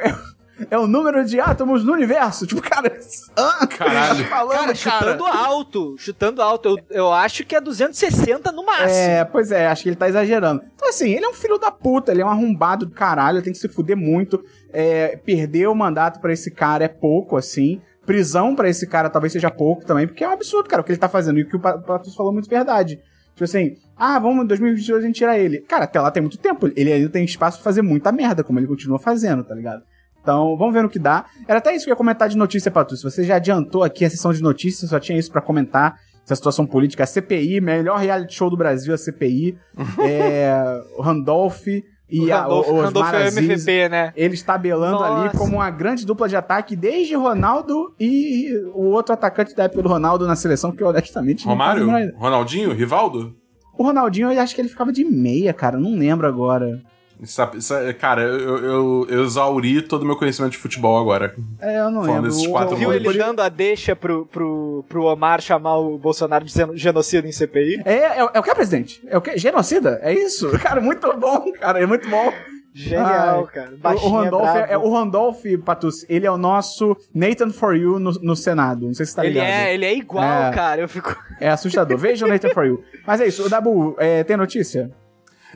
é, 0.71 0.79
o 0.79 0.87
número 0.87 1.25
de 1.25 1.39
átomos 1.39 1.85
no 1.85 1.93
universo. 1.93 2.47
Tipo, 2.47 2.61
cara, 2.61 2.99
ah, 3.37 3.67
Caralho. 3.67 4.25
falando, 4.29 4.59
Cara, 4.59 4.75
chutando 4.75 5.25
alto, 5.27 5.95
chutando 5.99 6.43
alto. 6.43 6.69
Eu, 6.69 6.85
eu 6.91 7.13
acho 7.13 7.45
que 7.45 7.55
é 7.55 7.61
260 7.61 8.51
no 8.53 8.65
máximo. 8.65 8.91
É, 8.91 9.25
pois 9.25 9.51
é, 9.53 9.67
acho 9.67 9.83
que 9.83 9.89
ele 9.91 9.97
tá 9.97 10.09
exagerando. 10.09 10.63
Então, 10.75 10.89
assim, 10.89 11.11
ele 11.13 11.25
é 11.25 11.29
um 11.29 11.35
filho 11.35 11.59
da 11.59 11.71
puta, 11.71 12.13
ele 12.13 12.23
é 12.23 12.25
um 12.25 12.29
arrombado 12.31 12.87
do 12.87 12.93
caralho, 12.95 13.43
tem 13.43 13.53
que 13.53 13.59
se 13.59 13.69
fuder 13.69 13.97
muito. 13.97 14.43
É, 14.73 15.17
perder 15.17 15.69
o 15.69 15.75
mandato 15.75 16.21
pra 16.21 16.33
esse 16.33 16.51
cara 16.51 16.85
é 16.85 16.89
pouco, 16.89 17.37
assim. 17.37 17.81
Prisão 18.07 18.55
pra 18.57 18.69
esse 18.69 18.87
cara 18.87 19.09
talvez 19.11 19.33
seja 19.33 19.51
pouco 19.51 19.85
também, 19.85 20.07
porque 20.07 20.25
é 20.25 20.29
um 20.29 20.33
absurdo, 20.33 20.69
cara, 20.69 20.81
o 20.83 20.85
que 20.85 20.91
ele 20.93 20.99
tá 20.99 21.09
fazendo. 21.09 21.39
E 21.39 21.43
o 21.43 21.49
que 21.49 21.57
o 21.57 21.61
Pa- 21.61 21.79
Patus 21.79 22.15
falou 22.15 22.33
é 22.33 22.35
muito 22.35 22.49
verdade. 22.49 22.99
Tipo 23.35 23.45
assim, 23.45 23.77
ah, 23.97 24.19
vamos 24.19 24.45
em 24.45 24.47
2022 24.49 25.03
a 25.03 25.07
gente 25.07 25.17
tirar 25.17 25.39
ele. 25.39 25.61
Cara, 25.61 25.85
até 25.85 26.01
lá 26.01 26.11
tem 26.11 26.21
muito 26.23 26.37
tempo. 26.39 26.69
Ele 26.77 26.93
ainda 26.93 27.09
tem 27.09 27.25
espaço 27.25 27.59
pra 27.59 27.65
fazer 27.65 27.83
muita 27.83 28.11
merda, 28.13 28.43
como 28.43 28.59
ele 28.59 28.67
continua 28.67 28.99
fazendo, 28.99 29.45
tá 29.45 29.55
ligado? 29.55 29.83
Então, 30.23 30.57
vamos 30.57 30.75
ver 30.75 30.83
no 30.83 30.89
que 30.89 30.99
dá. 30.99 31.25
Era 31.49 31.59
até 31.59 31.75
isso 31.75 31.85
que 31.85 31.91
eu 31.91 31.95
ia 31.95 31.97
comentar 31.97 32.29
de 32.29 32.37
notícia, 32.37 32.71
Patus. 32.71 33.03
Você 33.03 33.25
já 33.25 33.37
adiantou 33.37 33.83
aqui 33.83 34.05
a 34.05 34.11
sessão 34.11 34.33
de 34.33 34.43
notícias, 34.43 34.91
só 34.91 35.01
tinha 35.01 35.19
isso 35.19 35.31
pra 35.31 35.41
comentar. 35.41 35.97
Essa 36.25 36.37
situação 36.37 36.67
política, 36.67 37.03
a 37.03 37.07
CPI, 37.07 37.61
melhor 37.61 37.99
reality 37.99 38.35
show 38.35 38.51
do 38.51 38.57
Brasil, 38.57 38.95
a 38.95 38.99
CPI. 38.99 39.59
é, 40.05 40.81
o 40.97 41.03
Randolph 41.03 41.67
e 42.11 42.31
a, 42.31 42.43
Randolph, 42.43 42.69
o, 42.69 42.75
os 42.75 42.85
Randolph 42.85 43.15
é 43.15 43.27
Aziz, 43.27 43.39
MVP, 43.39 43.89
né? 43.89 44.13
eles 44.17 44.43
tabelando 44.43 45.03
ali 45.03 45.25
Nossa. 45.27 45.39
como 45.39 45.57
uma 45.57 45.71
grande 45.71 46.05
dupla 46.05 46.29
de 46.29 46.37
ataque 46.37 46.75
desde 46.75 47.15
Ronaldo 47.15 47.95
e 47.99 48.53
o 48.75 48.87
outro 48.87 49.15
atacante 49.15 49.55
da 49.55 49.65
época 49.65 49.83
do 49.83 49.89
Ronaldo 49.89 50.27
na 50.27 50.35
seleção, 50.35 50.73
que 50.73 50.83
eu 50.83 50.89
honestamente 50.89 51.47
a 51.47 51.51
Romário? 51.51 51.87
Ronaldinho? 52.17 52.73
Rivaldo? 52.73 53.35
O 53.79 53.85
Ronaldinho, 53.85 54.31
eu 54.31 54.41
acho 54.41 54.55
que 54.55 54.61
ele 54.61 54.69
ficava 54.69 54.93
de 54.93 55.05
meia, 55.05 55.55
cara, 55.55 55.79
não 55.79 55.97
lembro 55.97 56.27
agora. 56.27 56.81
Sa- 57.25 57.51
Cara, 57.99 58.23
eu, 58.23 58.59
eu, 58.59 59.07
eu 59.09 59.25
exauri 59.25 59.83
todo 59.83 60.03
o 60.03 60.07
meu 60.07 60.17
conhecimento 60.17 60.53
de 60.53 60.59
futebol 60.59 60.99
agora. 60.99 61.35
É, 61.61 61.79
eu 61.81 61.91
não 61.91 62.05
Falando 62.05 62.33
lembro. 62.35 62.51
quatro 62.51 62.75
o- 62.75 62.79
Viu 62.79 62.93
ele 62.93 63.13
dando 63.19 63.41
a 63.41 63.49
deixa 63.49 63.95
pro, 63.95 64.25
pro, 64.27 64.85
pro 64.89 65.05
Omar 65.05 65.41
chamar 65.41 65.77
o 65.79 65.99
Bolsonaro 65.99 66.45
de 66.45 66.53
geno- 66.53 66.77
genocida 66.77 67.27
em 67.29 67.33
CPI? 67.33 67.83
É, 67.85 67.95
é, 67.95 68.19
é 68.35 68.39
o 68.41 68.43
que, 68.43 68.55
presidente? 68.55 69.03
É 69.07 69.19
o 69.19 69.21
que? 69.21 69.37
Genocida? 69.37 69.99
É 70.03 70.13
isso? 70.15 70.51
Cara, 70.61 70.81
muito 70.81 71.13
bom, 71.19 71.53
cara, 71.53 71.83
é 71.83 71.87
muito 71.87 72.09
bom. 72.09 72.33
Genial, 72.73 73.49
Ai, 73.49 73.53
cara. 73.53 73.97
O, 74.01 74.07
o 74.07 74.11
Randolph, 74.13 74.57
é, 74.57 74.73
é- 74.75 74.79
o 74.79 74.93
Randolph, 74.93 75.43
Patus, 75.65 76.07
ele 76.09 76.25
é 76.25 76.31
o 76.31 76.39
nosso 76.39 76.97
Nathan 77.13 77.51
For 77.51 77.75
You 77.75 77.99
no, 77.99 78.13
no 78.13 78.37
Senado. 78.37 78.87
Não 78.87 78.95
sei 78.95 79.05
se 79.07 79.11
você 79.11 79.17
tá 79.17 79.25
ele 79.25 79.35
ligado. 79.35 79.49
é, 79.51 79.75
ele 79.75 79.85
é 79.85 79.95
igual, 79.97 80.25
É. 80.25 80.51
cara. 80.53 80.81
Eu 80.81 80.89
fico. 80.89 81.15
É 81.41 81.49
assustador. 81.51 81.99
Veja 81.99 82.25
o 82.25 82.29
Nathan 82.29 82.51
For 82.51 82.65
You. 82.65 82.85
Mas 83.05 83.21
é 83.21 83.27
isso, 83.27 83.45
o 83.45 83.49
Dabu, 83.49 83.97
é, 83.99 84.23
tem 84.23 84.37
notícia? 84.37 84.89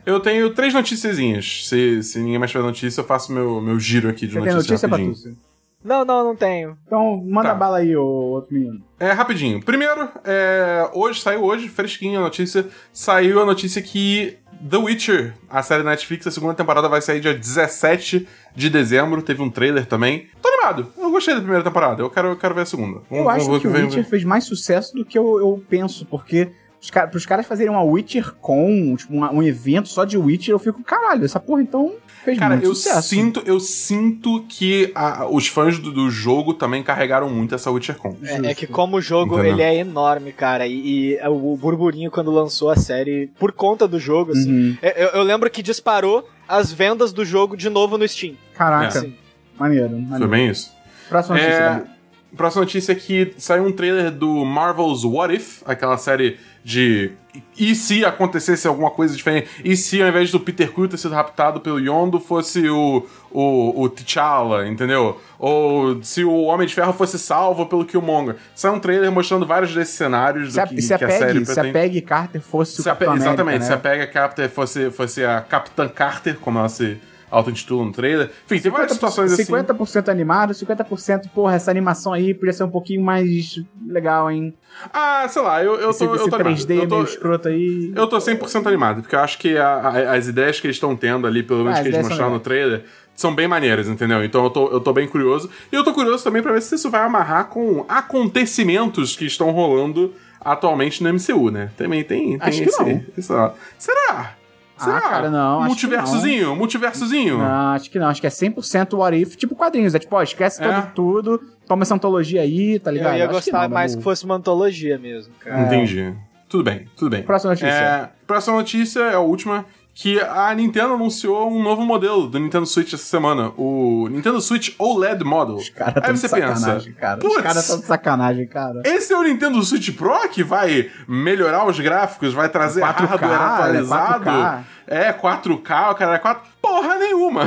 Eu 0.06 0.20
tenho 0.20 0.50
três 0.50 0.72
noticiazinhas. 0.74 1.66
Se, 1.68 2.02
se 2.02 2.18
ninguém 2.18 2.38
mais 2.38 2.50
tiver 2.50 2.62
notícia, 2.64 3.00
eu 3.00 3.04
faço 3.04 3.32
meu, 3.32 3.60
meu 3.60 3.78
giro 3.80 4.08
aqui 4.08 4.26
de 4.26 4.34
Você 4.34 4.40
tem 4.40 4.54
notícias 4.54 4.82
notícia, 4.82 4.88
rapidinho. 4.88 5.36
Não, 5.82 6.02
não, 6.04 6.24
não 6.24 6.36
tenho. 6.36 6.78
Então, 6.86 7.22
manda 7.26 7.50
Tá. 7.50 7.54
bala 7.54 7.78
aí, 7.78 7.94
ô 7.94 8.02
outro 8.04 8.54
menino. 8.54 8.82
É, 8.98 9.12
rapidinho. 9.12 9.62
Primeiro, 9.62 10.08
é, 10.24 10.88
hoje, 10.94 11.20
saiu 11.20 11.42
hoje, 11.42 11.68
fresquinho 11.68 12.20
a 12.20 12.22
notícia, 12.22 12.66
saiu 12.90 13.40
a 13.42 13.44
notícia 13.44 13.82
que 13.82 14.38
The 14.70 14.78
Witcher, 14.78 15.34
a 15.50 15.62
série 15.62 15.82
da 15.82 15.90
Netflix, 15.90 16.26
a 16.26 16.30
segunda 16.30 16.54
temporada 16.54 16.88
vai 16.88 17.02
sair 17.02 17.20
dia 17.20 17.34
17 17.34 18.26
de 18.56 18.70
dezembro, 18.70 19.20
teve 19.20 19.42
um 19.42 19.50
trailer 19.50 19.84
também. 19.84 20.26
Tô 20.40 20.48
animado, 20.48 20.86
eu 20.96 21.10
gostei 21.10 21.34
da 21.34 21.40
primeira 21.40 21.62
temporada, 21.62 22.00
eu 22.02 22.08
quero, 22.08 22.28
eu 22.28 22.36
quero 22.36 22.54
ver 22.54 22.62
a 22.62 22.66
segunda. 22.66 23.02
Eu 23.10 23.28
acho 23.28 23.44
vamos 23.44 23.60
que 23.60 23.68
o 23.68 23.70
ver- 23.70 23.84
Witcher 23.84 24.08
fez 24.08 24.24
mais 24.24 24.44
sucesso 24.44 24.94
do 24.94 25.04
que 25.04 25.18
eu, 25.18 25.38
eu 25.38 25.62
penso, 25.68 26.06
porque 26.06 26.50
os 26.84 26.90
ca 26.90 27.06
pros 27.06 27.24
caras 27.24 27.46
fazerem 27.46 27.72
uma 27.72 27.82
Witcher 27.82 28.34
Con, 28.34 28.94
tipo, 28.96 29.14
uma- 29.14 29.32
um 29.32 29.42
evento 29.42 29.88
só 29.88 30.04
de 30.04 30.18
Witcher, 30.18 30.52
eu 30.54 30.58
fico, 30.58 30.82
caralho, 30.84 31.24
essa 31.24 31.40
porra 31.40 31.62
então 31.62 31.94
fez 32.22 32.38
Cara, 32.38 32.54
muito 32.56 32.66
eu 32.66 32.74
sucesso. 32.74 33.08
sinto, 33.08 33.42
eu 33.46 33.58
sinto 33.58 34.44
que 34.48 34.92
a- 34.94 35.26
os 35.26 35.46
fãs 35.48 35.78
do, 35.78 35.90
do 35.90 36.10
jogo 36.10 36.52
também 36.52 36.82
carregaram 36.82 37.30
muito 37.30 37.54
essa 37.54 37.70
WitcherCon. 37.70 38.16
É, 38.22 38.50
é 38.50 38.54
que 38.54 38.66
como 38.66 38.98
o 38.98 39.00
jogo 39.00 39.34
Entendeu? 39.38 39.52
ele 39.54 39.62
é 39.62 39.76
enorme, 39.76 40.30
cara, 40.32 40.66
e, 40.66 41.14
e 41.14 41.18
o 41.26 41.56
burburinho 41.56 42.10
quando 42.10 42.30
lançou 42.30 42.68
a 42.70 42.76
série, 42.76 43.30
por 43.38 43.52
conta 43.52 43.88
do 43.88 43.98
jogo, 43.98 44.32
assim, 44.32 44.52
Uhum. 44.52 44.76
eu, 44.82 45.08
eu 45.08 45.22
lembro 45.22 45.48
que 45.50 45.62
disparou 45.62 46.28
as 46.46 46.70
vendas 46.70 47.12
do 47.14 47.24
jogo 47.24 47.56
de 47.56 47.70
novo 47.70 47.96
no 47.96 48.06
Steam. 48.06 48.34
Caraca, 48.54 48.98
Assim, 48.98 49.14
maneiro, 49.58 49.88
Foi 49.88 50.00
maneiro. 50.00 50.28
bem 50.28 50.48
isso. 50.50 50.70
Próxima 51.08 51.36
notícia, 51.36 51.86
É. 51.90 51.93
próxima 52.36 52.62
notícia 52.64 52.92
é 52.92 52.94
que 52.94 53.34
saiu 53.38 53.64
um 53.64 53.72
trailer 53.72 54.10
do 54.10 54.44
Marvel's 54.44 55.04
What 55.04 55.34
If, 55.34 55.62
aquela 55.64 55.96
série 55.96 56.38
de. 56.64 57.12
E 57.58 57.74
se 57.74 58.04
acontecesse 58.04 58.66
alguma 58.68 58.90
coisa 58.90 59.16
diferente? 59.16 59.48
E 59.64 59.76
se 59.76 60.00
ao 60.00 60.08
invés 60.08 60.30
do 60.30 60.38
Peter 60.38 60.70
Quill 60.72 60.88
ter 60.88 60.96
sido 60.98 61.12
raptado 61.14 61.60
pelo 61.60 61.80
Yondo 61.80 62.20
fosse 62.20 62.68
o, 62.68 63.04
o, 63.32 63.82
o 63.82 63.88
T'Challa, 63.88 64.68
entendeu? 64.68 65.20
Ou 65.36 66.00
se 66.02 66.22
o 66.24 66.42
Homem 66.42 66.66
de 66.66 66.72
Ferro 66.74 66.92
fosse 66.92 67.18
salvo 67.18 67.66
pelo 67.66 67.84
Killmonger. 67.84 68.36
Saiu 68.54 68.74
um 68.74 68.78
trailer 68.80 69.10
mostrando 69.10 69.44
vários 69.44 69.74
desses 69.74 69.94
cenários 69.96 70.52
Se 70.54 70.60
do 70.60 70.68
que, 70.68 70.80
se 70.80 70.94
a 70.94 70.98
que 70.98 71.04
a 71.04 71.10
série 71.10 71.24
Peggy, 71.40 71.44
se 71.46 71.50
a 71.52 71.54
pretende. 71.54 71.72
Peggy 71.72 72.00
Carter 72.02 72.40
fosse 72.40 72.72
o 72.74 72.76
Se 72.76 72.82
Pe- 72.84 72.88
Capitão 72.90 73.12
América, 73.14 73.28
exatamente, 73.30 73.58
né? 73.60 73.66
se 73.66 73.72
a 73.72 73.76
Pega 73.78 74.06
Carter 74.06 74.48
fosse, 74.50 74.90
fosse 74.92 75.24
a 75.24 75.40
Capitã 75.40 75.88
Carter, 75.88 76.36
como 76.38 76.60
ela 76.60 76.68
se 76.68 76.98
auto-intitula 77.36 77.84
no 77.84 77.92
trailer. 77.92 78.30
Enfim, 78.46 78.60
tem 78.60 78.70
várias 78.70 78.92
situações 78.92 79.32
assim. 79.32 79.44
50% 79.44 80.08
animado, 80.08 80.52
50%, 80.54 81.28
porra, 81.34 81.54
essa 81.56 81.70
animação 81.70 82.12
aí 82.12 82.32
podia 82.34 82.52
ser 82.52 82.64
um 82.64 82.70
pouquinho 82.70 83.02
mais 83.02 83.60
legal, 83.86 84.30
hein? 84.30 84.54
Ah, 84.92 85.26
sei 85.28 85.42
lá, 85.42 85.62
eu, 85.62 85.74
eu 85.76 85.90
esse 85.90 86.04
tô, 86.06 86.14
esse 86.14 86.24
eu 86.24 86.28
tô 86.30 86.36
animado. 86.36 86.56
3D 86.56 86.74
Eu 86.82 86.88
tô- 86.88 86.94
meio 86.96 87.06
escroto 87.08 87.48
aí. 87.48 87.92
Eu 87.94 88.06
tô 88.06 88.18
100% 88.20 88.66
animado, 88.66 89.02
porque 89.02 89.14
eu 89.14 89.20
acho 89.20 89.38
que 89.38 89.56
a- 89.56 89.78
a- 89.78 90.14
as 90.14 90.26
ideias 90.26 90.58
que 90.60 90.66
eles 90.66 90.76
estão 90.76 90.94
tendo 90.96 91.26
ali, 91.26 91.42
pelo 91.42 91.64
menos 91.64 91.78
Ah, 91.78 91.82
que 91.82 91.88
eles 91.88 92.00
mostraram 92.06 92.32
no 92.32 92.40
trailer, 92.40 92.84
são 93.14 93.32
bem 93.34 93.46
maneiras, 93.46 93.86
entendeu? 93.88 94.24
Então 94.24 94.42
eu 94.44 94.50
tô, 94.50 94.68
eu 94.72 94.80
tô 94.80 94.92
bem 94.92 95.06
curioso. 95.06 95.48
E 95.70 95.76
eu 95.76 95.84
tô 95.84 95.92
curioso 95.92 96.24
também 96.24 96.42
pra 96.42 96.52
ver 96.52 96.62
se 96.62 96.74
isso 96.74 96.90
vai 96.90 97.02
amarrar 97.02 97.46
com 97.46 97.84
acontecimentos 97.88 99.16
que 99.16 99.24
estão 99.24 99.50
rolando 99.50 100.12
atualmente 100.40 101.02
no 101.02 101.08
MCU, 101.08 101.50
né? 101.50 101.70
Também 101.76 102.02
tem, 102.02 102.38
tem 102.38 102.48
Acho 102.48 102.62
que 102.62 102.68
esse, 102.68 102.82
não. 102.82 103.04
esse 103.16 103.32
lado. 103.32 103.54
Será? 103.78 104.34
Ah, 104.78 104.84
Será? 104.84 105.00
cara, 105.00 105.30
não, 105.30 105.58
acho 105.58 105.62
que 105.62 105.66
Multiversozinho, 105.86 106.56
multiversozinho. 106.56 107.38
Não, 107.38 107.70
acho 107.72 107.90
que 107.90 107.98
não. 107.98 108.08
Acho 108.08 108.20
que 108.20 108.26
é 108.26 108.30
100% 108.30 108.94
what 108.98 109.16
if, 109.16 109.36
tipo 109.36 109.54
quadrinhos. 109.54 109.94
É 109.94 109.98
tipo, 109.98 110.16
ó, 110.16 110.22
esquece 110.22 110.62
É. 110.62 110.66
todo, 110.66 110.92
tudo, 110.94 111.40
toma 111.66 111.82
essa 111.82 111.94
antologia 111.94 112.40
aí, 112.42 112.78
tá 112.78 112.90
ligado? 112.90 113.12
eu 113.12 113.18
ia 113.18 113.24
Acho 113.24 113.28
que 113.44 113.50
gostar 113.50 113.68
não, 113.68 113.74
mais 113.74 113.94
que 113.94 114.02
fosse 114.02 114.24
uma 114.24 114.34
antologia 114.34 114.98
mesmo, 114.98 115.32
cara. 115.38 115.62
Entendi. 115.62 116.12
Tudo 116.48 116.64
bem, 116.64 116.86
tudo 116.96 117.10
bem. 117.10 117.22
Próxima 117.22 117.50
notícia. 117.52 117.68
É, 117.68 118.08
próxima 118.26 118.56
notícia 118.56 119.00
é 119.00 119.14
a 119.14 119.20
última. 119.20 119.64
Que 119.96 120.20
a 120.20 120.52
Nintendo 120.52 120.94
anunciou 120.94 121.48
um 121.48 121.62
novo 121.62 121.82
modelo 121.82 122.26
do 122.26 122.36
Nintendo 122.40 122.66
Switch 122.66 122.92
essa 122.92 123.04
semana. 123.04 123.52
O 123.56 124.08
Nintendo 124.10 124.40
Switch 124.40 124.74
OLED 124.76 125.22
Model. 125.22 125.54
Os 125.54 125.68
caras 125.68 125.94
Aí 125.98 126.02
tão 126.02 126.12
de 126.14 126.18
você 126.18 126.28
pensa, 126.28 126.54
sacanagem, 126.56 126.92
cara. 126.94 127.18
Os 127.18 127.24
"Putz, 127.24 127.42
caras 127.42 127.66
tão 127.68 127.78
de 127.78 127.86
sacanagem, 127.86 128.46
cara. 128.48 128.82
Esse 128.84 129.12
é 129.12 129.16
o 129.16 129.22
Nintendo 129.22 129.62
Switch 129.62 129.94
Pro 129.96 130.28
que 130.28 130.42
vai 130.42 130.90
melhorar 131.06 131.64
os 131.64 131.78
gráficos, 131.78 132.34
vai 132.34 132.48
trazer 132.48 132.80
4K, 132.80 133.06
hardware 133.06 133.30
né? 133.30 133.36
atualizado. 133.54 134.24
4K. 134.24 134.64
É, 134.88 135.12
4K, 135.12 135.90
o 135.92 135.94
cara 135.94 136.14
é 136.16 136.18
4. 136.18 136.42
Porra 136.60 136.96
nenhuma! 136.96 137.42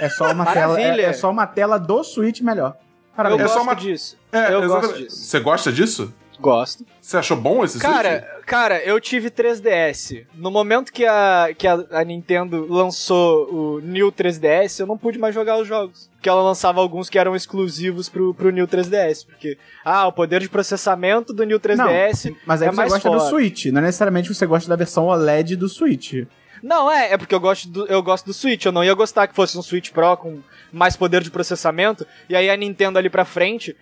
É 0.00 0.08
só 0.08 0.32
uma 0.32 0.46
tela, 0.46 0.80
é, 0.80 1.02
é 1.02 1.12
só 1.12 1.30
uma 1.30 1.46
tela 1.46 1.78
do 1.78 2.02
Switch 2.02 2.40
melhor. 2.40 2.76
Parabéns. 3.14 3.40
Eu 3.40 3.44
É 3.44 3.48
só 3.48 3.54
gosto 3.56 3.66
uma- 3.68 3.74
disso. 3.76 4.16
É, 4.32 4.54
eu 4.54 4.62
gosto 4.62 4.78
exatamente. 4.86 5.04
disso. 5.04 5.16
Você 5.24 5.40
gosta 5.40 5.70
disso? 5.72 6.14
Gosto. 6.40 6.84
Você 7.00 7.16
achou 7.16 7.36
bom 7.36 7.62
esse 7.64 7.78
Switch? 7.78 7.90
Cara, 7.90 8.40
cara, 8.46 8.82
eu 8.82 8.98
tive 9.00 9.30
3DS. 9.30 10.24
No 10.34 10.50
momento 10.50 10.92
que 10.92 11.04
a, 11.04 11.50
que 11.56 11.66
a, 11.66 11.84
a 11.90 12.04
Nintendo 12.04 12.66
lançou 12.68 13.52
o 13.52 13.80
New 13.80 14.10
3DS, 14.10 14.80
eu 14.80 14.86
não 14.86 14.96
pude 14.96 15.18
mais 15.18 15.34
jogar 15.34 15.58
os 15.58 15.68
jogos. 15.68 16.08
Porque 16.16 16.28
ela 16.28 16.42
lançava 16.42 16.80
alguns 16.80 17.08
que 17.08 17.18
eram 17.18 17.34
exclusivos 17.36 18.08
pro, 18.08 18.34
pro 18.34 18.50
New 18.50 18.66
3DS. 18.66 19.26
Porque, 19.26 19.58
ah, 19.84 20.06
o 20.06 20.12
poder 20.12 20.40
de 20.40 20.48
processamento 20.48 21.32
do 21.32 21.44
New 21.44 21.60
3DS. 21.60 22.34
Mas 22.46 22.62
aí 22.62 22.68
é 22.68 22.70
você 22.70 22.76
mais 22.76 22.92
gosta 22.92 23.10
do. 23.10 23.20
Switch, 23.20 23.66
não 23.66 23.80
é 23.80 23.84
necessariamente 23.84 24.32
você 24.32 24.46
gosta 24.46 24.68
da 24.68 24.76
versão 24.76 25.06
OLED 25.06 25.56
do 25.56 25.68
Switch. 25.68 26.26
Não, 26.62 26.90
é, 26.90 27.12
é 27.12 27.16
porque 27.18 27.34
eu 27.34 27.40
gosto, 27.40 27.68
do, 27.68 27.86
eu 27.86 28.02
gosto 28.02 28.26
do 28.26 28.34
Switch. 28.34 28.64
Eu 28.64 28.72
não 28.72 28.84
ia 28.84 28.94
gostar 28.94 29.26
que 29.26 29.34
fosse 29.34 29.56
um 29.56 29.62
Switch 29.62 29.90
Pro 29.90 30.16
com 30.16 30.40
mais 30.72 30.96
poder 30.96 31.22
de 31.22 31.30
processamento. 31.30 32.06
E 32.28 32.36
aí 32.36 32.48
a 32.50 32.56
Nintendo 32.56 32.98
ali 32.98 33.08
pra 33.10 33.24
frente 33.24 33.76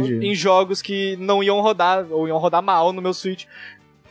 entendi. 0.00 0.26
em 0.26 0.34
jogos 0.34 0.80
que 0.82 1.16
não 1.16 1.42
iam 1.42 1.60
rodar, 1.60 2.06
ou 2.10 2.28
iam 2.28 2.38
rodar 2.38 2.62
mal 2.62 2.92
no 2.92 3.00
meu 3.02 3.14
Switch. 3.14 3.44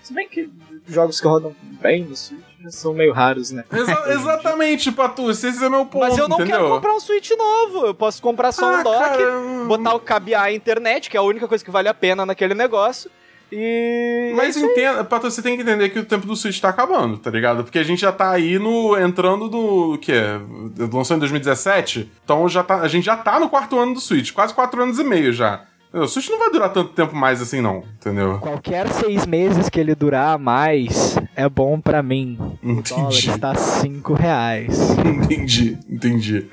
Se 0.02 0.14
bem 0.14 0.28
que 0.28 0.50
jogos 0.86 1.22
que 1.22 1.28
rodam 1.28 1.56
bem 1.82 2.04
no 2.04 2.16
Switch 2.16 2.42
são 2.70 2.94
meio 2.94 3.14
raros, 3.14 3.52
né? 3.52 3.64
Exa- 3.72 4.04
exatamente, 4.12 4.92
Patu, 4.92 5.30
esse 5.32 5.48
é 5.48 5.70
meu 5.70 5.86
ponto, 5.86 6.00
Mas 6.06 6.18
eu 6.18 6.28
não 6.28 6.38
entendeu? 6.38 6.58
quero 6.58 6.70
comprar 6.70 6.94
um 6.94 7.00
Switch 7.00 7.30
novo. 7.32 7.86
Eu 7.86 7.94
posso 7.94 8.22
comprar 8.22 8.52
só 8.52 8.66
Ah, 8.74 8.80
um 8.80 8.84
dock, 8.84 9.00
cara, 9.00 9.66
botar 9.68 9.94
o 9.94 10.00
cabear 10.00 10.44
a 10.44 10.52
internet, 10.52 11.10
que 11.10 11.16
é 11.16 11.20
a 11.20 11.24
única 11.24 11.48
coisa 11.48 11.64
que 11.64 11.72
vale 11.72 11.88
a 11.88 11.94
pena 11.94 12.26
naquele 12.26 12.54
negócio. 12.54 13.10
E. 13.56 14.34
Mas 14.36 14.58
é 14.58 14.62
entenda, 14.62 15.04
Pato, 15.04 15.30
você 15.30 15.42
tem 15.42 15.56
que 15.56 15.62
entender 15.62 15.90
que 15.90 16.00
o 16.00 16.06
tempo 16.06 16.26
do 16.26 16.36
Switch 16.36 16.60
tá 16.60 16.70
acabando, 16.70 17.18
tá 17.18 17.30
ligado? 17.30 17.64
Porque 17.64 17.80
a 17.80 17.84
gente 17.84 18.02
já 18.02 18.12
tá 18.12 18.32
aí 18.32 18.58
no. 18.58 18.98
entrando 18.98 19.48
do. 19.48 19.94
O 19.94 19.98
quê? 19.98 20.22
Lançou 20.92 21.16
em 21.16 21.20
2017? 21.20 22.12
Então 22.24 22.50
já 22.50 22.64
tá, 22.64 22.82
a 22.82 22.88
gente 22.88 23.06
já 23.06 23.16
tá 23.16 23.40
no 23.40 23.50
quarto 23.50 23.78
ano 23.78 23.94
do 23.94 24.02
Switch, 24.02 24.32
quase 24.32 24.54
quatro 24.54 24.82
anos 24.82 24.98
e 24.98 25.04
meio 25.04 25.32
já. 25.32 25.64
O 25.94 26.08
Switch 26.08 26.28
não 26.30 26.40
vai 26.40 26.50
durar 26.50 26.74
tanto 26.74 26.92
tempo 26.92 27.16
mais 27.16 27.40
assim, 27.40 27.62
não, 27.62 27.84
entendeu? 28.00 28.40
Qualquer 28.40 28.92
seis 28.92 29.28
meses 29.28 29.70
que 29.70 29.80
ele 29.80 29.94
durar 29.94 30.40
mais 30.40 31.16
é 31.36 31.48
bom 31.48 31.80
pra 31.80 32.02
mim. 32.02 32.36
O 32.64 32.82
dólar 32.82 33.12
Entendi. 33.12 33.30
está 33.30 33.54
5 33.54 34.14
reais. 34.16 34.90
Entendi, 35.06 35.78
entendi. 35.88 36.48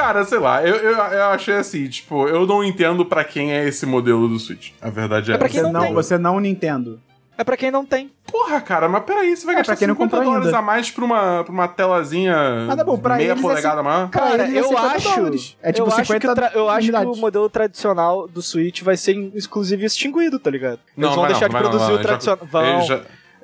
Cara, 0.00 0.24
sei 0.24 0.38
lá, 0.38 0.66
eu, 0.66 0.76
eu, 0.76 0.92
eu 0.96 1.24
achei 1.26 1.54
assim, 1.56 1.86
tipo, 1.88 2.26
eu 2.26 2.46
não 2.46 2.64
entendo 2.64 3.04
pra 3.04 3.22
quem 3.24 3.52
é 3.52 3.66
esse 3.68 3.84
modelo 3.84 4.28
do 4.28 4.38
Switch. 4.38 4.70
A 4.80 4.88
verdade 4.90 5.30
é, 5.30 5.34
É 5.34 5.38
pra 5.38 5.48
quem 5.48 5.60
Você 5.60 5.66
não 5.66 5.72
não, 5.72 5.80
tem. 5.82 5.92
você 5.94 6.18
não 6.18 6.40
Nintendo. 6.40 7.00
É 7.36 7.44
pra 7.44 7.56
quem 7.56 7.70
não 7.70 7.86
tem. 7.86 8.10
Porra, 8.30 8.60
cara, 8.60 8.86
mas 8.88 9.02
peraí, 9.04 9.34
você 9.34 9.46
vai 9.46 9.54
É, 9.54 9.58
gastar 9.58 9.72
pra 9.72 9.78
quem 9.78 9.88
não 9.88 9.94
50 9.94 10.10
comprou 10.10 10.24
dólares 10.24 10.46
ainda. 10.48 10.58
a 10.58 10.62
mais 10.62 10.90
pra 10.90 11.04
uma, 11.04 11.42
pra 11.44 11.52
uma 11.52 11.68
telazinha 11.68 12.36
Mas 12.66 12.76
tá 12.76 12.84
bom, 12.84 12.98
pra 12.98 13.16
meia 13.16 13.32
é 13.32 13.34
polegada 13.34 13.82
maior? 13.82 14.08
Pra 14.10 14.20
Cara, 14.20 14.42
é 14.46 14.58
eu 14.58 14.64
50 14.64 14.86
acho. 14.96 15.14
dólares. 15.16 15.56
É 15.62 15.72
tipo 15.72 15.88
eu 15.88 15.90
50 15.92 16.32
acho 16.32 16.52
que, 16.52 16.58
eu 16.58 16.68
acho 16.68 16.90
que 16.92 16.96
o 16.98 17.16
modelo 17.16 17.48
tradicional 17.48 18.28
do 18.28 18.42
Switch 18.42 18.82
vai 18.82 18.96
ser 18.96 19.12
inclusive 19.14 19.84
extinguido, 19.86 20.38
tá 20.38 20.50
ligado? 20.50 20.80
Eles 20.96 21.10
vão 21.10 21.20
vai 21.22 21.30
deixar 21.32 21.48
não, 21.50 21.58
de 21.60 21.68
produzir 21.68 21.88
não, 21.92 21.94
o 21.94 22.02
tradicional. 22.02 22.38
já- 22.42 22.46
Vão. 22.50 22.82
já- 22.82 23.00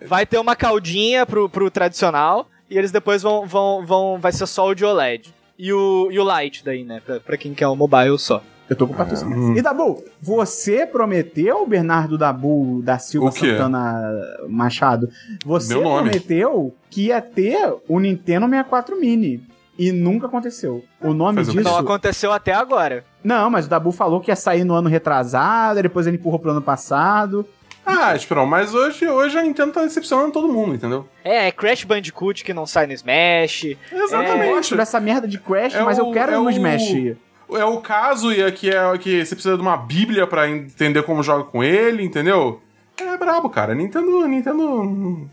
Vai 0.06 0.26
ter 0.26 0.38
uma 0.38 0.54
caldinha 0.54 1.24
pro, 1.24 1.48
pro 1.48 1.70
tradicional 1.70 2.46
e 2.68 2.76
eles 2.76 2.90
depois 2.92 3.22
vão, 3.22 3.46
vão, 3.46 3.84
vão. 3.86 4.18
Vai 4.20 4.30
ser 4.32 4.46
só 4.46 4.68
o 4.68 4.74
de 4.74 4.84
OLED. 4.84 5.34
E 5.58 5.72
o, 5.72 6.08
e 6.10 6.18
o 6.18 6.40
Lite 6.40 6.64
daí, 6.64 6.84
né? 6.84 7.00
Pra, 7.04 7.20
pra 7.20 7.36
quem 7.36 7.54
quer 7.54 7.66
o 7.66 7.76
mobile 7.76 8.18
só. 8.18 8.42
Eu 8.68 8.74
tô 8.74 8.86
com 8.86 8.94
patrocínio. 8.94 9.36
Hum. 9.38 9.56
E 9.56 9.62
Dabu, 9.62 10.02
você 10.20 10.84
prometeu, 10.84 11.64
Bernardo 11.66 12.18
Dabu 12.18 12.82
da 12.82 12.98
Silva? 12.98 13.30
Santana 13.30 14.02
Machado, 14.48 15.08
você 15.44 15.74
Meu 15.74 15.82
nome. 15.84 16.10
prometeu 16.10 16.74
que 16.90 17.06
ia 17.06 17.20
ter 17.22 17.74
o 17.88 18.00
Nintendo 18.00 18.46
64 18.46 18.98
Mini. 19.00 19.40
E 19.78 19.92
nunca 19.92 20.26
aconteceu. 20.26 20.82
O 21.02 21.12
nome 21.12 21.44
quê? 21.44 21.52
disso. 21.52 21.60
Não 21.62 21.76
aconteceu 21.76 22.32
até 22.32 22.52
agora. 22.52 23.04
Não, 23.22 23.50
mas 23.50 23.66
o 23.66 23.68
Dabu 23.68 23.92
falou 23.92 24.20
que 24.20 24.30
ia 24.30 24.36
sair 24.36 24.64
no 24.64 24.74
ano 24.74 24.88
retrasado, 24.88 25.82
depois 25.82 26.06
ele 26.06 26.16
empurrou 26.16 26.38
pro 26.38 26.50
ano 26.50 26.62
passado. 26.62 27.46
Ah, 27.86 28.16
Esperão, 28.16 28.44
mas 28.46 28.74
hoje, 28.74 29.06
hoje 29.08 29.38
a 29.38 29.42
Nintendo 29.42 29.72
tá 29.72 29.82
decepcionando 29.82 30.32
todo 30.32 30.48
mundo, 30.52 30.74
entendeu? 30.74 31.08
É, 31.24 31.46
é 31.46 31.52
Crash 31.52 31.84
Bandicoot 31.84 32.42
que 32.44 32.52
não 32.52 32.66
sai 32.66 32.86
no 32.88 32.92
Smash. 32.92 33.76
Eu 33.92 34.04
Exatamente. 34.04 34.52
gosto 34.52 34.76
dessa 34.76 34.98
merda 34.98 35.28
de 35.28 35.38
Crash, 35.38 35.74
É 35.76 35.82
mas 35.82 35.96
o- 35.98 36.02
eu 36.02 36.10
quero 36.12 36.32
é 36.32 36.36
no 36.36 36.46
o- 36.46 36.50
Smash. 36.50 37.16
É 37.52 37.64
o 37.64 37.80
caso 37.80 38.32
e 38.32 38.42
aqui 38.42 38.70
é 38.70 38.98
que 38.98 39.24
você 39.24 39.36
precisa 39.36 39.54
de 39.56 39.62
uma 39.62 39.76
bíblia 39.76 40.26
pra 40.26 40.48
entender 40.50 41.04
como 41.04 41.22
joga 41.22 41.44
com 41.44 41.62
ele, 41.62 42.02
entendeu? 42.02 42.60
É 42.98 43.16
brabo, 43.16 43.48
cara. 43.50 43.72
Nintendo. 43.74 44.26
Nintendo. 44.26 45.28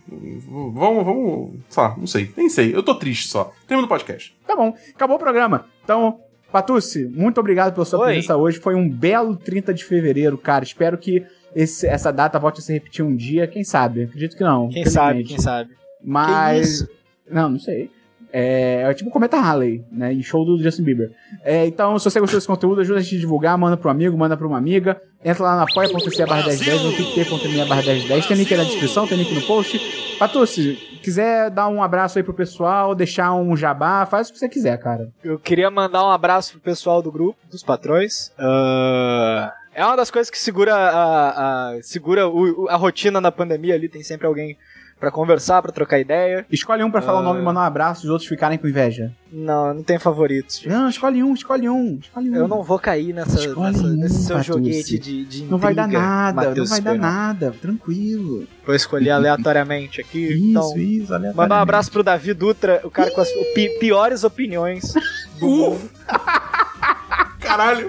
Vamos, 0.47 1.05
vamos. 1.05 1.51
Sei 1.69 1.81
lá, 1.83 1.95
não 1.97 2.05
sei. 2.05 2.31
Nem 2.37 2.49
sei. 2.49 2.75
Eu 2.75 2.83
tô 2.83 2.93
triste 2.93 3.27
só. 3.29 3.51
Termino 3.67 3.85
o 3.87 3.89
podcast. 3.89 4.35
Tá 4.45 4.55
bom, 4.55 4.75
acabou 4.93 5.15
o 5.15 5.19
programa. 5.19 5.65
Então, 5.83 6.19
Patucci, 6.51 7.05
muito 7.05 7.39
obrigado 7.39 7.73
pela 7.73 7.85
sua 7.85 7.99
Oi. 8.01 8.05
presença 8.13 8.37
hoje. 8.37 8.59
Foi 8.59 8.75
um 8.75 8.87
belo 8.87 9.35
30 9.35 9.73
de 9.73 9.83
fevereiro, 9.83 10.37
cara. 10.37 10.63
Espero 10.63 10.97
que 10.99 11.25
esse- 11.55 11.87
essa 11.87 12.11
data 12.11 12.37
volte 12.39 12.59
a 12.59 12.63
se 12.63 12.73
repetir 12.73 13.03
um 13.05 13.15
dia. 13.15 13.47
Quem 13.47 13.63
sabe? 13.63 14.03
Acredito 14.03 14.35
que 14.37 14.43
não. 14.43 14.69
Quem 14.69 14.85
sabe, 14.85 15.23
quem 15.23 15.39
sabe. 15.39 15.71
Mas. 16.03 16.83
Que? 16.83 17.33
Não, 17.33 17.49
não 17.49 17.59
sei. 17.59 17.89
É, 18.35 18.81
é 18.89 18.93
tipo 18.95 19.11
Cometa 19.11 19.37
Halley, 19.39 19.85
né? 19.91 20.11
E 20.11 20.23
show 20.23 20.43
do 20.43 20.57
Justin 20.61 20.81
Bieber. 20.83 21.11
É, 21.43 21.67
então, 21.67 21.99
se 21.99 22.05
você 22.05 22.19
gostou 22.19 22.37
desse 22.39 22.47
conteúdo, 22.47 22.81
ajuda 22.81 22.97
a 22.97 23.01
gente 23.01 23.15
a 23.17 23.19
divulgar, 23.19 23.55
manda 23.59 23.77
pro 23.77 23.91
amigo, 23.91 24.17
manda 24.17 24.35
pra 24.35 24.47
uma 24.47 24.57
amiga. 24.57 24.99
Entra 25.23 25.43
lá 25.43 25.55
na 25.55 25.63
apoia.se 25.63 26.25
barra 26.25 26.47
1010, 26.47 26.81
no 26.83 26.91
picpay.me 26.93 27.65
barra 27.65 27.83
1010. 27.83 28.25
Tem 28.25 28.35
link 28.35 28.51
aí 28.51 28.57
na 28.57 28.63
descrição, 28.65 29.05
tem 29.07 29.19
link 29.19 29.31
no 29.35 29.41
post. 29.43 29.79
Patucci, 30.17 30.75
quiser 31.03 31.51
dar 31.51 31.67
um 31.67 31.83
abraço 31.83 32.17
aí 32.17 32.23
pro 32.23 32.33
pessoal, 32.33 32.95
deixar 32.95 33.33
um 33.35 33.55
jabá, 33.55 34.03
faz 34.07 34.29
o 34.29 34.33
que 34.33 34.39
você 34.39 34.49
quiser, 34.49 34.77
cara. 34.79 35.09
Eu 35.23 35.37
queria 35.37 35.69
mandar 35.69 36.03
um 36.03 36.09
abraço 36.11 36.53
pro 36.53 36.61
pessoal 36.61 37.03
do 37.03 37.11
grupo, 37.11 37.37
dos 37.51 37.61
patrões. 37.61 38.31
Ah, 38.39 39.53
é 39.75 39.85
uma 39.85 39.95
das 39.97 40.09
coisas 40.11 40.29
que 40.29 40.37
segura 40.39 40.73
a, 40.75 41.71
a- 41.75 41.81
segura 41.81 42.27
o- 42.27 42.67
a 42.69 42.75
rotina 42.75 43.19
na 43.21 43.31
pandemia 43.31 43.75
ali. 43.75 43.87
Tem 43.89 44.03
sempre 44.03 44.27
alguém 44.27 44.57
pra 44.99 45.11
conversar, 45.11 45.61
pra 45.61 45.69
trocar 45.71 45.99
ideia. 45.99 46.45
Escolhe 46.49 46.81
um 46.81 46.89
pra 46.89 47.01
falar 47.01 47.17
o 47.17 47.21
Ah. 47.21 47.25
nome 47.25 47.41
e 47.41 47.43
mandar 47.43 47.59
um 47.59 47.63
abraço, 47.63 48.05
os 48.05 48.09
outros 48.09 48.29
ficarem 48.29 48.57
com 48.57 48.67
inveja. 48.69 49.11
Não, 49.29 49.67
eu 49.67 49.73
não 49.73 49.83
tenho 49.83 49.99
favoritos. 49.99 50.59
gente. 50.59 50.69
Não, 50.69 50.87
escolhe 50.87 51.21
um, 51.21 51.33
escolhe 51.33 51.67
um, 51.67 51.99
escolhe 52.01 52.29
um. 52.29 52.35
Eu 52.35 52.47
não 52.47 52.63
vou 52.63 52.79
cair 52.79 53.11
nessa, 53.13 53.35
nessa- 53.35 53.83
um, 53.83 53.87
nesse 53.97 54.23
seu 54.23 54.37
Patucci. 54.37 54.47
joguete 54.53 54.97
de, 54.99 55.25
de 55.25 55.43
Não 55.43 55.57
vai 55.57 55.73
dar 55.73 55.87
intriga, 55.87 56.01
nada, 56.01 56.33
Matheus 56.47 56.69
não 56.69 56.77
vai 56.77 56.81
dar 56.81 56.97
nada, 57.01 57.53
tranquilo. 57.61 58.47
Vou 58.65 58.73
escolher 58.75 59.09
aleatoriamente 59.11 59.99
aqui. 59.99 60.23
Isso, 60.25 60.47
então, 60.51 60.77
isso, 60.77 61.01
mandar 61.11 61.11
um 61.11 61.15
aleatoriamente. 61.17 61.61
abraço 61.61 61.91
pro 61.91 62.03
Davi 62.03 62.33
Dutra, 62.33 62.79
o 62.85 62.89
cara 62.91 63.11
com 63.11 63.19
as 63.19 63.29
pi- 63.53 63.77
piores 63.81 64.23
opiniões 64.23 64.93
do 65.37 65.47
mundo, 65.47 65.89
Caralho! 67.41 67.87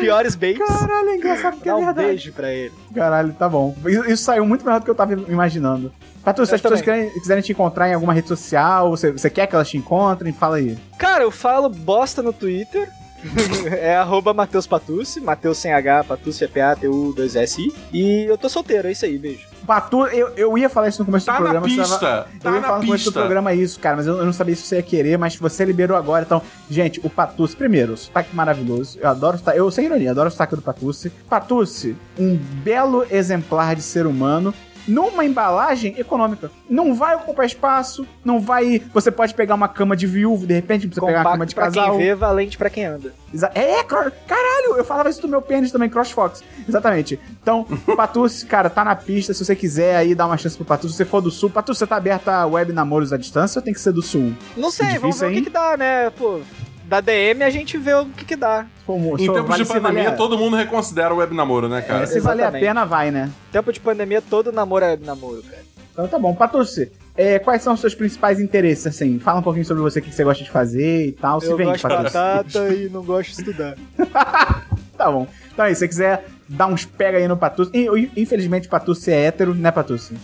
Piores 0.00 0.34
baits. 0.34 0.58
Caralho, 0.66 1.08
é 1.08 1.16
engraçado 1.16 1.56
que 1.58 1.64
Dá 1.64 1.70
é 1.70 1.74
um 1.74 1.84
verdade. 1.84 2.08
beijo 2.08 2.32
pra 2.32 2.52
ele. 2.52 2.72
Caralho, 2.94 3.32
tá 3.32 3.48
bom. 3.48 3.74
Isso, 3.86 4.10
isso 4.10 4.24
saiu 4.24 4.46
muito 4.46 4.64
melhor 4.64 4.80
do 4.80 4.84
que 4.84 4.90
eu 4.90 4.94
tava 4.94 5.12
imaginando. 5.14 5.92
Patu, 6.24 6.44
se 6.46 6.54
as 6.54 6.60
pessoas 6.60 6.80
querem, 6.80 7.10
quiserem 7.10 7.42
te 7.42 7.52
encontrar 7.52 7.88
em 7.88 7.94
alguma 7.94 8.14
rede 8.14 8.28
social, 8.28 8.90
você, 8.90 9.12
você 9.12 9.28
quer 9.28 9.46
que 9.46 9.54
elas 9.54 9.68
te 9.68 9.76
encontrem, 9.76 10.32
fala 10.32 10.56
aí. 10.56 10.78
Cara, 10.98 11.22
eu 11.22 11.30
falo 11.30 11.68
bosta 11.68 12.22
no 12.22 12.32
Twitter. 12.32 12.88
é 13.70 13.96
arroba 13.96 14.34
Matheus 14.34 14.66
Patucci, 14.66 15.20
Matheus 15.20 15.58
sem 15.58 15.72
H, 15.72 16.04
Patucci 16.04 16.44
é 16.44 16.48
P-A-T-U-2-S-I. 16.48 17.72
E 17.92 18.24
eu 18.24 18.36
tô 18.36 18.48
solteiro, 18.48 18.88
é 18.88 18.92
isso 18.92 19.04
aí, 19.04 19.18
beijo. 19.18 19.46
Patu, 19.66 20.04
eu, 20.08 20.28
eu 20.36 20.58
ia 20.58 20.68
falar 20.68 20.88
isso 20.88 20.98
no 21.00 21.06
começo 21.06 21.24
Tá 21.24 21.38
do 21.38 21.44
na 21.44 21.50
programa. 21.52 21.66
tava- 21.66 21.88
pista! 21.88 22.26
Eu 22.34 22.40
Tá 22.40 22.50
ia 22.50 22.60
na 22.60 22.66
falar 22.66 22.78
no 22.80 22.84
começo 22.86 23.04
do 23.06 23.12
programa 23.12 23.54
isso, 23.54 23.80
cara, 23.80 23.96
mas 23.96 24.06
eu, 24.06 24.18
eu 24.18 24.26
não 24.26 24.32
sabia 24.32 24.54
se 24.54 24.62
você 24.62 24.76
ia 24.76 24.82
querer, 24.82 25.16
mas 25.16 25.36
você 25.36 25.64
liberou 25.64 25.96
agora. 25.96 26.22
Então, 26.24 26.42
gente, 26.68 27.00
o 27.02 27.08
Patucci, 27.08 27.56
primeiro, 27.56 27.96
sotaque 27.96 28.34
maravilhoso. 28.36 28.98
Eu 29.00 29.08
adoro 29.08 29.36
o 29.36 29.38
sotaque, 29.38 29.58
eu 29.58 29.70
sem 29.70 29.86
ironia, 29.86 30.10
adoro 30.10 30.28
o 30.28 30.30
sotaque 30.30 30.54
do 30.56 30.60
Patucci. 30.62 31.10
Patucci, 31.30 31.96
um 32.18 32.36
belo 32.36 33.06
exemplar 33.10 33.74
de 33.74 33.80
ser 33.82 34.06
humano. 34.06 34.52
Numa 34.86 35.24
embalagem 35.24 35.94
econômica. 35.98 36.50
Não 36.68 36.94
vai 36.94 37.14
ocupar 37.16 37.46
espaço, 37.46 38.06
não 38.24 38.40
vai. 38.40 38.82
Você 38.92 39.10
pode 39.10 39.34
pegar 39.34 39.54
uma 39.54 39.68
cama 39.68 39.96
de 39.96 40.06
viúvo, 40.06 40.46
de 40.46 40.54
repente, 40.54 40.86
pra 40.88 40.94
você 40.94 41.00
pegar 41.06 41.20
uma 41.22 41.30
cama 41.32 41.46
de 41.46 41.54
pra 41.54 41.64
casal. 41.64 41.90
quem 41.96 41.98
vê, 42.06 42.14
valente 42.14 42.58
pra 42.58 42.68
quem 42.70 42.84
anda. 42.84 43.12
Exa- 43.32 43.50
É, 43.54 43.82
caralho, 43.82 44.76
eu 44.76 44.84
falava 44.84 45.08
isso 45.10 45.20
do 45.22 45.28
meu 45.28 45.40
pênis 45.42 45.72
também, 45.72 45.88
CrossFox. 45.88 46.42
Exatamente. 46.68 47.18
Então, 47.42 47.64
Patucci, 47.96 48.46
cara, 48.46 48.68
tá 48.70 48.84
na 48.84 48.94
pista. 48.94 49.32
Se 49.34 49.44
você 49.44 49.56
quiser 49.56 49.96
aí 49.96 50.14
dar 50.14 50.26
uma 50.26 50.36
chance 50.36 50.56
pro 50.56 50.64
Patucci, 50.64 50.92
se 50.92 50.98
você 50.98 51.04
for 51.04 51.20
do 51.20 51.30
sul, 51.30 51.50
Patucci, 51.50 51.78
você 51.78 51.86
tá 51.86 51.96
aberto 51.96 52.28
a 52.28 52.46
web 52.46 52.72
namoros 52.72 53.12
à 53.12 53.16
distância 53.16 53.58
ou 53.58 53.62
tem 53.64 53.72
que 53.74 53.80
ser 53.80 53.92
do 53.92 54.02
sul? 54.02 54.32
Não 54.56 54.70
sei, 54.70 54.86
Difícil, 54.86 55.00
vamos 55.00 55.20
ver 55.20 55.26
o 55.26 55.28
hein? 55.30 55.34
que, 55.36 55.42
que 55.42 55.50
dá, 55.50 55.76
né? 55.76 56.10
Pô, 56.10 56.40
da 56.84 57.00
DM 57.00 57.42
a 57.42 57.50
gente 57.50 57.76
vê 57.78 57.94
o 57.94 58.06
que, 58.06 58.24
que 58.24 58.36
dá. 58.36 58.66
Se 58.78 58.84
for, 58.86 58.96
Em 58.96 59.18
se 59.18 59.32
tempos 59.32 59.48
vale 59.48 59.62
de 59.62 59.68
se 59.68 59.72
pandemia, 59.74 60.04
valer- 60.04 60.16
todo 60.16 60.36
mundo 60.38 60.56
reconsidera 60.56 61.12
o 61.14 61.16
web 61.18 61.34
namoro, 61.34 61.68
né, 61.68 61.80
cara? 61.82 62.02
é, 62.02 62.06
se 62.06 62.20
valer 62.20 62.44
a 62.44 62.52
pena, 62.52 62.84
vai, 62.84 63.10
né? 63.10 63.30
Tempo 63.50 63.72
de 63.72 63.80
pandemia, 63.80 64.20
todo 64.22 64.52
namoro 64.52 64.84
é 64.84 64.96
namoro, 64.96 65.42
cara. 65.42 65.62
Então 65.92 66.08
tá 66.08 66.18
bom. 66.18 66.34
Patucci, 66.34 66.90
é, 67.16 67.38
quais 67.38 67.62
são 67.62 67.72
os 67.74 67.80
seus 67.80 67.94
principais 67.94 68.40
interesses, 68.40 68.86
assim? 68.86 69.18
Fala 69.18 69.38
um 69.40 69.42
pouquinho 69.42 69.64
sobre 69.64 69.82
você, 69.82 70.00
o 70.00 70.02
que 70.02 70.12
você 70.12 70.24
gosta 70.24 70.42
de 70.44 70.50
fazer 70.50 71.06
e 71.06 71.12
tal. 71.12 71.40
Se 71.40 71.46
eu 71.46 71.56
vende, 71.56 71.70
gosto 71.70 71.88
de 71.88 71.94
batata 71.94 72.68
e 72.74 72.88
não 72.90 73.02
gosto 73.04 73.30
de 73.34 73.40
estudar. 73.40 73.76
Tá 74.96 75.10
bom. 75.10 75.26
Então 75.52 75.64
aí, 75.64 75.74
se 75.74 75.80
você 75.80 75.88
quiser 75.88 76.24
dar 76.48 76.66
uns 76.68 76.84
pega 76.84 77.18
aí 77.18 77.26
no 77.26 77.36
Patucci. 77.36 77.70
In- 77.76 78.10
Infelizmente, 78.16 78.68
Patucci 78.68 79.10
é 79.10 79.24
hétero, 79.26 79.52
né, 79.52 79.72
Patucci? 79.72 80.14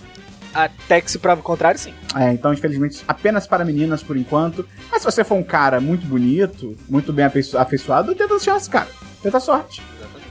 Até 0.53 1.01
que 1.01 1.11
se 1.11 1.19
prova 1.19 1.41
o 1.41 1.45
contrário, 1.45 1.79
sim. 1.79 1.93
É, 2.17 2.33
então, 2.33 2.53
infelizmente, 2.53 3.03
apenas 3.07 3.47
para 3.47 3.65
meninas 3.65 4.03
por 4.03 4.17
enquanto. 4.17 4.67
Mas 4.91 5.03
se 5.03 5.05
você 5.11 5.23
for 5.23 5.37
um 5.37 5.43
cara 5.43 5.81
muito 5.81 6.07
bonito, 6.07 6.77
muito 6.89 7.13
bem 7.13 7.25
afeiço- 7.25 7.57
afeiçoado, 7.57 8.15
tenta 8.15 8.35
a 8.35 8.39
chance, 8.39 8.69
cara. 8.69 8.89
Tenta 9.23 9.37
a 9.37 9.41
sorte. 9.41 9.83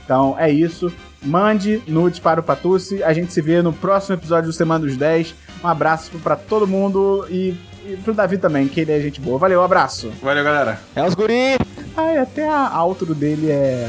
Então, 0.04 0.34
é 0.38 0.50
isso. 0.50 0.92
Mande 1.22 1.82
nudes 1.86 2.18
para 2.18 2.40
o 2.40 2.42
Patucci. 2.42 3.02
A 3.02 3.12
gente 3.12 3.32
se 3.32 3.40
vê 3.40 3.62
no 3.62 3.72
próximo 3.72 4.14
episódio 4.16 4.50
do 4.50 4.52
Semana 4.52 4.84
dos 4.84 4.96
10. 4.96 5.34
Um 5.62 5.68
abraço 5.68 6.10
pra 6.22 6.34
todo 6.36 6.66
mundo 6.66 7.26
e, 7.30 7.54
e 7.86 7.96
pro 8.02 8.12
Davi 8.14 8.36
também, 8.38 8.66
que 8.68 8.80
ele 8.80 8.92
é 8.92 9.00
gente 9.00 9.20
boa. 9.20 9.38
Valeu, 9.38 9.62
abraço. 9.62 10.10
Valeu, 10.22 10.42
galera. 10.42 10.80
É 10.96 11.04
os 11.06 11.14
guri! 11.14 11.56
Ai, 11.96 12.18
até 12.18 12.48
a 12.48 12.82
outro 12.82 13.14
dele 13.14 13.50
é. 13.50 13.88